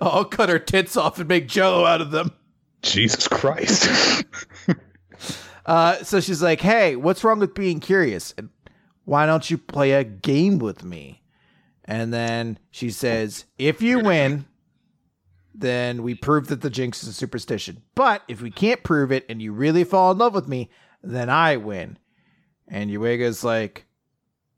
I'll 0.00 0.24
cut 0.24 0.48
her 0.48 0.58
tits 0.58 0.96
off 0.96 1.18
and 1.18 1.28
make 1.28 1.48
jello 1.48 1.86
out 1.86 2.00
of 2.00 2.10
them. 2.10 2.32
Jesus 2.82 3.28
Christ. 3.28 4.24
Uh, 5.68 6.02
so 6.02 6.18
she's 6.18 6.40
like, 6.42 6.62
"Hey, 6.62 6.96
what's 6.96 7.22
wrong 7.22 7.40
with 7.40 7.52
being 7.52 7.78
curious? 7.78 8.32
And 8.38 8.48
why 9.04 9.26
don't 9.26 9.50
you 9.50 9.58
play 9.58 9.92
a 9.92 10.02
game 10.02 10.58
with 10.58 10.82
me?" 10.82 11.22
And 11.84 12.12
then 12.12 12.58
she 12.70 12.90
says, 12.90 13.44
"If 13.58 13.82
you 13.82 13.98
win, 13.98 14.46
then 15.54 16.02
we 16.02 16.14
prove 16.14 16.46
that 16.48 16.62
the 16.62 16.70
jinx 16.70 17.02
is 17.02 17.10
a 17.10 17.12
superstition. 17.12 17.82
But 17.94 18.22
if 18.28 18.40
we 18.40 18.50
can't 18.50 18.82
prove 18.82 19.12
it, 19.12 19.26
and 19.28 19.42
you 19.42 19.52
really 19.52 19.84
fall 19.84 20.10
in 20.10 20.16
love 20.16 20.34
with 20.34 20.48
me, 20.48 20.70
then 21.02 21.28
I 21.28 21.58
win." 21.58 21.98
And 22.66 22.90
Yuiga's 22.90 23.44
like, 23.44 23.84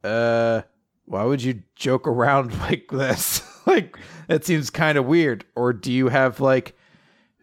"Uh, 0.05 0.63
why 1.07 1.25
would 1.25 1.43
you 1.43 1.65
joke 1.75 2.07
around 2.07 2.57
like 2.61 2.87
this? 2.89 3.43
like 3.67 3.99
that 4.29 4.45
seems 4.45 4.71
kind 4.71 4.97
of 4.97 5.07
weird. 5.07 5.45
Or 5.57 5.73
do 5.73 5.91
you 5.91 6.07
have 6.07 6.39
like 6.39 6.77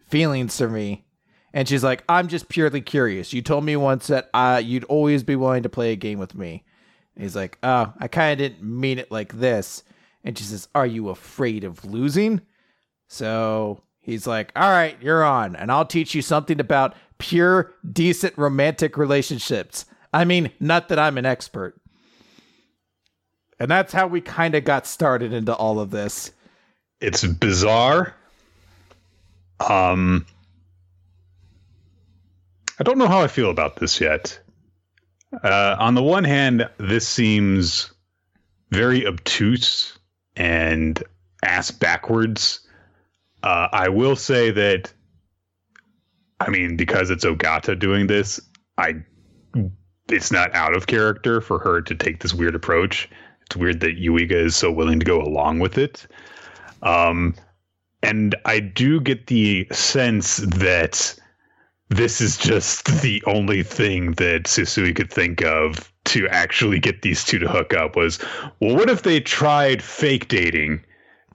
feelings 0.06 0.56
for 0.56 0.70
me?" 0.70 1.04
And 1.52 1.68
she's 1.68 1.84
like, 1.84 2.04
I'm 2.08 2.28
just 2.28 2.48
purely 2.48 2.80
curious. 2.80 3.32
You 3.32 3.42
told 3.42 3.64
me 3.64 3.76
once 3.76 4.08
that 4.08 4.28
uh, 4.34 4.60
you'd 4.62 4.84
always 4.84 5.22
be 5.22 5.36
willing 5.36 5.62
to 5.62 5.68
play 5.68 5.92
a 5.92 5.96
game 5.96 6.18
with 6.18 6.34
me. 6.34 6.64
And 7.14 7.22
he's 7.24 7.36
like, 7.36 7.58
Oh, 7.62 7.92
I 7.98 8.08
kind 8.08 8.32
of 8.32 8.38
didn't 8.38 8.62
mean 8.62 8.98
it 8.98 9.10
like 9.10 9.32
this. 9.32 9.82
And 10.24 10.36
she 10.36 10.44
says, 10.44 10.68
Are 10.74 10.86
you 10.86 11.08
afraid 11.08 11.64
of 11.64 11.84
losing? 11.84 12.42
So 13.08 13.82
he's 14.00 14.26
like, 14.26 14.52
All 14.54 14.70
right, 14.70 14.96
you're 15.00 15.24
on. 15.24 15.56
And 15.56 15.72
I'll 15.72 15.86
teach 15.86 16.14
you 16.14 16.22
something 16.22 16.60
about 16.60 16.94
pure, 17.18 17.74
decent 17.90 18.36
romantic 18.36 18.96
relationships. 18.96 19.86
I 20.12 20.24
mean, 20.24 20.50
not 20.60 20.88
that 20.88 20.98
I'm 20.98 21.18
an 21.18 21.26
expert. 21.26 21.80
And 23.60 23.70
that's 23.70 23.92
how 23.92 24.06
we 24.06 24.20
kind 24.20 24.54
of 24.54 24.64
got 24.64 24.86
started 24.86 25.32
into 25.32 25.54
all 25.54 25.80
of 25.80 25.90
this. 25.90 26.30
it's 27.00 27.24
bizarre. 27.24 28.14
Um, 29.68 30.24
I 32.78 32.84
don't 32.84 32.98
know 32.98 33.08
how 33.08 33.20
I 33.20 33.26
feel 33.26 33.50
about 33.50 33.76
this 33.76 34.00
yet. 34.00 34.38
Uh, 35.42 35.76
on 35.78 35.94
the 35.94 36.02
one 36.02 36.24
hand, 36.24 36.68
this 36.78 37.06
seems 37.06 37.90
very 38.70 39.06
obtuse 39.06 39.98
and 40.36 41.02
ass 41.42 41.70
backwards. 41.70 42.60
Uh, 43.42 43.68
I 43.72 43.88
will 43.88 44.16
say 44.16 44.50
that, 44.52 44.92
I 46.40 46.50
mean, 46.50 46.76
because 46.76 47.10
it's 47.10 47.24
Ogata 47.24 47.78
doing 47.78 48.06
this, 48.06 48.40
I 48.76 49.02
it's 50.10 50.32
not 50.32 50.54
out 50.54 50.74
of 50.74 50.86
character 50.86 51.40
for 51.40 51.58
her 51.58 51.82
to 51.82 51.94
take 51.94 52.20
this 52.20 52.32
weird 52.32 52.54
approach. 52.54 53.10
It's 53.46 53.56
weird 53.56 53.80
that 53.80 53.98
Yuiga 53.98 54.32
is 54.32 54.56
so 54.56 54.70
willing 54.72 54.98
to 55.00 55.04
go 55.04 55.20
along 55.20 55.58
with 55.58 55.76
it. 55.78 56.06
Um, 56.82 57.34
and 58.02 58.34
I 58.44 58.60
do 58.60 59.00
get 59.00 59.26
the 59.26 59.66
sense 59.70 60.38
that 60.38 61.18
this 61.90 62.20
is 62.20 62.36
just 62.36 62.84
the 63.02 63.22
only 63.26 63.62
thing 63.62 64.12
that 64.12 64.44
Tsutsui 64.44 64.94
could 64.94 65.12
think 65.12 65.42
of 65.42 65.92
to 66.06 66.28
actually 66.28 66.78
get 66.78 67.02
these 67.02 67.24
two 67.24 67.38
to 67.38 67.48
hook 67.48 67.74
up 67.74 67.96
was, 67.96 68.18
well, 68.60 68.76
what 68.76 68.88
if 68.88 69.02
they 69.02 69.20
tried 69.20 69.82
fake 69.82 70.28
dating 70.28 70.82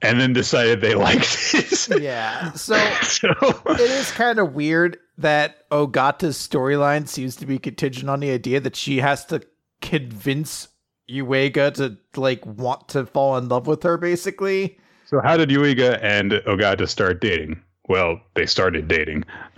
and 0.02 0.20
then 0.20 0.32
decided 0.32 0.80
they 0.80 0.94
liked 0.96 1.54
it? 1.54 2.02
Yeah. 2.02 2.52
So 2.52 2.76
so, 3.02 3.34
it 3.66 3.80
is 3.80 4.10
kind 4.12 4.38
of 4.38 4.54
weird 4.54 4.98
that 5.18 5.68
Ogata's 5.70 6.36
storyline 6.36 7.06
seems 7.06 7.36
to 7.36 7.46
be 7.46 7.58
contingent 7.58 8.10
on 8.10 8.20
the 8.20 8.30
idea 8.30 8.60
that 8.60 8.74
she 8.74 8.98
has 8.98 9.24
to 9.26 9.42
convince 9.80 10.68
Yuiga 11.08 11.72
to 11.74 11.98
like 12.20 12.44
want 12.46 12.88
to 12.88 13.06
fall 13.06 13.36
in 13.36 13.48
love 13.48 13.66
with 13.66 13.82
her 13.82 13.96
basically. 13.98 14.78
so 15.04 15.20
how 15.20 15.36
did 15.36 15.50
Yuiga 15.50 16.02
and 16.02 16.32
Ogata 16.32 16.88
start 16.88 17.20
dating? 17.20 17.62
Well, 17.88 18.20
they 18.34 18.46
started 18.46 18.88
dating. 18.88 19.24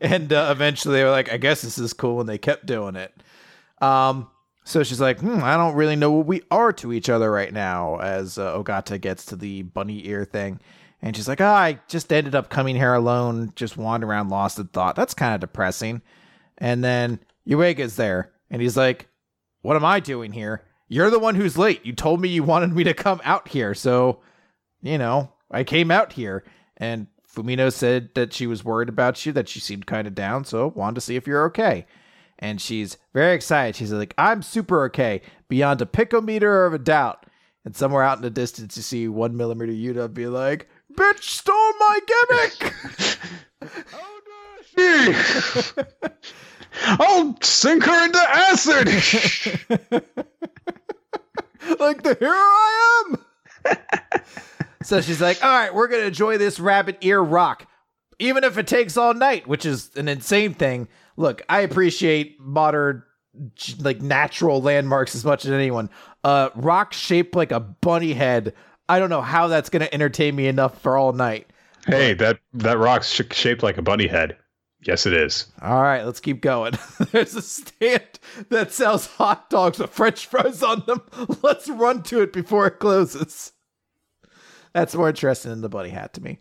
and 0.00 0.32
uh, 0.32 0.48
eventually 0.50 0.96
they 0.96 1.04
were 1.04 1.10
like, 1.10 1.32
I 1.32 1.38
guess 1.38 1.62
this 1.62 1.78
is 1.78 1.92
cool 1.92 2.20
and 2.20 2.28
they 2.28 2.38
kept 2.38 2.66
doing 2.66 2.96
it. 2.96 3.12
Um 3.80 4.28
so 4.62 4.82
she's 4.82 5.00
like, 5.00 5.18
hmm, 5.20 5.42
I 5.42 5.56
don't 5.56 5.74
really 5.74 5.96
know 5.96 6.12
what 6.12 6.26
we 6.26 6.42
are 6.50 6.72
to 6.74 6.92
each 6.92 7.08
other 7.08 7.30
right 7.30 7.52
now 7.52 7.96
as 7.96 8.38
uh, 8.38 8.56
Ogata 8.56 9.00
gets 9.00 9.24
to 9.26 9.36
the 9.36 9.62
bunny 9.62 10.06
ear 10.06 10.24
thing. 10.24 10.60
And 11.02 11.16
she's 11.16 11.26
like, 11.26 11.40
oh, 11.40 11.46
I 11.46 11.80
just 11.88 12.12
ended 12.12 12.34
up 12.34 12.50
coming 12.50 12.76
here 12.76 12.92
alone, 12.92 13.52
just 13.56 13.76
wandering 13.76 14.10
around 14.10 14.28
lost 14.28 14.58
in 14.58 14.68
thought. 14.68 14.96
That's 14.96 15.14
kind 15.14 15.34
of 15.34 15.40
depressing. 15.40 16.02
And 16.58 16.84
then 16.84 17.20
Yuiga's 17.48 17.96
there, 17.96 18.32
and 18.50 18.60
he's 18.60 18.76
like, 18.76 19.08
What 19.62 19.76
am 19.76 19.84
I 19.84 19.98
doing 19.98 20.32
here? 20.32 20.62
You're 20.88 21.10
the 21.10 21.18
one 21.18 21.36
who's 21.36 21.56
late. 21.56 21.84
You 21.86 21.92
told 21.92 22.20
me 22.20 22.28
you 22.28 22.42
wanted 22.42 22.72
me 22.72 22.84
to 22.84 22.94
come 22.94 23.20
out 23.24 23.48
here. 23.48 23.74
So, 23.74 24.20
you 24.82 24.98
know, 24.98 25.32
I 25.50 25.64
came 25.64 25.90
out 25.90 26.12
here. 26.12 26.44
And 26.76 27.06
Fumino 27.28 27.72
said 27.72 28.10
that 28.14 28.32
she 28.32 28.46
was 28.46 28.64
worried 28.64 28.88
about 28.88 29.24
you, 29.24 29.32
that 29.32 29.48
she 29.48 29.60
seemed 29.60 29.86
kind 29.86 30.06
of 30.06 30.14
down. 30.14 30.44
So, 30.44 30.72
wanted 30.74 30.96
to 30.96 31.00
see 31.00 31.16
if 31.16 31.26
you're 31.26 31.44
okay. 31.46 31.86
And 32.38 32.60
she's 32.60 32.96
very 33.12 33.34
excited. 33.34 33.76
She's 33.76 33.92
like, 33.92 34.14
I'm 34.16 34.42
super 34.42 34.84
okay, 34.86 35.20
beyond 35.48 35.82
a 35.82 35.86
picometer 35.86 36.66
of 36.66 36.72
a 36.72 36.78
doubt. 36.78 37.26
And 37.64 37.76
somewhere 37.76 38.02
out 38.02 38.16
in 38.16 38.22
the 38.22 38.30
distance, 38.30 38.76
you 38.76 38.82
see 38.82 39.08
one 39.08 39.36
millimeter 39.36 39.72
Yuta 39.72 40.12
be 40.12 40.26
like, 40.26 40.68
Bitch 40.94 41.22
stole 41.22 41.72
my 41.78 41.98
gimmick! 42.06 42.74
oh 44.78 45.84
I'll 46.82 47.36
sink 47.42 47.84
her 47.84 48.04
into 48.04 48.18
acid. 48.18 48.86
like 51.78 52.02
the 52.02 52.16
hero 52.18 52.32
I 52.32 53.04
am. 53.04 53.18
So 54.82 55.00
she's 55.00 55.20
like, 55.20 55.42
all 55.44 55.50
right, 55.50 55.74
we're 55.74 55.88
gonna 55.88 56.04
enjoy 56.04 56.38
this 56.38 56.58
rabbit 56.60 56.98
ear 57.02 57.20
rock, 57.20 57.66
even 58.18 58.44
if 58.44 58.58
it 58.58 58.66
takes 58.66 58.96
all 58.96 59.14
night, 59.14 59.46
which 59.46 59.66
is 59.66 59.90
an 59.96 60.08
insane 60.08 60.54
thing. 60.54 60.88
Look, 61.16 61.42
I 61.48 61.60
appreciate 61.60 62.40
modern, 62.40 63.02
like 63.80 64.00
natural 64.00 64.62
landmarks 64.62 65.14
as 65.14 65.24
much 65.24 65.44
as 65.44 65.52
anyone. 65.52 65.90
Uh, 66.24 66.50
rock 66.54 66.92
shaped 66.92 67.34
like 67.34 67.52
a 67.52 67.60
bunny 67.60 68.12
head. 68.12 68.54
I 68.88 68.98
don't 68.98 69.10
know 69.10 69.20
how 69.22 69.48
that's 69.48 69.70
gonna 69.70 69.88
entertain 69.92 70.34
me 70.34 70.46
enough 70.48 70.80
for 70.80 70.96
all 70.96 71.12
night. 71.12 71.46
hey, 71.86 72.14
that 72.14 72.40
that 72.54 72.78
rock's 72.78 73.10
sh- 73.10 73.22
shaped 73.32 73.62
like 73.62 73.78
a 73.78 73.82
bunny 73.82 74.06
head. 74.06 74.36
Yes, 74.82 75.04
it 75.04 75.12
is. 75.12 75.46
All 75.60 75.82
right, 75.82 76.04
let's 76.04 76.20
keep 76.20 76.40
going. 76.40 76.72
There's 77.12 77.34
a 77.34 77.42
stand 77.42 78.18
that 78.48 78.72
sells 78.72 79.06
hot 79.06 79.50
dogs 79.50 79.78
with 79.78 79.90
french 79.90 80.26
fries 80.26 80.62
on 80.62 80.84
them. 80.86 81.02
Let's 81.42 81.68
run 81.68 82.02
to 82.04 82.22
it 82.22 82.32
before 82.32 82.66
it 82.66 82.78
closes. 82.78 83.52
That's 84.72 84.94
more 84.94 85.08
interesting 85.08 85.50
than 85.50 85.60
the 85.60 85.68
bunny 85.68 85.90
hat 85.90 86.14
to 86.14 86.20
me. 86.20 86.38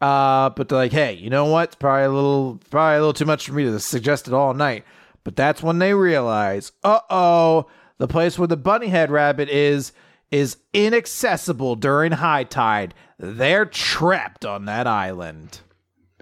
Uh, 0.00 0.50
but 0.50 0.68
they're 0.68 0.78
like, 0.78 0.92
hey, 0.92 1.12
you 1.12 1.30
know 1.30 1.46
what? 1.46 1.68
It's 1.68 1.74
probably 1.74 2.04
a 2.04 2.10
little, 2.10 2.60
probably 2.70 2.96
a 2.96 3.00
little 3.00 3.12
too 3.12 3.26
much 3.26 3.46
for 3.46 3.52
me 3.52 3.64
to 3.64 3.78
suggest 3.78 4.28
it 4.28 4.34
all 4.34 4.54
night. 4.54 4.84
But 5.24 5.36
that's 5.36 5.62
when 5.62 5.78
they 5.78 5.92
realize, 5.92 6.72
uh 6.82 7.00
oh, 7.10 7.66
the 7.98 8.08
place 8.08 8.38
where 8.38 8.48
the 8.48 8.56
bunny 8.56 8.88
head 8.88 9.10
rabbit 9.10 9.48
is 9.50 9.92
is 10.30 10.56
inaccessible 10.72 11.76
during 11.76 12.12
high 12.12 12.44
tide. 12.44 12.94
They're 13.18 13.66
trapped 13.66 14.46
on 14.46 14.64
that 14.64 14.86
island. 14.86 15.60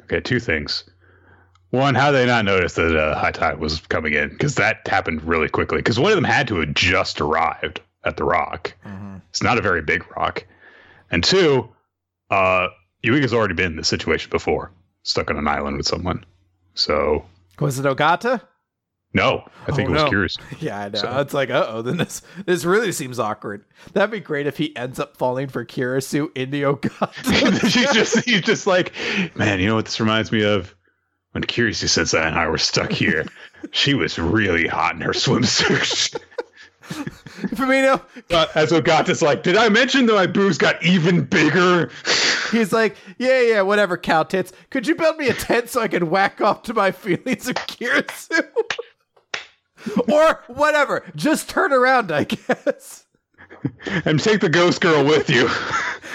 Okay, 0.01 0.21
two 0.21 0.41
things. 0.41 0.85
One, 1.71 1.95
how 1.95 2.11
did 2.11 2.19
they 2.19 2.27
not 2.27 2.47
notice 2.47 2.75
that 2.75 2.97
uh, 2.97 3.17
high 3.17 3.31
tide 3.31 3.61
was 3.61 3.81
coming 3.83 4.15
in? 4.15 4.31
Because 4.31 4.55
that 4.55 4.87
happened 4.89 5.23
really 5.23 5.51
quickly. 5.51 5.79
Because 5.79 6.01
one 6.01 6.11
of 6.11 6.17
them 6.17 6.25
had 6.25 6.49
to 6.49 6.57
have 6.57 6.73
just 6.75 7.21
arrived 7.21 7.81
at 8.05 8.17
the 8.17 8.25
rock. 8.25 8.75
Mm-hmm. 8.87 9.19
It's 9.29 9.43
not 9.43 9.59
a 9.59 9.63
very 9.63 9.83
big 9.83 10.05
rock. 10.17 10.45
And 11.11 11.25
two, 11.25 11.69
uh, 12.31 12.69
Yuiga's 13.05 13.33
already 13.33 13.55
been 13.55 13.73
in 13.73 13.77
this 13.77 13.89
situation 13.89 14.31
before, 14.31 14.73
stuck 15.03 15.31
on 15.31 15.37
an 15.37 15.49
island 15.49 15.77
with 15.77 15.87
someone. 15.87 16.25
So 16.75 17.25
was 17.61 17.79
it 17.79 17.85
Ogata? 17.85 18.43
No, 19.15 19.49
I 19.67 19.73
think 19.73 19.89
oh, 19.89 19.93
it 19.93 19.95
was 19.95 20.03
no. 20.03 20.09
Curious. 20.09 20.37
Yeah, 20.61 20.81
I 20.81 20.89
know. 20.91 20.99
So. 20.99 21.21
It's 21.21 21.33
like, 21.33 21.51
oh, 21.51 21.83
then 21.83 21.97
this 21.97 22.21
this 22.45 22.65
really 22.65 22.93
seems 22.93 23.19
awkward. 23.19 23.65
That'd 23.95 24.11
be 24.11 24.21
great 24.21 24.47
if 24.47 24.59
he 24.59 24.77
ends 24.77 25.01
up 25.01 25.17
falling 25.17 25.49
for 25.49 25.65
Kirisu 25.65 26.29
in 26.37 26.51
the 26.51 26.63
Ogata. 26.63 27.63
he's 27.73 27.93
just 27.95 28.25
he's 28.25 28.43
just 28.43 28.67
like, 28.67 28.93
man, 29.35 29.61
you 29.61 29.67
know 29.67 29.77
what 29.77 29.87
this 29.87 30.01
reminds 30.01 30.31
me 30.31 30.45
of? 30.45 30.75
When 31.33 31.45
Kirisu 31.45 31.89
Sensei 31.89 32.23
and 32.23 32.39
I 32.39 32.49
were 32.49 32.59
stuck 32.59 32.91
here, 32.91 33.27
she 33.71 33.95
was 33.95 34.19
really 34.19 34.67
hot 34.67 34.95
in 34.95 35.03
her 35.03 35.13
swimsuit. 35.13 36.19
Fumino. 37.49 38.03
Uh, 38.31 38.47
as 38.55 38.73
Ogata's 38.73 39.23
like, 39.23 39.43
did 39.43 39.57
I 39.57 39.69
mention 39.69 40.07
that 40.07 40.15
my 40.15 40.27
boobs 40.27 40.59
got 40.59 40.83
even 40.83 41.25
bigger? 41.25 41.91
He's 42.51 42.73
like, 42.73 42.97
yeah, 43.19 43.41
yeah, 43.41 43.63
whatever, 43.63 43.97
cow 43.97 44.23
tits. 44.23 44.53
Could 44.71 44.87
you 44.87 44.95
build 44.95 45.17
me 45.17 45.29
a 45.29 45.35
tent 45.35 45.69
so 45.69 45.81
I 45.81 45.89
can 45.89 46.11
whack 46.11 46.41
off 46.41 46.63
to 46.65 46.75
my 46.75 46.91
feelings 46.91 47.49
of 47.49 47.55
Kirisu? 47.55 48.43
or 50.09 50.43
whatever. 50.49 51.05
Just 51.15 51.49
turn 51.49 51.73
around, 51.73 52.11
I 52.11 52.25
guess. 52.25 53.05
And 54.05 54.21
take 54.21 54.41
the 54.41 54.49
ghost 54.49 54.81
girl 54.81 55.05
with 55.05 55.29
you. 55.31 55.49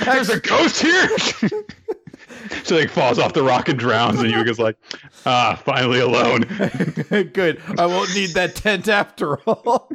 There's 0.05 0.29
a 0.29 0.39
ghost 0.39 0.81
here. 0.81 1.09
she 2.63 2.75
like 2.75 2.89
falls 2.89 3.19
off 3.19 3.33
the 3.33 3.43
rock 3.43 3.69
and 3.69 3.77
drowns, 3.77 4.19
and 4.19 4.31
Yuiga's 4.31 4.59
like, 4.59 4.77
ah, 5.25 5.61
finally 5.63 5.99
alone. 5.99 6.41
Good. 7.33 7.61
I 7.77 7.85
won't 7.85 8.13
need 8.15 8.31
that 8.31 8.55
tent 8.55 8.87
after 8.87 9.37
all. 9.41 9.91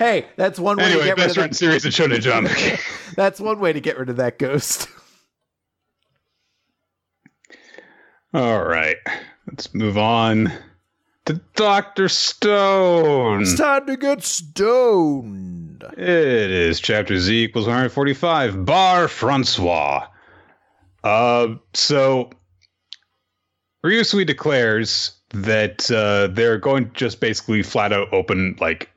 Hey, 0.00 0.26
that's 0.36 0.58
one 0.58 0.78
way 0.78 0.84
anyway, 0.84 1.00
to 1.00 1.06
get 1.08 1.16
best 1.18 1.36
rid 1.36 1.44
of 1.44 1.50
that. 1.50 1.56
series 1.56 1.84
in 1.84 1.92
Shonen 1.92 2.20
Jump. 2.20 2.48
that's 3.16 3.38
one 3.38 3.60
way 3.60 3.72
to 3.72 3.80
get 3.80 3.98
rid 3.98 4.08
of 4.08 4.16
that 4.16 4.38
ghost. 4.38 4.88
All 8.32 8.64
right, 8.64 8.96
let's 9.46 9.74
move 9.74 9.98
on 9.98 10.52
to 11.26 11.34
Doctor 11.54 12.08
Stone. 12.08 13.42
It's 13.42 13.58
time 13.58 13.86
to 13.86 13.96
get 13.96 14.22
stoned. 14.22 15.84
It 15.92 16.50
is 16.50 16.80
chapter 16.80 17.18
Z 17.18 17.44
equals 17.44 17.66
145. 17.66 18.64
Bar 18.64 19.08
Francois. 19.08 20.06
Uh, 21.02 21.56
so 21.74 22.30
Ryusui 23.84 24.26
declares 24.26 25.12
that 25.30 25.90
uh, 25.90 26.28
they're 26.28 26.58
going 26.58 26.86
to 26.86 26.92
just 26.92 27.20
basically 27.20 27.62
flat 27.62 27.92
out 27.92 28.12
open 28.12 28.56
like 28.60 28.90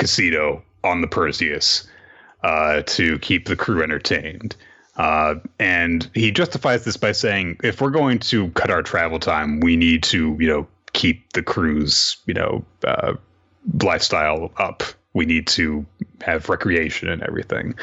casino 0.00 0.62
on 0.82 1.02
the 1.02 1.06
Perseus 1.06 1.86
uh, 2.42 2.82
to 2.86 3.18
keep 3.20 3.46
the 3.46 3.54
crew 3.54 3.82
entertained. 3.82 4.56
Uh, 4.96 5.36
and 5.58 6.10
he 6.14 6.32
justifies 6.32 6.84
this 6.84 6.96
by 6.96 7.12
saying, 7.12 7.56
if 7.62 7.80
we're 7.80 7.90
going 7.90 8.18
to 8.18 8.50
cut 8.50 8.70
our 8.70 8.82
travel 8.82 9.20
time, 9.20 9.60
we 9.60 9.76
need 9.76 10.02
to, 10.02 10.36
you 10.40 10.48
know, 10.48 10.66
keep 10.92 11.32
the 11.34 11.42
crew's, 11.42 12.16
you 12.26 12.34
know, 12.34 12.64
uh, 12.84 13.14
lifestyle 13.82 14.50
up. 14.56 14.82
We 15.14 15.26
need 15.26 15.46
to 15.48 15.86
have 16.22 16.48
recreation 16.48 17.08
and 17.08 17.22
everything. 17.22 17.74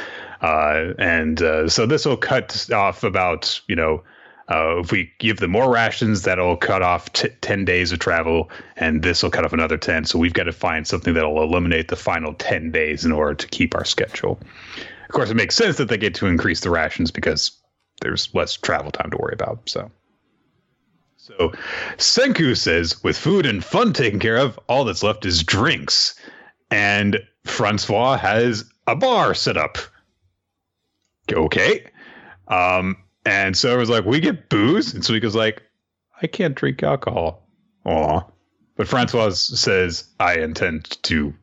Uh, 0.41 0.93
and 0.99 1.41
uh, 1.41 1.69
so 1.69 1.85
this 1.85 2.05
will 2.05 2.17
cut 2.17 2.69
off 2.71 3.03
about, 3.03 3.61
you 3.67 3.75
know, 3.75 4.03
uh, 4.49 4.79
if 4.79 4.91
we 4.91 5.11
give 5.19 5.37
them 5.37 5.51
more 5.51 5.71
rations, 5.71 6.21
that'll 6.21 6.55
cut 6.55 6.81
off 6.81 7.11
t- 7.13 7.29
10 7.41 7.65
days 7.65 7.91
of 7.91 7.99
travel, 7.99 8.49
and 8.77 9.03
this 9.03 9.21
will 9.21 9.29
cut 9.29 9.43
off 9.43 9.51
another 9.51 9.77
10. 9.77 10.05
So 10.05 10.17
we've 10.17 10.33
got 10.33 10.43
to 10.43 10.53
find 10.53 10.87
something 10.87 11.13
that'll 11.13 11.43
eliminate 11.43 11.89
the 11.89 11.97
final 11.97 12.33
10 12.33 12.71
days 12.71 13.03
in 13.03 13.11
order 13.11 13.35
to 13.35 13.47
keep 13.47 13.75
our 13.75 13.83
schedule. 13.83 14.39
Of 15.03 15.13
course, 15.13 15.29
it 15.29 15.35
makes 15.35 15.55
sense 15.55 15.77
that 15.77 15.89
they 15.89 15.97
get 15.97 16.15
to 16.15 16.27
increase 16.27 16.61
the 16.61 16.69
rations 16.69 17.11
because 17.11 17.51
there's 18.01 18.33
less 18.33 18.55
travel 18.55 18.91
time 18.91 19.11
to 19.11 19.17
worry 19.17 19.33
about. 19.33 19.67
So. 19.67 19.91
So 21.17 21.51
Senku 21.97 22.55
says, 22.55 23.03
with 23.03 23.17
food 23.17 23.45
and 23.45 23.61
fun 23.61 23.91
taken 23.91 24.19
care 24.19 24.37
of, 24.37 24.57
all 24.69 24.85
that's 24.85 25.03
left 25.03 25.25
is 25.25 25.43
drinks. 25.43 26.15
And 26.71 27.19
Francois 27.43 28.17
has 28.17 28.63
a 28.85 28.95
bar 28.95 29.33
set 29.33 29.57
up. 29.57 29.77
Okay. 31.29 31.85
Um, 32.47 32.95
and 33.27 33.57
so 33.57 33.73
it 33.73 33.77
was 33.77 33.89
like, 33.89 34.05
we 34.05 34.21
get 34.21 34.47
booze. 34.47 34.93
And 34.93 35.03
Suika's 35.03 35.35
like, 35.35 35.61
I 36.21 36.27
can't 36.27 36.55
drink 36.55 36.81
alcohol. 36.81 37.45
Aw. 37.85 38.21
But 38.77 38.87
Francois 38.87 39.31
says, 39.31 40.05
I 40.17 40.35
intend 40.35 41.03
to 41.03 41.33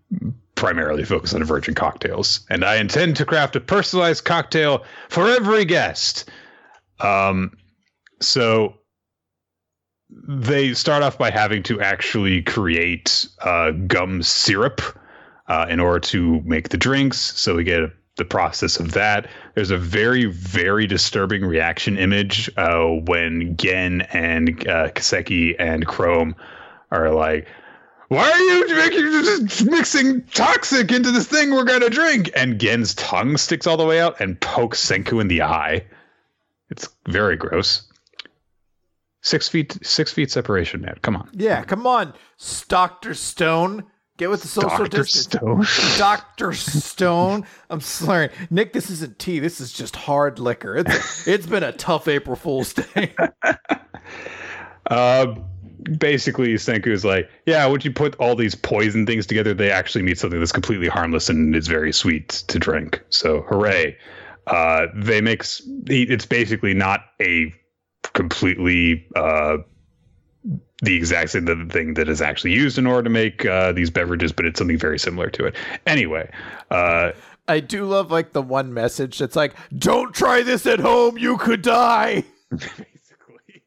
primarily 0.55 1.05
focus 1.05 1.35
on 1.35 1.45
virgin 1.45 1.75
cocktails. 1.75 2.47
And 2.49 2.65
I 2.65 2.77
intend 2.77 3.17
to 3.17 3.27
craft 3.27 3.55
a 3.57 3.61
personalized 3.61 4.25
cocktail 4.25 4.83
for 5.11 5.29
every 5.29 5.67
guest. 5.67 6.31
Um, 7.01 7.55
so 8.19 8.77
they 10.09 10.73
start 10.73 11.03
off 11.03 11.19
by 11.19 11.31
having 11.31 11.63
to 11.65 11.83
actually 11.83 12.41
create 12.41 13.29
uh, 13.43 13.73
gum 13.73 14.23
syrup 14.23 14.81
uh, 15.49 15.67
in 15.69 15.81
order 15.81 16.01
to 16.01 16.41
make 16.47 16.71
the 16.71 16.79
drinks. 16.79 17.19
So 17.19 17.57
we 17.57 17.65
get 17.65 17.91
the 18.17 18.25
process 18.25 18.79
of 18.79 18.93
that. 18.93 19.29
There's 19.55 19.71
a 19.71 19.79
very, 19.79 20.27
very 20.27 20.87
disturbing 20.87 21.45
reaction 21.45 21.99
image 21.99 22.51
uh, 22.57 22.85
when 23.07 23.57
Gen 23.57 24.03
and 24.13 24.51
uh, 24.69 24.91
Kaseki 24.91 25.57
and 25.59 25.87
Chrome 25.87 26.37
are 26.91 27.11
like, 27.13 27.49
why 28.09 28.31
are 28.31 28.39
you 28.39 29.69
mixing 29.71 30.23
toxic 30.27 30.93
into 30.93 31.11
this 31.11 31.27
thing 31.27 31.53
we're 31.53 31.65
gonna 31.65 31.91
drink? 31.91 32.31
And 32.37 32.61
Gen's 32.61 32.95
tongue 32.95 33.37
sticks 33.37 33.67
all 33.67 33.77
the 33.77 33.87
way 33.87 34.01
out 34.01 34.21
and 34.21 34.41
pokes 34.41 34.85
Senku 34.85 35.21
in 35.21 35.29
the 35.29 35.43
eye. 35.43 35.85
It's 36.71 36.89
very 37.09 37.37
gross. 37.37 37.83
Six 39.23 39.49
feet, 39.49 39.79
six 39.83 40.13
feet 40.13 40.31
separation, 40.31 40.83
man. 40.83 40.99
Come 41.03 41.17
on. 41.17 41.31
Yeah, 41.33 41.65
come 41.65 41.87
on, 41.87 42.13
Doctor 42.69 43.15
Stone. 43.15 43.85
Get 44.17 44.31
with 44.31 44.43
the 44.43 44.49
social 44.49 44.69
Dr. 44.71 45.03
distance. 45.03 45.69
Stone. 45.69 45.99
Doctor 45.99 46.53
Stone. 46.53 47.47
I'm 47.69 47.81
slurring. 47.81 48.31
Nick, 48.49 48.73
this 48.73 48.89
isn't 48.89 49.19
tea. 49.19 49.41
This 49.41 49.61
is 49.61 49.73
just 49.73 49.97
hard 49.97 50.39
liquor. 50.39 50.77
It's 50.77 51.27
it's 51.27 51.47
been 51.47 51.65
a 51.65 51.73
tough 51.73 52.07
April 52.07 52.37
Fool's 52.37 52.75
Day. 52.75 53.13
uh, 54.91 55.35
basically, 55.99 56.55
Senku 56.55 56.89
is 56.89 57.05
like, 57.05 57.29
yeah, 57.47 57.67
would 57.67 57.85
you 57.85 57.91
put 57.91 58.15
all 58.17 58.37
these 58.37 58.55
poison 58.55 59.05
things 59.05 59.27
together? 59.27 59.53
They 59.53 59.73
actually 59.73 60.03
meet 60.03 60.19
something 60.19 60.39
that's 60.39 60.53
completely 60.53 60.87
harmless 60.87 61.29
and 61.29 61.57
is 61.57 61.67
very 61.67 61.93
sweet 61.93 62.29
to 62.29 62.61
drink. 62.61 63.03
So, 63.09 63.43
hooray! 63.43 63.97
Uh, 64.47 64.87
they 64.95 65.21
make 65.23 65.45
it's 65.87 66.27
basically 66.27 66.75
not 66.75 67.01
a 67.21 67.53
completely 68.13 69.09
uh, 69.17 69.57
the 70.83 70.97
exact 70.97 71.31
same 71.31 71.71
thing 71.71 71.95
that 71.95 72.09
is 72.09 72.21
actually 72.21 72.53
used 72.53 72.79
in 72.79 72.87
order 72.87 73.03
to 73.03 73.11
make 73.11 73.47
uh, 73.47 73.73
these 73.73 73.91
beverages, 73.91 74.33
but 74.33 74.45
it's 74.45 74.59
something 74.59 74.79
very 74.79 74.99
similar 74.99 75.31
to 75.31 75.47
it. 75.47 75.55
Anyway, 75.87 76.31
uh, 76.71 77.13
I 77.49 77.61
do 77.61 77.85
love 77.85 78.11
like 78.11 78.33
the 78.33 78.43
one 78.43 78.75
message 78.75 79.19
that's 79.19 79.37
like, 79.37 79.55
"Don't 79.77 80.15
try 80.15 80.43
this 80.43 80.67
at 80.67 80.81
home; 80.81 81.17
you 81.19 81.39
could 81.39 81.63
die." 81.63 82.25
Basically, 82.51 83.63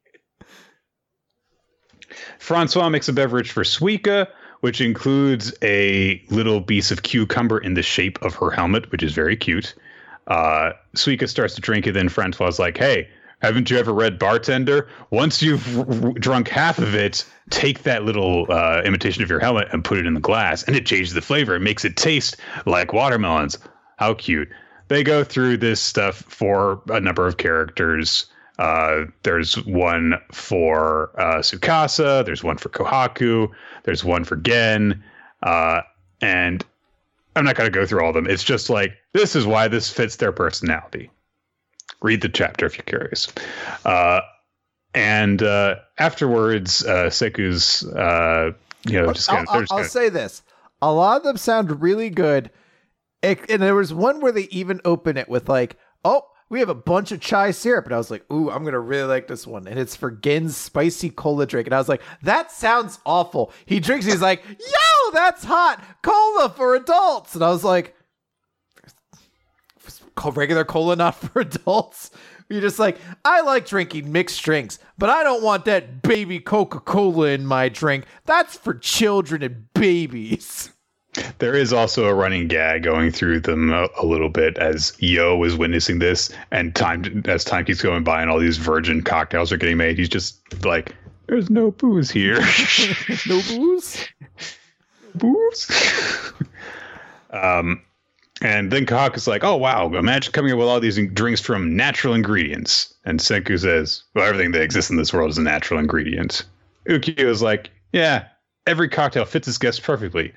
Francois 2.39 2.89
makes 2.89 3.07
a 3.07 3.13
beverage 3.13 3.51
for 3.51 3.63
Suika, 3.63 4.27
which 4.61 4.81
includes 4.81 5.53
a 5.61 6.21
little 6.29 6.61
piece 6.61 6.91
of 6.91 7.03
cucumber 7.03 7.57
in 7.57 7.73
the 7.73 7.83
shape 7.83 8.21
of 8.21 8.35
her 8.35 8.51
helmet, 8.51 8.91
which 8.91 9.03
is 9.03 9.13
very 9.13 9.35
cute. 9.35 9.73
Uh, 10.27 10.71
Suika 10.95 11.27
starts 11.27 11.55
to 11.55 11.61
drink 11.61 11.87
it, 11.87 11.93
then 11.93 12.09
Francois 12.09 12.47
is 12.47 12.59
like, 12.59 12.77
"Hey." 12.77 13.09
Haven't 13.41 13.69
you 13.69 13.77
ever 13.77 13.93
read 13.93 14.17
Bartender? 14.17 14.87
Once 15.11 15.43
you've 15.43 15.77
r- 15.77 16.13
drunk 16.13 16.47
half 16.47 16.79
of 16.79 16.95
it, 16.95 17.23
take 17.51 17.83
that 17.83 18.03
little 18.03 18.47
uh, 18.49 18.81
imitation 18.83 19.21
of 19.21 19.29
your 19.29 19.39
helmet 19.39 19.67
and 19.71 19.83
put 19.83 19.99
it 19.99 20.07
in 20.07 20.15
the 20.15 20.19
glass, 20.19 20.63
and 20.63 20.75
it 20.75 20.87
changes 20.87 21.13
the 21.13 21.21
flavor. 21.21 21.55
It 21.55 21.61
makes 21.61 21.85
it 21.85 21.95
taste 21.95 22.37
like 22.65 22.93
watermelons. 22.93 23.59
How 23.97 24.15
cute. 24.15 24.49
They 24.87 25.03
go 25.03 25.23
through 25.23 25.57
this 25.57 25.79
stuff 25.79 26.23
for 26.27 26.81
a 26.89 26.99
number 26.99 27.27
of 27.27 27.37
characters. 27.37 28.25
Uh, 28.57 29.05
there's 29.21 29.55
one 29.65 30.15
for 30.31 31.11
uh, 31.19 31.39
Tsukasa, 31.39 32.25
there's 32.25 32.43
one 32.43 32.57
for 32.57 32.69
Kohaku, 32.69 33.51
there's 33.83 34.03
one 34.03 34.23
for 34.23 34.35
Gen, 34.35 35.03
uh, 35.43 35.81
and 36.21 36.65
I'm 37.35 37.45
not 37.45 37.55
going 37.55 37.71
to 37.71 37.79
go 37.79 37.85
through 37.85 38.01
all 38.01 38.09
of 38.09 38.15
them. 38.15 38.25
It's 38.27 38.43
just 38.43 38.71
like, 38.71 38.97
this 39.13 39.35
is 39.35 39.45
why 39.45 39.67
this 39.67 39.91
fits 39.91 40.15
their 40.15 40.31
personality 40.31 41.11
read 42.01 42.21
the 42.21 42.29
chapter 42.29 42.65
if 42.65 42.77
you're 42.77 42.85
curious. 42.85 43.27
Uh, 43.85 44.21
and 44.93 45.43
uh, 45.43 45.75
afterwards, 45.97 46.85
uh, 46.85 47.07
Senku's, 47.07 47.85
uh, 47.93 48.51
you 48.87 49.01
know, 49.01 49.13
just 49.13 49.29
I'll, 49.29 49.45
kind 49.45 49.47
of. 49.49 49.67
I'll, 49.71 49.79
I'll 49.79 49.83
say 49.83 50.09
this: 50.09 50.41
a 50.81 50.91
lot 50.91 51.17
of 51.17 51.23
them 51.23 51.37
sound 51.37 51.81
really 51.81 52.09
good, 52.09 52.49
it, 53.21 53.49
and 53.49 53.61
there 53.61 53.75
was 53.75 53.93
one 53.93 54.21
where 54.21 54.31
they 54.31 54.47
even 54.49 54.81
open 54.85 55.17
it 55.17 55.29
with 55.29 55.49
like, 55.49 55.77
"Oh, 56.03 56.23
we 56.49 56.59
have 56.59 56.69
a 56.69 56.75
bunch 56.75 57.11
of 57.11 57.19
chai 57.19 57.51
syrup," 57.51 57.85
and 57.85 57.93
I 57.93 57.97
was 57.97 58.09
like, 58.09 58.31
"Ooh, 58.31 58.49
I'm 58.49 58.63
gonna 58.63 58.79
really 58.79 59.07
like 59.07 59.27
this 59.27 59.45
one," 59.45 59.67
and 59.67 59.77
it's 59.77 59.95
for 59.95 60.11
Gen's 60.11 60.55
spicy 60.55 61.09
cola 61.09 61.45
drink, 61.45 61.67
and 61.67 61.75
I 61.75 61.79
was 61.79 61.89
like, 61.89 62.01
"That 62.23 62.51
sounds 62.51 62.99
awful." 63.05 63.51
He 63.65 63.79
drinks, 63.79 64.05
he's 64.05 64.21
like, 64.21 64.43
"Yo, 64.47 65.11
that's 65.13 65.43
hot 65.43 65.83
cola 66.01 66.53
for 66.55 66.75
adults," 66.75 67.35
and 67.35 67.43
I 67.43 67.49
was 67.49 67.63
like, 67.63 67.95
"Regular 70.25 70.65
cola, 70.65 70.95
not 70.95 71.15
for 71.15 71.41
adults." 71.41 72.11
You're 72.49 72.61
just 72.61 72.79
like, 72.79 72.97
I 73.25 73.41
like 73.41 73.65
drinking 73.65 74.11
mixed 74.11 74.41
drinks, 74.41 74.79
but 74.97 75.09
I 75.09 75.23
don't 75.23 75.43
want 75.43 75.65
that 75.65 76.01
baby 76.01 76.39
Coca 76.39 76.79
Cola 76.79 77.27
in 77.27 77.45
my 77.45 77.67
drink. 77.67 78.05
That's 78.25 78.55
for 78.55 78.73
children 78.73 79.43
and 79.43 79.73
babies. 79.73 80.71
There 81.39 81.55
is 81.55 81.73
also 81.73 82.05
a 82.05 82.13
running 82.13 82.47
gag 82.47 82.83
going 82.83 83.11
through 83.11 83.41
them 83.41 83.73
a, 83.73 83.87
a, 83.99 84.05
little 84.05 84.29
bit 84.29 84.57
as 84.59 84.95
Yo 84.99 85.41
is 85.43 85.55
witnessing 85.55 85.99
this, 85.99 86.29
and 86.51 86.75
time 86.75 87.23
as 87.25 87.43
time 87.43 87.65
keeps 87.65 87.81
going 87.81 88.03
by, 88.03 88.21
and 88.21 88.29
all 88.29 88.39
these 88.39 88.57
virgin 88.57 89.01
cocktails 89.01 89.51
are 89.51 89.57
getting 89.57 89.77
made. 89.77 89.97
He's 89.97 90.09
just 90.09 90.63
like, 90.63 90.95
"There's 91.27 91.49
no 91.49 91.71
booze 91.71 92.11
here. 92.11 92.39
no 93.27 93.41
booze. 93.49 94.05
booze." 95.15 96.33
um, 97.31 97.81
and 98.41 98.71
then 98.71 98.85
Kohaku 98.85 99.17
is 99.17 99.27
like, 99.27 99.43
"Oh 99.43 99.55
wow, 99.55 99.91
imagine 99.93 100.31
coming 100.31 100.51
up 100.51 100.59
with 100.59 100.67
all 100.67 100.79
these 100.79 100.99
drinks 101.13 101.41
from 101.41 101.75
natural 101.75 102.13
ingredients." 102.13 102.93
And 103.05 103.19
Senku 103.19 103.59
says, 103.59 104.03
"Well, 104.13 104.25
everything 104.25 104.51
that 104.51 104.61
exists 104.61 104.91
in 104.91 104.97
this 104.97 105.13
world 105.13 105.31
is 105.31 105.37
a 105.37 105.41
natural 105.41 105.79
ingredient." 105.79 106.43
Ukyo 106.87 107.25
is 107.25 107.41
like, 107.41 107.69
"Yeah, 107.91 108.25
every 108.65 108.89
cocktail 108.89 109.25
fits 109.25 109.47
its 109.47 109.57
guest 109.57 109.81
perfectly, 109.81 110.33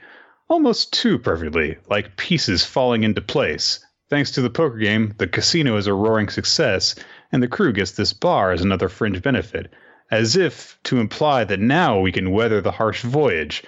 almost 0.49 0.93
too 0.93 1.19
perfectly, 1.19 1.77
like 1.89 2.17
pieces 2.17 2.65
falling 2.65 3.05
into 3.05 3.21
place. 3.21 3.85
Thanks 4.09 4.31
to 4.33 4.41
the 4.41 4.51
poker 4.51 4.79
game, 4.79 5.15
the 5.19 5.27
casino 5.27 5.77
is 5.77 5.87
a 5.87 5.95
roaring 5.95 6.29
success, 6.29 6.95
and 7.33 7.43
the 7.43 7.49
crew 7.49 7.73
gets 7.73 7.93
this 7.93 8.13
bar 8.13 8.51
as 8.51 8.61
another 8.61 8.89
fringe 8.89 9.23
benefit, 9.23 9.73
as 10.11 10.37
if 10.37 10.79
to 10.85 10.99
imply 10.99 11.45
that 11.45 11.61
now 11.61 12.01
we 12.01 12.11
can 12.11 12.33
weather 12.33 12.61
the 12.61 12.73
harsh 12.73 13.03
voyage." 13.03 13.63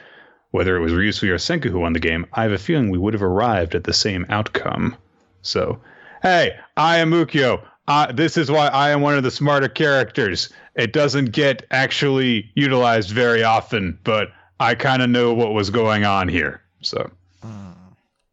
Whether 0.53 0.77
it 0.77 0.81
was 0.81 0.93
Ryusui 0.93 1.31
or 1.31 1.37
Senku 1.37 1.71
who 1.71 1.81
won 1.81 1.95
the 1.95 1.99
game, 1.99 2.27
I 2.33 2.43
have 2.45 2.53
a 2.53 2.59
feeling 2.59 2.91
we 2.91 2.99
would 2.99 3.15
have 3.15 3.23
arrived 3.23 3.75
at 3.75 3.85
the 3.85 3.93
same 3.93 4.27
outcome. 4.29 4.97
So, 5.41 5.81
hey, 6.23 6.57
I 6.77 6.99
am 6.99 7.11
Ukyo. 7.11 7.63
Uh, 7.89 8.13
this 8.13 8.37
is 8.37 8.51
why 8.51 8.69
I 8.69 8.91
am 8.91 9.01
one 9.01 9.17
of 9.17 9.25
the 9.25 9.31
smarter 9.31 9.69
characters. 9.69 10.51
It 10.75 10.93
doesn't 10.93 11.33
get 11.33 11.67
actually 11.71 12.51
utilized 12.55 13.11
very 13.11 13.43
often, 13.43 13.99
but 14.05 14.29
I 14.61 14.75
kind 14.75 15.03
of 15.03 15.11
know 15.11 15.35
what 15.35 15.53
was 15.53 15.71
going 15.71 16.05
on 16.05 16.29
here. 16.29 16.63
So, 16.83 17.11
mm. 17.45 17.75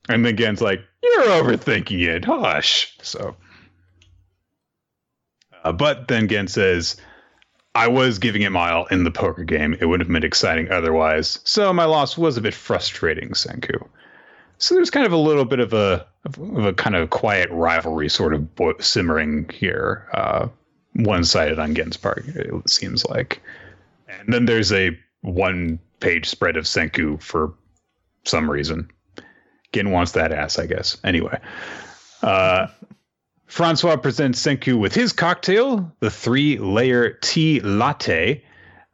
and 0.07 0.25
then 0.25 0.37
Gen's 0.37 0.61
like, 0.61 0.81
"You're 1.01 1.23
overthinking 1.23 2.05
it. 2.05 2.25
Hush." 2.25 2.95
So, 3.01 3.35
uh, 5.63 5.71
but 5.71 6.07
then 6.07 6.27
Gen 6.27 6.47
says, 6.47 6.97
I 7.75 7.87
was 7.87 8.19
giving 8.19 8.41
it 8.41 8.51
my 8.51 8.71
all 8.71 8.85
in 8.87 9.03
the 9.03 9.11
poker 9.11 9.43
game. 9.43 9.75
It 9.79 9.85
would 9.85 9.99
have 9.99 10.09
been 10.09 10.23
exciting 10.23 10.71
otherwise. 10.71 11.39
So 11.43 11.71
my 11.71 11.85
loss 11.85 12.17
was 12.17 12.37
a 12.37 12.41
bit 12.41 12.53
frustrating, 12.53 13.29
Senku. 13.29 13.87
So 14.57 14.75
there's 14.75 14.89
kind 14.89 15.05
of 15.05 15.13
a 15.13 15.17
little 15.17 15.45
bit 15.45 15.59
of 15.59 15.73
a 15.73 16.05
of 16.25 16.65
a 16.65 16.73
kind 16.73 16.95
of 16.95 17.09
quiet 17.11 17.49
rivalry 17.51 18.09
sort 18.09 18.33
of 18.33 18.47
simmering 18.79 19.49
here, 19.53 20.07
uh, 20.13 20.49
one 20.93 21.23
sided 21.23 21.59
on 21.59 21.75
Gen's 21.75 21.95
part. 21.95 22.25
It 22.27 22.69
seems 22.69 23.05
like, 23.05 23.41
and 24.09 24.33
then 24.33 24.45
there's 24.45 24.73
a 24.73 24.97
one 25.21 25.79
page 26.01 26.27
spread 26.27 26.57
of 26.57 26.65
Senku 26.65 27.21
for 27.21 27.53
some 28.25 28.51
reason. 28.51 28.89
Gen 29.71 29.91
wants 29.91 30.11
that 30.13 30.33
ass, 30.33 30.59
I 30.59 30.65
guess. 30.65 30.97
Anyway, 31.03 31.39
uh, 32.21 32.67
Francois 33.49 33.97
presents 33.97 34.39
Senku 34.39 34.77
with 34.77 34.93
his 34.93 35.11
cocktail, 35.11 35.91
the 36.01 36.11
three 36.11 36.59
layer 36.59 37.17
tea 37.21 37.59
latte. 37.61 38.43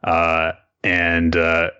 Uh, 0.02 0.52
and 0.82 1.36
uh, 1.36 1.70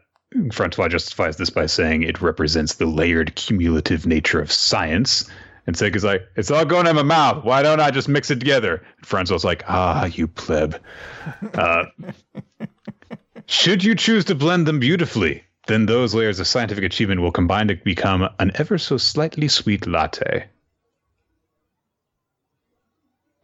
Francois 0.53 0.89
justifies 0.89 1.39
this 1.39 1.49
by 1.49 1.65
saying 1.65 2.03
it 2.03 2.21
represents 2.21 2.75
the 2.75 2.85
layered 2.85 3.35
cumulative 3.35 4.07
nature 4.07 4.41
of 4.41 4.53
science. 4.53 5.29
And 5.67 5.75
Senku's 5.75 6.05
like, 6.05 6.29
it's 6.37 6.51
all 6.51 6.67
going 6.67 6.87
in 6.87 6.95
my 6.97 7.03
mouth. 7.03 7.45
Why 7.45 7.63
don't 7.63 7.81
I 7.81 7.91
just 7.91 8.11
mix 8.11 8.31
it 8.31 8.41
together? 8.41 8.85
And 8.99 9.07
Francois 9.07 9.39
like, 9.43 9.65
ah, 9.69 10.05
you 10.05 10.29
pleb. 10.29 10.79
Uh, 11.55 11.87
should 13.47 13.83
you 13.85 13.95
choose 13.95 14.27
to 14.27 14.35
blend 14.35 14.67
them 14.67 14.81
beautifully, 14.81 15.43
then 15.67 15.87
those 15.87 16.15
layers 16.15 16.41
of 16.41 16.47
scientific 16.47 16.85
achievement 16.85 17.23
will 17.23 17.33
combine 17.33 17.69
to 17.69 17.77
become 17.77 18.29
an 18.39 18.53
ever 18.57 18.77
so 18.77 18.99
slightly 18.99 19.49
sweet 19.49 19.87
latte. 19.87 20.47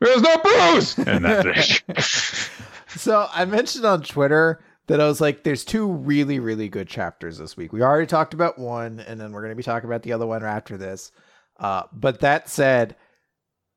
There's 0.03 0.23
no 0.23 0.37
booze. 0.39 0.99
And 1.07 1.25
that's 1.25 1.83
it. 1.89 2.51
so 2.99 3.29
I 3.33 3.45
mentioned 3.45 3.85
on 3.85 4.03
Twitter 4.03 4.63
that 4.89 5.01
I 5.01 5.07
was 5.07 5.21
like, 5.21 5.45
there's 5.45 5.65
two 5.65 5.87
really, 5.87 6.39
really 6.39 6.69
good 6.69 6.89
chapters 6.89 7.39
this 7.39 7.57
week. 7.57 7.73
We 7.73 7.83
already 7.83 8.07
talked 8.07 8.35
about 8.35 8.59
one, 8.59 9.01
and 9.01 9.21
then 9.21 9.33
we're 9.33 9.41
going 9.41 9.53
to 9.53 9.57
be 9.57 9.63
talking 9.63 9.89
about 9.89 10.03
the 10.03 10.13
other 10.13 10.27
one 10.27 10.45
after 10.45 10.77
this. 10.77 11.13
Uh, 11.59 11.85
but 11.93 12.21
that 12.21 12.49
said, 12.49 12.97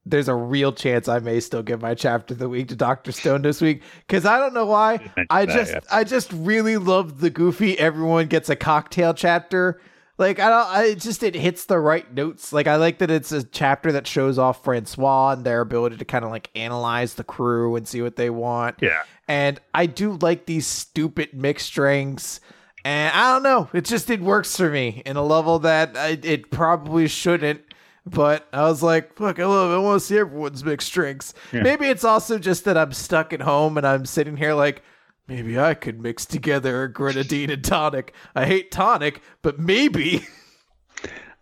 there's 0.06 0.28
a 0.28 0.36
real 0.36 0.72
chance 0.72 1.08
I 1.08 1.20
may 1.20 1.40
still 1.40 1.64
give 1.64 1.82
my 1.82 1.94
chapter 1.96 2.34
of 2.34 2.40
the 2.40 2.50
week 2.50 2.70
to 2.70 2.76
Doctor 2.76 3.12
Stone 3.12 3.44
this 3.44 3.62
week 3.62 3.84
because 4.08 4.26
I 4.26 4.40
don't 4.40 4.54
know 4.54 4.66
why. 4.66 5.12
I 5.30 5.46
just, 5.46 5.76
I 5.92 6.04
just 6.04 6.32
really 6.34 6.78
love 6.78 7.20
the 7.20 7.30
goofy. 7.30 7.78
Everyone 7.78 8.28
gets 8.28 8.50
a 8.50 8.56
cocktail 8.56 9.14
chapter 9.14 9.80
like 10.18 10.40
I 10.40 10.50
don't, 10.50 10.68
I 10.68 10.94
just 10.96 11.24
it 11.24 11.36
hits 11.36 11.66
the 11.66 11.80
right 11.80 12.12
notes. 12.14 12.54
Like 12.54 12.68
I 12.68 12.76
like 12.78 13.00
that 13.00 13.12
it's 13.12 13.32
a 13.32 13.44
chapter 13.44 13.92
that 13.92 14.08
shows 14.08 14.38
off 14.38 14.64
Francois 14.64 15.32
and 15.32 15.44
their 15.44 15.62
ability 15.62 15.98
to 15.98 16.06
kind 16.06 16.26
of 16.26 16.32
like 16.32 16.50
analyze 16.56 17.16
the 17.16 17.24
crew 17.24 17.76
and 17.76 17.88
see 17.88 18.02
what 18.02 18.16
they 18.16 18.30
want. 18.30 18.78
Yeah, 18.82 19.04
and 19.28 19.60
I 19.74 19.86
do 19.86 20.14
like 20.14 20.46
these 20.46 20.68
stupid 20.68 21.34
mixed 21.34 21.74
drinks. 21.74 22.40
And 22.84 23.12
I 23.16 23.34
don't 23.34 23.42
know, 23.42 23.68
it 23.74 23.84
just 23.86 24.10
it 24.12 24.22
works 24.22 24.56
for 24.56 24.70
me 24.70 25.02
in 25.08 25.18
a 25.18 25.24
level 25.24 25.58
that 25.60 25.98
I, 25.98 26.20
it 26.22 26.52
probably 26.52 27.08
shouldn't. 27.08 27.62
But 28.06 28.48
I 28.54 28.62
was 28.62 28.84
like, 28.84 29.16
fuck, 29.16 29.40
I 29.40 29.46
love 29.46 29.72
it. 29.72 29.76
I 29.76 29.78
want 29.80 30.00
to 30.00 30.06
see 30.06 30.20
everyone's 30.20 30.64
mixed 30.64 30.94
drinks. 30.94 31.34
Yeah. 31.52 31.64
Maybe 31.64 31.88
it's 31.88 32.04
also 32.04 32.38
just 32.38 32.66
that 32.66 32.78
I'm 32.78 32.94
stuck 32.94 33.34
at 33.34 33.42
home 33.42 33.78
and 33.78 33.88
I'm 33.88 34.06
sitting 34.06 34.38
here 34.38 34.54
like, 34.54 34.84
Maybe 35.28 35.60
I 35.60 35.74
could 35.74 36.00
mix 36.00 36.26
together 36.26 36.84
a 36.84 36.92
grenadine 36.92 37.50
and 37.50 37.64
tonic. 37.64 38.14
I 38.36 38.46
hate 38.46 38.72
tonic, 38.72 39.22
but 39.42 39.60
maybe. 39.60 40.26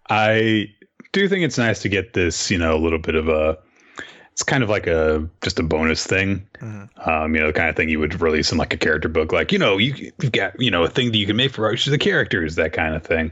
I 0.10 0.68
do 1.12 1.28
think 1.28 1.44
it's 1.44 1.58
nice 1.58 1.82
to 1.82 1.90
get 1.90 2.14
this, 2.14 2.50
you 2.50 2.58
know, 2.58 2.76
a 2.76 2.80
little 2.80 3.00
bit 3.00 3.16
of 3.16 3.28
a. 3.28 3.58
It's 4.32 4.42
kind 4.42 4.64
of 4.64 4.70
like 4.70 4.88
a 4.88 5.30
just 5.44 5.60
a 5.60 5.64
bonus 5.64 6.08
thing, 6.08 6.48
mm-hmm. 6.60 7.10
um, 7.10 7.36
you 7.36 7.42
know, 7.42 7.48
the 7.48 7.54
kind 7.54 7.70
of 7.70 7.76
thing 7.76 7.90
you 7.90 8.00
would 8.00 8.20
release 8.20 8.52
in 8.52 8.58
like 8.58 8.74
a 8.74 8.78
character 8.78 9.08
book, 9.08 9.32
like 9.32 9.52
you 9.52 9.60
know, 9.60 9.78
you, 9.78 10.12
have 10.24 10.32
got 10.32 10.60
you 10.60 10.72
know 10.72 10.84
a 10.84 10.90
thing 10.90 11.12
that 11.12 11.18
you 11.18 11.28
can 11.28 11.36
make 11.36 11.52
for 11.52 11.72
each 11.72 11.86
of 11.86 11.92
the 11.92 12.00
characters, 12.00 12.56
that 12.56 12.74
kind 12.74 12.96
of 12.96 13.04
thing. 13.04 13.32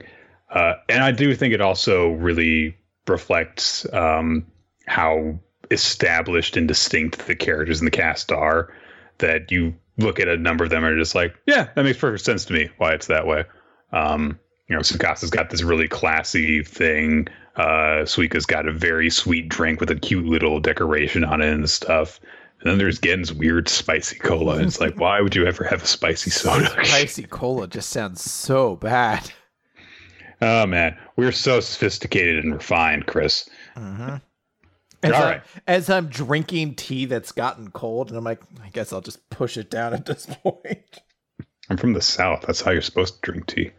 Uh, 0.52 0.74
and 0.90 1.04
I 1.04 1.12
do 1.12 1.34
think 1.34 1.54
it 1.54 1.62
also 1.62 2.12
really 2.12 2.78
reflects 3.08 3.92
um, 3.94 4.46
how 4.86 5.40
established 5.72 6.56
and 6.56 6.68
distinct 6.68 7.26
the 7.26 7.36
characters 7.36 7.80
in 7.80 7.86
the 7.86 7.92
cast 7.92 8.32
are. 8.32 8.72
That 9.18 9.52
you 9.52 9.74
look 10.02 10.20
at 10.20 10.28
a 10.28 10.38
number 10.38 10.64
of 10.64 10.70
them 10.70 10.84
and 10.84 10.96
are 10.96 11.00
just 11.00 11.16
like, 11.16 11.36
yeah, 11.46 11.70
that 11.76 11.84
makes 11.84 11.98
perfect 11.98 12.24
sense 12.24 12.46
to 12.46 12.54
me 12.54 12.70
why 12.78 12.94
it's 12.94 13.08
that 13.08 13.28
way. 13.28 13.46
Um, 13.92 14.40
you 14.68 14.76
know, 14.76 14.82
Tsukasa's 14.82 15.30
got 15.30 15.50
this 15.50 15.64
really 15.64 15.88
classy 15.88 16.64
thing. 16.64 17.28
Uh, 17.56 18.06
Suika's 18.06 18.46
got 18.46 18.68
a 18.68 18.72
very 18.72 19.10
sweet 19.10 19.50
drink 19.50 19.80
with 19.80 19.92
a 19.92 19.96
cute 19.96 20.26
little 20.26 20.60
decoration 20.60 21.24
on 21.24 21.42
it 21.42 21.54
and 21.54 21.70
stuff. 21.70 22.20
And 22.62 22.72
then 22.72 22.78
there's 22.78 23.00
Gen's 23.00 23.34
weird 23.34 23.68
spicy 23.68 24.18
cola. 24.20 24.58
And 24.58 24.66
it's 24.68 24.80
like, 24.80 25.00
why 25.00 25.20
would 25.20 25.36
you 25.36 25.46
ever 25.46 25.64
have 25.64 25.84
a 25.84 25.88
spicy 25.88 26.30
soda? 26.30 26.70
spicy 26.86 27.24
cola 27.24 27.68
just 27.68 27.90
sounds 27.90 28.24
so 28.24 28.76
bad. 28.76 29.32
Oh 30.42 30.66
man, 30.66 30.98
we're 31.18 31.32
so 31.32 31.60
sophisticated 31.60 32.44
and 32.44 32.54
refined, 32.54 33.06
Chris. 33.06 33.48
Mm-hmm. 33.76 34.16
As, 35.04 35.14
All 35.14 35.22
right. 35.22 35.42
I, 35.68 35.72
as 35.72 35.90
I'm 35.90 36.08
drinking 36.08 36.76
tea 36.76 37.06
that's 37.06 37.32
gotten 37.32 37.72
cold, 37.72 38.10
and 38.10 38.18
I'm 38.18 38.24
like, 38.24 38.42
I 38.64 38.70
guess 38.70 38.94
I'll 38.94 39.02
just 39.02 39.30
push 39.30 39.58
it 39.58 39.72
down 39.72 39.94
at 39.94 40.06
this 40.06 40.26
point. 40.44 41.02
I'm 41.70 41.78
from 41.78 41.94
the 41.94 42.02
South. 42.02 42.44
That's 42.46 42.62
how 42.62 42.72
you're 42.72 42.82
supposed 42.82 43.16
to 43.16 43.32
drink 43.32 43.48
tea. 43.48 43.72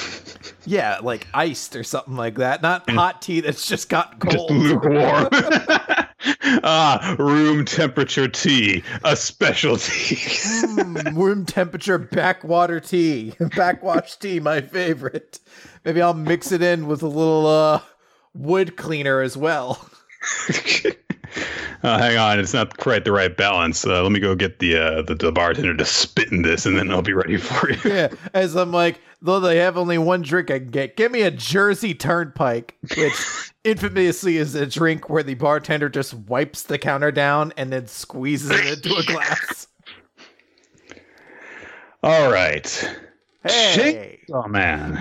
yeah, 0.66 0.98
like 1.00 1.28
iced 1.32 1.76
or 1.76 1.84
something 1.84 2.16
like 2.16 2.36
that. 2.36 2.60
Not 2.60 2.86
mm. 2.86 2.94
hot 2.94 3.22
tea 3.22 3.40
that's 3.40 3.68
just 3.68 3.88
gotten 3.88 4.18
cold. 4.30 4.50
Just 4.50 4.60
lukewarm. 4.60 5.28
ah, 6.64 7.16
room 7.18 7.64
temperature 7.64 8.26
tea, 8.26 8.82
a 9.04 9.14
specialty. 9.14 10.16
mm, 10.16 11.16
room 11.16 11.46
temperature 11.46 11.98
backwater 11.98 12.80
tea, 12.80 13.34
backwash 13.54 14.16
tea, 14.16 14.40
my 14.40 14.60
favorite. 14.60 15.38
Maybe 15.84 16.02
I'll 16.02 16.14
mix 16.14 16.52
it 16.52 16.62
in 16.62 16.86
with 16.86 17.02
a 17.02 17.08
little 17.08 17.46
uh, 17.46 17.80
wood 18.34 18.76
cleaner 18.76 19.20
as 19.20 19.36
well. 19.36 19.88
Uh, 20.22 20.90
hang 21.98 22.16
on, 22.16 22.38
it's 22.38 22.54
not 22.54 22.76
quite 22.76 23.04
the 23.04 23.12
right 23.12 23.36
balance. 23.36 23.86
Uh, 23.86 24.02
let 24.02 24.12
me 24.12 24.20
go 24.20 24.34
get 24.34 24.58
the, 24.58 24.76
uh, 24.76 25.02
the 25.02 25.14
the 25.14 25.32
bartender 25.32 25.76
to 25.76 25.84
spit 25.84 26.30
in 26.30 26.42
this, 26.42 26.66
and 26.66 26.76
then 26.76 26.90
I'll 26.90 27.02
be 27.02 27.12
ready 27.12 27.36
for 27.36 27.70
you. 27.70 27.78
yeah, 27.84 28.08
as 28.34 28.56
I'm 28.56 28.72
like, 28.72 29.00
though 29.22 29.40
they 29.40 29.56
have 29.58 29.76
only 29.76 29.98
one 29.98 30.22
drink 30.22 30.50
I 30.50 30.58
can 30.58 30.70
get, 30.70 30.96
give 30.96 31.12
me 31.12 31.22
a 31.22 31.30
Jersey 31.30 31.94
Turnpike, 31.94 32.76
which 32.96 33.52
infamously 33.64 34.36
is 34.36 34.54
a 34.54 34.66
drink 34.66 35.08
where 35.08 35.22
the 35.22 35.34
bartender 35.34 35.88
just 35.88 36.14
wipes 36.14 36.62
the 36.62 36.78
counter 36.78 37.12
down 37.12 37.52
and 37.56 37.72
then 37.72 37.86
squeezes 37.86 38.50
it 38.50 38.84
into 38.84 38.96
a 38.96 39.02
glass. 39.04 39.66
All 42.02 42.32
right. 42.32 42.98
Hey. 43.42 44.20
Oh 44.32 44.48
man. 44.48 44.98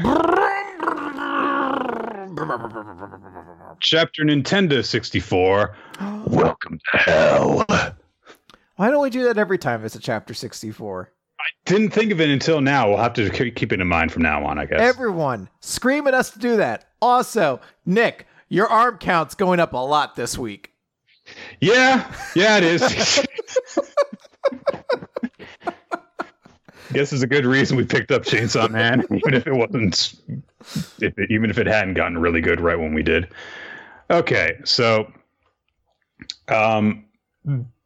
Chapter 3.81 4.23
Nintendo 4.23 4.85
64. 4.85 5.75
Welcome 6.25 6.79
to 6.91 6.97
hell. 6.97 7.65
Why 8.77 8.89
don't 8.89 9.01
we 9.01 9.09
do 9.09 9.23
that 9.25 9.37
every 9.37 9.57
time 9.57 9.83
it's 9.83 9.95
a 9.95 9.99
chapter 9.99 10.33
64? 10.33 11.11
I 11.37 11.43
Didn't 11.65 11.89
think 11.89 12.13
of 12.13 12.21
it 12.21 12.29
until 12.29 12.61
now. 12.61 12.87
We'll 12.87 12.97
have 12.97 13.13
to 13.15 13.29
keep 13.29 13.73
it 13.73 13.81
in 13.81 13.87
mind 13.87 14.13
from 14.13 14.21
now 14.21 14.45
on, 14.45 14.57
I 14.57 14.65
guess. 14.65 14.79
Everyone, 14.79 15.49
scream 15.59 16.07
at 16.07 16.13
us 16.13 16.31
to 16.31 16.39
do 16.39 16.55
that. 16.57 16.85
Also, 17.01 17.59
Nick, 17.85 18.25
your 18.47 18.67
arm 18.67 18.97
count's 18.99 19.35
going 19.35 19.59
up 19.59 19.73
a 19.73 19.77
lot 19.77 20.15
this 20.15 20.37
week. 20.37 20.71
yeah, 21.59 22.09
yeah, 22.35 22.57
it 22.57 22.63
is. 22.63 22.81
guess 26.93 27.13
is 27.13 27.23
a 27.23 27.27
good 27.27 27.45
reason 27.45 27.77
we 27.77 27.85
picked 27.85 28.11
up 28.11 28.23
Chainsaw 28.23 28.69
Man, 28.69 29.05
even 29.11 29.33
if 29.33 29.47
it 29.47 29.53
wasn't, 29.53 30.15
if 30.99 31.17
it, 31.17 31.31
even 31.31 31.49
if 31.49 31.57
it 31.57 31.67
hadn't 31.67 31.93
gotten 31.95 32.17
really 32.17 32.41
good 32.41 32.59
right 32.59 32.77
when 32.77 32.93
we 32.93 33.03
did. 33.03 33.27
Okay, 34.09 34.59
so, 34.63 35.11
um, 36.47 37.05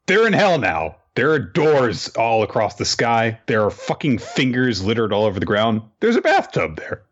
they're 0.06 0.28
in 0.28 0.34
hell 0.34 0.58
now. 0.58 0.96
There 1.16 1.32
are 1.32 1.40
doors 1.40 2.10
all 2.16 2.42
across 2.42 2.76
the 2.76 2.86
sky. 2.86 3.40
There 3.46 3.64
are 3.64 3.70
fucking 3.70 4.18
fingers 4.18 4.84
littered 4.84 5.14
all 5.14 5.26
over 5.26 5.40
the 5.40 5.46
ground. 5.46 5.82
There's 6.00 6.16
a 6.16 6.22
bathtub 6.22 6.78
there. 6.78 7.04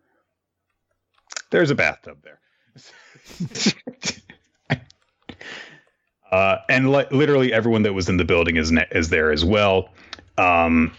There's 1.51 1.69
a 1.69 1.76
bathtub 1.76 2.18
there. 2.23 2.39
uh, 6.31 6.57
and 6.69 6.91
li- 6.91 7.05
literally 7.11 7.53
everyone 7.53 7.84
that 7.84 7.93
was 7.93 8.09
in 8.09 8.18
the 8.18 8.26
building 8.26 8.55
is 8.55 8.72
ne- 8.72 8.88
is 8.91 9.09
there 9.09 9.31
as 9.31 9.45
well. 9.45 9.89
Um, 10.38 10.93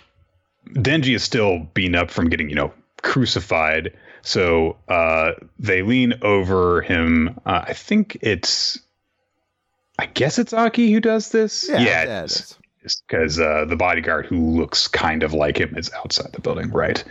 Denji 0.75 1.15
is 1.15 1.23
still 1.23 1.61
beaten 1.75 1.95
up 1.95 2.11
from 2.11 2.29
getting, 2.29 2.49
you 2.49 2.55
know, 2.55 2.73
crucified. 3.03 3.97
So 4.23 4.77
uh, 4.89 5.33
they 5.59 5.83
lean 5.83 6.15
over 6.23 6.83
him. 6.83 7.41
Uh, 7.45 7.65
I 7.67 7.73
think 7.73 8.19
it's, 8.21 8.79
I 9.99 10.07
guess 10.07 10.39
it's 10.39 10.53
Aki 10.53 10.93
who 10.93 11.01
does 11.01 11.31
this. 11.31 11.69
Yeah, 11.69 11.81
it 11.81 11.85
yeah, 11.85 12.03
it 12.03 12.25
is. 12.25 12.59
Because 13.07 13.39
uh, 13.39 13.65
the 13.69 13.77
bodyguard 13.77 14.27
who 14.27 14.39
looks 14.39 14.89
kind 14.89 15.23
of 15.23 15.33
like 15.33 15.59
him 15.59 15.77
is 15.77 15.91
outside 15.93 16.33
the 16.33 16.41
building, 16.41 16.71
right? 16.71 17.03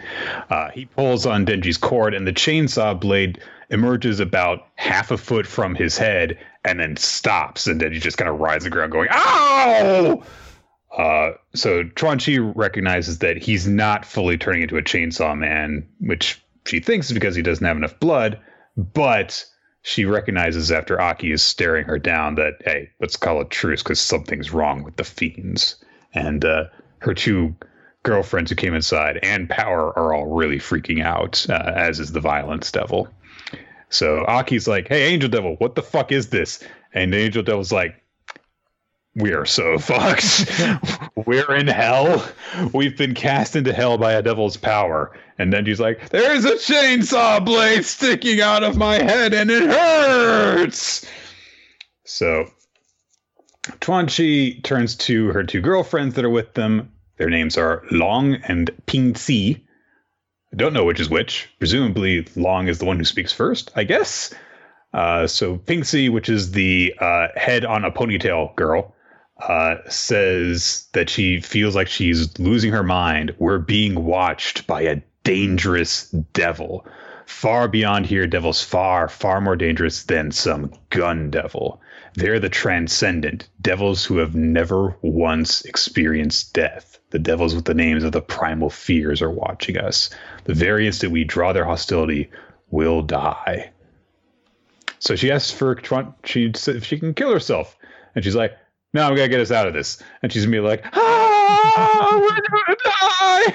Uh, 0.50 0.70
he 0.72 0.86
pulls 0.86 1.26
on 1.26 1.46
Denji's 1.46 1.78
cord, 1.78 2.14
and 2.14 2.28
the 2.28 2.34
chainsaw 2.34 3.00
blade 3.00 3.40
emerges 3.70 4.20
about 4.20 4.68
half 4.76 5.12
a 5.12 5.18
foot 5.18 5.48
from 5.48 5.74
his 5.74 5.98
head 5.98 6.38
and 6.66 6.80
then 6.80 6.98
stops. 6.98 7.68
And 7.68 7.80
Denji 7.80 8.02
just 8.02 8.18
kind 8.18 8.30
of 8.30 8.40
rides 8.40 8.66
the 8.66 8.70
ground, 8.70 8.92
going, 8.92 9.08
Ow! 9.12 10.24
Uh, 10.98 11.32
so 11.56 11.84
Quanxi 11.84 12.52
recognizes 12.56 13.20
that 13.20 13.38
he's 13.38 13.68
not 13.68 14.06
fully 14.06 14.38
turning 14.38 14.64
into 14.64 14.78
a 14.78 14.82
chainsaw 14.82 15.38
man, 15.38 15.88
which 16.00 16.44
she 16.66 16.80
thinks 16.80 17.08
is 17.08 17.14
because 17.14 17.36
he 17.36 17.42
doesn't 17.42 17.66
have 17.66 17.78
enough 17.78 18.00
blood. 18.00 18.40
But 18.76 19.46
she 19.84 20.06
recognizes 20.06 20.72
after 20.72 21.00
Aki 21.00 21.32
is 21.32 21.44
staring 21.44 21.86
her 21.86 21.98
down 21.98 22.36
that 22.36 22.62
hey, 22.64 22.90
let's 23.00 23.16
call 23.16 23.42
a 23.42 23.46
truce 23.46 23.82
because 23.82 24.00
something's 24.00 24.52
wrong 24.52 24.84
with 24.84 24.98
the 24.98 25.04
fiends. 25.04 25.76
And 26.14 26.44
uh, 26.44 26.66
her 27.00 27.14
two 27.14 27.56
girlfriends 28.04 28.52
who 28.52 28.56
came 28.56 28.74
inside 28.74 29.20
and 29.24 29.50
Power 29.50 29.98
are 29.98 30.14
all 30.14 30.26
really 30.26 30.58
freaking 30.58 31.04
out, 31.04 31.46
uh, 31.50 31.72
as 31.76 32.00
is 32.00 32.12
the 32.12 32.20
Violence 32.20 32.72
Devil. 32.72 33.08
So 33.90 34.26
Aki's 34.26 34.68
like, 34.68 34.88
"Hey, 34.88 35.04
Angel 35.14 35.30
Devil, 35.30 35.56
what 35.60 35.76
the 35.76 35.84
fuck 35.84 36.12
is 36.12 36.30
this?" 36.30 36.64
And 36.94 37.14
Angel 37.14 37.44
Devil's 37.44 37.72
like, 37.72 38.01
we 39.16 39.34
are 39.34 39.46
so 39.46 39.78
fucked. 39.80 40.50
We're 41.26 41.56
in 41.56 41.68
hell. 41.68 42.28
We've 42.74 42.98
been 42.98 43.14
cast 43.14 43.56
into 43.56 43.74
hell 43.74 43.98
by 43.98 44.14
a 44.14 44.22
devil's 44.22 44.58
power. 44.58 45.18
And 45.38 45.52
then 45.52 45.66
she's 45.66 45.80
like, 45.80 46.10
There's 46.10 46.46
a 46.46 46.56
chainsaw 46.56 47.44
blade 47.44 47.86
sticking 47.86 48.42
out 48.42 48.64
of 48.64 48.78
my 48.78 48.96
head 48.96 49.34
and 49.34 49.50
it 49.52 49.64
hurts. 49.64 51.06
So 52.06 52.46
Quanxi 53.64 54.64
turns 54.64 54.96
to 54.96 55.28
her 55.28 55.44
two 55.44 55.62
girlfriends 55.62 56.16
that 56.16 56.26
are 56.26 56.30
with 56.30 56.54
them. 56.54 56.92
Their 57.18 57.30
names 57.30 57.58
are 57.58 57.84
Long 57.92 58.36
and 58.36 58.72
Pingtsi. 58.88 59.62
I 60.54 60.56
don't 60.56 60.74
know 60.74 60.84
which 60.84 61.00
is 61.00 61.10
which. 61.10 61.50
Presumably, 61.60 62.28
Long 62.36 62.68
is 62.68 62.80
the 62.80 62.86
one 62.86 62.98
who 62.98 63.06
speaks 63.06 63.32
first, 63.32 63.72
I 63.76 63.84
guess. 63.84 64.34
Uh, 64.94 65.28
so 65.28 65.58
Pingtsi, 65.58 66.12
which 66.12 66.28
is 66.28 66.52
the 66.52 66.94
uh, 67.00 67.28
head 67.36 67.64
on 67.64 67.86
a 67.86 67.92
ponytail 67.92 68.56
girl, 68.56 68.94
uh, 69.48 69.78
says 69.90 70.88
that 70.94 71.10
she 71.10 71.40
feels 71.42 71.76
like 71.76 71.88
she's 71.88 72.38
losing 72.40 72.72
her 72.72 72.84
mind. 72.84 73.36
We're 73.40 73.60
being 73.60 74.06
watched 74.06 74.68
by 74.68 74.82
a 74.82 75.02
dangerous 75.24 76.10
devil. 76.34 76.86
Far 77.26 77.68
beyond 77.68 78.06
here, 78.06 78.28
devils 78.28 78.64
far, 78.64 79.08
far 79.08 79.42
more 79.42 79.56
dangerous 79.56 80.04
than 80.04 80.32
some 80.32 80.74
gun 80.90 81.30
devil. 81.30 81.82
They're 82.14 82.40
the 82.40 82.50
transcendent, 82.50 83.48
devils 83.62 84.04
who 84.04 84.18
have 84.18 84.36
never 84.36 84.96
once 85.02 85.62
experienced 85.64 86.54
death. 86.54 87.00
The 87.12 87.20
devils 87.20 87.56
with 87.56 87.66
the 87.66 87.74
names 87.74 88.04
of 88.04 88.12
the 88.12 88.22
primal 88.22 88.70
fears 88.70 89.22
are 89.22 89.32
watching 89.32 89.78
us. 89.78 90.10
The 90.44 90.54
very 90.54 90.88
instant 90.88 91.14
we 91.14 91.24
draw 91.24 91.54
their 91.54 91.66
hostility, 91.66 92.30
will 92.70 93.02
die. 93.02 93.72
So 95.00 95.16
she 95.16 95.32
asks 95.32 95.52
for 95.52 95.78
she 96.24 96.52
if 96.54 96.86
she 96.86 97.00
can 97.00 97.14
kill 97.14 97.32
herself, 97.32 97.78
and 98.16 98.24
she's 98.24 98.36
like, 98.36 98.58
"No, 98.94 99.04
I'm 99.04 99.16
gonna 99.16 99.28
get 99.28 99.40
us 99.40 99.52
out 99.52 99.68
of 99.68 99.74
this." 99.74 100.02
And 100.22 100.32
she's 100.32 100.46
gonna 100.46 100.58
be 100.58 100.60
like, 100.60 100.84
"Ah, 100.94 102.20
we're 102.20 102.42
gonna 102.50 102.78
die," 103.46 103.54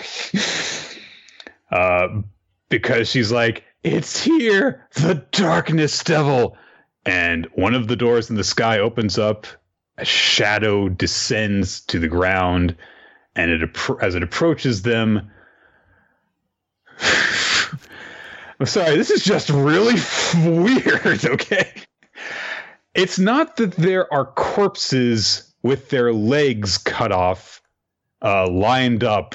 uh, 1.77 2.09
because 2.69 3.09
she's 3.09 3.31
like, 3.31 3.65
"It's 3.83 4.23
here, 4.23 4.87
the 4.95 5.27
darkness 5.33 6.03
devil." 6.03 6.57
And 7.05 7.47
one 7.55 7.75
of 7.75 7.87
the 7.87 7.97
doors 7.97 8.31
in 8.31 8.37
the 8.37 8.45
sky 8.45 8.79
opens 8.81 9.19
up. 9.19 9.47
A 9.99 10.05
shadow 10.05 10.89
descends 10.89 11.81
to 11.83 11.99
the 11.99 12.09
ground, 12.09 12.77
and 13.35 13.51
it 13.51 13.71
as 14.03 14.15
it 14.15 14.23
approaches 14.23 14.83
them. 14.83 15.31
I'm 18.59 18.67
sorry, 18.67 18.97
this 18.97 19.11
is 19.11 19.23
just 19.23 19.51
really 19.51 19.95
weird, 20.35 21.25
okay? 21.25 21.73
It's 22.97 23.19
not 23.19 23.59
that 23.59 23.73
there 23.73 24.11
are 24.13 24.25
corpses 24.25 25.53
with 25.63 25.91
their 25.91 26.15
legs 26.15 26.79
cut 26.79 27.13
off, 27.13 27.61
uh, 28.23 28.49
lined 28.49 29.05
up 29.05 29.35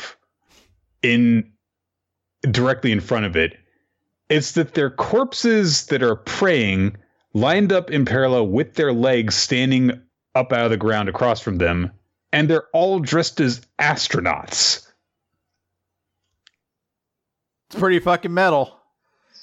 in 1.03 1.47
directly 2.49 2.91
in 2.91 2.99
front 2.99 3.27
of 3.27 3.35
it. 3.35 3.55
It's 4.29 4.53
that 4.53 4.73
they're 4.73 4.89
corpses 4.89 5.85
that 5.87 6.01
are 6.01 6.15
praying, 6.15 6.97
lined 7.33 7.71
up 7.71 7.91
in 7.91 8.03
parallel 8.03 8.47
with 8.47 8.73
their 8.73 8.93
legs 8.93 9.35
standing 9.35 9.91
up 10.33 10.51
out 10.51 10.65
of 10.65 10.71
the 10.71 10.77
ground 10.77 11.07
across 11.07 11.39
from 11.39 11.59
them, 11.59 11.91
and 12.33 12.49
they're 12.49 12.67
all 12.73 12.99
dressed 12.99 13.39
as 13.39 13.61
astronauts. 13.77 14.87
It's 17.69 17.79
pretty 17.79 17.99
fucking 17.99 18.33
metal. 18.33 18.80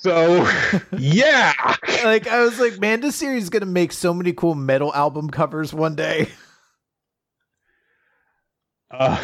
So, 0.00 0.48
yeah. 0.98 1.52
like 2.04 2.28
I 2.28 2.42
was 2.44 2.60
like, 2.60 2.78
man, 2.78 3.00
this 3.00 3.16
series 3.16 3.44
is 3.44 3.50
gonna 3.50 3.66
make 3.66 3.92
so 3.92 4.14
many 4.14 4.32
cool 4.32 4.54
metal 4.54 4.94
album 4.94 5.28
covers 5.28 5.74
one 5.74 5.96
day. 5.96 6.28
Uh, 8.90 9.22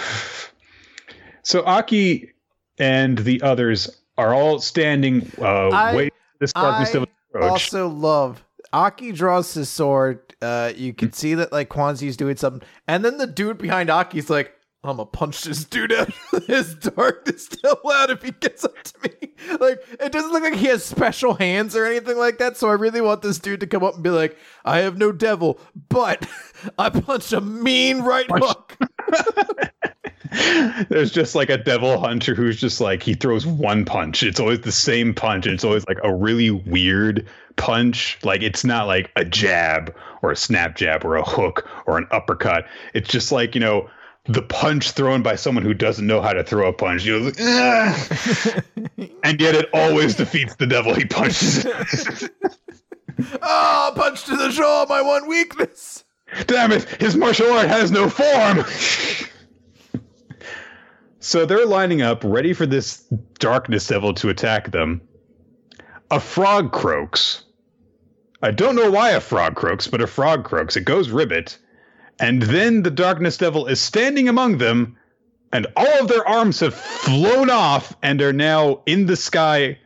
so 1.42 1.64
Aki 1.64 2.32
and 2.78 3.16
the 3.18 3.40
others 3.42 3.88
are 4.18 4.34
all 4.34 4.58
standing, 4.58 5.30
uh, 5.38 5.68
I- 5.68 5.96
waiting 5.96 6.18
this 6.40 6.52
darkness 6.52 6.90
I 6.90 6.92
to 6.92 7.08
approach. 7.30 7.50
Also, 7.50 7.88
love 7.88 8.44
Aki 8.72 9.12
draws 9.12 9.54
his 9.54 9.68
sword. 9.68 10.20
Uh, 10.42 10.72
you 10.74 10.92
can 10.92 11.12
see 11.12 11.34
that 11.34 11.52
like 11.52 11.68
Quanxi's 11.68 12.16
doing 12.16 12.36
something, 12.36 12.66
and 12.88 13.04
then 13.04 13.18
the 13.18 13.26
dude 13.28 13.58
behind 13.58 13.88
Aki's 13.90 14.28
like, 14.28 14.52
"I'm 14.84 14.96
gonna 14.96 15.06
punch 15.06 15.42
this 15.42 15.64
dude 15.64 15.92
out 15.92 16.10
of 16.32 16.46
his 16.46 16.74
darkness 16.74 17.46
still 17.46 17.80
out 17.92 18.10
if 18.10 18.22
he 18.22 18.30
gets 18.32 18.64
up 18.64 18.82
to 18.82 18.94
me." 19.02 19.10
Like, 19.60 19.78
it 20.00 20.10
doesn't 20.10 20.32
look 20.32 20.42
like 20.42 20.54
he 20.54 20.68
has 20.68 20.82
special 20.84 21.34
hands 21.34 21.76
or 21.76 21.84
anything 21.84 22.16
like 22.16 22.38
that. 22.38 22.56
So 22.56 22.70
I 22.70 22.74
really 22.74 23.02
want 23.02 23.20
this 23.20 23.38
dude 23.38 23.60
to 23.60 23.66
come 23.66 23.84
up 23.84 23.94
and 23.94 24.02
be 24.02 24.08
like, 24.10 24.38
"I 24.64 24.78
have 24.78 24.96
no 24.96 25.12
devil, 25.12 25.60
but 25.88 26.26
I 26.78 26.88
punched 26.88 27.32
a 27.32 27.40
mean 27.40 28.00
right 28.02 28.26
Punch- 28.26 28.44
hook." 28.44 28.78
there's 30.88 31.10
just 31.10 31.34
like 31.34 31.50
a 31.50 31.58
devil 31.58 32.00
hunter 32.00 32.34
who's 32.34 32.60
just 32.60 32.80
like 32.80 33.02
he 33.02 33.14
throws 33.14 33.46
one 33.46 33.84
punch. 33.84 34.22
It's 34.22 34.40
always 34.40 34.60
the 34.60 34.72
same 34.72 35.14
punch, 35.14 35.46
it's 35.46 35.64
always 35.64 35.86
like 35.86 35.98
a 36.02 36.14
really 36.14 36.50
weird 36.50 37.26
punch. 37.56 38.18
Like 38.22 38.42
it's 38.42 38.64
not 38.64 38.86
like 38.86 39.10
a 39.16 39.24
jab 39.24 39.94
or 40.22 40.32
a 40.32 40.36
snap 40.36 40.76
jab 40.76 41.04
or 41.04 41.16
a 41.16 41.22
hook 41.24 41.68
or 41.86 41.98
an 41.98 42.06
uppercut. 42.10 42.66
It's 42.94 43.08
just 43.08 43.30
like 43.32 43.54
you 43.54 43.60
know 43.60 43.88
the 44.26 44.42
punch 44.42 44.92
thrown 44.92 45.22
by 45.22 45.36
someone 45.36 45.64
who 45.64 45.74
doesn't 45.74 46.06
know 46.06 46.22
how 46.22 46.32
to 46.32 46.42
throw 46.42 46.68
a 46.68 46.72
punch. 46.72 47.04
You 47.04 47.20
know, 47.20 47.26
like, 47.26 47.38
and 49.22 49.40
yet 49.40 49.54
it 49.54 49.68
always 49.72 50.14
defeats 50.14 50.56
the 50.56 50.66
devil 50.66 50.94
he 50.94 51.04
punches. 51.04 51.66
oh, 53.42 53.92
punch 53.96 54.24
to 54.24 54.36
the 54.36 54.48
jaw, 54.48 54.86
my 54.88 55.02
one 55.02 55.28
weakness. 55.28 56.04
Damn 56.46 56.72
it, 56.72 56.84
his 57.00 57.16
martial 57.16 57.52
art 57.52 57.68
has 57.68 57.90
no 57.90 58.08
form. 58.08 58.64
so 61.20 61.44
they're 61.44 61.66
lining 61.66 62.02
up, 62.02 62.22
ready 62.24 62.54
for 62.54 62.66
this 62.66 63.00
darkness 63.38 63.86
devil 63.86 64.14
to 64.14 64.30
attack 64.30 64.72
them. 64.72 65.02
A 66.10 66.18
frog 66.18 66.72
croaks. 66.72 67.44
I 68.42 68.50
don't 68.50 68.76
know 68.76 68.90
why 68.90 69.10
a 69.10 69.20
frog 69.20 69.54
croaks, 69.54 69.86
but 69.86 70.00
a 70.00 70.06
frog 70.06 70.44
croaks. 70.44 70.76
It 70.76 70.84
goes 70.84 71.10
ribbit. 71.10 71.58
And 72.20 72.42
then 72.42 72.82
the 72.82 72.90
darkness 72.90 73.36
devil 73.36 73.66
is 73.66 73.80
standing 73.80 74.28
among 74.28 74.58
them, 74.58 74.96
and 75.52 75.66
all 75.76 76.00
of 76.00 76.08
their 76.08 76.26
arms 76.26 76.60
have 76.60 76.74
flown 76.74 77.50
off 77.50 77.96
and 78.02 78.20
are 78.22 78.32
now 78.32 78.80
in 78.86 79.06
the 79.06 79.16
sky, 79.16 79.78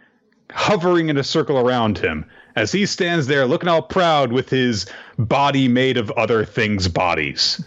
hovering 0.51 1.09
in 1.09 1.17
a 1.17 1.25
circle 1.25 1.59
around 1.59 1.99
him 1.99 2.25
as 2.59 2.73
he 2.73 2.87
stands 2.87 3.29
there 3.29 3.47
looking 3.47 3.69
all 3.69 3.83
proud 3.83 4.33
with 4.33 4.51
his 4.51 4.87
body 5.17 5.69
made 5.69 5.97
of 5.97 6.11
other 6.13 6.45
things' 6.45 6.89
bodies. 6.89 7.65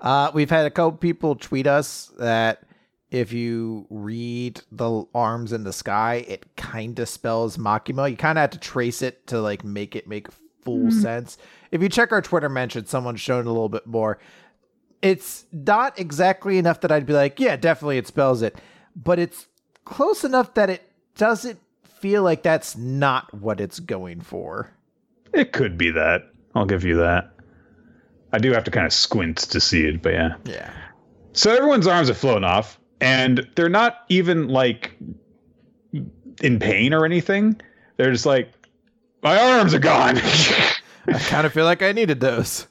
Uh, 0.00 0.30
we've 0.32 0.50
had 0.50 0.64
a 0.64 0.70
couple 0.70 0.96
people 0.96 1.36
tweet 1.36 1.66
us 1.66 2.10
that 2.18 2.62
if 3.10 3.32
you 3.32 3.86
read 3.90 4.62
the 4.72 5.04
arms 5.14 5.52
in 5.52 5.64
the 5.64 5.72
sky, 5.72 6.24
it 6.26 6.56
kind 6.56 6.98
of 6.98 7.08
spells 7.08 7.58
Makima. 7.58 8.10
You 8.10 8.16
kind 8.16 8.38
of 8.38 8.40
have 8.40 8.50
to 8.50 8.58
trace 8.58 9.02
it 9.02 9.26
to 9.26 9.40
like 9.42 9.62
make 9.62 9.94
it 9.94 10.08
make 10.08 10.28
full 10.62 10.86
mm. 10.86 10.92
sense. 10.92 11.36
If 11.72 11.82
you 11.82 11.88
check 11.88 12.12
our 12.12 12.22
Twitter 12.22 12.48
mention, 12.48 12.86
someone's 12.86 13.20
shown 13.20 13.46
a 13.46 13.50
little 13.50 13.70
bit 13.70 13.86
more. 13.86 14.18
It's 15.00 15.46
not 15.50 15.98
exactly 15.98 16.58
enough 16.58 16.82
that 16.82 16.92
I'd 16.92 17.06
be 17.06 17.14
like, 17.14 17.40
yeah, 17.40 17.56
definitely 17.56 17.98
it 17.98 18.06
spells 18.06 18.42
it, 18.42 18.56
but 18.94 19.18
it's 19.18 19.48
close 19.84 20.22
enough 20.22 20.54
that 20.54 20.70
it 20.70 20.88
doesn't 21.16 21.58
feel 21.82 22.22
like 22.22 22.42
that's 22.42 22.76
not 22.76 23.32
what 23.34 23.60
it's 23.60 23.80
going 23.80 24.20
for. 24.20 24.70
It 25.32 25.52
could 25.52 25.76
be 25.76 25.90
that. 25.90 26.30
I'll 26.54 26.66
give 26.66 26.84
you 26.84 26.96
that. 26.98 27.32
I 28.32 28.38
do 28.38 28.52
have 28.52 28.64
to 28.64 28.70
kind 28.70 28.86
of 28.86 28.92
squint 28.92 29.38
to 29.38 29.60
see 29.60 29.86
it, 29.86 30.02
but 30.02 30.12
yeah. 30.12 30.36
Yeah. 30.44 30.70
So 31.32 31.50
everyone's 31.50 31.86
arms 31.86 32.08
have 32.08 32.18
flown 32.18 32.44
off, 32.44 32.78
and 33.00 33.48
they're 33.56 33.70
not 33.70 34.04
even 34.08 34.48
like 34.48 34.96
in 36.42 36.58
pain 36.58 36.92
or 36.92 37.04
anything. 37.06 37.60
They're 37.96 38.12
just 38.12 38.26
like, 38.26 38.52
my 39.22 39.38
arms 39.38 39.74
are 39.74 39.78
gone. 39.78 40.20
I 41.06 41.18
kind 41.18 41.46
of 41.46 41.52
feel 41.52 41.64
like 41.64 41.82
I 41.82 41.92
needed 41.92 42.20
those. 42.20 42.66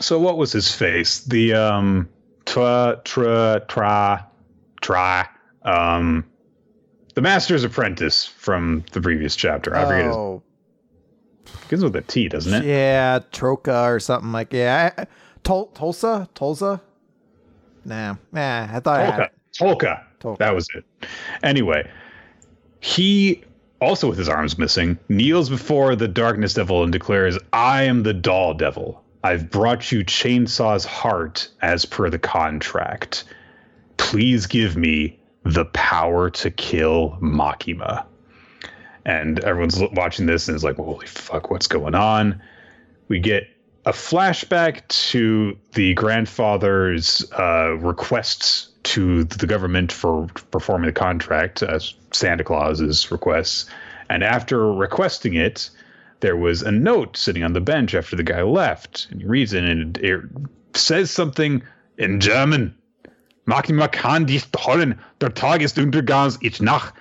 So 0.00 0.18
what 0.18 0.36
was 0.36 0.52
his 0.52 0.72
face? 0.74 1.20
The 1.20 1.54
um 1.54 2.08
tra 2.46 3.00
tra 3.04 3.62
tra 3.68 4.26
tra 4.80 5.28
um 5.62 6.24
the 7.14 7.20
Master's 7.20 7.64
Apprentice 7.64 8.24
from 8.24 8.84
the 8.92 9.00
previous 9.00 9.36
chapter. 9.36 9.74
I 9.74 9.84
forget 9.84 10.06
oh. 10.06 10.42
his. 11.44 11.56
Begins 11.62 11.84
with 11.84 11.96
a 11.96 12.02
T, 12.02 12.28
doesn't 12.28 12.52
it? 12.54 12.64
Yeah, 12.64 13.20
Troka 13.32 13.82
or 13.82 13.98
something 13.98 14.32
like 14.32 14.52
yeah. 14.52 15.04
Tol- 15.42 15.66
Tulsa, 15.68 16.28
Tulsa. 16.34 16.80
Nah, 17.84 18.16
nah. 18.30 18.68
I 18.72 18.80
thought 18.80 19.00
Tolka. 19.00 19.02
I 19.02 19.10
had 19.10 19.20
it. 19.20 19.32
Tolka. 19.58 20.04
Tolka. 20.20 20.38
That 20.38 20.54
was 20.54 20.68
it. 20.74 20.84
Anyway, 21.42 21.90
he 22.80 23.42
also 23.80 24.08
with 24.08 24.18
his 24.18 24.28
arms 24.28 24.58
missing 24.58 24.98
kneels 25.08 25.48
before 25.48 25.96
the 25.96 26.08
darkness 26.08 26.54
devil 26.54 26.82
and 26.82 26.92
declares, 26.92 27.38
"I 27.52 27.84
am 27.84 28.02
the 28.02 28.14
doll 28.14 28.54
devil. 28.54 29.02
I've 29.22 29.50
brought 29.50 29.92
you 29.92 30.04
Chainsaw's 30.04 30.84
heart 30.84 31.48
as 31.60 31.84
per 31.84 32.08
the 32.08 32.18
contract. 32.18 33.24
Please 33.98 34.46
give 34.46 34.76
me 34.76 35.18
the 35.44 35.66
power 35.66 36.30
to 36.30 36.50
kill 36.50 37.18
Makima. 37.20 38.04
And 39.04 39.40
everyone's 39.40 39.80
watching 39.92 40.26
this 40.26 40.48
and 40.48 40.56
is 40.56 40.64
like, 40.64 40.76
holy 40.76 41.06
fuck, 41.06 41.50
what's 41.50 41.66
going 41.66 41.94
on? 41.94 42.40
We 43.08 43.18
get 43.18 43.44
a 43.86 43.92
flashback 43.92 44.86
to 44.88 45.56
the 45.72 45.94
grandfather's 45.94 47.30
uh, 47.32 47.76
requests 47.78 48.69
to 48.82 49.24
the 49.24 49.46
government 49.46 49.92
for 49.92 50.26
performing 50.50 50.86
the 50.86 50.92
contract, 50.92 51.62
as 51.62 51.94
Santa 52.12 52.44
Claus's 52.44 53.10
requests. 53.10 53.66
And 54.08 54.24
after 54.24 54.72
requesting 54.72 55.34
it, 55.34 55.70
there 56.20 56.36
was 56.36 56.62
a 56.62 56.72
note 56.72 57.16
sitting 57.16 57.44
on 57.44 57.52
the 57.52 57.60
bench 57.60 57.94
after 57.94 58.16
the 58.16 58.22
guy 58.22 58.42
left. 58.42 59.08
And 59.10 59.20
he 59.20 59.26
reads 59.26 59.52
it, 59.52 59.64
and 59.64 59.98
it 59.98 60.22
says 60.74 61.10
something 61.10 61.62
in 61.98 62.20
German 62.20 62.74
Makima 63.46 63.90
kann 63.90 64.26
dich 64.26 64.50
trollen. 64.52 64.98
Der 65.20 65.30
Tag 65.30 65.60
ist 65.60 65.76
untergangs, 65.76 66.38
ich 66.40 66.60
nach. 66.60 66.92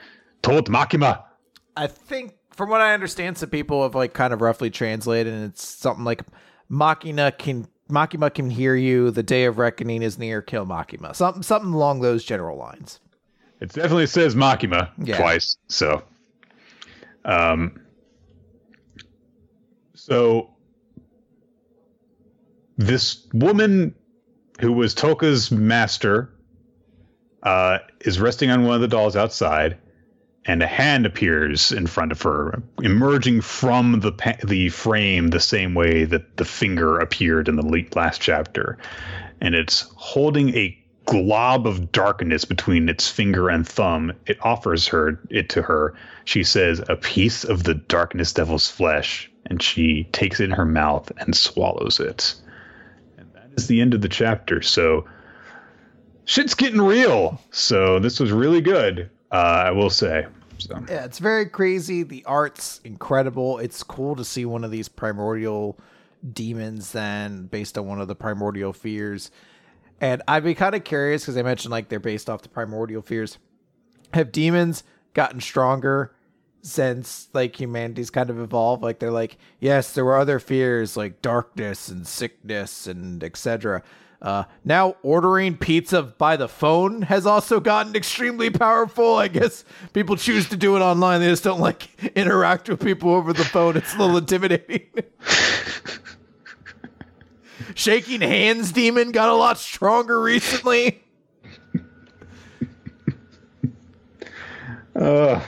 Tod 0.41 0.67
Makima. 0.69 1.23
I 1.77 1.87
think, 1.87 2.33
from 2.51 2.69
what 2.69 2.81
I 2.81 2.93
understand, 2.93 3.37
some 3.37 3.49
people 3.49 3.83
have 3.83 3.93
like 3.93 4.13
kind 4.13 4.33
of 4.33 4.41
roughly 4.41 4.69
translated, 4.69 5.33
and 5.33 5.45
it's 5.45 5.63
something 5.63 6.05
like 6.05 6.23
Makina 6.71 7.37
can 7.37 7.67
Makima 7.89 8.33
can 8.33 8.49
hear 8.49 8.75
you. 8.75 9.11
The 9.11 9.23
day 9.23 9.45
of 9.45 9.57
reckoning 9.57 10.01
is 10.01 10.17
near. 10.17 10.41
Kill 10.41 10.65
Makima. 10.65 11.15
Something 11.15 11.43
something 11.43 11.73
along 11.73 12.01
those 12.01 12.23
general 12.23 12.57
lines. 12.57 12.99
It 13.59 13.73
definitely 13.73 14.07
says 14.07 14.35
Makima 14.35 14.89
yeah. 15.03 15.17
twice. 15.17 15.57
So, 15.67 16.03
um, 17.25 17.81
so 19.95 20.51
this 22.77 23.27
woman 23.33 23.93
who 24.59 24.71
was 24.71 24.93
Toka's 24.93 25.51
master 25.51 26.33
uh, 27.43 27.79
is 28.01 28.19
resting 28.19 28.49
on 28.49 28.63
one 28.63 28.75
of 28.75 28.81
the 28.81 28.87
dolls 28.87 29.15
outside, 29.15 29.77
and 30.45 30.63
a 30.63 30.67
hand 30.67 31.05
appears 31.05 31.71
in 31.71 31.85
front 31.85 32.11
of 32.11 32.21
her, 32.21 32.61
emerging 32.81 33.41
from 33.41 33.99
the 33.99 34.11
pa- 34.11 34.37
the 34.43 34.69
frame 34.69 35.29
the 35.29 35.39
same 35.39 35.73
way 35.75 36.05
that 36.05 36.37
the 36.37 36.45
finger 36.45 36.99
appeared 36.99 37.47
in 37.47 37.55
the 37.55 37.85
last 37.95 38.21
chapter, 38.21 38.77
and 39.41 39.55
it's 39.55 39.91
holding 39.95 40.55
a 40.55 40.75
glob 41.05 41.65
of 41.65 41.91
darkness 41.91 42.45
between 42.45 42.87
its 42.87 43.09
finger 43.09 43.49
and 43.49 43.67
thumb. 43.67 44.13
It 44.27 44.37
offers 44.41 44.87
her 44.87 45.19
it 45.29 45.49
to 45.49 45.61
her. 45.61 45.95
She 46.25 46.43
says, 46.43 46.81
"A 46.87 46.95
piece 46.95 47.43
of 47.43 47.63
the 47.63 47.73
darkness 47.73 48.31
devil's 48.31 48.69
flesh," 48.69 49.29
and 49.47 49.61
she 49.61 50.05
takes 50.11 50.39
it 50.39 50.45
in 50.45 50.51
her 50.51 50.65
mouth 50.65 51.11
and 51.17 51.35
swallows 51.35 51.99
it. 51.99 52.35
And 53.17 53.27
that 53.33 53.49
is 53.55 53.67
the 53.67 53.81
end 53.81 53.93
of 53.93 54.01
the 54.01 54.09
chapter. 54.09 54.61
So 54.61 55.05
shit's 56.25 56.53
getting 56.53 56.81
real. 56.81 57.41
So 57.51 57.99
this 57.99 58.19
was 58.19 58.31
really 58.31 58.61
good. 58.61 59.09
Uh, 59.31 59.63
I 59.65 59.71
will 59.71 59.89
say. 59.89 60.27
So. 60.57 60.83
Yeah, 60.89 61.05
it's 61.05 61.19
very 61.19 61.45
crazy. 61.45 62.03
The 62.03 62.25
art's 62.25 62.81
incredible. 62.83 63.59
It's 63.59 63.81
cool 63.83 64.15
to 64.15 64.25
see 64.25 64.45
one 64.45 64.63
of 64.63 64.71
these 64.71 64.89
primordial 64.89 65.77
demons 66.33 66.91
then 66.91 67.45
based 67.45 67.77
on 67.77 67.87
one 67.87 68.01
of 68.01 68.07
the 68.07 68.15
primordial 68.15 68.73
fears. 68.73 69.31
And 70.01 70.21
I'd 70.27 70.43
be 70.43 70.55
kind 70.55 70.75
of 70.75 70.83
curious 70.83 71.23
because 71.23 71.37
I 71.37 71.43
mentioned 71.43 71.71
like 71.71 71.89
they're 71.89 71.99
based 71.99 72.29
off 72.29 72.41
the 72.41 72.49
primordial 72.49 73.01
fears. 73.01 73.37
Have 74.13 74.31
demons 74.31 74.83
gotten 75.13 75.39
stronger 75.39 76.13
since 76.61 77.29
like 77.33 77.59
humanity's 77.59 78.09
kind 78.09 78.29
of 78.29 78.39
evolved? 78.39 78.83
Like 78.83 78.99
they're 78.99 79.11
like, 79.11 79.37
yes, 79.59 79.93
there 79.93 80.05
were 80.05 80.17
other 80.17 80.39
fears 80.39 80.97
like 80.97 81.21
darkness 81.21 81.89
and 81.89 82.05
sickness 82.07 82.87
and 82.87 83.23
etc. 83.23 83.83
Uh, 84.21 84.43
now 84.65 84.95
ordering 85.01 85.55
pizza 85.55 86.03
by 86.03 86.35
the 86.35 86.49
phone 86.49 87.03
has 87.03 87.25
also 87.25 87.61
gotten 87.61 87.95
extremely 87.95 88.49
powerful. 88.49 89.15
I 89.15 89.29
guess 89.29 89.63
people 89.93 90.17
choose 90.17 90.49
to 90.49 90.57
do 90.57 90.75
it 90.75 90.81
online. 90.81 91.21
They 91.21 91.27
just 91.27 91.43
don't 91.43 91.61
like 91.61 91.89
interact 92.15 92.67
with 92.67 92.81
people 92.81 93.11
over 93.11 93.31
the 93.31 93.45
phone. 93.45 93.77
It's 93.77 93.95
a 93.95 93.99
little 93.99 94.17
intimidating. 94.17 94.87
Shaking 97.75 98.19
hands 98.19 98.73
demon 98.73 99.11
got 99.11 99.29
a 99.29 99.35
lot 99.35 99.57
stronger 99.57 100.21
recently. 100.21 101.03
Uh, 104.95 105.39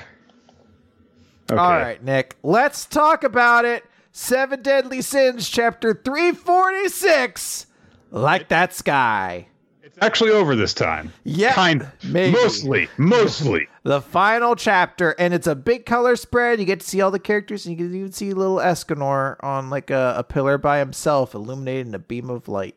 okay. 1.52 1.60
All 1.60 1.72
right, 1.73 2.02
Nick, 2.02 2.38
let's 2.41 2.85
talk 2.85 3.26
about 3.26 3.65
it. 3.65 3.84
Seven 4.14 4.61
Deadly 4.61 5.02
Sins, 5.02 5.49
chapter 5.49 5.93
346 5.93 7.65
like 8.11 8.49
that 8.49 8.73
sky. 8.73 9.47
It's 9.81 9.97
actually 10.01 10.31
over 10.31 10.55
this 10.55 10.73
time. 10.73 11.11
Yeah, 11.23 11.53
kind 11.53 11.88
maybe. 12.03 12.31
mostly, 12.31 12.88
mostly. 12.97 13.67
the 13.83 13.99
final 14.01 14.55
chapter, 14.55 15.11
and 15.19 15.33
it's 15.33 15.47
a 15.47 15.55
big 15.55 15.85
color 15.85 16.15
spread. 16.15 16.59
You 16.59 16.65
get 16.65 16.79
to 16.81 16.88
see 16.88 17.01
all 17.01 17.11
the 17.11 17.19
characters, 17.19 17.65
and 17.65 17.77
you 17.77 17.85
can 17.85 17.95
even 17.95 18.11
see 18.11 18.33
little 18.33 18.57
Escanor 18.57 19.35
on 19.43 19.69
like 19.69 19.89
a, 19.89 20.15
a 20.17 20.23
pillar 20.23 20.57
by 20.57 20.79
himself, 20.79 21.33
illuminating 21.33 21.93
a 21.93 21.99
beam 21.99 22.29
of 22.29 22.47
light. 22.47 22.75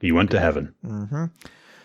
He 0.00 0.12
went 0.12 0.30
to 0.32 0.40
heaven. 0.40 0.74
Mm-hmm. 0.84 1.24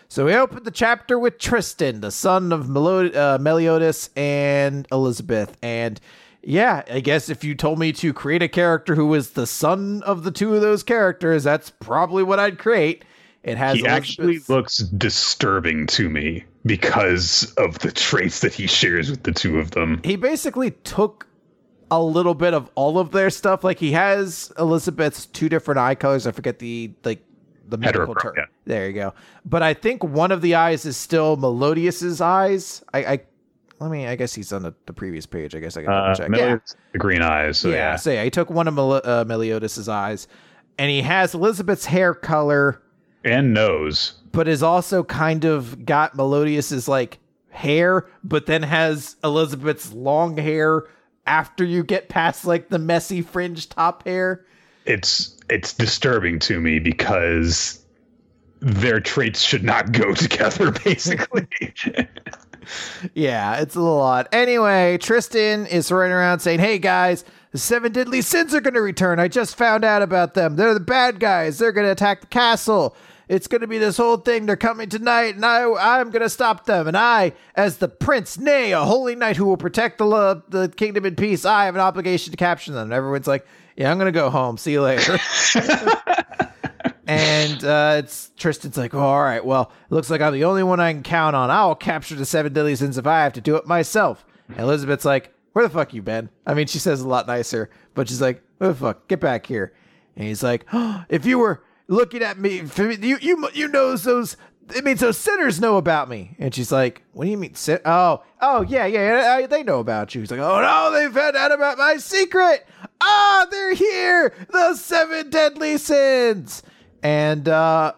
So 0.08 0.26
we 0.26 0.34
open 0.34 0.64
the 0.64 0.70
chapter 0.70 1.18
with 1.18 1.38
Tristan, 1.38 2.02
the 2.02 2.10
son 2.10 2.52
of 2.52 2.68
Melo- 2.68 3.08
uh, 3.08 3.38
Meliodas 3.40 4.10
and 4.14 4.86
Elizabeth. 4.92 5.56
And 5.62 5.98
yeah, 6.42 6.82
I 6.90 7.00
guess 7.00 7.28
if 7.28 7.44
you 7.44 7.54
told 7.54 7.78
me 7.78 7.92
to 7.94 8.12
create 8.12 8.42
a 8.42 8.48
character 8.48 8.94
who 8.94 9.06
was 9.06 9.30
the 9.30 9.46
son 9.46 10.02
of 10.04 10.24
the 10.24 10.30
two 10.30 10.54
of 10.54 10.60
those 10.60 10.82
characters, 10.82 11.44
that's 11.44 11.70
probably 11.70 12.22
what 12.22 12.38
I'd 12.38 12.58
create. 12.58 13.04
It 13.42 13.56
has 13.56 13.78
he 13.78 13.86
actually 13.86 14.40
looks 14.48 14.78
disturbing 14.78 15.86
to 15.88 16.08
me 16.08 16.44
because 16.64 17.52
of 17.58 17.78
the 17.80 17.90
traits 17.90 18.40
that 18.40 18.54
he 18.54 18.66
shares 18.66 19.10
with 19.10 19.24
the 19.24 19.32
two 19.32 19.58
of 19.58 19.72
them. 19.72 20.00
He 20.04 20.16
basically 20.16 20.70
took 20.70 21.26
a 21.90 22.02
little 22.02 22.34
bit 22.34 22.54
of 22.54 22.70
all 22.74 22.98
of 22.98 23.10
their 23.10 23.30
stuff. 23.30 23.64
Like 23.64 23.78
he 23.78 23.92
has 23.92 24.52
Elizabeth's 24.58 25.26
two 25.26 25.48
different 25.48 25.78
eye 25.78 25.96
colors. 25.96 26.26
I 26.26 26.32
forget 26.32 26.60
the 26.60 26.92
like 27.04 27.24
the 27.68 27.78
medical 27.78 28.14
term. 28.14 28.34
There 28.64 28.86
you 28.86 28.92
go. 28.92 29.14
But 29.44 29.62
I 29.62 29.74
think 29.74 30.04
one 30.04 30.30
of 30.30 30.40
the 30.40 30.54
eyes 30.54 30.86
is 30.86 30.96
still 30.96 31.36
Meliodas's 31.36 32.20
eyes. 32.20 32.84
I, 32.94 33.04
I 33.04 33.20
let 33.82 33.90
me. 33.90 34.06
I 34.06 34.16
guess 34.16 34.32
he's 34.32 34.52
on 34.52 34.62
the, 34.62 34.74
the 34.86 34.92
previous 34.92 35.26
page. 35.26 35.54
I 35.54 35.60
guess 35.60 35.76
I 35.76 35.82
can 35.82 35.92
uh, 35.92 36.14
check. 36.14 36.30
yeah. 36.34 36.58
the 36.92 36.98
green 36.98 37.20
eyes. 37.20 37.58
So 37.58 37.68
yeah, 37.68 37.74
yeah. 37.74 37.96
So 37.96 38.12
yeah, 38.12 38.24
he 38.24 38.30
took 38.30 38.48
one 38.48 38.68
of 38.68 38.74
Mel- 38.74 39.02
uh, 39.04 39.24
Meliodas' 39.26 39.88
eyes, 39.88 40.28
and 40.78 40.90
he 40.90 41.02
has 41.02 41.34
Elizabeth's 41.34 41.86
hair 41.86 42.14
color 42.14 42.80
and 43.24 43.52
nose, 43.52 44.14
but 44.30 44.48
is 44.48 44.62
also 44.62 45.02
kind 45.02 45.44
of 45.44 45.84
got 45.84 46.16
Meliodas's 46.16 46.88
like 46.88 47.18
hair, 47.50 48.06
but 48.24 48.46
then 48.46 48.62
has 48.62 49.16
Elizabeth's 49.24 49.92
long 49.92 50.36
hair 50.36 50.84
after 51.26 51.64
you 51.64 51.82
get 51.84 52.08
past 52.08 52.44
like 52.44 52.68
the 52.68 52.78
messy 52.78 53.20
fringe 53.22 53.68
top 53.68 54.04
hair. 54.06 54.44
It's 54.86 55.36
it's 55.50 55.74
disturbing 55.74 56.38
to 56.40 56.60
me 56.60 56.78
because 56.78 57.84
their 58.60 59.00
traits 59.00 59.40
should 59.40 59.64
not 59.64 59.92
go 59.92 60.14
together 60.14 60.70
basically. 60.70 61.48
yeah, 63.14 63.60
it's 63.60 63.74
a 63.74 63.80
little 63.80 64.00
odd. 64.00 64.28
Anyway, 64.32 64.98
Tristan 64.98 65.66
is 65.66 65.90
running 65.90 66.12
around 66.12 66.40
saying, 66.40 66.60
"Hey 66.60 66.78
guys, 66.78 67.24
the 67.52 67.58
seven 67.58 67.92
deadly 67.92 68.22
sins 68.22 68.54
are 68.54 68.60
going 68.60 68.74
to 68.74 68.80
return. 68.80 69.20
I 69.20 69.28
just 69.28 69.56
found 69.56 69.84
out 69.84 70.02
about 70.02 70.34
them. 70.34 70.56
They're 70.56 70.74
the 70.74 70.80
bad 70.80 71.20
guys. 71.20 71.58
They're 71.58 71.72
going 71.72 71.86
to 71.86 71.92
attack 71.92 72.22
the 72.22 72.26
castle. 72.26 72.96
It's 73.28 73.46
going 73.46 73.60
to 73.60 73.66
be 73.66 73.78
this 73.78 73.96
whole 73.98 74.16
thing. 74.16 74.46
They're 74.46 74.56
coming 74.56 74.88
tonight, 74.88 75.36
and 75.36 75.44
I, 75.44 75.64
I'm 75.64 76.10
going 76.10 76.22
to 76.22 76.30
stop 76.30 76.66
them. 76.66 76.88
And 76.88 76.96
I, 76.96 77.32
as 77.54 77.78
the 77.78 77.88
prince, 77.88 78.38
nay, 78.38 78.72
a 78.72 78.80
holy 78.80 79.14
knight 79.14 79.36
who 79.36 79.46
will 79.46 79.56
protect 79.56 79.98
the 79.98 80.06
uh, 80.08 80.40
the 80.48 80.68
kingdom 80.68 81.04
in 81.06 81.14
peace, 81.14 81.44
I 81.44 81.66
have 81.66 81.74
an 81.74 81.80
obligation 81.80 82.30
to 82.32 82.36
capture 82.36 82.72
them. 82.72 82.84
And 82.84 82.92
everyone's 82.92 83.26
like, 83.26 83.46
"Yeah, 83.76 83.90
I'm 83.90 83.98
going 83.98 84.12
to 84.12 84.18
go 84.18 84.28
home. 84.30 84.56
See 84.56 84.72
you 84.72 84.82
later." 84.82 85.18
and 87.06 87.64
uh, 87.64 87.94
it's 87.98 88.30
Tristan's 88.36 88.76
like, 88.76 88.94
oh, 88.94 89.00
all 89.00 89.22
right, 89.22 89.44
well, 89.44 89.72
it 89.90 89.94
looks 89.94 90.10
like 90.10 90.20
I'm 90.20 90.32
the 90.32 90.44
only 90.44 90.62
one 90.62 90.80
I 90.80 90.92
can 90.92 91.02
count 91.02 91.36
on. 91.36 91.50
I'll 91.50 91.74
capture 91.74 92.14
the 92.14 92.26
seven 92.26 92.52
deadly 92.52 92.76
sins 92.76 92.98
if 92.98 93.06
I 93.06 93.22
have 93.22 93.32
to 93.34 93.40
do 93.40 93.56
it 93.56 93.66
myself. 93.66 94.24
And 94.48 94.58
Elizabeth's 94.58 95.04
like, 95.04 95.34
where 95.52 95.66
the 95.66 95.72
fuck 95.72 95.92
you 95.92 96.02
been? 96.02 96.30
I 96.46 96.54
mean, 96.54 96.66
she 96.66 96.78
says 96.78 97.00
a 97.00 97.08
lot 97.08 97.26
nicer, 97.26 97.70
but 97.94 98.08
she's 98.08 98.22
like, 98.22 98.42
what 98.58 98.68
the 98.68 98.74
fuck? 98.74 99.08
Get 99.08 99.20
back 99.20 99.46
here. 99.46 99.74
And 100.16 100.26
he's 100.26 100.42
like, 100.42 100.64
oh, 100.72 101.04
if 101.08 101.26
you 101.26 101.38
were 101.38 101.62
looking 101.88 102.22
at 102.22 102.38
me, 102.38 102.62
you 102.76 103.18
you 103.20 103.48
you 103.54 103.68
know 103.68 103.96
those. 103.96 104.36
It 104.74 104.84
means 104.84 105.00
those 105.00 105.18
sinners 105.18 105.60
know 105.60 105.76
about 105.76 106.08
me. 106.08 106.36
And 106.38 106.54
she's 106.54 106.70
like, 106.72 107.02
what 107.12 107.24
do 107.24 107.30
you 107.30 107.36
mean? 107.36 107.54
Sin- 107.54 107.80
oh, 107.84 108.22
oh 108.40 108.62
yeah, 108.62 108.86
yeah, 108.86 109.38
yeah, 109.40 109.46
they 109.46 109.62
know 109.62 109.80
about 109.80 110.14
you. 110.14 110.20
He's 110.20 110.30
like, 110.30 110.40
oh 110.40 110.60
no, 110.60 110.90
they 110.92 111.12
found 111.12 111.36
out 111.36 111.52
about 111.52 111.78
my 111.78 111.96
secret. 111.96 112.66
Ah, 113.00 113.46
they're 113.50 113.74
here. 113.74 114.32
The 114.50 114.74
seven 114.74 115.30
deadly 115.30 115.76
sins. 115.78 116.62
And 117.02 117.48
uh, 117.48 117.92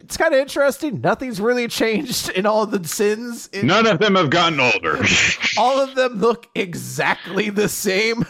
it's 0.00 0.16
kind 0.16 0.32
of 0.34 0.40
interesting. 0.40 1.00
Nothing's 1.00 1.40
really 1.40 1.68
changed 1.82 2.30
in 2.30 2.46
all 2.46 2.66
the 2.66 2.86
sins. 2.86 3.48
In- 3.48 3.66
None 3.66 3.86
of 3.86 3.98
them 3.98 4.14
have 4.14 4.30
gotten 4.30 4.60
older. 4.60 4.98
all 5.58 5.80
of 5.80 5.94
them 5.94 6.20
look 6.20 6.48
exactly 6.54 7.50
the 7.50 7.68
same. 7.68 8.24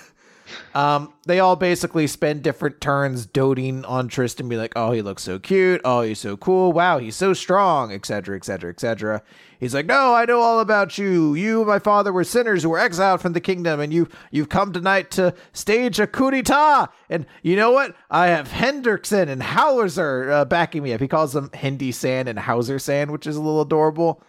Um, 0.76 1.14
they 1.24 1.40
all 1.40 1.56
basically 1.56 2.06
spend 2.06 2.42
different 2.42 2.82
turns 2.82 3.24
doting 3.24 3.82
on 3.86 4.08
Tristan, 4.08 4.46
be 4.46 4.58
like, 4.58 4.74
"Oh, 4.76 4.92
he 4.92 5.00
looks 5.00 5.22
so 5.22 5.38
cute. 5.38 5.80
Oh, 5.86 6.02
he's 6.02 6.18
so 6.18 6.36
cool. 6.36 6.70
Wow, 6.70 6.98
he's 6.98 7.16
so 7.16 7.32
strong, 7.32 7.90
etc., 7.90 8.36
etc., 8.36 8.72
etc." 8.72 9.22
He's 9.58 9.72
like, 9.72 9.86
"No, 9.86 10.12
I 10.12 10.26
know 10.26 10.40
all 10.40 10.60
about 10.60 10.98
you. 10.98 11.34
You, 11.34 11.60
and 11.60 11.66
my 11.66 11.78
father, 11.78 12.12
were 12.12 12.24
sinners 12.24 12.62
who 12.62 12.68
were 12.68 12.78
exiled 12.78 13.22
from 13.22 13.32
the 13.32 13.40
kingdom, 13.40 13.80
and 13.80 13.90
you 13.90 14.06
you've 14.30 14.50
come 14.50 14.70
tonight 14.70 15.10
to 15.12 15.32
stage 15.54 15.98
a 15.98 16.06
coup 16.06 16.30
d'état. 16.30 16.90
And 17.08 17.24
you 17.42 17.56
know 17.56 17.70
what? 17.70 17.96
I 18.10 18.26
have 18.26 18.48
Hendrickson 18.48 19.30
and 19.30 19.42
Hauser 19.42 20.30
uh, 20.30 20.44
backing 20.44 20.82
me 20.82 20.92
up. 20.92 21.00
He 21.00 21.08
calls 21.08 21.32
them 21.32 21.48
Hendy 21.54 21.90
San 21.90 22.28
and 22.28 22.38
Hauser 22.38 22.78
San, 22.78 23.12
which 23.12 23.26
is 23.26 23.36
a 23.36 23.40
little 23.40 23.62
adorable. 23.62 24.22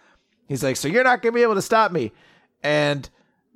He's 0.48 0.64
like, 0.64 0.76
"So 0.76 0.88
you're 0.88 1.04
not 1.04 1.20
gonna 1.20 1.34
be 1.34 1.42
able 1.42 1.56
to 1.56 1.62
stop 1.62 1.92
me?" 1.92 2.10
And 2.62 3.06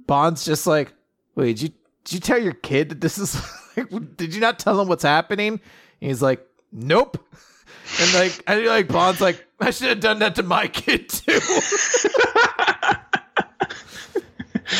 Ban's 0.06 0.44
just 0.44 0.66
like, 0.66 0.92
"Wait, 1.34 1.62
you 1.62 1.70
did 2.04 2.14
you 2.14 2.20
tell 2.20 2.38
your 2.38 2.54
kid 2.54 2.88
that 2.90 3.00
this 3.00 3.18
is 3.18 3.40
like, 3.76 4.16
did 4.16 4.34
you 4.34 4.40
not 4.40 4.58
tell 4.58 4.80
him 4.80 4.88
what's 4.88 5.04
happening? 5.04 5.52
And 5.52 5.60
he's 6.00 6.22
like, 6.22 6.46
nope. 6.70 7.18
And 8.00 8.14
like, 8.14 8.42
I 8.46 8.56
like 8.60 8.88
Ban's 8.88 9.20
like, 9.20 9.44
I 9.60 9.70
should 9.70 9.88
have 9.88 10.00
done 10.00 10.20
that 10.20 10.36
to 10.36 10.42
my 10.42 10.66
kid 10.68 11.10
too. 11.10 11.40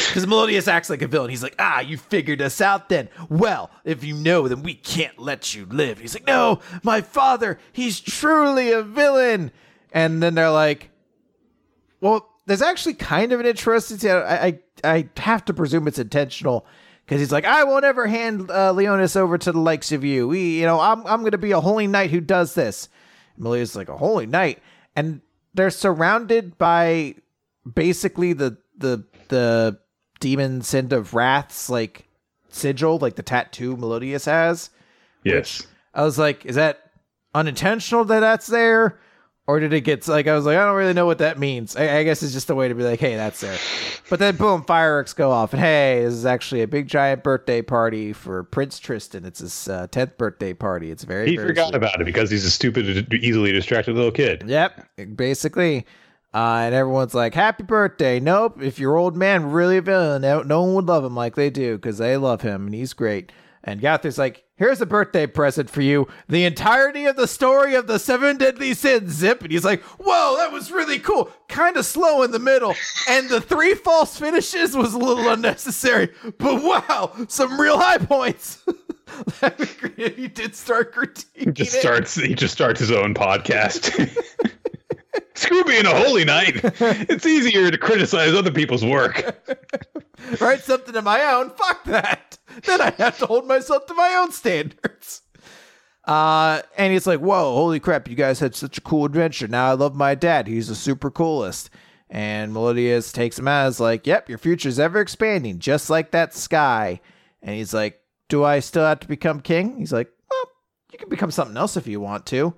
Because 0.09 0.27
Meliodas 0.27 0.69
acts 0.69 0.89
like 0.89 1.03
a 1.03 1.07
villain. 1.07 1.29
He's 1.29 1.43
like, 1.43 1.57
ah, 1.59 1.81
you 1.81 1.99
figured 1.99 2.41
us 2.41 2.63
out 2.63 2.89
then. 2.89 3.11
Well, 3.29 3.71
if 3.85 4.03
you 4.03 4.15
know, 4.15 4.49
then 4.49 4.63
we 4.63 4.75
can't 4.75 5.19
let 5.19 5.55
you 5.55 5.67
live. 5.67 5.99
He's 5.99 6.15
like, 6.15 6.27
no, 6.27 6.61
my 6.83 7.03
father, 7.03 7.59
he's 7.73 8.01
truly 8.01 8.73
a 8.73 8.83
villain. 8.83 9.51
And 9.93 10.23
then 10.23 10.35
they're 10.35 10.51
like, 10.51 10.91
well, 12.01 12.31
there's 12.47 12.63
actually 12.63 12.95
kind 12.95 13.33
of 13.33 13.41
an 13.41 13.47
interesting. 13.47 14.11
I, 14.11 14.47
I, 14.47 14.59
I 14.85 15.09
have 15.19 15.45
to 15.47 15.55
presume 15.55 15.87
it's 15.87 15.99
intentional 15.99 16.67
because 17.13 17.21
he's 17.21 17.33
like, 17.33 17.45
I 17.45 17.65
won't 17.65 17.85
ever 17.85 18.07
hand 18.07 18.51
uh, 18.51 18.73
Liones 18.73 19.17
over 19.17 19.37
to 19.37 19.53
the 19.53 19.59
likes 19.59 19.93
of 19.93 20.03
you. 20.03 20.29
We, 20.29 20.61
you 20.61 20.65
know, 20.65 20.81
I'm 20.81 21.07
I'm 21.07 21.23
to 21.31 21.37
be 21.37 21.53
a 21.53 21.61
holy 21.61 21.87
knight 21.87 22.11
who 22.11 22.23
does 22.23 22.55
this. 22.55 22.89
Melia's 23.37 23.77
like 23.77 23.91
a 23.91 23.99
holy 23.99 24.25
knight, 24.25 24.61
and 24.97 25.21
they're 25.53 25.69
surrounded 25.69 26.57
by 26.57 27.17
basically 27.71 28.33
the 28.33 28.57
the 28.79 29.05
the 29.29 29.79
demon 30.21 30.63
Sind 30.63 30.95
of 30.95 31.13
wrath's 31.13 31.69
like 31.69 32.09
sigil, 32.49 32.99
like 32.99 33.17
the 33.17 33.23
tattoo 33.23 33.77
Meliodas 33.77 34.25
has. 34.25 34.71
Yes. 35.23 35.67
I 35.93 36.05
was 36.05 36.19
like, 36.19 36.47
is 36.47 36.57
that 36.57 36.93
unintentional 37.35 38.07
that 38.07 38.21
that's 38.21 38.47
there? 38.47 38.99
Or 39.49 39.59
did 39.59 39.73
it 39.73 39.81
get 39.81 40.07
like 40.07 40.29
I 40.29 40.35
was 40.35 40.47
like 40.47 40.57
I 40.57 40.65
don't 40.65 40.77
really 40.77 40.93
know 40.93 41.07
what 41.07 41.19
that 41.19 41.37
means. 41.37 41.75
I, 41.75 41.99
I, 41.99 42.05
guess 42.05 42.23
it's 42.23 42.33
just 42.33 42.49
a 42.49 42.55
way 42.55 42.69
to 42.69 42.77
be 42.77 42.85
like, 42.85 43.01
hey, 43.01 43.17
that's 43.17 43.41
there. 43.41 43.59
But 44.09 44.21
then 44.21 44.37
boom, 44.37 44.63
fireworks 44.63 45.15
go 45.15 45.33
off, 45.33 45.53
and 45.53 45.61
hey, 45.61 46.03
this 46.05 46.15
is 46.15 46.25
actually 46.25 46.63
a 46.63 46.69
big 46.69 46.87
giant 46.87 47.25
birthday 47.25 47.61
party 47.61 48.13
for 48.13 48.45
Prince 48.45 48.79
Tristan. 48.79 49.25
It's 49.25 49.41
his 49.41 49.69
uh, 49.69 49.89
tenth 49.91 50.17
birthday 50.17 50.55
party. 50.55 50.93
It's 50.93 51.03
very 51.03 51.29
he 51.29 51.37
very 51.37 51.49
forgot 51.49 51.69
sweet. 51.69 51.75
about 51.75 52.01
it 52.01 52.05
because 52.05 52.31
he's 52.31 52.45
a 52.45 52.51
stupid, 52.53 53.13
easily 53.13 53.51
distracted 53.51 53.97
little 53.97 54.13
kid. 54.13 54.45
Yep, 54.47 54.89
basically. 55.17 55.87
Uh, 56.33 56.63
and 56.65 56.75
everyone's 56.75 57.15
like, 57.15 57.35
"Happy 57.35 57.65
birthday!" 57.65 58.21
Nope. 58.21 58.63
If 58.63 58.79
your 58.79 58.97
old 58.97 59.17
man 59.17 59.51
really 59.51 59.77
a 59.77 59.83
villain, 59.83 60.23
no, 60.23 60.43
no 60.43 60.63
one 60.63 60.75
would 60.77 60.87
love 60.87 61.05
him 61.05 61.17
like 61.17 61.35
they 61.35 61.51
do 61.51 61.77
because 61.77 61.99
they 61.99 62.17
love 62.17 62.43
him 62.43 62.67
and 62.67 62.75
he's 62.75 62.93
great. 62.93 63.33
And 63.65 63.81
Gowther's 63.81 64.19
like, 64.19 64.45
here's 64.57 64.81
a 64.81 64.87
birthday 64.87 65.27
present 65.27 65.71
for 65.71 65.83
you. 65.83 66.09
The 66.29 66.45
entirety 66.45 67.05
of 67.05 67.17
the 67.17 67.29
story 67.29 67.75
of 67.75 67.87
the 67.87 67.99
seven 67.99 68.37
deadly 68.37 68.75
sins, 68.75 69.13
zip. 69.13 69.43
And 69.43 69.53
he's 69.53 69.65
like, 69.65 69.83
whoa, 70.01 70.37
that 70.39 70.51
was 70.53 70.73
really 70.73 70.99
cool. 70.99 71.31
Kind 71.49 71.77
of 71.77 71.87
slow 71.87 72.23
in 72.23 72.33
the 72.33 72.41
middle. 72.41 72.75
And 73.09 73.29
the 73.29 73.41
three 73.41 73.75
false 73.75 74.19
finishes 74.19 74.77
was 74.77 74.95
a 74.95 74.99
little 74.99 75.29
unnecessary. 75.29 76.11
But 76.39 76.63
wow, 76.63 77.13
some 77.29 77.61
real 77.61 77.79
high 77.79 77.99
points. 77.99 78.65
That'd 79.41 79.59
be 79.59 79.89
great 79.89 79.99
if 79.99 80.19
you 80.19 80.29
did 80.29 80.57
start 80.57 80.95
critiquing. 80.95 81.27
He 81.35 81.53
just 81.53 81.73
starts 81.73 82.15
he 82.15 82.35
just 82.35 82.55
starts 82.55 82.81
his 82.81 82.91
own 82.91 83.15
podcast. 83.15 83.93
Screw 85.35 85.65
being 85.65 85.87
a 85.87 85.95
holy 85.95 86.25
knight. 86.25 86.61
It's 86.81 87.27
easier 87.27 87.71
to 87.71 87.79
criticize 87.79 88.33
other 88.35 88.51
people's 88.51 88.85
work. 88.85 89.45
Write 90.41 90.63
something 90.63 90.95
of 90.95 91.05
my 91.05 91.23
own. 91.25 91.51
Fuck 91.51 91.85
that. 91.85 92.39
Then 92.65 92.81
I 92.81 92.91
have 92.99 93.19
to 93.19 93.27
hold 93.27 93.47
myself 93.47 93.87
to 93.87 93.95
my 93.95 94.15
own 94.21 94.33
standards. 94.33 95.23
Uh, 96.05 96.63
and 96.77 96.93
he's 96.93 97.07
like, 97.07 97.21
"Whoa, 97.21 97.55
holy 97.55 97.81
crap! 97.81 98.09
You 98.09 98.17
guys 98.17 98.41
had 98.41 98.55
such 98.55 98.79
a 98.79 98.83
cool 98.83 99.05
adventure. 99.05 99.49
Now 99.49 99.71
I 99.71 99.75
love 99.75 99.95
my 99.95 100.15
dad. 100.15 100.47
He's 100.49 100.69
the 100.69 100.75
super 100.75 101.11
coolest." 101.11 101.71
And 102.11 102.53
Meliodas 102.53 103.13
takes 103.13 103.39
him 103.39 103.49
out. 103.49 103.69
Is 103.69 103.81
like, 103.81 104.07
"Yep, 104.07 104.29
your 104.29 104.39
future's 104.39 104.79
ever 104.79 105.01
expanding, 105.01 105.59
just 105.61 105.89
like 105.91 106.11
that 106.11 106.35
sky." 106.35 107.01
And 107.41 107.55
he's 107.55 107.73
like, 107.73 108.01
"Do 108.29 108.43
I 108.45 108.59
still 108.61 108.85
have 108.85 109.01
to 109.01 109.09
become 109.09 109.41
king?" 109.41 109.79
He's 109.79 109.93
like, 109.93 110.11
"Well, 110.31 110.45
you 110.93 110.99
can 110.99 111.09
become 111.09 111.31
something 111.31 111.57
else 111.57 111.77
if 111.77 111.87
you 111.87 112.01
want 112.01 112.27
to." 112.27 112.55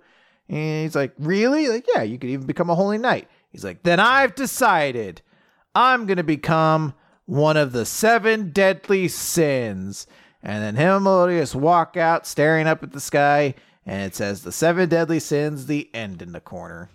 And 0.48 0.82
he's 0.82 0.94
like, 0.94 1.12
Really? 1.18 1.68
Like, 1.68 1.86
yeah, 1.94 2.02
you 2.02 2.18
could 2.18 2.30
even 2.30 2.46
become 2.46 2.70
a 2.70 2.74
holy 2.74 2.98
knight. 2.98 3.28
He's 3.50 3.64
like, 3.64 3.82
Then 3.82 4.00
I've 4.00 4.34
decided 4.34 5.22
I'm 5.74 6.06
going 6.06 6.18
to 6.18 6.24
become 6.24 6.94
one 7.26 7.56
of 7.56 7.72
the 7.72 7.86
seven 7.86 8.50
deadly 8.50 9.08
sins. 9.08 10.06
And 10.42 10.62
then 10.62 10.76
him 10.76 10.96
and 10.96 11.04
Meliodas 11.04 11.54
walk 11.54 11.96
out 11.96 12.26
staring 12.26 12.66
up 12.66 12.82
at 12.82 12.92
the 12.92 13.00
sky, 13.00 13.54
and 13.86 14.02
it 14.02 14.14
says, 14.14 14.42
The 14.42 14.52
seven 14.52 14.88
deadly 14.90 15.18
sins, 15.20 15.66
the 15.66 15.88
end 15.94 16.20
in 16.20 16.32
the 16.32 16.40
corner. 16.40 16.90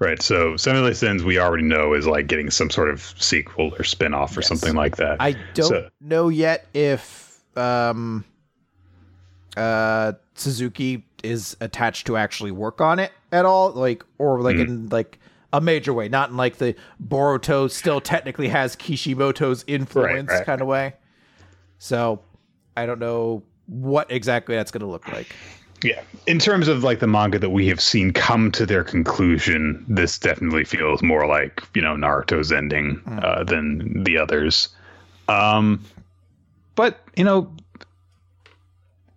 Right. 0.00 0.20
So 0.20 0.56
Seven 0.56 0.80
Deadly 0.82 0.94
Sins 0.94 1.22
we 1.22 1.38
already 1.38 1.62
know 1.62 1.94
is 1.94 2.04
like 2.04 2.26
getting 2.26 2.50
some 2.50 2.70
sort 2.70 2.90
of 2.90 3.14
sequel 3.18 3.72
or 3.78 3.84
spin-off 3.84 4.36
or 4.36 4.40
Yes. 4.40 4.48
something 4.48 4.74
like 4.74 4.96
that. 4.96 5.18
I 5.20 5.36
don't 5.54 5.68
So- 5.68 5.88
know 6.00 6.28
yet 6.28 6.66
if 6.74 7.38
um 7.56 8.24
uh 9.56 10.12
Suzuki 10.34 11.04
is 11.22 11.56
attached 11.60 12.06
to 12.08 12.16
actually 12.16 12.50
work 12.50 12.80
on 12.80 12.98
it 12.98 13.12
at 13.30 13.44
all, 13.44 13.70
like 13.72 14.04
or 14.18 14.40
like 14.40 14.56
Hmm. 14.56 14.62
in 14.62 14.88
like 14.88 15.18
a 15.52 15.60
major 15.60 15.92
way, 15.92 16.08
not 16.08 16.30
in 16.30 16.36
like 16.36 16.56
the 16.56 16.74
Boruto 17.06 17.70
still 17.70 18.00
technically 18.00 18.48
has 18.48 18.76
Kishimoto's 18.76 19.64
influence 19.66 20.30
right. 20.30 20.46
kind 20.46 20.60
of 20.60 20.66
way. 20.66 20.94
So 21.78 22.20
I 22.76 22.86
don't 22.86 22.98
know 23.00 23.42
what 23.66 24.10
exactly 24.10 24.54
that's 24.54 24.70
going 24.70 24.82
to 24.82 24.86
look 24.86 25.08
like. 25.08 25.34
Yeah. 25.82 26.02
In 26.26 26.38
terms 26.38 26.68
of 26.68 26.84
like 26.84 27.00
the 27.00 27.06
manga 27.06 27.38
that 27.38 27.50
we 27.50 27.66
have 27.68 27.80
seen 27.80 28.12
come 28.12 28.52
to 28.52 28.66
their 28.66 28.84
conclusion, 28.84 29.84
this 29.88 30.18
definitely 30.18 30.64
feels 30.64 31.02
more 31.02 31.26
like, 31.26 31.62
you 31.74 31.80
know, 31.80 31.94
Naruto's 31.94 32.52
ending 32.52 33.00
uh, 33.22 33.44
than 33.44 34.04
the 34.04 34.18
others. 34.18 34.68
Um, 35.28 35.82
but, 36.74 37.00
you 37.16 37.24
know, 37.24 37.50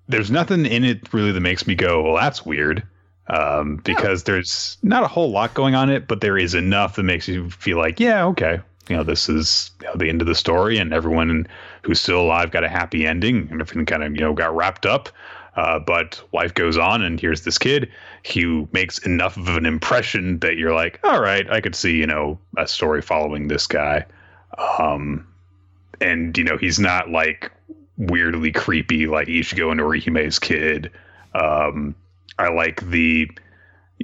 there's 0.08 0.32
nothing 0.32 0.66
in 0.66 0.84
it 0.84 1.14
really 1.14 1.32
that 1.32 1.42
makes 1.42 1.68
me 1.68 1.76
go, 1.76 2.02
well, 2.02 2.16
that's 2.16 2.46
weird. 2.46 2.84
Um, 3.28 3.78
because 3.78 4.24
there's 4.24 4.78
not 4.84 5.04
a 5.04 5.08
whole 5.08 5.32
lot 5.32 5.54
going 5.54 5.76
on 5.76 5.90
in 5.90 5.96
it, 5.96 6.08
but 6.10 6.20
there 6.20 6.38
is 6.38 6.54
enough 6.54 6.98
that 6.98 7.04
makes 7.04 7.26
you 7.26 7.50
feel 7.50 7.78
like, 7.78 7.98
yeah, 7.98 8.26
okay, 8.26 8.60
you 8.90 8.96
know, 8.96 9.04
this 9.04 9.30
is 9.30 9.72
you 9.82 9.88
know, 9.88 9.96
the 9.96 10.10
end 10.10 10.22
of 10.22 10.28
the 10.28 10.36
story, 10.36 10.78
and 10.78 10.94
everyone 10.94 11.48
who's 11.84 12.02
still 12.02 12.22
alive 12.22 12.52
got 12.52 12.64
a 12.64 12.70
happy 12.70 13.08
ending, 13.08 13.48
and 13.50 13.62
everything 13.62 13.86
kind 13.86 14.04
of 14.04 14.14
you 14.14 14.22
know 14.22 14.34
got 14.34 14.56
wrapped 14.56 14.86
up. 14.86 15.10
Uh, 15.56 15.80
but 15.80 16.22
life 16.34 16.54
goes 16.54 16.78
on, 16.78 17.02
and 17.02 17.20
here's 17.20 17.44
this 17.44 17.58
kid 17.58 17.90
who 18.34 18.68
makes 18.72 18.98
enough 19.00 19.38
of 19.38 19.48
an 19.50 19.66
impression 19.66 20.40
that 20.40 20.58
you're 20.58 20.74
like, 20.74 21.00
all 21.04 21.22
right, 21.22 21.50
I 21.50 21.62
could 21.62 21.76
see 21.76 21.96
you 21.96 22.08
know 22.08 22.38
a 22.58 22.68
story 22.68 23.02
following 23.02 23.48
this 23.48 23.68
guy. 23.68 24.06
Um, 24.80 25.28
and 26.02 26.38
you 26.38 26.44
know 26.44 26.58
he's 26.58 26.80
not 26.80 27.10
like 27.10 27.52
weirdly 27.98 28.52
creepy 28.52 29.08
like 29.08 29.28
Ichigo 29.28 29.72
and 29.72 29.80
Orihime's 29.80 30.40
kid. 30.40 30.92
Um, 31.36 31.96
I 32.40 32.50
like 32.50 32.88
the 32.90 33.30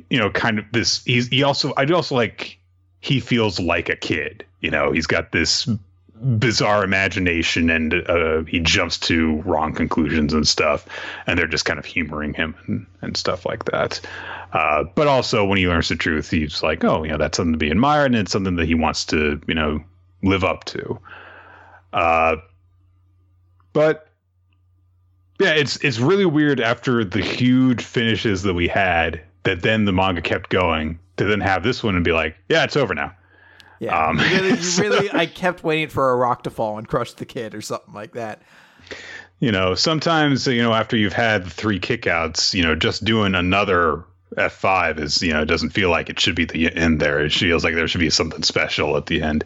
you 0.09 0.19
know 0.19 0.29
kind 0.29 0.59
of 0.59 0.65
this. 0.71 1.03
He's 1.05 1.27
he 1.27 1.43
also 1.43 1.73
I 1.77 1.85
do 1.85 1.95
also 1.95 2.15
like 2.15 2.59
he 3.01 3.19
feels 3.19 3.59
like 3.59 3.89
a 3.89 3.95
kid. 3.95 4.45
You 4.61 4.71
know 4.71 4.91
he's 4.91 5.07
got 5.07 5.31
this 5.31 5.67
bizarre 6.21 6.83
imagination 6.83 7.69
and 7.69 7.93
uh, 7.93 8.43
he 8.43 8.59
jumps 8.59 8.97
to 8.97 9.41
wrong 9.43 9.73
conclusions 9.73 10.33
and 10.33 10.47
stuff 10.47 10.85
and 11.25 11.39
they're 11.39 11.47
just 11.47 11.65
kind 11.65 11.79
of 11.79 11.85
humoring 11.85 12.33
him 12.33 12.55
and, 12.67 12.85
and 13.01 13.15
stuff 13.15 13.45
like 13.45 13.63
that 13.65 14.01
uh, 14.51 14.83
but 14.95 15.07
also 15.07 15.45
when 15.45 15.57
he 15.57 15.67
learns 15.67 15.87
the 15.87 15.95
truth 15.95 16.29
he's 16.29 16.61
like 16.61 16.83
oh 16.83 17.03
you 17.03 17.09
know 17.09 17.17
that's 17.17 17.37
something 17.37 17.53
to 17.53 17.57
be 17.57 17.69
admired 17.69 18.07
and 18.07 18.15
it's 18.15 18.33
something 18.33 18.57
that 18.57 18.65
he 18.65 18.75
wants 18.75 19.05
to 19.05 19.39
you 19.47 19.53
know 19.53 19.81
live 20.21 20.43
up 20.43 20.65
to 20.65 20.99
uh, 21.93 22.35
but 23.71 24.08
yeah 25.39 25.51
it's 25.51 25.77
it's 25.77 25.99
really 25.99 26.25
weird 26.25 26.59
after 26.61 27.03
the 27.03 27.21
huge 27.21 27.83
finishes 27.83 28.43
that 28.43 28.53
we 28.53 28.67
had 28.67 29.21
that 29.43 29.61
then 29.61 29.85
the 29.85 29.91
manga 29.93 30.21
kept 30.21 30.49
going 30.49 30.99
to 31.17 31.25
then 31.25 31.39
have 31.41 31.63
this 31.63 31.83
one 31.83 31.95
and 31.95 32.03
be 32.05 32.11
like 32.11 32.35
yeah 32.49 32.63
it's 32.63 32.75
over 32.77 32.93
now 32.93 33.13
Yeah, 33.79 34.07
Um, 34.07 34.17
you 34.19 34.25
really, 34.25 34.49
you 34.49 34.55
so- 34.57 34.83
really. 34.83 35.11
I 35.11 35.25
kept 35.25 35.63
waiting 35.63 35.89
for 35.89 36.11
a 36.11 36.15
rock 36.15 36.43
to 36.43 36.49
fall 36.49 36.77
and 36.77 36.87
crush 36.87 37.13
the 37.13 37.25
kid 37.25 37.55
or 37.55 37.61
something 37.61 37.93
like 37.93 38.13
that. 38.13 38.41
you 39.39 39.51
know, 39.51 39.73
sometimes 39.75 40.45
you 40.47 40.61
know 40.61 40.73
after 40.73 40.97
you've 40.97 41.13
had 41.13 41.47
three 41.47 41.79
kickouts, 41.79 42.53
you 42.53 42.61
know, 42.63 42.75
just 42.75 43.05
doing 43.05 43.35
another 43.35 44.03
F 44.37 44.51
five 44.53 44.99
is 44.99 45.21
you 45.21 45.31
know 45.33 45.41
it 45.41 45.45
doesn't 45.45 45.69
feel 45.71 45.89
like 45.89 46.09
it 46.09 46.19
should 46.19 46.35
be 46.35 46.43
the 46.45 46.73
end 46.75 46.99
there. 46.99 47.19
It 47.23 47.31
feels 47.31 47.63
like 47.63 47.73
there 47.75 47.87
should 47.87 47.99
be 48.01 48.09
something 48.09 48.43
special 48.43 48.97
at 48.97 49.05
the 49.05 49.21
end, 49.21 49.43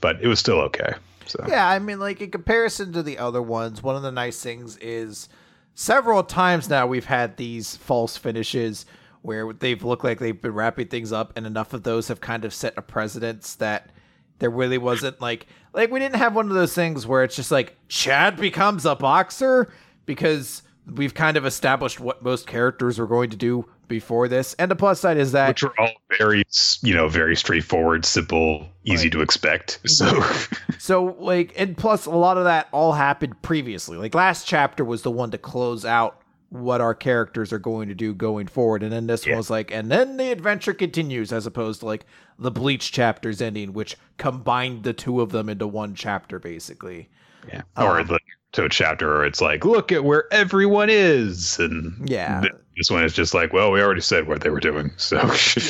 but 0.00 0.20
it 0.20 0.26
was 0.26 0.38
still 0.40 0.60
okay. 0.62 0.92
So. 1.26 1.44
Yeah, 1.48 1.68
I 1.68 1.78
mean, 1.78 1.98
like 1.98 2.20
in 2.20 2.30
comparison 2.30 2.92
to 2.92 3.02
the 3.02 3.18
other 3.18 3.42
ones, 3.42 3.82
one 3.82 3.96
of 3.96 4.02
the 4.02 4.12
nice 4.12 4.40
things 4.40 4.76
is 4.78 5.28
several 5.74 6.22
times 6.22 6.68
now 6.68 6.86
we've 6.86 7.06
had 7.06 7.36
these 7.36 7.76
false 7.76 8.16
finishes 8.16 8.86
where 9.22 9.52
they've 9.52 9.82
looked 9.82 10.04
like 10.04 10.20
they've 10.20 10.40
been 10.40 10.54
wrapping 10.54 10.88
things 10.88 11.12
up, 11.12 11.32
and 11.36 11.46
enough 11.46 11.72
of 11.72 11.82
those 11.82 12.08
have 12.08 12.20
kind 12.20 12.44
of 12.44 12.54
set 12.54 12.74
a 12.76 12.82
precedence 12.82 13.56
that 13.56 13.90
there 14.38 14.50
really 14.50 14.78
wasn't 14.78 15.20
like 15.20 15.46
like 15.72 15.90
we 15.90 15.98
didn't 16.00 16.16
have 16.16 16.34
one 16.34 16.48
of 16.48 16.54
those 16.54 16.74
things 16.74 17.06
where 17.06 17.24
it's 17.24 17.36
just 17.36 17.50
like 17.50 17.76
Chad 17.88 18.36
becomes 18.36 18.84
a 18.86 18.94
boxer 18.94 19.72
because 20.04 20.62
we've 20.94 21.14
kind 21.14 21.36
of 21.36 21.44
established 21.44 21.98
what 22.00 22.22
most 22.22 22.46
characters 22.46 22.98
are 22.98 23.06
going 23.06 23.30
to 23.30 23.36
do 23.36 23.66
before 23.88 24.28
this. 24.28 24.54
And 24.54 24.70
the 24.70 24.76
plus 24.76 25.00
side 25.00 25.16
is 25.16 25.32
that 25.32 25.48
which 25.48 25.62
are 25.64 25.72
all 25.78 25.90
very 26.18 26.44
you 26.82 26.94
know 26.94 27.08
very 27.08 27.36
straightforward, 27.36 28.04
simple, 28.04 28.68
easy 28.84 29.10
to 29.10 29.20
expect. 29.20 29.80
Mhm. 29.84 29.90
So 29.90 30.56
So 30.78 31.16
like 31.18 31.52
and 31.56 31.76
plus 31.76 32.06
a 32.06 32.10
lot 32.10 32.36
of 32.38 32.44
that 32.44 32.68
all 32.72 32.92
happened 32.92 33.40
previously. 33.42 33.96
Like 33.96 34.14
last 34.14 34.46
chapter 34.46 34.84
was 34.84 35.02
the 35.02 35.10
one 35.10 35.30
to 35.32 35.38
close 35.38 35.84
out 35.84 36.20
what 36.50 36.80
our 36.80 36.94
characters 36.94 37.52
are 37.52 37.58
going 37.58 37.88
to 37.88 37.94
do 37.94 38.14
going 38.14 38.46
forward 38.46 38.82
and 38.84 38.92
then 38.92 39.08
this 39.08 39.26
Yeah. 39.26 39.32
one 39.32 39.38
was 39.38 39.50
like 39.50 39.72
and 39.72 39.90
then 39.90 40.16
the 40.16 40.30
adventure 40.30 40.72
continues 40.72 41.32
as 41.32 41.44
opposed 41.44 41.80
to 41.80 41.86
like 41.86 42.06
the 42.38 42.52
bleach 42.52 42.92
chapters 42.92 43.42
ending 43.42 43.72
which 43.72 43.96
combined 44.16 44.84
the 44.84 44.92
two 44.92 45.20
of 45.20 45.30
them 45.32 45.48
into 45.48 45.66
one 45.66 45.94
chapter 45.96 46.38
basically. 46.38 47.08
yeah, 47.48 47.62
or 47.76 47.98
um, 48.00 48.06
the 48.06 48.20
to 48.52 48.64
a 48.64 48.68
chapter 48.68 49.08
where 49.08 49.24
it's 49.24 49.40
like, 49.40 49.64
look 49.64 49.90
at 49.92 50.04
where 50.04 50.32
everyone 50.32 50.88
is, 50.88 51.58
and 51.58 52.08
Yeah. 52.08 52.40
th- 52.42 52.52
this 52.76 52.90
one 52.90 53.04
is 53.04 53.12
just 53.12 53.34
like, 53.34 53.52
well, 53.52 53.70
we 53.70 53.80
already 53.80 54.00
said 54.00 54.28
what 54.28 54.42
they 54.42 54.50
were 54.50 54.60
doing, 54.60 54.92
so 54.96 55.16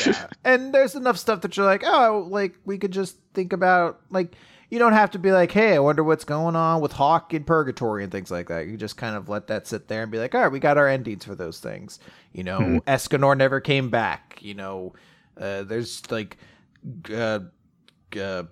Yeah. 0.06 0.26
and 0.44 0.74
there's 0.74 0.94
enough 0.94 1.18
stuff 1.18 1.42
that 1.42 1.56
you're 1.56 1.66
like, 1.66 1.82
oh, 1.84 2.26
like 2.30 2.56
we 2.64 2.78
could 2.78 2.92
just 2.92 3.16
think 3.34 3.52
about 3.52 4.00
like 4.10 4.34
you 4.70 4.78
don't 4.78 4.94
have 4.94 5.12
to 5.12 5.18
be 5.18 5.30
like, 5.30 5.52
hey, 5.52 5.74
I 5.74 5.78
wonder 5.78 6.02
what's 6.02 6.24
going 6.24 6.56
on 6.56 6.80
with 6.80 6.92
Hawk 6.92 7.32
in 7.32 7.44
Purgatory 7.44 8.02
and 8.02 8.10
things 8.10 8.30
like 8.30 8.48
that. 8.48 8.66
You 8.66 8.76
just 8.76 8.96
kind 8.96 9.14
of 9.14 9.28
let 9.28 9.46
that 9.46 9.66
sit 9.66 9.86
there 9.86 10.02
and 10.02 10.10
be 10.10 10.18
like, 10.18 10.34
all 10.34 10.40
right, 10.40 10.50
we 10.50 10.58
got 10.58 10.76
our 10.76 10.88
endings 10.88 11.24
for 11.24 11.36
those 11.36 11.60
things. 11.60 12.00
You 12.32 12.42
know, 12.42 12.58
Escanor 12.86 13.36
never 13.36 13.60
came 13.60 13.90
back. 13.90 14.38
You 14.40 14.54
know, 14.54 14.94
uh, 15.40 15.62
there's 15.62 16.10
like, 16.10 16.36
uh, 17.12 17.40
uh, 18.20 18.42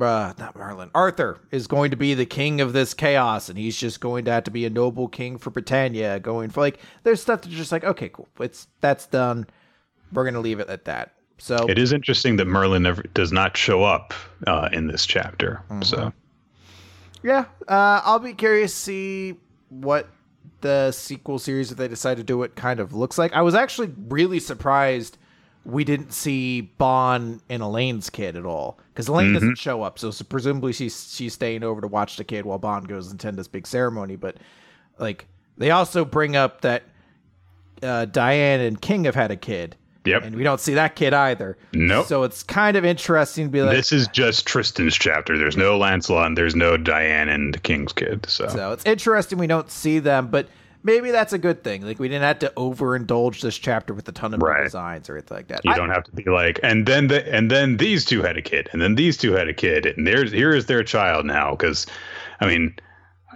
uh, 0.00 0.32
not 0.38 0.56
Merlin. 0.56 0.90
Arthur 0.94 1.40
is 1.50 1.66
going 1.66 1.90
to 1.90 1.96
be 1.96 2.14
the 2.14 2.26
king 2.26 2.60
of 2.60 2.72
this 2.72 2.94
chaos, 2.94 3.48
and 3.48 3.58
he's 3.58 3.76
just 3.76 4.00
going 4.00 4.24
to 4.24 4.30
have 4.30 4.44
to 4.44 4.50
be 4.50 4.64
a 4.64 4.70
noble 4.70 5.08
king 5.08 5.38
for 5.38 5.50
Britannia. 5.50 6.20
Going 6.20 6.50
for 6.50 6.60
like, 6.60 6.80
there's 7.02 7.20
stuff 7.20 7.42
that's 7.42 7.54
just 7.54 7.72
like, 7.72 7.84
okay, 7.84 8.08
cool, 8.08 8.28
it's 8.40 8.68
that's 8.80 9.06
done. 9.06 9.46
We're 10.12 10.24
gonna 10.24 10.40
leave 10.40 10.60
it 10.60 10.68
at 10.68 10.84
that. 10.86 11.14
So 11.38 11.66
It 11.68 11.78
is 11.78 11.92
interesting 11.92 12.36
that 12.36 12.46
Merlin 12.46 12.84
never 12.84 13.02
does 13.14 13.32
not 13.32 13.56
show 13.56 13.82
up 13.82 14.14
uh, 14.46 14.68
in 14.72 14.86
this 14.86 15.04
chapter. 15.06 15.62
Mm-hmm. 15.70 15.82
So 15.82 16.12
yeah, 17.22 17.46
uh, 17.68 18.00
I'll 18.04 18.18
be 18.18 18.34
curious 18.34 18.72
to 18.72 18.78
see 18.78 19.34
what 19.68 20.08
the 20.60 20.92
sequel 20.92 21.38
series, 21.38 21.72
if 21.72 21.78
they 21.78 21.88
decide 21.88 22.16
to 22.18 22.22
do 22.22 22.42
it, 22.42 22.54
kind 22.56 22.80
of 22.80 22.94
looks 22.94 23.18
like. 23.18 23.32
I 23.32 23.42
was 23.42 23.54
actually 23.54 23.92
really 24.08 24.40
surprised 24.40 25.18
we 25.64 25.84
didn't 25.84 26.12
see 26.12 26.62
Ban 26.62 27.40
and 27.48 27.62
Elaine's 27.62 28.10
kid 28.10 28.36
at 28.36 28.44
all 28.44 28.78
because 28.92 29.08
Elaine 29.08 29.32
doesn't 29.32 29.58
show 29.58 29.82
up, 29.82 29.98
so, 29.98 30.10
so 30.10 30.24
presumably 30.24 30.72
she's 30.72 31.14
she's 31.14 31.34
staying 31.34 31.62
over 31.62 31.80
to 31.80 31.86
watch 31.86 32.16
the 32.16 32.24
kid 32.24 32.44
while 32.44 32.58
Ban 32.58 32.84
goes 32.84 33.10
and 33.10 33.20
attend 33.20 33.38
this 33.38 33.48
big 33.48 33.66
ceremony. 33.66 34.16
But 34.16 34.38
like 34.98 35.26
they 35.56 35.70
also 35.70 36.04
bring 36.04 36.34
up 36.36 36.62
that 36.62 36.82
uh, 37.82 38.06
Diane 38.06 38.60
and 38.60 38.80
King 38.80 39.04
have 39.04 39.14
had 39.14 39.30
a 39.30 39.36
kid. 39.36 39.76
Yep. 40.04 40.24
And 40.24 40.36
we 40.36 40.42
don't 40.42 40.60
see 40.60 40.74
that 40.74 40.96
kid 40.96 41.14
either. 41.14 41.56
Nope. 41.72 42.06
So 42.06 42.24
it's 42.24 42.42
kind 42.42 42.76
of 42.76 42.84
interesting 42.84 43.46
to 43.46 43.52
be 43.52 43.62
like, 43.62 43.76
this 43.76 43.92
is 43.92 44.08
just 44.08 44.46
Tristan's 44.46 44.96
chapter. 44.96 45.38
There's 45.38 45.56
no 45.56 45.78
Lancelot, 45.78 46.26
and 46.26 46.36
there's 46.36 46.56
no 46.56 46.76
Diane 46.76 47.28
and 47.28 47.62
King's 47.62 47.92
kid. 47.92 48.26
So, 48.28 48.48
So 48.48 48.72
it's 48.72 48.84
interesting 48.84 49.38
we 49.38 49.46
don't 49.46 49.70
see 49.70 50.00
them, 50.00 50.26
but 50.26 50.48
maybe 50.82 51.10
that's 51.10 51.32
a 51.32 51.38
good 51.38 51.62
thing. 51.64 51.82
Like 51.82 51.98
we 51.98 52.08
didn't 52.08 52.22
have 52.24 52.38
to 52.40 52.52
overindulge 52.56 53.40
this 53.40 53.56
chapter 53.58 53.94
with 53.94 54.08
a 54.08 54.12
ton 54.12 54.34
of 54.34 54.42
Right. 54.42 54.64
designs 54.64 55.08
or 55.08 55.14
anything 55.16 55.36
like 55.36 55.48
that. 55.48 55.64
you 55.64 55.72
I- 55.72 55.76
don't 55.76 55.90
have 55.90 56.04
to 56.04 56.12
be 56.12 56.24
like, 56.24 56.60
and 56.62 56.86
then 56.86 57.08
the, 57.08 57.32
and 57.34 57.50
then 57.50 57.76
these 57.76 58.04
two 58.04 58.22
had 58.22 58.36
a 58.36 58.42
kid, 58.42 58.68
and 58.72 58.80
then 58.82 58.94
these 58.96 59.16
two 59.16 59.32
had 59.32 59.48
a 59.48 59.54
kid, 59.54 59.86
and 59.86 60.06
there's 60.06 60.32
here 60.32 60.54
is 60.54 60.66
their 60.66 60.82
child 60.84 61.24
now. 61.26 61.52
Because, 61.52 61.86
I 62.40 62.46
mean, 62.46 62.74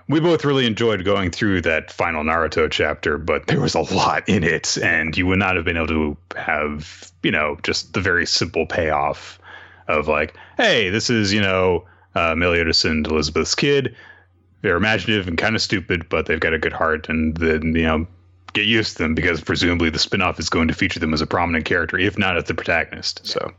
we 0.09 0.21
both 0.21 0.45
really 0.45 0.67
enjoyed 0.67 1.05
going 1.05 1.31
through 1.31 1.63
that 1.63 1.91
final 1.93 2.23
Naruto 2.23 2.71
chapter, 2.71 3.19
but 3.19 3.47
there 3.49 3.61
was 3.61 3.75
a 3.75 3.81
lot 3.95 4.29
in 4.29 4.45
it, 4.45 4.77
and 4.79 5.17
you 5.17 5.27
would 5.27 5.39
not 5.39 5.57
have 5.57 5.65
been 5.65 5.77
able 5.77 5.89
to 5.89 6.17
have, 6.37 7.11
you 7.23 7.31
know, 7.31 7.57
just 7.63 7.93
the 7.95 8.01
very 8.01 8.27
simple 8.27 8.67
payoff 8.67 9.39
of 9.89 10.07
like, 10.09 10.35
hey, 10.57 10.91
this 10.91 11.11
is 11.11 11.33
you 11.33 11.41
know, 11.41 11.85
uh, 12.15 12.35
Meliodas 12.35 12.85
and 12.85 13.07
Elizabeth's 13.07 13.55
kid. 13.55 13.95
They're 14.63 14.77
imaginative 14.77 15.29
and 15.29 15.39
kind 15.39 15.55
of 15.55 15.63
stupid, 15.63 16.09
but 16.09 16.27
they've 16.27 16.41
got 16.41 16.55
a 16.55 16.59
good 16.59 16.73
heart, 16.73 17.09
and 17.09 17.37
then 17.37 17.75
you 17.75 17.83
know, 17.83 18.07
get 18.53 18.67
used 18.67 18.97
to 18.97 19.03
them 19.03 19.15
because 19.15 19.41
presumably 19.41 19.91
the 19.91 19.99
spin-off 19.99 20.41
is 20.41 20.49
going 20.49 20.69
to 20.69 20.75
feature 20.75 20.99
them 20.99 21.13
as 21.13 21.21
a 21.21 21.27
prominent 21.27 21.65
character, 21.65 21.99
if 21.99 22.19
not 22.19 22.37
as 22.37 22.45
the 22.45 22.55
protagonist. 22.55 23.27
So 23.27 23.53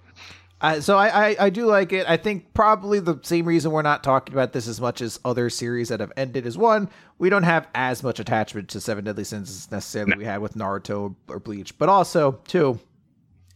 I, 0.59 0.79
so 0.79 0.97
I, 0.97 1.29
I 1.29 1.35
I 1.39 1.49
do 1.51 1.67
like 1.67 1.93
it. 1.93 2.09
I 2.09 2.17
think 2.17 2.53
probably 2.55 2.99
the 2.99 3.19
same 3.21 3.45
reason 3.45 3.71
we're 3.71 3.83
not 3.83 4.03
talking 4.03 4.33
about 4.33 4.53
this 4.53 4.67
as 4.67 4.81
much 4.81 5.01
as 5.01 5.19
other 5.23 5.51
series 5.51 5.89
that 5.89 5.99
have 5.99 6.11
ended 6.17 6.47
is 6.47 6.57
one, 6.57 6.89
we 7.19 7.29
don't 7.29 7.43
have 7.43 7.67
as 7.75 8.01
much 8.01 8.19
attachment 8.19 8.67
to 8.69 8.81
Seven 8.81 9.05
Deadly 9.05 9.23
Sins 9.23 9.51
as 9.51 9.71
necessarily 9.71 10.17
we 10.17 10.25
had 10.25 10.41
with 10.41 10.55
Naruto 10.55 11.15
or 11.27 11.39
Bleach. 11.39 11.77
But 11.77 11.89
also, 11.89 12.39
two, 12.47 12.79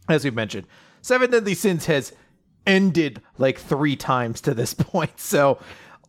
as 0.08 0.22
we've 0.22 0.34
mentioned, 0.34 0.68
Seven 1.00 1.30
Deadly 1.30 1.54
Sins 1.54 1.86
has 1.86 2.12
ended 2.68 3.20
like 3.36 3.58
three 3.58 3.96
times 3.96 4.40
to 4.42 4.54
this 4.54 4.72
point. 4.78 5.18
So 5.18 5.58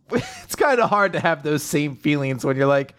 it's 0.44 0.56
kind 0.56 0.80
of 0.80 0.90
hard 0.90 1.14
to 1.14 1.20
have 1.20 1.44
those 1.44 1.64
same 1.64 1.96
feelings 1.96 2.46
when 2.46 2.58
you're 2.58 2.68
like, 2.68 2.96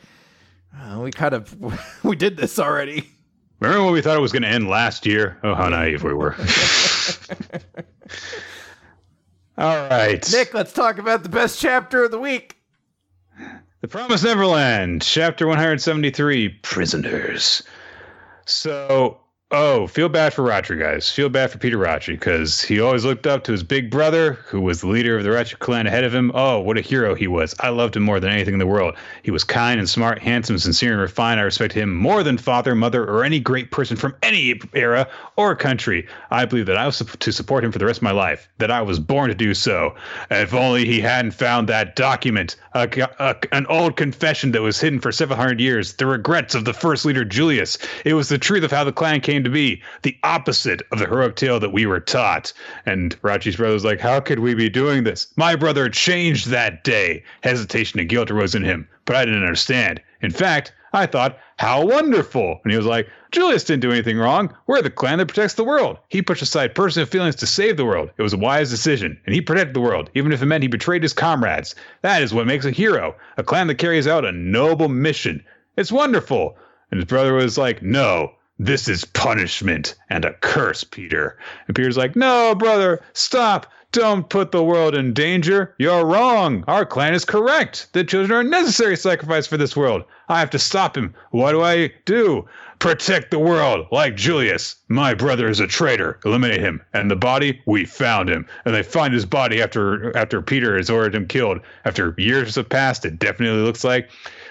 oh, 0.82 1.02
we 1.02 1.10
kind 1.10 1.34
of 1.34 1.54
we 2.04 2.16
did 2.16 2.36
this 2.36 2.58
already. 2.58 3.08
Remember 3.60 3.84
when 3.84 3.92
we 3.94 4.02
thought 4.02 4.16
it 4.16 4.20
was 4.20 4.32
going 4.32 4.42
to 4.42 4.48
end 4.48 4.68
last 4.68 5.06
year? 5.06 5.38
Oh, 5.42 5.54
how 5.54 5.68
naive 5.68 6.02
we 6.02 6.12
were. 6.12 6.34
All 9.56 9.88
right. 9.88 10.28
Nick, 10.32 10.52
let's 10.52 10.72
talk 10.72 10.98
about 10.98 11.22
the 11.22 11.28
best 11.28 11.60
chapter 11.60 12.04
of 12.04 12.10
the 12.10 12.18
week. 12.18 12.56
The 13.80 13.88
Promised 13.88 14.24
Neverland, 14.24 15.02
chapter 15.02 15.46
173 15.46 16.48
Prisoners. 16.62 17.62
So, 18.46 19.20
Oh, 19.50 19.86
feel 19.86 20.08
bad 20.08 20.32
for 20.32 20.42
Rattray, 20.42 20.78
guys. 20.78 21.10
Feel 21.10 21.28
bad 21.28 21.50
for 21.50 21.58
Peter 21.58 21.76
Rattray 21.76 22.14
because 22.14 22.62
he 22.62 22.80
always 22.80 23.04
looked 23.04 23.26
up 23.26 23.44
to 23.44 23.52
his 23.52 23.62
big 23.62 23.90
brother, 23.90 24.32
who 24.46 24.60
was 24.60 24.80
the 24.80 24.88
leader 24.88 25.18
of 25.18 25.22
the 25.22 25.30
Rattray 25.30 25.58
clan 25.58 25.86
ahead 25.86 26.02
of 26.02 26.14
him. 26.14 26.32
Oh, 26.34 26.58
what 26.60 26.78
a 26.78 26.80
hero 26.80 27.14
he 27.14 27.28
was. 27.28 27.54
I 27.60 27.68
loved 27.68 27.94
him 27.94 28.02
more 28.02 28.18
than 28.18 28.30
anything 28.30 28.54
in 28.54 28.58
the 28.58 28.66
world. 28.66 28.96
He 29.22 29.30
was 29.30 29.44
kind 29.44 29.78
and 29.78 29.88
smart, 29.88 30.18
handsome, 30.18 30.58
sincere, 30.58 30.92
and 30.92 31.00
refined. 31.00 31.38
I 31.38 31.44
respect 31.44 31.74
him 31.74 31.94
more 31.94 32.22
than 32.22 32.38
father, 32.38 32.74
mother, 32.74 33.04
or 33.04 33.22
any 33.22 33.38
great 33.38 33.70
person 33.70 33.96
from 33.96 34.16
any 34.22 34.58
era 34.72 35.06
or 35.36 35.54
country. 35.54 36.08
I 36.30 36.46
believe 36.46 36.66
that 36.66 36.78
I 36.78 36.86
was 36.86 36.98
to 36.98 37.32
support 37.32 37.64
him 37.64 37.70
for 37.70 37.78
the 37.78 37.86
rest 37.86 37.98
of 37.98 38.04
my 38.04 38.12
life, 38.12 38.48
that 38.58 38.70
I 38.70 38.80
was 38.80 38.98
born 38.98 39.28
to 39.28 39.36
do 39.36 39.52
so. 39.52 39.94
If 40.30 40.54
only 40.54 40.86
he 40.86 41.00
hadn't 41.00 41.32
found 41.32 41.68
that 41.68 41.96
document, 41.96 42.56
a, 42.72 42.88
a, 43.20 43.36
an 43.52 43.66
old 43.66 43.96
confession 43.96 44.52
that 44.52 44.62
was 44.62 44.80
hidden 44.80 45.00
for 45.00 45.12
700 45.12 45.60
years, 45.60 45.94
the 45.94 46.06
regrets 46.06 46.54
of 46.54 46.64
the 46.64 46.72
first 46.72 47.04
leader, 47.04 47.24
Julius. 47.24 47.78
It 48.04 48.14
was 48.14 48.30
the 48.30 48.38
truth 48.38 48.64
of 48.64 48.72
how 48.72 48.82
the 48.84 48.92
clan 48.92 49.20
came 49.20 49.33
to 49.42 49.50
be, 49.50 49.82
the 50.02 50.16
opposite 50.22 50.82
of 50.92 50.98
the 50.98 51.06
heroic 51.06 51.34
tale 51.34 51.58
that 51.58 51.72
we 51.72 51.86
were 51.86 51.98
taught. 51.98 52.52
And 52.86 53.16
Rachi's 53.22 53.56
brother 53.56 53.74
was 53.74 53.84
like, 53.84 54.00
How 54.00 54.20
could 54.20 54.38
we 54.38 54.54
be 54.54 54.68
doing 54.68 55.02
this? 55.02 55.26
My 55.36 55.56
brother 55.56 55.88
changed 55.88 56.48
that 56.48 56.84
day. 56.84 57.24
Hesitation 57.42 57.98
and 57.98 58.08
guilt 58.08 58.30
arose 58.30 58.54
in 58.54 58.62
him, 58.62 58.88
but 59.04 59.16
I 59.16 59.24
didn't 59.24 59.42
understand. 59.42 60.00
In 60.22 60.30
fact, 60.30 60.72
I 60.92 61.06
thought, 61.06 61.38
How 61.58 61.84
wonderful. 61.84 62.60
And 62.62 62.70
he 62.70 62.76
was 62.76 62.86
like, 62.86 63.08
Julius 63.32 63.64
didn't 63.64 63.82
do 63.82 63.90
anything 63.90 64.16
wrong. 64.16 64.54
We're 64.68 64.80
the 64.80 64.90
clan 64.90 65.18
that 65.18 65.26
protects 65.26 65.54
the 65.54 65.64
world. 65.64 65.98
He 66.08 66.22
pushed 66.22 66.42
aside 66.42 66.76
personal 66.76 67.04
feelings 67.04 67.34
to 67.36 67.46
save 67.48 67.76
the 67.76 67.84
world. 67.84 68.10
It 68.16 68.22
was 68.22 68.32
a 68.32 68.38
wise 68.38 68.70
decision, 68.70 69.18
and 69.26 69.34
he 69.34 69.40
protected 69.40 69.74
the 69.74 69.80
world, 69.80 70.08
even 70.14 70.30
if 70.30 70.40
it 70.40 70.46
meant 70.46 70.62
he 70.62 70.68
betrayed 70.68 71.02
his 71.02 71.12
comrades. 71.12 71.74
That 72.02 72.22
is 72.22 72.32
what 72.32 72.46
makes 72.46 72.64
a 72.64 72.70
hero, 72.70 73.16
a 73.36 73.42
clan 73.42 73.66
that 73.66 73.78
carries 73.78 74.06
out 74.06 74.24
a 74.24 74.30
noble 74.30 74.88
mission. 74.88 75.44
It's 75.76 75.90
wonderful. 75.90 76.56
And 76.92 77.00
his 77.00 77.08
brother 77.08 77.32
was 77.34 77.58
like, 77.58 77.82
No, 77.82 78.32
this 78.64 78.88
is 78.88 79.04
punishment 79.04 79.94
and 80.08 80.24
a 80.24 80.32
curse, 80.34 80.84
Peter. 80.84 81.36
And 81.66 81.76
Peter's 81.76 81.98
like, 81.98 82.16
No, 82.16 82.54
brother, 82.54 83.02
stop. 83.12 83.70
Don't 83.92 84.28
put 84.28 84.50
the 84.50 84.64
world 84.64 84.96
in 84.96 85.12
danger. 85.12 85.72
You're 85.78 86.04
wrong. 86.04 86.64
Our 86.66 86.84
clan 86.84 87.14
is 87.14 87.24
correct. 87.24 87.86
The 87.92 88.02
children 88.02 88.32
are 88.36 88.40
a 88.40 88.44
necessary 88.44 88.96
sacrifice 88.96 89.46
for 89.46 89.56
this 89.56 89.76
world. 89.76 90.02
I 90.28 90.40
have 90.40 90.50
to 90.50 90.58
stop 90.58 90.96
him. 90.96 91.14
What 91.30 91.52
do 91.52 91.62
I 91.62 91.92
do? 92.04 92.48
Protect 92.80 93.30
the 93.30 93.38
world, 93.38 93.86
like 93.92 94.16
Julius. 94.16 94.74
My 94.88 95.14
brother 95.14 95.48
is 95.48 95.60
a 95.60 95.68
traitor. 95.68 96.18
Eliminate 96.24 96.60
him. 96.60 96.82
And 96.92 97.08
the 97.08 97.16
body, 97.16 97.60
we 97.66 97.84
found 97.84 98.28
him. 98.28 98.46
And 98.64 98.74
they 98.74 98.82
find 98.82 99.14
his 99.14 99.26
body 99.26 99.62
after 99.62 100.16
after 100.16 100.42
Peter 100.42 100.76
has 100.76 100.90
ordered 100.90 101.14
him 101.14 101.28
killed. 101.28 101.60
After 101.84 102.14
years 102.18 102.56
have 102.56 102.68
passed, 102.68 103.04
it 103.04 103.20
definitely 103.20 103.62
looks 103.62 103.84
like. 103.84 104.10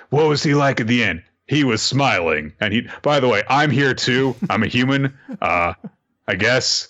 What 0.09 0.29
was 0.29 0.43
he 0.43 0.53
like 0.53 0.79
at 0.79 0.87
the 0.87 1.03
end? 1.03 1.21
He 1.47 1.63
was 1.63 1.81
smiling. 1.81 2.53
And 2.59 2.73
he, 2.73 2.87
by 3.01 3.19
the 3.19 3.27
way, 3.27 3.43
I'm 3.49 3.69
here 3.69 3.93
too. 3.93 4.35
I'm 4.49 4.63
a 4.63 4.67
human. 4.67 5.13
Uh, 5.41 5.73
I 6.27 6.35
guess. 6.35 6.87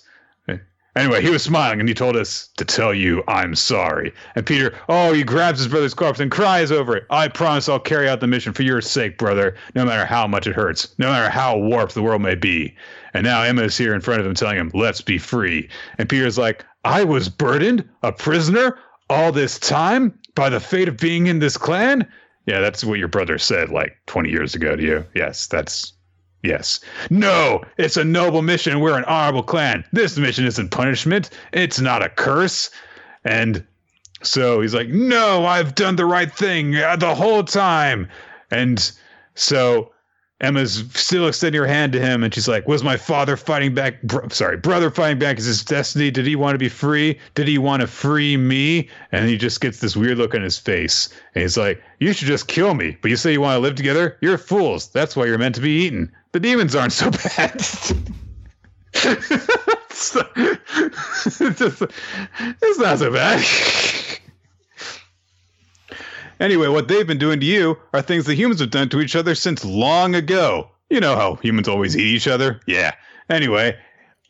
Anyway, 0.96 1.20
he 1.20 1.30
was 1.30 1.42
smiling 1.42 1.80
and 1.80 1.88
he 1.88 1.94
told 1.94 2.16
us 2.16 2.48
to 2.56 2.64
tell 2.64 2.94
you 2.94 3.24
I'm 3.26 3.56
sorry. 3.56 4.12
And 4.36 4.46
Peter, 4.46 4.72
oh, 4.88 5.12
he 5.12 5.24
grabs 5.24 5.58
his 5.58 5.66
brother's 5.66 5.94
corpse 5.94 6.20
and 6.20 6.30
cries 6.30 6.70
over 6.70 6.96
it. 6.96 7.04
I 7.10 7.26
promise 7.26 7.68
I'll 7.68 7.80
carry 7.80 8.08
out 8.08 8.20
the 8.20 8.28
mission 8.28 8.52
for 8.52 8.62
your 8.62 8.80
sake, 8.80 9.18
brother, 9.18 9.56
no 9.74 9.84
matter 9.84 10.04
how 10.04 10.28
much 10.28 10.46
it 10.46 10.54
hurts, 10.54 10.94
no 10.98 11.08
matter 11.08 11.28
how 11.28 11.58
warped 11.58 11.94
the 11.94 12.02
world 12.02 12.22
may 12.22 12.36
be. 12.36 12.76
And 13.12 13.24
now 13.24 13.42
Emma 13.42 13.62
is 13.62 13.76
here 13.76 13.92
in 13.92 14.02
front 14.02 14.20
of 14.20 14.26
him 14.26 14.34
telling 14.34 14.56
him, 14.56 14.70
let's 14.72 15.00
be 15.00 15.18
free. 15.18 15.68
And 15.98 16.08
Peter's 16.08 16.38
like, 16.38 16.64
I 16.84 17.02
was 17.02 17.28
burdened, 17.28 17.88
a 18.04 18.12
prisoner, 18.12 18.78
all 19.10 19.32
this 19.32 19.58
time 19.58 20.16
by 20.36 20.48
the 20.48 20.60
fate 20.60 20.88
of 20.88 20.96
being 20.96 21.26
in 21.26 21.40
this 21.40 21.56
clan? 21.56 22.06
Yeah, 22.46 22.60
that's 22.60 22.84
what 22.84 22.98
your 22.98 23.08
brother 23.08 23.38
said 23.38 23.70
like 23.70 23.96
20 24.06 24.30
years 24.30 24.54
ago 24.54 24.76
to 24.76 24.82
you. 24.82 25.06
Yes, 25.14 25.46
that's 25.46 25.92
yes. 26.42 26.80
No, 27.10 27.62
it's 27.78 27.96
a 27.96 28.04
noble 28.04 28.42
mission. 28.42 28.80
We're 28.80 28.98
an 28.98 29.04
honorable 29.04 29.42
clan. 29.42 29.84
This 29.92 30.18
mission 30.18 30.44
isn't 30.44 30.70
punishment. 30.70 31.30
It's 31.52 31.80
not 31.80 32.02
a 32.02 32.10
curse. 32.10 32.70
And 33.24 33.64
so 34.22 34.60
he's 34.60 34.74
like, 34.74 34.88
"No, 34.88 35.46
I've 35.46 35.74
done 35.74 35.96
the 35.96 36.04
right 36.04 36.32
thing 36.32 36.76
uh, 36.76 36.96
the 36.96 37.14
whole 37.14 37.44
time." 37.44 38.08
And 38.50 38.92
so 39.34 39.93
Emma's 40.40 40.84
still 40.94 41.28
extending 41.28 41.60
her 41.60 41.66
hand 41.66 41.92
to 41.92 42.00
him, 42.00 42.22
and 42.24 42.34
she's 42.34 42.48
like, 42.48 42.66
"Was 42.66 42.82
my 42.82 42.96
father 42.96 43.36
fighting 43.36 43.72
back? 43.72 44.02
Bro- 44.02 44.28
sorry, 44.28 44.56
brother 44.56 44.90
fighting 44.90 45.18
back 45.18 45.38
is 45.38 45.44
his 45.44 45.64
destiny. 45.64 46.10
Did 46.10 46.26
he 46.26 46.36
want 46.36 46.54
to 46.54 46.58
be 46.58 46.68
free? 46.68 47.18
Did 47.34 47.46
he 47.46 47.56
want 47.56 47.82
to 47.82 47.86
free 47.86 48.36
me?" 48.36 48.88
And 49.12 49.28
he 49.28 49.38
just 49.38 49.60
gets 49.60 49.78
this 49.78 49.96
weird 49.96 50.18
look 50.18 50.34
on 50.34 50.42
his 50.42 50.58
face, 50.58 51.08
and 51.34 51.42
he's 51.42 51.56
like, 51.56 51.82
"You 52.00 52.12
should 52.12 52.28
just 52.28 52.48
kill 52.48 52.74
me, 52.74 52.96
but 53.00 53.10
you 53.10 53.16
say 53.16 53.32
you 53.32 53.40
want 53.40 53.56
to 53.56 53.60
live 53.60 53.76
together? 53.76 54.18
You're 54.20 54.38
fools. 54.38 54.88
That's 54.88 55.14
why 55.14 55.26
you're 55.26 55.38
meant 55.38 55.54
to 55.54 55.60
be 55.60 55.84
eaten. 55.84 56.12
The 56.32 56.40
demons 56.40 56.74
aren't 56.74 56.92
so 56.92 57.10
bad." 57.36 57.64
it's, 58.94 60.12
just, 61.58 61.82
it's 62.62 62.78
not 62.78 62.98
so 62.98 63.12
bad. 63.12 64.20
Anyway, 66.44 66.68
what 66.68 66.88
they've 66.88 67.06
been 67.06 67.16
doing 67.16 67.40
to 67.40 67.46
you 67.46 67.78
are 67.94 68.02
things 68.02 68.26
that 68.26 68.34
humans 68.34 68.60
have 68.60 68.68
done 68.68 68.90
to 68.90 69.00
each 69.00 69.16
other 69.16 69.34
since 69.34 69.64
long 69.64 70.14
ago. 70.14 70.68
You 70.90 71.00
know 71.00 71.16
how 71.16 71.36
humans 71.36 71.68
always 71.68 71.96
eat 71.96 72.14
each 72.14 72.28
other? 72.28 72.60
Yeah. 72.66 72.92
Anyway. 73.30 73.78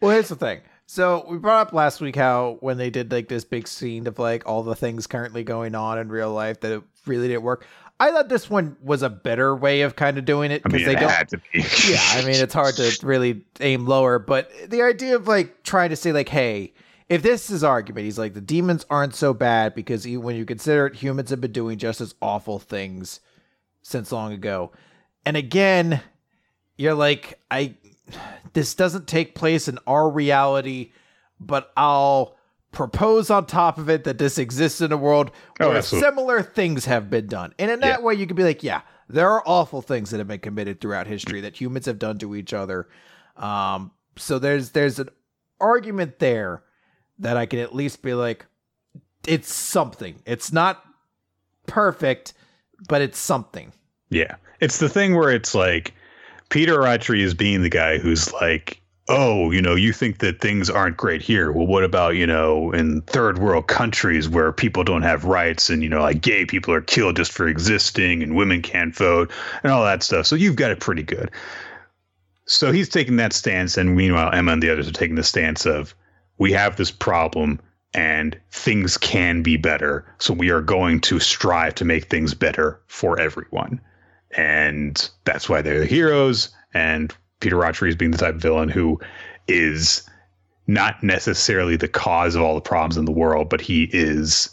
Well, 0.01 0.13
here's 0.13 0.29
the 0.29 0.37
thing. 0.37 0.61
So 0.87 1.27
we 1.29 1.39
brought 1.39 1.67
up 1.67 1.73
last 1.73 2.01
week 2.01 2.15
how 2.15 2.59
when 2.61 2.79
they 2.79 2.89
did 2.89 3.11
like 3.11 3.27
this 3.27 3.45
big 3.45 3.67
scene 3.67 4.07
of 4.07 4.21
like 4.21 4.47
all 4.47 4.63
the 4.63 4.77
things 4.77 5.09
currently 5.09 5.43
going 5.43 5.75
on 5.75 5.99
in 5.99 6.09
real 6.09 6.33
life 6.33 6.61
that 6.61 6.71
it 6.71 6.83
really 7.05 7.27
didn't 7.27 7.43
work. 7.43 7.67
I 7.99 8.13
thought 8.13 8.29
this 8.29 8.49
one 8.49 8.77
was 8.81 9.03
a 9.03 9.11
better 9.11 9.57
way 9.57 9.81
of 9.81 9.97
kind 9.97 10.17
of 10.17 10.25
doing 10.25 10.53
it 10.53 10.63
because 10.63 10.83
I 10.83 10.87
mean, 10.87 10.95
they 10.95 11.01
don't. 11.01 11.91
yeah, 11.91 11.99
I 12.13 12.25
mean 12.25 12.37
it's 12.37 12.55
hard 12.55 12.77
to 12.77 12.97
really 13.03 13.45
aim 13.59 13.87
lower, 13.87 14.21
but 14.21 14.53
the 14.69 14.83
idea 14.83 15.17
of 15.17 15.27
like 15.27 15.65
trying 15.65 15.91
to 15.91 15.97
say 15.97 16.13
like, 16.13 16.29
hey, 16.29 16.75
if 17.09 17.23
this 17.23 17.51
is 17.51 17.63
argument, 17.63 18.05
he's 18.05 18.19
like 18.19 18.35
the 18.35 18.41
demons 18.41 18.87
aren't 18.89 19.15
so 19.15 19.35
bad 19.35 19.75
because 19.75 20.07
when 20.07 20.37
you 20.37 20.45
consider 20.45 20.87
it, 20.87 20.97
humans 20.97 21.31
have 21.31 21.41
been 21.41 21.53
doing 21.53 21.79
just 21.79 22.01
as 22.01 22.15
awful 22.23 22.59
things 22.59 23.21
since 23.83 24.11
long 24.11 24.33
ago. 24.33 24.73
And 25.27 25.37
again, 25.37 26.01
you're 26.77 26.95
like, 26.95 27.39
I 27.51 27.77
this 28.53 28.75
doesn't 28.75 29.07
take 29.07 29.35
place 29.35 29.69
in 29.69 29.79
our 29.87 30.09
reality, 30.09 30.93
but 31.41 31.73
I'll 31.77 32.37
propose 32.73 33.31
on 33.31 33.47
top 33.47 33.79
of 33.79 33.89
it 33.89 34.05
that 34.05 34.19
this 34.19 34.39
exists 34.39 34.81
in 34.81 34.93
a 34.93 34.97
world 34.97 35.31
oh, 35.61 35.71
where 35.71 35.83
similar 35.83 36.43
things 36.43 36.85
have 36.87 37.09
been 37.09 37.27
done. 37.27 37.55
And 37.59 37.71
in 37.71 37.81
that 37.81 38.01
yeah. 38.01 38.05
way, 38.05 38.15
you 38.15 38.27
could 38.27 38.37
be 38.37 38.43
like, 38.43 38.63
yeah, 38.63 38.83
there 39.09 39.31
are 39.31 39.43
awful 39.47 39.81
things 39.81 40.11
that 40.11 40.19
have 40.19 40.29
been 40.29 40.41
committed 40.41 40.81
throughout 40.81 41.07
history 41.07 41.41
that 41.43 41.61
humans 41.61 41.87
have 41.87 41.99
done 41.99 42.19
to 42.19 42.35
each 42.35 42.53
other. 42.53 42.89
Um, 43.37 43.93
so 44.17 44.39
there's 44.39 44.71
there's 44.71 44.99
an 44.99 45.09
argument 45.61 46.19
there 46.19 46.63
that 47.19 47.37
I 47.37 47.47
can 47.47 47.59
at 47.59 47.75
least 47.75 48.03
be 48.03 48.15
like, 48.15 48.47
it's 49.27 49.53
something. 49.53 50.17
It's 50.27 50.53
not 50.53 50.85
perfect, 51.67 52.35
but 52.89 53.01
it's 53.01 53.19
something. 53.19 53.73
Yeah. 54.11 54.37
It's 54.61 54.79
the 54.79 54.89
thing 54.89 55.17
where 55.17 55.31
it's 55.31 55.55
like 55.55 55.95
Peter 56.51 56.81
Rattray 56.81 57.21
is 57.21 57.35
being 57.35 57.63
the 57.63 57.71
guy 57.71 57.99
who's 57.99 58.33
like, 58.33 58.81
oh, 59.09 59.51
you 59.51 59.61
know, 59.61 59.75
you 59.75 59.93
think 59.93 60.19
that 60.21 60.41
things 60.41 60.71
aren't 60.71 60.97
great 60.97 61.21
here. 61.21 61.53
Well, 61.53 61.67
what 61.67 61.85
about, 61.85 62.17
you 62.17 62.27
know, 62.27 62.73
in 62.73 63.03
third 63.03 63.39
world 63.39 63.67
countries 63.67 64.29
where 64.29 64.51
people 64.51 64.83
don't 64.83 65.03
have 65.03 65.25
rights 65.25 65.69
and, 65.69 65.83
you 65.83 65.89
know, 65.89 66.01
like 66.01 66.23
gay 66.23 66.47
people 66.47 66.73
are 66.73 66.81
killed 66.81 67.17
just 67.17 67.33
for 67.33 67.47
existing 67.47 68.23
and 68.23 68.35
women 68.35 68.63
can't 68.63 68.97
vote 68.97 69.31
and 69.63 69.73
all 69.73 69.85
that 69.85 70.03
stuff. 70.03 70.27
So 70.27 70.37
you've 70.37 70.57
got 70.57 70.71
it 70.71 70.81
pretty 70.81 71.03
good. 71.03 71.31
So 72.47 72.73
he's 72.73 72.89
taking 72.89 73.17
that 73.17 73.33
stance. 73.35 73.77
And 73.77 73.95
meanwhile, 73.95 74.33
Emma 74.33 74.53
and 74.53 74.63
the 74.63 74.71
others 74.71 74.89
are 74.89 74.93
taking 74.93 75.17
the 75.17 75.23
stance 75.23 75.67
of, 75.67 75.95
we 76.39 76.53
have 76.53 76.77
this 76.77 76.91
problem 76.91 77.61
and 77.95 78.39
things 78.51 78.97
can 78.99 79.43
be 79.43 79.57
better. 79.57 80.05
So 80.19 80.35
we 80.35 80.51
are 80.51 80.61
going 80.61 81.01
to 81.03 81.21
strive 81.21 81.75
to 81.77 81.85
make 81.85 82.11
things 82.11 82.35
better 82.35 82.81
for 82.89 83.21
everyone. 83.21 83.81
And 84.37 85.09
that's 85.25 85.49
why 85.49 85.63
they're 85.63 85.81
the 85.81 85.87
heroes. 85.87 86.49
And 86.73 87.15
Peter 87.41 87.65
is 87.87 87.95
being 87.95 88.11
the 88.11 88.19
type 88.19 88.35
of 88.35 88.43
villain 88.43 88.69
who 88.69 89.01
is 89.47 90.03
not 90.67 91.03
necessarily 91.03 91.77
the 91.77 91.89
cause 91.89 92.35
of 92.35 92.43
all 92.43 92.55
the 92.55 92.61
problems 92.61 92.97
in 92.97 93.05
the 93.05 93.13
world, 93.13 93.49
but 93.49 93.61
he 93.61 93.85
is 93.93 94.51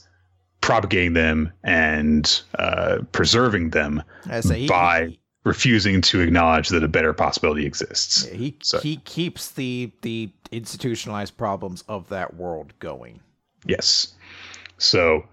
propagating 0.60 1.14
them 1.14 1.52
and 1.64 2.42
uh, 2.60 3.00
preserving 3.12 3.72
them 3.72 4.04
he, 4.54 4.68
by 4.68 5.18
refusing 5.44 6.02
to 6.02 6.22
acknowledge 6.22 6.70
that 6.70 6.84
a 6.84 6.88
better 6.88 7.14
possibility 7.14 7.66
exists. 7.66 8.28
Yeah, 8.28 8.38
he 8.38 8.58
so. 8.62 8.80
he 8.80 8.98
keeps 8.98 9.52
the 9.52 9.92
the 10.02 10.30
institutionalized 10.52 11.38
problems 11.38 11.84
of 11.88 12.10
that 12.10 12.36
world 12.36 12.74
going. 12.80 13.20
Yes. 13.66 14.14
So 14.78 15.26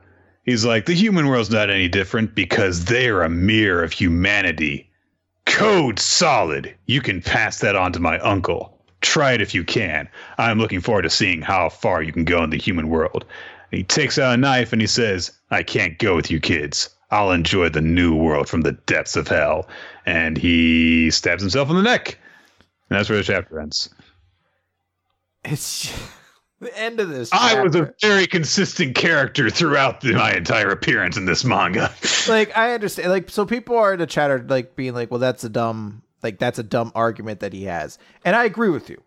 he's 0.45 0.65
like, 0.65 0.87
the 0.87 0.95
human 0.95 1.27
world's 1.27 1.51
not 1.51 1.71
any 1.71 1.89
different 1.89 2.35
because 2.35 2.85
they're 2.85 3.23
a 3.23 3.31
mirror 3.31 3.83
of 3.83 3.93
humanity. 3.93 4.91
Code 5.47 5.99
solid. 5.99 6.75
You 6.87 7.01
can 7.01 7.23
pass 7.23 7.61
that 7.61 7.75
on 7.75 7.93
to 7.93 8.01
my 8.01 8.19
uncle. 8.21 8.79
Try 9.01 9.33
it 9.33 9.41
if 9.41 9.55
you 9.55 9.65
can. 9.65 10.09
I'm 10.37 10.59
looking 10.59 10.81
forward 10.81 11.03
to 11.03 11.11
seeing 11.11 11.41
how 11.41 11.69
far 11.69 12.03
you 12.03 12.13
can 12.13 12.25
go 12.25 12.43
in 12.45 12.51
the 12.51 12.59
human 12.59 12.89
world. 12.89 13.25
he 13.71 13.83
takes 13.83 14.19
out 14.19 14.35
a 14.35 14.37
knife 14.37 14.73
and 14.73 14.83
he 14.83 14.87
says, 14.87 15.33
I 15.51 15.63
can't 15.63 15.99
go 15.99 16.17
with 16.17 16.31
you 16.31 16.41
kids. 16.41 16.91
I'll 17.11 17.33
enjoy 17.33 17.69
the 17.71 17.81
new 17.81 18.15
world 18.15 18.49
from 18.49 18.63
the 18.63 18.73
depths 18.73 19.17
of 19.17 19.29
hell. 19.29 19.69
And 20.07 20.37
he 20.37 21.11
stabs 21.11 21.43
himself 21.43 21.71
in 21.71 21.77
the 21.77 21.83
neck. 21.83 22.19
And 22.91 22.99
that's 22.99 23.09
where 23.09 23.19
the 23.19 23.25
chapter 23.25 23.61
ends. 23.61 23.91
It's 25.45 25.93
the 26.61 26.77
end 26.79 27.01
of 27.01 27.09
this. 27.09 27.31
Chapter. 27.31 27.59
I 27.59 27.63
was 27.63 27.75
a 27.75 27.93
very 28.01 28.27
consistent 28.27 28.95
character 28.95 29.51
throughout 29.51 30.01
the, 30.01 30.15
my 30.15 30.35
entire 30.35 30.71
appearance 30.71 31.17
in 31.17 31.25
this 31.25 31.45
manga. 31.45 31.93
like 32.29 32.57
I 32.57 32.75
understand, 32.75 33.11
like 33.11 33.31
so 33.31 33.47
people 33.47 33.77
are 33.77 33.95
in 33.95 33.99
the 33.99 34.07
chatter 34.07 34.45
like 34.47 34.77
being 34.77 34.95
like, 34.95 35.11
"Well, 35.11 35.21
that's 35.21 35.45
a 35.45 35.49
dumb, 35.49 36.03
like 36.23 36.39
that's 36.39 36.59
a 36.59 36.63
dumb 36.63 36.93
argument 36.95 37.41
that 37.41 37.53
he 37.53 37.65
has," 37.65 37.99
and 38.25 38.35
I 38.35 38.45
agree 38.45 38.71
with 38.71 38.91
you. 38.91 39.03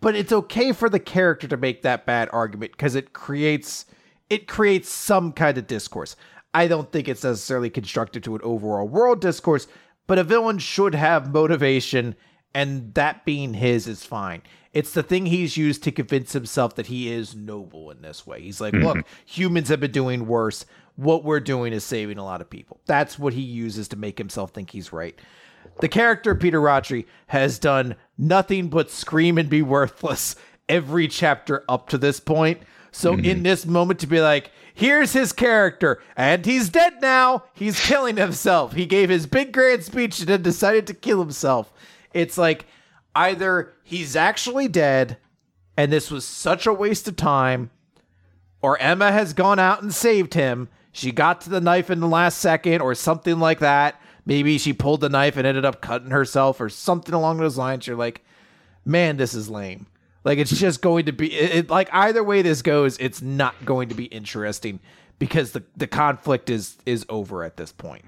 But 0.00 0.14
it's 0.14 0.32
okay 0.32 0.72
for 0.72 0.88
the 0.88 1.00
character 1.00 1.48
to 1.48 1.56
make 1.56 1.82
that 1.82 2.06
bad 2.06 2.28
argument 2.32 2.72
because 2.72 2.94
it 2.94 3.12
creates 3.12 3.86
it 4.30 4.46
creates 4.46 4.88
some 4.88 5.32
kind 5.32 5.58
of 5.58 5.66
discourse. 5.66 6.14
I 6.54 6.66
don't 6.66 6.90
think 6.90 7.08
it's 7.08 7.24
necessarily 7.24 7.70
constructive 7.70 8.22
to 8.22 8.34
an 8.34 8.40
overall 8.42 8.88
world 8.88 9.20
discourse, 9.20 9.66
but 10.06 10.18
a 10.18 10.24
villain 10.24 10.58
should 10.58 10.94
have 10.94 11.32
motivation, 11.32 12.16
and 12.54 12.94
that 12.94 13.24
being 13.24 13.54
his 13.54 13.86
is 13.86 14.04
fine. 14.04 14.42
It's 14.72 14.92
the 14.92 15.02
thing 15.02 15.26
he's 15.26 15.56
used 15.56 15.82
to 15.84 15.92
convince 15.92 16.32
himself 16.32 16.74
that 16.76 16.86
he 16.86 17.10
is 17.10 17.34
noble 17.34 17.90
in 17.90 18.02
this 18.02 18.26
way. 18.26 18.40
He's 18.40 18.60
like, 18.60 18.74
mm-hmm. 18.74 18.86
look, 18.86 19.06
humans 19.26 19.68
have 19.68 19.80
been 19.80 19.92
doing 19.92 20.26
worse. 20.26 20.66
What 20.96 21.24
we're 21.24 21.40
doing 21.40 21.72
is 21.72 21.84
saving 21.84 22.18
a 22.18 22.24
lot 22.24 22.40
of 22.40 22.50
people. 22.50 22.80
That's 22.86 23.18
what 23.18 23.32
he 23.32 23.40
uses 23.40 23.88
to 23.88 23.96
make 23.96 24.18
himself 24.18 24.50
think 24.50 24.70
he's 24.70 24.92
right. 24.92 25.18
The 25.80 25.88
character 25.88 26.34
Peter 26.34 26.60
Rattray 26.60 27.06
has 27.28 27.58
done 27.58 27.96
nothing 28.16 28.68
but 28.68 28.90
scream 28.90 29.38
and 29.38 29.48
be 29.48 29.62
worthless 29.62 30.36
every 30.68 31.08
chapter 31.08 31.64
up 31.68 31.88
to 31.90 31.98
this 31.98 32.20
point. 32.20 32.60
So 32.90 33.14
mm-hmm. 33.14 33.24
in 33.24 33.42
this 33.42 33.66
moment 33.66 34.00
to 34.00 34.06
be 34.06 34.20
like, 34.20 34.50
here's 34.74 35.12
his 35.12 35.32
character, 35.32 36.00
and 36.16 36.44
he's 36.44 36.68
dead 36.68 36.94
now. 37.00 37.44
He's 37.54 37.80
killing 37.80 38.16
himself. 38.16 38.72
He 38.72 38.86
gave 38.86 39.08
his 39.08 39.26
big 39.26 39.52
grand 39.52 39.84
speech 39.84 40.20
and 40.20 40.28
then 40.28 40.42
decided 40.42 40.86
to 40.86 40.94
kill 40.94 41.20
himself. 41.20 41.72
It's 42.14 42.38
like 42.38 42.66
either 43.14 43.74
he's 43.82 44.16
actually 44.16 44.68
dead 44.68 45.18
and 45.78 45.92
this 45.92 46.10
was 46.10 46.24
such 46.24 46.66
a 46.66 46.72
waste 46.72 47.06
of 47.06 47.14
time, 47.14 47.70
or 48.60 48.76
Emma 48.78 49.12
has 49.12 49.32
gone 49.32 49.60
out 49.60 49.80
and 49.80 49.94
saved 49.94 50.34
him. 50.34 50.68
She 50.90 51.12
got 51.12 51.40
to 51.42 51.50
the 51.50 51.60
knife 51.60 51.88
in 51.88 52.00
the 52.00 52.08
last 52.08 52.38
second, 52.38 52.80
or 52.80 52.96
something 52.96 53.38
like 53.38 53.60
that. 53.60 54.00
Maybe 54.26 54.58
she 54.58 54.72
pulled 54.72 55.00
the 55.00 55.08
knife 55.08 55.36
and 55.36 55.46
ended 55.46 55.64
up 55.64 55.80
cutting 55.80 56.10
herself, 56.10 56.60
or 56.60 56.68
something 56.68 57.14
along 57.14 57.36
those 57.36 57.56
lines. 57.56 57.86
You're 57.86 57.96
like, 57.96 58.24
man, 58.84 59.18
this 59.18 59.34
is 59.34 59.48
lame. 59.48 59.86
Like 60.24 60.38
it's 60.38 60.58
just 60.58 60.82
going 60.82 61.06
to 61.06 61.12
be 61.12 61.32
it, 61.32 61.70
like 61.70 61.88
either 61.92 62.22
way 62.22 62.42
this 62.42 62.62
goes, 62.62 62.98
it's 62.98 63.22
not 63.22 63.54
going 63.64 63.88
to 63.88 63.94
be 63.94 64.04
interesting 64.06 64.80
because 65.18 65.52
the 65.52 65.62
the 65.76 65.86
conflict 65.86 66.50
is 66.50 66.76
is 66.86 67.06
over 67.08 67.44
at 67.44 67.56
this 67.56 67.72
point. 67.72 68.04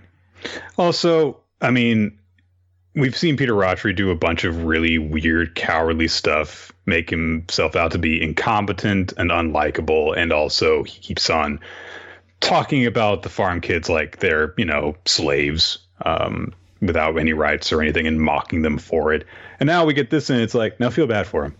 Also, 0.76 1.40
I 1.60 1.70
mean, 1.70 2.18
we've 2.94 3.16
seen 3.16 3.36
Peter 3.36 3.54
Rattray 3.54 3.92
do 3.92 4.10
a 4.10 4.14
bunch 4.14 4.44
of 4.44 4.64
really 4.64 4.98
weird, 4.98 5.54
cowardly 5.54 6.08
stuff, 6.08 6.72
make 6.86 7.10
himself 7.10 7.76
out 7.76 7.92
to 7.92 7.98
be 7.98 8.22
incompetent 8.22 9.12
and 9.16 9.30
unlikable, 9.30 10.16
and 10.16 10.32
also 10.32 10.82
he 10.82 11.00
keeps 11.00 11.30
on 11.30 11.60
talking 12.40 12.86
about 12.86 13.22
the 13.22 13.28
farm 13.28 13.60
kids 13.60 13.88
like 13.88 14.18
they're, 14.18 14.54
you 14.56 14.64
know, 14.64 14.96
slaves 15.04 15.78
um, 16.06 16.52
without 16.80 17.18
any 17.18 17.32
rights 17.32 17.70
or 17.70 17.82
anything 17.82 18.06
and 18.06 18.20
mocking 18.20 18.62
them 18.62 18.78
for 18.78 19.12
it. 19.12 19.26
And 19.60 19.66
now 19.66 19.84
we 19.84 19.92
get 19.92 20.10
this 20.10 20.30
and 20.30 20.40
it's 20.40 20.54
like, 20.54 20.80
now 20.80 20.88
feel 20.90 21.06
bad 21.06 21.26
for 21.26 21.44
him. 21.44 21.54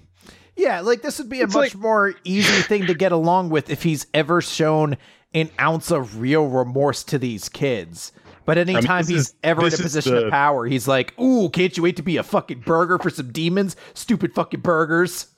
Yeah, 0.61 0.81
like 0.81 1.01
this 1.01 1.19
would 1.19 1.31
be 1.31 1.41
a 1.41 1.45
it's 1.45 1.55
much 1.55 1.75
like, 1.75 1.83
more 1.83 2.15
easy 2.23 2.63
thing 2.69 2.87
to 2.87 2.95
get 2.95 3.13
along 3.13 3.49
with 3.49 3.71
if 3.71 3.83
he's 3.83 4.07
ever 4.13 4.43
shown 4.43 4.99
an 5.33 5.49
ounce 5.59 5.91
of 5.91 6.21
real 6.21 6.47
remorse 6.47 7.03
to 7.05 7.19
these 7.19 7.49
kids. 7.49 8.13
But 8.45 8.59
anytime 8.59 8.91
I 8.91 9.03
mean, 9.03 9.09
he's 9.09 9.29
is, 9.29 9.35
ever 9.43 9.67
in 9.67 9.73
a 9.73 9.77
position 9.77 10.15
the... 10.15 10.27
of 10.27 10.31
power, 10.31 10.67
he's 10.67 10.87
like, 10.87 11.19
"Ooh, 11.19 11.49
can't 11.49 11.75
you 11.77 11.83
wait 11.83 11.97
to 11.97 12.03
be 12.03 12.19
a 12.19 12.23
fucking 12.23 12.61
burger 12.61 12.99
for 12.99 13.09
some 13.09 13.33
demons? 13.33 13.75
Stupid 13.95 14.35
fucking 14.35 14.61
burgers." 14.61 15.29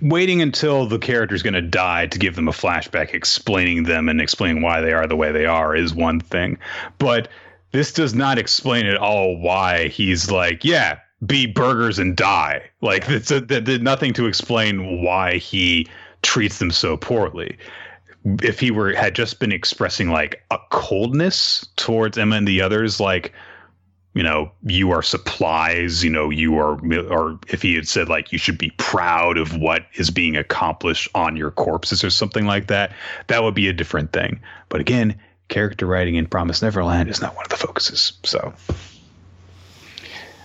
Waiting 0.00 0.40
until 0.40 0.86
the 0.86 0.98
character's 0.98 1.42
going 1.42 1.54
to 1.54 1.60
die 1.60 2.06
to 2.06 2.18
give 2.18 2.34
them 2.36 2.48
a 2.48 2.52
flashback 2.52 3.12
explaining 3.12 3.82
them 3.82 4.08
and 4.08 4.20
explaining 4.20 4.62
why 4.62 4.80
they 4.80 4.92
are 4.92 5.06
the 5.06 5.16
way 5.16 5.32
they 5.32 5.46
are 5.46 5.76
is 5.76 5.92
one 5.92 6.20
thing. 6.20 6.56
But 6.98 7.28
this 7.72 7.92
does 7.92 8.14
not 8.14 8.38
explain 8.38 8.86
at 8.86 8.96
all 8.96 9.36
why 9.36 9.88
he's 9.88 10.30
like, 10.30 10.64
yeah, 10.64 10.98
be 11.24 11.46
burgers 11.46 11.98
and 11.98 12.16
die. 12.16 12.62
Like 12.80 13.08
it's 13.08 13.30
a, 13.30 13.40
nothing 13.78 14.12
to 14.14 14.26
explain 14.26 15.02
why 15.02 15.38
he 15.38 15.88
treats 16.22 16.58
them 16.58 16.70
so 16.70 16.96
poorly 16.96 17.58
if 18.24 18.60
he 18.60 18.70
were 18.70 18.94
had 18.94 19.14
just 19.14 19.40
been 19.40 19.52
expressing 19.52 20.10
like 20.10 20.44
a 20.50 20.58
coldness 20.70 21.66
towards 21.76 22.16
Emma 22.18 22.36
and 22.36 22.46
the 22.46 22.60
others, 22.60 23.00
like 23.00 23.32
you 24.14 24.22
know 24.22 24.50
you 24.64 24.90
are 24.90 25.02
supplies, 25.02 26.04
you 26.04 26.10
know 26.10 26.30
you 26.30 26.56
are, 26.58 26.78
or 27.10 27.38
if 27.48 27.62
he 27.62 27.74
had 27.74 27.88
said 27.88 28.08
like 28.08 28.32
you 28.32 28.38
should 28.38 28.58
be 28.58 28.70
proud 28.76 29.36
of 29.36 29.56
what 29.56 29.86
is 29.94 30.10
being 30.10 30.36
accomplished 30.36 31.08
on 31.14 31.36
your 31.36 31.50
corpses 31.50 32.04
or 32.04 32.10
something 32.10 32.46
like 32.46 32.68
that, 32.68 32.92
that 33.26 33.42
would 33.42 33.54
be 33.54 33.68
a 33.68 33.72
different 33.72 34.12
thing. 34.12 34.40
But 34.68 34.80
again, 34.80 35.18
character 35.48 35.86
writing 35.86 36.14
in 36.14 36.26
Promise 36.26 36.62
Neverland 36.62 37.08
is 37.08 37.20
not 37.20 37.34
one 37.34 37.44
of 37.44 37.50
the 37.50 37.56
focuses. 37.56 38.12
So, 38.22 38.54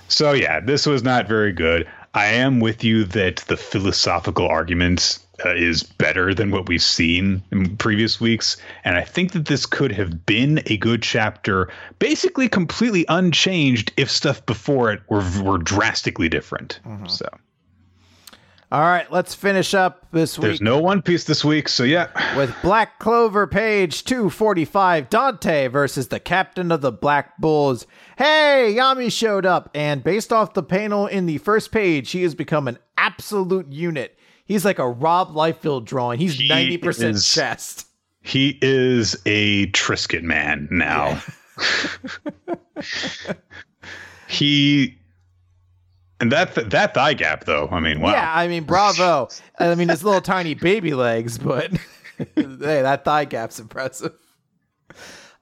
so 0.08 0.32
yeah, 0.32 0.60
this 0.60 0.86
was 0.86 1.04
not 1.04 1.28
very 1.28 1.52
good. 1.52 1.88
I 2.14 2.28
am 2.28 2.60
with 2.60 2.84
you 2.84 3.04
that 3.06 3.38
the 3.48 3.58
philosophical 3.58 4.48
arguments 4.48 5.20
uh, 5.46 5.54
is 5.54 5.84
better 5.84 6.34
than 6.34 6.50
what 6.50 6.68
we've 6.68 6.82
seen 6.82 7.44
in 7.52 7.78
previous 7.78 8.20
weeks. 8.20 8.58
And 8.84 8.98
I 8.98 9.04
think 9.04 9.34
that 9.34 9.46
this 9.46 9.66
could 9.66 9.92
have 9.92 10.26
been 10.26 10.62
a 10.66 10.78
good 10.78 11.04
chapter, 11.04 11.70
basically 12.00 12.50
completely 12.50 13.06
unchanged 13.08 13.94
if 13.98 14.10
stuff 14.10 14.44
before 14.46 14.92
it 14.92 15.02
were, 15.10 15.24
were 15.44 15.60
drastically 15.60 16.30
different. 16.30 16.80
Mm-hmm. 16.86 17.08
So. 17.08 17.30
All 18.70 18.82
right, 18.82 19.10
let's 19.10 19.34
finish 19.34 19.74
up 19.74 20.08
this 20.12 20.38
week. 20.38 20.44
There's 20.44 20.62
no 20.62 20.80
One 20.80 21.02
Piece 21.02 21.24
this 21.24 21.46
week, 21.46 21.70
so 21.70 21.84
yeah. 21.84 22.10
With 22.36 22.54
Black 22.62 23.00
Clover 23.00 23.48
page 23.48 24.04
245, 24.04 25.10
Dante 25.10 25.68
versus 25.68 26.10
the 26.10 26.20
captain 26.20 26.70
of 26.70 26.82
the 26.82 26.92
Black 26.92 27.38
Bulls. 27.38 27.88
Hey, 28.18 28.76
Yami 28.78 29.10
showed 29.10 29.46
up, 29.46 29.70
and 29.74 30.04
based 30.04 30.34
off 30.34 30.54
the 30.54 30.64
panel 30.64 31.08
in 31.08 31.28
the 31.28 31.38
first 31.38 31.72
page, 31.72 32.12
he 32.12 32.24
has 32.24 32.36
become 32.36 32.68
an 32.68 32.78
absolute 32.98 33.72
unit. 33.72 34.18
He's 34.44 34.66
like 34.66 34.80
a 34.80 34.90
Rob 34.90 35.34
Liefeld 35.34 35.86
drawing. 35.86 36.20
He's 36.20 36.38
ninety 36.38 36.78
percent 36.78 37.22
chest. 37.24 37.88
He 38.20 38.60
is 38.62 39.16
a 39.26 39.68
Trisket 39.68 40.24
man 40.24 40.68
now. 40.70 41.22
Yeah. 41.96 43.34
he 44.28 44.98
and 46.20 46.32
that 46.32 46.56
that 46.70 46.94
thigh 46.94 47.14
gap 47.14 47.46
though. 47.46 47.68
I 47.72 47.80
mean, 47.80 48.02
wow. 48.02 48.12
Yeah, 48.12 48.32
I 48.34 48.48
mean, 48.48 48.64
bravo. 48.64 49.30
I 49.60 49.76
mean, 49.76 49.90
his 49.90 50.04
little 50.04 50.22
tiny 50.22 50.54
baby 50.54 50.94
legs, 50.94 51.38
but 51.38 51.72
hey, 52.18 52.26
that 52.36 53.06
thigh 53.06 53.26
gap's 53.26 53.60
impressive. 53.60 54.14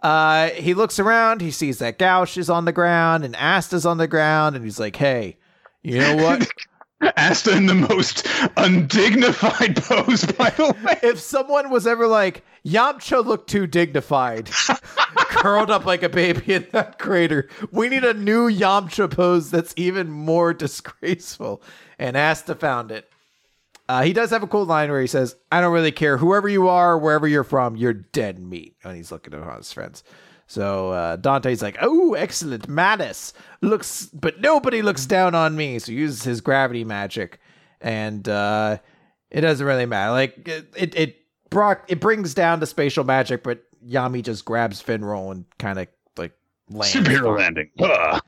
Uh, 0.02 0.50
he 0.50 0.74
looks 0.74 1.00
around. 1.00 1.42
He 1.42 1.52
sees 1.52 1.80
that 1.80 1.98
Gauche 1.98 2.38
is 2.38 2.50
on 2.50 2.66
the 2.66 2.72
ground 2.72 3.26
and 3.26 3.36
Asta's 3.36 3.86
on 3.86 3.98
the 3.98 4.08
ground, 4.08 4.56
and 4.56 4.64
he's 4.64 4.80
like, 4.80 4.96
"Hey, 4.96 5.38
you 5.82 6.00
know 6.00 6.16
what? 6.18 6.48
Asta 7.02 7.56
in 7.56 7.66
the 7.66 7.76
most 7.76 8.28
undignified 8.58 9.76
pose, 9.84 10.26
by 10.26 10.50
the 10.52 10.76
way. 10.84 11.00
If 11.04 11.20
someone 11.20 11.70
was 11.70 11.86
ever 11.86 12.08
like, 12.08 12.44
Yamcha 12.66 13.24
looked 13.26 13.50
too 13.50 13.68
dignified, 13.68 14.50
curled 15.16 15.70
up 15.70 15.86
like 15.86 16.04
a 16.04 16.10
baby 16.10 16.54
in 16.54 16.68
that 16.72 16.98
crater, 17.00 17.50
we 17.72 17.90
need 17.90 18.04
a 18.04 18.14
new 18.14 18.50
Yamcha 18.50 19.12
pose 19.12 19.52
that's 19.52 19.74
even 19.78 20.10
more 20.10 20.54
disgraceful. 20.54 21.62
And 22.00 22.16
Asta 22.16 22.56
found 22.56 22.92
it. 22.92 23.10
Uh, 23.88 24.02
he 24.02 24.14
does 24.14 24.32
have 24.32 24.42
a 24.42 24.48
cool 24.48 24.66
line 24.66 24.90
where 24.90 25.02
he 25.02 25.08
says, 25.08 25.36
I 25.52 25.62
don't 25.62 25.74
really 25.74 25.92
care. 25.92 26.18
Whoever 26.18 26.50
you 26.50 26.68
are, 26.70 26.98
wherever 26.98 27.28
you're 27.28 27.44
from, 27.44 27.76
you're 27.76 27.94
dead 27.94 28.40
meat. 28.40 28.76
And 28.84 28.96
he's 28.96 29.12
looking 29.12 29.34
at 29.34 29.58
his 29.58 29.72
friends. 29.72 30.04
So 30.48 30.92
uh, 30.92 31.16
Dante's 31.16 31.62
like, 31.62 31.78
"Oh, 31.82 32.14
excellent, 32.14 32.68
Mattis 32.68 33.34
looks, 33.62 34.06
but 34.08 34.42
nobody 34.42 34.82
looks 34.82 35.06
down 35.06 35.34
on 35.34 35.56
me." 35.56 35.80
So 35.80 35.92
he 35.92 35.98
uses 35.98 36.24
his 36.24 36.42
gravity 36.42 36.84
magic, 36.84 37.40
and 37.82 38.28
uh, 38.30 38.78
it 39.32 39.42
doesn't 39.42 39.66
really 39.66 39.86
matter. 39.88 40.12
Like 40.12 40.48
it, 40.48 40.74
it, 40.76 40.96
it 40.96 41.16
brought 41.50 41.82
it 41.88 42.00
brings 42.00 42.34
down 42.34 42.60
the 42.60 42.68
spatial 42.68 43.04
magic, 43.04 43.44
but 43.44 43.64
Yami 43.88 44.22
just 44.22 44.46
grabs 44.46 44.84
Finral 44.84 45.32
and 45.32 45.46
kind 45.58 45.80
of 45.80 45.88
like 46.18 46.34
lands. 46.70 46.94
Superior 46.94 47.38
landing. 47.38 47.70
Ugh. 47.80 48.22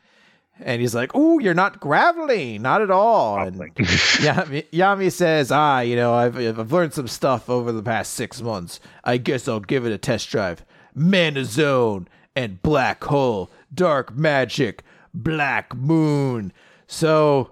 And 0.60 0.82
he's 0.82 0.96
like, 0.96 1.12
"Oh, 1.14 1.38
you're 1.38 1.54
not 1.54 1.80
gravelly, 1.80 2.58
not 2.58 2.82
at 2.82 2.90
all." 2.90 3.38
And 3.40 3.58
Yami, 3.76 4.66
Yami 4.72 5.12
says, 5.12 5.52
"Ah, 5.52 5.82
you 5.82 5.96
know, 5.96 6.16
I've 6.16 6.36
I've 6.36 6.72
learned 6.72 6.96
some 6.96 7.08
stuff 7.08 7.48
over 7.48 7.72
the 7.72 7.84
past 7.84 8.16
six 8.16 8.42
months. 8.42 8.80
I 9.04 9.18
guess 9.18 9.48
I'll 9.48 9.60
give 9.60 9.86
it 9.86 9.92
a 9.92 10.00
test 10.00 10.30
drive. 10.32 10.66
Mana 10.98 11.46
Zone 11.46 12.08
and 12.36 12.62
Black 12.62 13.04
Hole, 13.04 13.50
Dark 13.74 14.16
Magic, 14.16 14.84
Black 15.14 15.76
Moon. 15.76 16.52
So 16.88 17.52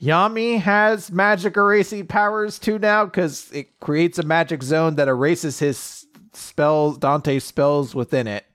Yami 0.00 0.60
has 0.60 1.10
magic 1.10 1.56
erasing 1.56 2.06
powers 2.06 2.58
too 2.58 2.78
now 2.78 3.04
because 3.04 3.50
it 3.52 3.78
creates 3.80 4.18
a 4.18 4.22
magic 4.22 4.62
zone 4.62 4.94
that 4.94 5.08
erases 5.08 5.58
his 5.58 6.06
spells, 6.32 6.98
Dante's 6.98 7.44
spells 7.44 7.94
within 7.94 8.26
it. 8.26 8.46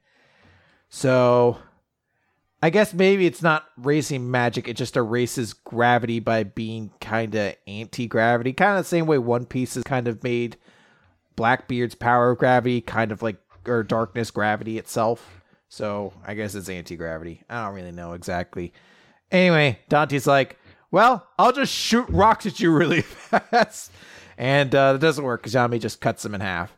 So 0.89 1.57
I 2.61 2.69
guess 2.69 2.93
maybe 2.93 3.26
it's 3.26 3.41
not 3.41 3.65
racing 3.77 4.31
magic, 4.31 4.69
it 4.69 4.77
just 4.77 4.95
erases 4.95 5.53
gravity 5.53 6.19
by 6.19 6.43
being 6.43 6.91
kind 7.01 7.35
of 7.35 7.55
anti 7.68 8.07
gravity. 8.07 8.53
Kind 8.53 8.77
of 8.77 8.85
the 8.85 8.89
same 8.89 9.05
way 9.05 9.18
One 9.18 9.45
Piece 9.45 9.76
is 9.76 9.84
kind 9.84 10.07
of 10.07 10.23
made 10.23 10.55
Blackbeard's 11.35 11.95
power 11.95 12.31
of 12.31 12.38
gravity 12.38 12.80
kind 12.80 13.11
of 13.11 13.22
like, 13.22 13.35
or 13.68 13.84
darkness 13.84 14.31
gravity 14.31 14.77
itself. 14.77 15.41
So 15.69 16.14
I 16.26 16.34
guess 16.35 16.56
it's 16.56 16.69
anti 16.69 16.95
gravity. 16.95 17.44
I 17.49 17.65
don't 17.65 17.76
really 17.76 17.91
know 17.91 18.14
exactly. 18.14 18.73
Anyway, 19.31 19.80
Dante's 19.90 20.27
like, 20.27 20.60
well, 20.91 21.27
I'll 21.40 21.52
just 21.52 21.73
shoot 21.73 22.07
rocks 22.10 22.45
at 22.45 22.60
you 22.60 22.72
really 22.72 23.02
fast. 23.02 23.91
And 24.38 24.73
uh, 24.76 24.94
it 24.95 24.99
doesn't 24.99 25.23
work 25.23 25.41
because 25.41 25.56
Yami 25.56 25.80
just 25.80 26.02
cuts 26.02 26.23
him 26.23 26.35
in 26.35 26.41
half. 26.41 26.77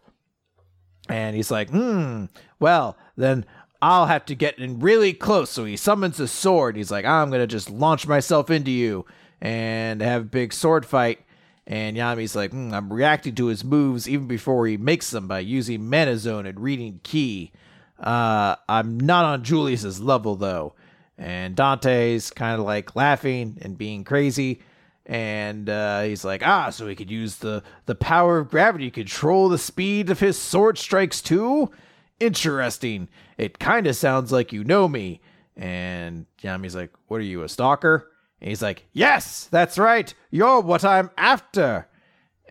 And 1.09 1.35
he's 1.35 1.51
like, 1.51 1.69
hmm, 1.69 2.25
well, 2.59 2.97
then 3.17 3.45
I'll 3.81 4.05
have 4.07 4.25
to 4.25 4.35
get 4.35 4.57
in 4.57 4.79
really 4.79 5.13
close. 5.13 5.51
So 5.51 5.65
he 5.65 5.75
summons 5.75 6.19
a 6.19 6.27
sword. 6.27 6.77
He's 6.77 6.91
like, 6.91 7.05
I'm 7.05 7.29
going 7.29 7.41
to 7.41 7.47
just 7.47 7.69
launch 7.69 8.07
myself 8.07 8.49
into 8.49 8.71
you 8.71 9.05
and 9.41 10.01
have 10.01 10.21
a 10.21 10.25
big 10.25 10.53
sword 10.53 10.85
fight. 10.85 11.19
And 11.67 11.97
Yami's 11.97 12.35
like, 12.35 12.51
mm, 12.51 12.73
I'm 12.73 12.93
reacting 12.93 13.35
to 13.35 13.47
his 13.47 13.63
moves 13.63 14.07
even 14.07 14.27
before 14.27 14.67
he 14.67 14.77
makes 14.77 15.09
them 15.09 15.27
by 15.27 15.39
using 15.39 15.89
Mana 15.89 16.17
Zone 16.17 16.45
and 16.45 16.59
reading 16.59 16.99
Ki. 17.03 17.51
Uh, 17.99 18.55
I'm 18.69 18.99
not 18.99 19.25
on 19.25 19.43
Julius's 19.43 19.99
level 19.99 20.35
though. 20.35 20.75
And 21.17 21.55
Dante's 21.55 22.29
kind 22.29 22.59
of 22.59 22.65
like 22.65 22.95
laughing 22.95 23.57
and 23.61 23.77
being 23.77 24.03
crazy. 24.03 24.61
And 25.05 25.69
uh, 25.69 26.01
he's 26.01 26.25
like, 26.25 26.45
ah, 26.45 26.69
so 26.71 26.87
he 26.87 26.95
could 26.95 27.11
use 27.11 27.37
the, 27.37 27.63
the 27.85 27.95
power 27.95 28.39
of 28.39 28.49
gravity 28.49 28.85
to 28.85 28.91
control 28.91 29.49
the 29.49 29.57
speed 29.57 30.09
of 30.09 30.19
his 30.19 30.37
sword 30.37 30.77
strikes 30.77 31.21
too? 31.21 31.71
Interesting. 32.19 33.07
It 33.37 33.59
kind 33.59 33.87
of 33.87 33.95
sounds 33.95 34.31
like 34.31 34.51
you 34.51 34.63
know 34.63 34.87
me. 34.87 35.21
And 35.55 36.25
Yami's 36.41 36.75
like, 36.75 36.91
what 37.07 37.17
are 37.17 37.23
you, 37.23 37.43
a 37.43 37.49
stalker? 37.49 38.11
And 38.41 38.49
he's 38.49 38.61
like, 38.61 38.85
yes, 38.93 39.47
that's 39.49 39.77
right. 39.77 40.13
You're 40.29 40.61
what 40.61 40.83
I'm 40.83 41.09
after. 41.17 41.87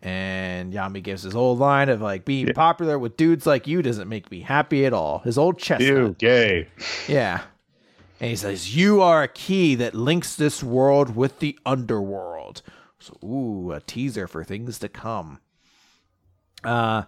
And 0.03 0.73
Yami 0.73 1.03
gives 1.03 1.23
his 1.23 1.35
old 1.35 1.59
line 1.59 1.89
of 1.89 2.03
like 2.03 2.25
being 2.25 2.49
yeah. 2.49 2.53
popular 2.53 2.99
with 2.99 3.17
dudes 3.17 3.47
like 3.47 3.67
you 3.67 3.81
doesn't 3.81 4.09
make 4.09 4.31
me 4.31 4.41
happy 4.41 4.85
at 4.85 4.93
all. 4.93 5.21
His 5.21 5.39
old 5.39 5.59
chest. 5.59 5.83
You 5.83 6.15
gay. 6.19 6.69
Yeah. 7.09 7.43
And 8.21 8.31
he 8.31 8.37
says, 8.37 8.77
You 8.77 9.01
are 9.01 9.23
a 9.23 9.29
key 9.29 9.75
that 9.77 9.95
links 9.95 10.37
this 10.37 10.63
world 10.63 11.17
with 11.17 11.39
the 11.39 11.59
underworld. 11.65 12.63
So, 12.99 13.17
ooh, 13.25 13.73
a 13.73 13.81
teaser 13.81 14.27
for 14.27 14.45
things 14.45 14.79
to 14.81 14.89
come. 14.89 15.41
Uh, 16.63 17.03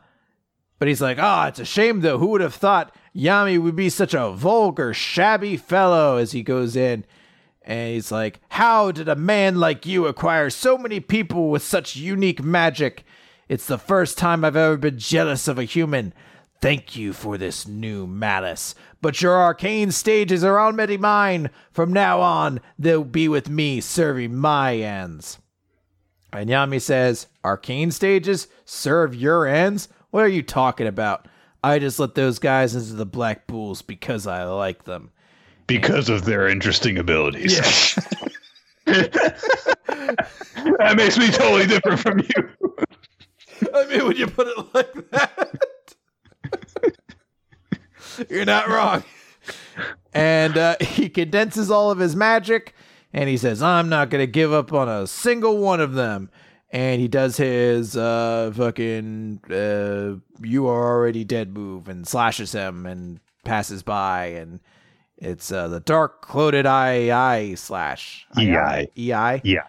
but 0.78 0.88
he's 0.88 1.00
like, 1.00 1.18
Ah, 1.20 1.44
oh, 1.44 1.48
it's 1.48 1.58
a 1.58 1.64
shame 1.64 2.00
though. 2.00 2.18
Who 2.18 2.28
would 2.28 2.40
have 2.40 2.54
thought 2.54 2.94
Yami 3.14 3.60
would 3.60 3.76
be 3.76 3.88
such 3.90 4.14
a 4.14 4.30
vulgar, 4.30 4.94
shabby 4.94 5.56
fellow 5.56 6.16
as 6.16 6.32
he 6.32 6.42
goes 6.42 6.76
in? 6.76 7.04
And 7.66 7.94
he's 7.94 8.12
like, 8.12 8.40
How 8.50 8.92
did 8.92 9.08
a 9.08 9.16
man 9.16 9.58
like 9.58 9.84
you 9.84 10.06
acquire 10.06 10.50
so 10.50 10.78
many 10.78 11.00
people 11.00 11.50
with 11.50 11.62
such 11.62 11.96
unique 11.96 12.42
magic? 12.42 13.04
It's 13.48 13.66
the 13.66 13.78
first 13.78 14.16
time 14.16 14.44
I've 14.44 14.56
ever 14.56 14.76
been 14.76 14.98
jealous 14.98 15.48
of 15.48 15.58
a 15.58 15.64
human. 15.64 16.14
Thank 16.60 16.96
you 16.96 17.12
for 17.12 17.36
this 17.36 17.66
new 17.66 18.06
malice. 18.06 18.74
But 19.02 19.20
your 19.20 19.36
arcane 19.36 19.90
stages 19.90 20.42
are 20.42 20.58
already 20.58 20.96
mine. 20.96 21.50
From 21.70 21.92
now 21.92 22.20
on, 22.20 22.60
they'll 22.78 23.04
be 23.04 23.28
with 23.28 23.50
me, 23.50 23.80
serving 23.80 24.34
my 24.34 24.76
ends. 24.76 25.38
And 26.32 26.50
Yami 26.50 26.80
says, 26.80 27.26
Arcane 27.44 27.90
stages 27.90 28.48
serve 28.64 29.14
your 29.14 29.46
ends? 29.46 29.88
What 30.10 30.24
are 30.24 30.28
you 30.28 30.42
talking 30.42 30.86
about? 30.86 31.28
I 31.62 31.78
just 31.78 31.98
let 31.98 32.14
those 32.14 32.38
guys 32.38 32.74
into 32.74 32.94
the 32.94 33.06
Black 33.06 33.46
Bulls 33.46 33.82
because 33.82 34.26
I 34.26 34.44
like 34.44 34.84
them. 34.84 35.10
Because 35.66 36.08
of 36.08 36.24
their 36.24 36.48
interesting 36.48 36.98
abilities. 36.98 37.58
Yeah. 37.58 38.02
that 40.78 40.94
makes 40.96 41.18
me 41.18 41.28
totally 41.30 41.66
different 41.66 42.00
from 42.00 42.20
you. 42.20 42.50
I 43.74 43.86
mean, 43.86 44.06
when 44.06 44.16
you 44.16 44.26
put 44.26 44.46
it 44.46 44.74
like 44.74 45.10
that. 45.10 45.94
You're 48.30 48.44
not 48.44 48.68
wrong. 48.68 49.02
And 50.14 50.56
uh, 50.56 50.76
he 50.80 51.08
condenses 51.08 51.70
all 51.70 51.90
of 51.90 51.98
his 51.98 52.16
magic 52.16 52.74
and 53.12 53.28
he 53.28 53.36
says, 53.36 53.62
I'm 53.62 53.88
not 53.88 54.10
going 54.10 54.22
to 54.22 54.30
give 54.30 54.52
up 54.52 54.72
on 54.72 54.88
a 54.88 55.06
single 55.06 55.58
one 55.58 55.80
of 55.80 55.94
them. 55.94 56.30
And 56.70 57.00
he 57.00 57.08
does 57.08 57.36
his 57.36 57.96
uh, 57.96 58.52
fucking 58.54 59.40
uh, 59.50 60.16
you 60.44 60.66
are 60.66 60.84
already 60.84 61.24
dead 61.24 61.54
move 61.54 61.88
and 61.88 62.06
slashes 62.06 62.52
him 62.52 62.86
and 62.86 63.20
passes 63.44 63.82
by. 63.82 64.26
And 64.26 64.60
it's 65.18 65.50
uh, 65.50 65.68
the 65.68 65.80
dark 65.80 66.22
clouded 66.22 66.66
eye 66.66 67.54
slash. 67.54 68.26
EI. 68.38 68.88
EI? 68.96 69.40
EI. 69.44 69.60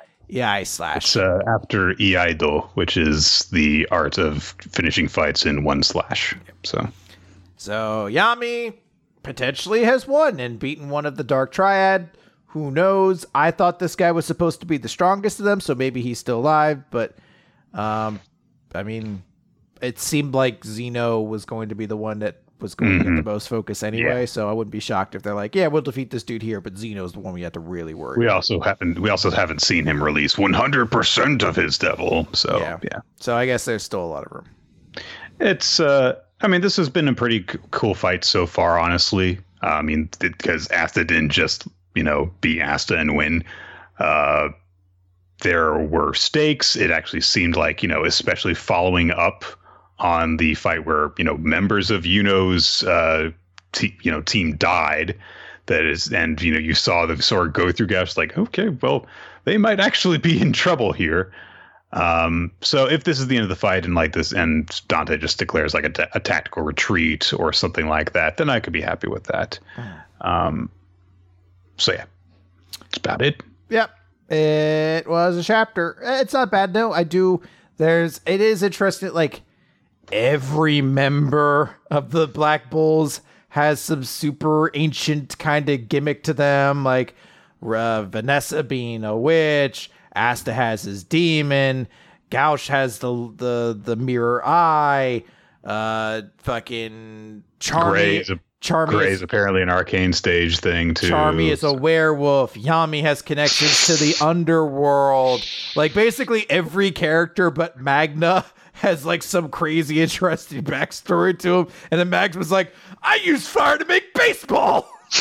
EI 0.41 0.63
slash. 0.65 0.97
It's 0.97 1.15
uh, 1.15 1.39
after 1.47 1.93
Iaido, 1.95 2.69
which 2.73 2.97
is 2.97 3.47
the 3.51 3.87
art 3.91 4.17
of 4.17 4.55
finishing 4.59 5.07
fights 5.07 5.45
in 5.45 5.63
one 5.63 5.83
slash. 5.83 6.35
So 6.63 6.87
so 7.57 8.07
Yami 8.09 8.75
potentially 9.23 9.83
has 9.83 10.07
won 10.07 10.39
and 10.39 10.59
beaten 10.59 10.89
one 10.89 11.05
of 11.05 11.17
the 11.17 11.23
Dark 11.23 11.51
Triad. 11.51 12.09
Who 12.47 12.71
knows? 12.71 13.25
I 13.35 13.51
thought 13.51 13.79
this 13.79 13.95
guy 13.95 14.11
was 14.11 14.25
supposed 14.25 14.61
to 14.61 14.65
be 14.65 14.77
the 14.77 14.87
strongest 14.87 15.39
of 15.39 15.45
them, 15.45 15.59
so 15.59 15.75
maybe 15.75 16.01
he's 16.01 16.19
still 16.19 16.39
alive. 16.39 16.83
But, 16.91 17.17
um, 17.73 18.21
I 18.73 18.83
mean, 18.83 19.23
it 19.81 19.99
seemed 19.99 20.33
like 20.33 20.63
Zeno 20.63 21.21
was 21.21 21.45
going 21.45 21.69
to 21.69 21.75
be 21.75 21.85
the 21.85 21.97
one 21.97 22.19
that 22.19 22.41
was 22.59 22.75
going 22.75 22.91
mm-hmm. 22.91 23.03
to 23.03 23.15
get 23.15 23.23
the 23.23 23.31
most 23.31 23.49
focus 23.49 23.83
anyway. 23.83 24.21
Yeah. 24.21 24.25
So 24.25 24.49
I 24.49 24.53
wouldn't 24.53 24.71
be 24.71 24.79
shocked 24.79 25.15
if 25.15 25.23
they're 25.23 25.33
like, 25.33 25.55
"Yeah, 25.55 25.67
we'll 25.67 25.81
defeat 25.81 26.11
this 26.11 26.23
dude 26.23 26.41
here," 26.41 26.61
but 26.61 26.77
Zeno's 26.77 27.13
the 27.13 27.19
one 27.19 27.33
we 27.33 27.41
have 27.41 27.53
to 27.53 27.59
really 27.59 27.93
worry. 27.93 28.17
We 28.17 28.25
about. 28.25 28.35
also 28.35 28.59
haven't 28.59 28.99
we 28.99 29.09
also 29.09 29.31
haven't 29.31 29.61
seen 29.61 29.85
him 29.85 30.03
release 30.03 30.37
100 30.37 30.91
percent 30.91 31.43
of 31.43 31.55
his 31.55 31.77
devil. 31.77 32.27
So 32.33 32.59
yeah. 32.59 32.77
yeah. 32.83 32.99
So 33.17 33.35
I 33.35 33.45
guess 33.45 33.65
there's 33.65 33.83
still 33.83 34.03
a 34.03 34.07
lot 34.07 34.25
of 34.25 34.31
room. 34.31 34.45
It's 35.39 35.79
uh 35.79 36.15
I 36.41 36.47
mean, 36.47 36.61
this 36.61 36.75
has 36.77 36.89
been 36.89 37.07
a 37.07 37.13
pretty 37.13 37.45
c- 37.49 37.57
cool 37.71 37.95
fight 37.95 38.23
so 38.23 38.45
far, 38.45 38.77
honestly. 38.77 39.39
Uh, 39.63 39.67
I 39.67 39.81
mean, 39.81 40.09
because 40.19 40.69
Asta 40.71 41.03
didn't 41.03 41.29
just, 41.29 41.67
you 41.95 42.03
know, 42.03 42.31
be 42.41 42.61
Asta 42.61 42.95
and 42.97 43.15
win. 43.17 43.43
Uh, 43.99 44.49
there 45.41 45.77
were 45.79 46.13
stakes. 46.13 46.75
It 46.75 46.91
actually 46.91 47.21
seemed 47.21 47.55
like, 47.55 47.81
you 47.81 47.89
know, 47.89 48.05
especially 48.05 48.53
following 48.53 49.11
up 49.11 49.45
on 49.99 50.37
the 50.37 50.55
fight 50.55 50.85
where, 50.85 51.11
you 51.17 51.23
know, 51.23 51.37
members 51.37 51.89
of 51.91 52.03
Yuno's, 52.03 52.83
uh, 52.83 53.31
t- 53.71 53.97
you 54.01 54.11
know, 54.11 54.21
team 54.21 54.55
died. 54.55 55.17
That 55.65 55.83
is, 55.85 56.11
and, 56.13 56.41
you 56.41 56.53
know, 56.53 56.59
you 56.59 56.73
saw 56.73 57.05
the 57.05 57.21
sword 57.21 57.53
go 57.53 57.71
through 57.71 57.87
gaps 57.87 58.15
like, 58.15 58.37
okay, 58.37 58.69
well, 58.69 59.05
they 59.43 59.57
might 59.57 59.79
actually 59.79 60.17
be 60.17 60.39
in 60.41 60.53
trouble 60.53 60.93
here. 60.93 61.33
Um, 61.93 62.51
so 62.61 62.85
if 62.85 63.05
this 63.05 63.19
is 63.19 63.27
the 63.27 63.35
end 63.37 63.43
of 63.43 63.49
the 63.49 63.55
fight 63.55 63.85
and 63.85 63.95
like 63.95 64.13
this, 64.13 64.31
and 64.31 64.69
Dante 64.87 65.17
just 65.17 65.39
declares 65.39 65.73
like 65.73 65.85
a, 65.85 65.89
t- 65.89 66.03
a 66.13 66.19
tactical 66.19 66.63
retreat 66.63 67.33
or 67.33 67.51
something 67.53 67.87
like 67.87 68.13
that, 68.13 68.37
then 68.37 68.49
I 68.49 68.59
could 68.59 68.73
be 68.73 68.81
happy 68.81 69.07
with 69.07 69.23
that. 69.25 69.59
Um, 70.21 70.69
so 71.77 71.93
yeah, 71.93 72.05
that's 72.79 72.97
about 72.97 73.21
it. 73.21 73.41
Yep, 73.69 73.91
it 74.29 75.07
was 75.07 75.37
a 75.37 75.43
chapter. 75.43 75.97
It's 76.01 76.33
not 76.33 76.51
bad 76.51 76.73
though. 76.73 76.91
I 76.91 77.03
do. 77.03 77.41
There's. 77.77 78.19
It 78.25 78.41
is 78.41 78.63
interesting. 78.63 79.13
Like 79.13 79.43
every 80.11 80.81
member 80.81 81.75
of 81.91 82.11
the 82.11 82.27
Black 82.27 82.69
Bulls 82.69 83.21
has 83.49 83.79
some 83.79 84.03
super 84.03 84.71
ancient 84.73 85.37
kind 85.37 85.67
of 85.69 85.89
gimmick 85.89 86.23
to 86.23 86.33
them, 86.33 86.83
like 86.83 87.15
uh, 87.61 88.03
Vanessa 88.03 88.63
being 88.63 89.03
a 89.03 89.17
witch. 89.17 89.89
Asta 90.15 90.53
has 90.53 90.83
his 90.83 91.03
demon. 91.03 91.87
Gauche 92.29 92.67
has 92.67 92.99
the 92.99 93.33
the 93.35 93.79
the 93.81 93.95
mirror 93.95 94.45
eye. 94.45 95.23
Uh, 95.63 96.23
fucking 96.37 97.43
Charmy. 97.59 97.89
Gray 97.89 98.17
is, 98.17 98.29
a, 98.29 98.39
Charmy 98.61 99.05
is 99.05 99.21
apparently 99.21 99.61
an 99.61 99.69
arcane 99.69 100.13
stage 100.13 100.59
thing 100.59 100.93
too. 100.93 101.09
Charmy 101.09 101.51
is 101.51 101.63
a 101.63 101.73
werewolf. 101.73 102.55
Yami 102.55 103.01
has 103.01 103.21
connections 103.21 103.87
to 103.87 103.93
the 103.93 104.15
underworld. 104.21 105.45
Like 105.75 105.93
basically 105.93 106.49
every 106.49 106.91
character 106.91 107.49
but 107.49 107.79
Magna 107.79 108.45
has 108.77 109.05
like 109.05 109.23
some 109.23 109.49
crazy 109.49 110.01
interesting 110.01 110.63
backstory 110.63 111.37
to 111.39 111.59
him. 111.59 111.67
And 111.91 111.99
then 111.99 112.09
Max 112.09 112.37
was 112.37 112.51
like, 112.51 112.73
I 113.01 113.15
use 113.15 113.47
fire 113.47 113.77
to 113.77 113.85
make 113.85 114.13
baseball. 114.13 114.89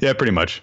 yeah, 0.00 0.12
pretty 0.12 0.32
much. 0.32 0.62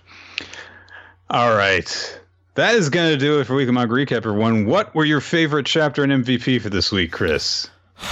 All 1.29 1.55
right. 1.55 2.19
That 2.55 2.75
is 2.75 2.89
going 2.89 3.11
to 3.11 3.17
do 3.17 3.39
it 3.39 3.45
for 3.45 3.55
Week 3.55 3.67
of 3.67 3.73
Manga 3.73 3.93
Recap, 3.93 4.17
everyone. 4.17 4.65
What 4.65 4.93
were 4.93 5.05
your 5.05 5.21
favorite 5.21 5.65
chapter 5.65 6.03
and 6.03 6.11
MVP 6.11 6.61
for 6.61 6.69
this 6.69 6.91
week, 6.91 7.11
Chris? 7.11 7.69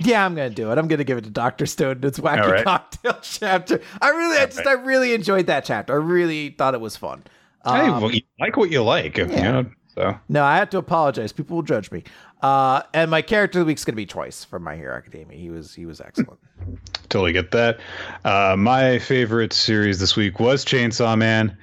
Yeah, 0.00 0.24
I'm 0.24 0.36
gonna 0.36 0.48
do 0.48 0.70
it. 0.70 0.78
I'm 0.78 0.86
gonna 0.86 1.02
give 1.02 1.18
it 1.18 1.24
to 1.24 1.30
Doctor 1.30 1.66
Stone. 1.66 2.04
It's 2.04 2.20
wacky 2.20 2.44
All 2.44 2.52
right. 2.52 2.64
cocktail 2.64 3.18
chapter. 3.22 3.80
I 4.00 4.10
really, 4.10 4.38
I 4.38 4.46
just, 4.46 4.64
I 4.64 4.74
really 4.74 5.12
enjoyed 5.12 5.46
that 5.46 5.64
chapter. 5.64 5.92
I 5.92 5.96
really 5.96 6.50
thought 6.50 6.74
it 6.74 6.80
was 6.80 6.96
fun. 6.96 7.24
Hey, 7.64 7.88
Um, 7.88 8.02
well, 8.02 8.12
you 8.12 8.22
like 8.40 8.56
what 8.56 8.70
you 8.70 8.82
like. 8.82 9.18
You 9.18 9.26
know, 9.26 9.66
so 9.94 10.18
no, 10.28 10.44
I 10.44 10.56
have 10.56 10.70
to 10.70 10.78
apologize. 10.78 11.32
People 11.32 11.56
will 11.56 11.62
judge 11.62 11.90
me. 11.90 12.04
Uh, 12.40 12.82
and 12.94 13.10
my 13.10 13.20
character 13.20 13.58
of 13.58 13.66
the 13.66 13.70
week's 13.70 13.84
gonna 13.84 13.96
be 13.96 14.06
Twice 14.06 14.44
from 14.44 14.62
My 14.62 14.76
Hero 14.76 14.94
Academia. 14.96 15.36
He 15.36 15.50
was, 15.50 15.74
he 15.74 15.86
was 15.86 16.00
excellent. 16.00 16.38
totally 17.08 17.32
get 17.32 17.50
that. 17.50 17.80
Uh, 18.24 18.54
my 18.56 18.98
favorite 19.00 19.52
series 19.52 19.98
this 19.98 20.14
week 20.14 20.38
was 20.38 20.64
Chainsaw 20.64 21.18
Man. 21.18 21.56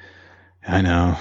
I 0.67 0.81
know. 0.81 1.17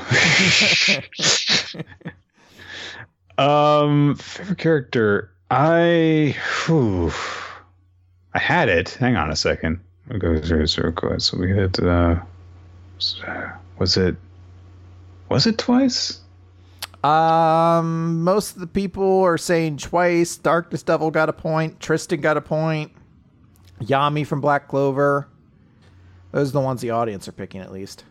um, 3.39 4.17
favorite 4.17 4.59
character. 4.59 5.31
I, 5.51 6.35
whew, 6.65 7.13
I 8.33 8.39
had 8.39 8.69
it. 8.69 8.91
Hang 8.91 9.17
on 9.17 9.31
a 9.31 9.37
second. 9.37 9.79
I'll 10.11 10.19
go 10.19 10.41
through 10.41 10.61
this 10.61 10.79
real 10.79 10.93
quick. 10.93 11.21
So 11.21 11.39
we 11.39 11.55
had, 11.55 11.79
uh, 11.79 12.17
was 13.79 13.97
it, 13.97 14.17
was 15.35 15.47
it 15.47 15.59
twice? 15.59 16.21
Um, 17.05 18.23
most 18.23 18.55
of 18.55 18.61
the 18.61 18.67
people 18.67 19.23
are 19.23 19.37
saying 19.37 19.77
Twice. 19.77 20.37
Darkness 20.37 20.83
Devil 20.83 21.11
got 21.11 21.29
a 21.29 21.35
point. 21.35 21.79
Tristan 21.79 22.23
got 22.23 22.39
a 22.39 22.41
point. 22.41 22.93
Yami 23.83 24.27
from 24.27 24.41
Black 24.41 24.69
Clover. 24.69 25.29
Those 26.33 26.49
are 26.49 26.53
the 26.53 26.61
ones 26.61 26.81
the 26.81 26.91
audience 26.91 27.29
are 27.29 27.33
picking, 27.33 27.61
at 27.61 27.73
least. 27.73 28.05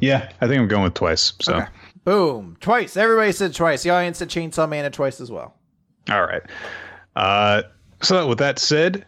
Yeah, 0.00 0.30
I 0.40 0.46
think 0.46 0.60
I'm 0.60 0.68
going 0.68 0.82
with 0.82 0.94
twice. 0.94 1.32
So. 1.40 1.54
Okay. 1.54 1.66
Boom. 2.04 2.56
Twice. 2.60 2.96
Everybody 2.98 3.32
said 3.32 3.54
twice. 3.54 3.82
The 3.82 3.90
audience 3.90 4.18
said 4.18 4.28
Chainsaw 4.28 4.68
Man 4.68 4.84
and 4.84 4.92
twice 4.92 5.20
as 5.20 5.30
well. 5.30 5.54
All 6.10 6.22
right. 6.22 6.42
Uh, 7.16 7.62
so 8.02 8.26
with 8.26 8.38
that 8.38 8.58
said, 8.58 9.06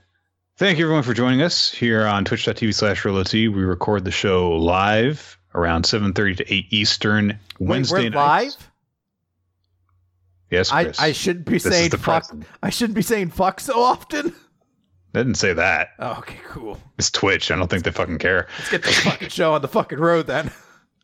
thank 0.57 0.79
you 0.79 0.85
everyone 0.87 1.03
for 1.03 1.13
joining 1.13 1.43
us 1.43 1.71
here 1.71 2.07
on 2.07 2.25
twitch.tv 2.25 2.73
slash 2.73 3.03
RoloT. 3.03 3.53
We 3.53 3.65
record 3.65 4.05
the 4.05 4.11
show 4.11 4.53
live 4.53 5.37
around 5.55 5.85
7.30 5.85 6.37
to 6.39 6.53
8 6.55 6.67
Eastern 6.71 7.39
Wednesday 7.59 7.95
Wait, 7.97 8.15
we're 8.15 8.21
nights. 8.21 8.57
live? 8.59 8.71
Yes, 10.51 10.71
Chris. 10.71 11.01
I 11.01 11.07
I 11.07 11.13
shouldn't 11.13 11.47
be 11.47 11.55
This 11.55 11.65
saying 11.65 11.91
fuck. 11.91 12.01
present. 12.03 12.47
I 12.63 12.71
shouldn't 12.71 12.95
be 12.95 13.03
saying 13.03 13.31
fuck 13.31 13.61
so 13.61 13.81
often. 13.81 14.35
I 15.15 15.19
didn't 15.19 15.35
say 15.37 15.53
that. 15.53 15.89
Oh, 16.01 16.17
okay, 16.19 16.39
cool. 16.49 16.79
It's 16.99 17.11
Twitch. 17.11 17.51
I 17.51 17.57
don't 17.57 17.69
think 17.69 17.85
they 17.85 17.91
fucking 17.93 18.19
care. 18.19 18.49
Let's 18.59 18.71
get 18.71 18.83
this 18.83 18.99
fucking 19.01 19.29
show 19.29 19.55
on 19.55 19.63
the 19.63 19.69
fucking 19.69 19.99
road 19.99 20.27
then. 20.27 20.51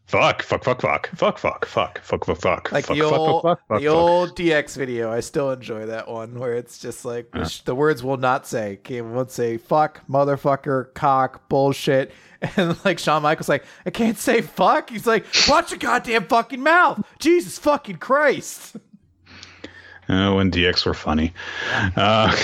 Fuck, 0.06 0.42
fuck, 0.42 0.64
fuck, 0.64 0.80
fuck, 0.80 1.08
fuck, 1.14 1.38
fuck, 1.38 1.64
fuck, 1.66 2.00
fuck, 2.02 2.24
fuck, 2.24 2.36
fuck, 2.40 2.72
Like 2.72 2.86
fuck, 2.86 2.96
the 2.96 3.02
old, 3.02 3.42
fuck, 3.44 3.60
fuck, 3.68 3.80
the 3.80 3.86
fuck. 3.86 3.94
old 3.94 4.36
DX 4.36 4.76
video. 4.76 5.12
I 5.12 5.20
still 5.20 5.52
enjoy 5.52 5.86
that 5.86 6.08
one 6.08 6.36
where 6.36 6.54
it's 6.54 6.78
just 6.78 7.04
like 7.04 7.30
the 7.30 7.60
the 7.64 7.76
words 7.76 8.02
will 8.02 8.16
not 8.16 8.44
say. 8.48 8.80
Can't 8.82 9.06
won't 9.06 9.30
say 9.30 9.56
fuck, 9.56 10.00
motherfucker, 10.08 10.92
cock, 10.94 11.48
bullshit. 11.48 12.10
And 12.56 12.82
like 12.84 12.98
Shawn 12.98 13.22
Michaels 13.22 13.50
like, 13.50 13.64
I 13.84 13.90
can't 13.90 14.16
say 14.16 14.40
fuck. 14.40 14.88
He's 14.90 15.06
like, 15.06 15.26
watch 15.46 15.70
your 15.70 15.78
goddamn 15.78 16.26
fucking 16.26 16.62
mouth. 16.62 17.04
Jesus 17.18 17.58
fucking 17.58 17.96
Christ. 17.96 18.76
Oh, 20.08 20.36
when 20.36 20.50
DX 20.50 20.86
were 20.86 20.94
funny. 20.94 21.34
Uh, 21.96 22.34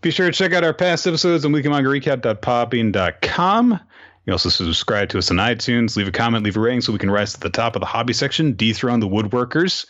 be 0.00 0.10
sure 0.10 0.26
to 0.26 0.32
check 0.32 0.52
out 0.52 0.64
our 0.64 0.72
past 0.72 1.06
episodes 1.06 1.44
on 1.44 1.52
weeklymangarecap.podbean.com. 1.52 3.80
You 4.26 4.32
also 4.32 4.48
subscribe 4.48 5.08
to 5.10 5.18
us 5.18 5.30
on 5.30 5.36
iTunes, 5.36 5.96
leave 5.96 6.08
a 6.08 6.12
comment, 6.12 6.44
leave 6.44 6.56
a 6.56 6.60
rating 6.60 6.80
so 6.80 6.92
we 6.92 6.98
can 6.98 7.10
rise 7.10 7.34
to 7.34 7.40
the 7.40 7.50
top 7.50 7.76
of 7.76 7.80
the 7.80 7.86
hobby 7.86 8.12
section, 8.12 8.54
dethrone 8.54 9.00
the 9.00 9.08
woodworkers. 9.08 9.86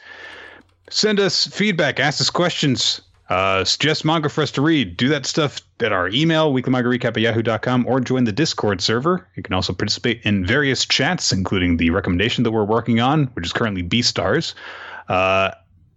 Send 0.91 1.21
us 1.21 1.47
feedback, 1.47 2.01
ask 2.01 2.21
us 2.21 2.31
questions, 2.31 3.01
uh, 3.31 3.65
suggest 3.65 4.05
manga 4.05 4.29
for 4.29 4.43
us 4.43 4.51
to 4.53 4.61
read. 4.61 4.97
Do 4.97 5.09
that 5.09 5.25
stuff 5.25 5.61
at 5.81 5.93
our 5.93 6.09
email, 6.09 6.53
weeklymangarecap 6.53 7.17
at 7.17 7.21
yahoo.com, 7.21 7.87
or 7.87 8.01
join 8.01 8.25
the 8.25 8.33
Discord 8.33 8.81
server. 8.81 9.27
You 9.37 9.43
can 9.43 9.55
also 9.55 9.73
participate 9.73 10.21
in 10.25 10.45
various 10.45 10.85
chats, 10.85 11.33
including 11.33 11.77
the 11.77 11.91
recommendation 11.91 12.43
that 12.45 12.51
we're 12.51 12.65
working 12.65 13.01
on, 13.01 13.27
which 13.35 13.47
is 13.47 13.53
currently 13.53 13.85
Beastars. 13.85 14.55
Uh, 15.09 15.53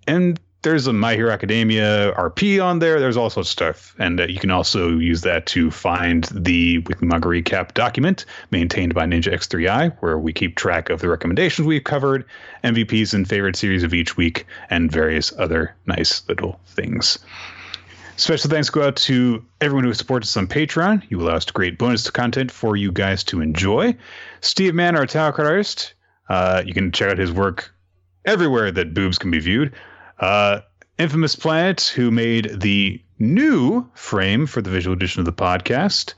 and 0.08 0.40
there's 0.64 0.88
a 0.88 0.94
My 0.94 1.16
Hero 1.16 1.30
Academia 1.32 2.14
RP 2.14 2.64
on 2.64 2.80
there. 2.80 3.00
There's 3.00 3.18
all 3.18 3.30
sorts 3.30 3.50
of 3.50 3.52
stuff. 3.52 3.96
And 4.00 4.20
uh, 4.20 4.28
you 4.28 4.40
can 4.40 4.50
also 4.50 4.98
use 4.98 5.22
that 5.22 5.46
to 5.48 5.70
find 5.70 6.24
the 6.32 6.80
Weekly 6.80 7.08
Manga 7.08 7.28
Recap 7.28 7.74
document 7.74 8.26
maintained 8.50 8.94
by 8.94 9.06
Ninja 9.06 9.34
X3i, 9.34 9.96
where 10.00 10.18
we 10.18 10.34
keep 10.34 10.56
track 10.56 10.90
of 10.90 11.02
the 11.02 11.10
recommendations 11.10 11.68
we've 11.68 11.84
covered, 11.84 12.26
MVPs 12.64 13.14
and 13.14 13.28
favorite 13.28 13.56
series 13.56 13.84
of 13.84 13.94
each 13.94 14.18
week, 14.18 14.46
and 14.70 14.92
various 14.92 15.34
other 15.38 15.76
nice 15.86 16.28
little 16.28 16.60
things. 16.66 17.20
Special 18.16 18.50
thanks 18.50 18.70
go 18.70 18.88
out 18.88 18.96
to 18.96 19.44
everyone 19.60 19.84
who 19.84 19.94
supports 19.94 20.30
us 20.30 20.38
on 20.38 20.48
Patreon. 20.48 21.04
You 21.10 21.20
allow 21.20 21.36
us 21.36 21.46
to 21.46 21.54
create 21.54 21.78
bonus 21.78 22.10
content 22.10 22.52
for 22.52 22.78
you 22.78 22.92
guys 22.92 23.24
to 23.26 23.42
enjoy. 23.42 23.96
Steve 24.42 24.74
Mann, 24.74 24.96
our 24.96 25.08
talent 25.08 25.40
artist, 25.40 25.94
uh, 26.30 26.64
you 26.66 26.74
can 26.74 26.92
check 26.92 27.12
out 27.12 27.18
his 27.18 27.32
work 27.32 27.74
everywhere 28.24 28.72
that 28.72 28.94
boobs 28.94 29.18
can 29.18 29.30
be 29.30 29.40
viewed. 29.40 29.74
Uh, 30.24 30.62
Infamous 31.00 31.36
Planet, 31.36 31.92
who 31.94 32.10
made 32.10 32.62
the 32.62 33.02
new 33.20 33.86
frame 33.94 34.46
for 34.46 34.62
the 34.62 34.70
visual 34.70 34.96
edition 34.96 35.20
of 35.20 35.26
the 35.26 35.34
podcast, 35.34 36.14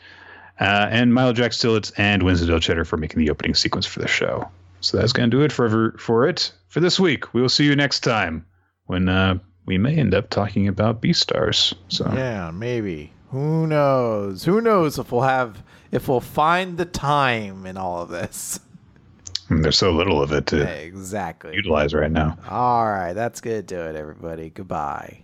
uh, 0.59 0.87
and 0.91 1.11
Milo 1.11 1.33
Jack 1.33 1.53
Stillitz 1.53 1.91
and 1.97 2.21
Winston 2.21 2.47
Del 2.47 2.59
Cheddar 2.59 2.85
for 2.85 2.97
making 2.97 3.17
the 3.17 3.31
opening 3.31 3.55
sequence 3.55 3.87
for 3.87 3.99
the 3.99 4.07
show. 4.07 4.47
So 4.81 4.97
that's 4.97 5.11
going 5.11 5.31
to 5.31 5.35
do 5.35 5.41
it 5.41 5.51
for 5.51 5.65
ever, 5.65 5.95
for 5.97 6.27
it 6.27 6.51
for 6.67 6.81
this 6.81 6.99
week. 6.99 7.33
We 7.33 7.41
will 7.41 7.49
see 7.49 7.65
you 7.65 7.75
next 7.75 8.01
time 8.01 8.45
when 8.85 9.09
uh, 9.09 9.39
we 9.65 9.79
may 9.79 9.95
end 9.95 10.13
up 10.13 10.29
talking 10.29 10.67
about 10.67 11.01
Beastars. 11.01 11.73
So 11.87 12.07
Yeah, 12.13 12.51
maybe. 12.51 13.11
Who 13.31 13.65
knows? 13.65 14.43
Who 14.43 14.61
knows 14.61 14.99
if 14.99 15.11
we'll 15.11 15.21
have 15.21 15.63
if 15.91 16.07
we'll 16.07 16.19
find 16.19 16.77
the 16.77 16.85
time 16.85 17.65
in 17.65 17.75
all 17.75 18.03
of 18.03 18.09
this. 18.09 18.59
And 19.49 19.63
there's 19.63 19.77
so 19.77 19.91
little 19.91 20.21
of 20.21 20.31
it 20.31 20.47
to 20.47 20.61
exactly 20.61 21.53
utilize 21.53 21.93
right 21.93 22.11
now. 22.11 22.37
All 22.49 22.85
right, 22.85 23.13
that's 23.13 23.41
gonna 23.41 23.61
do 23.61 23.79
it, 23.79 23.95
everybody. 23.95 24.49
Goodbye. 24.49 25.23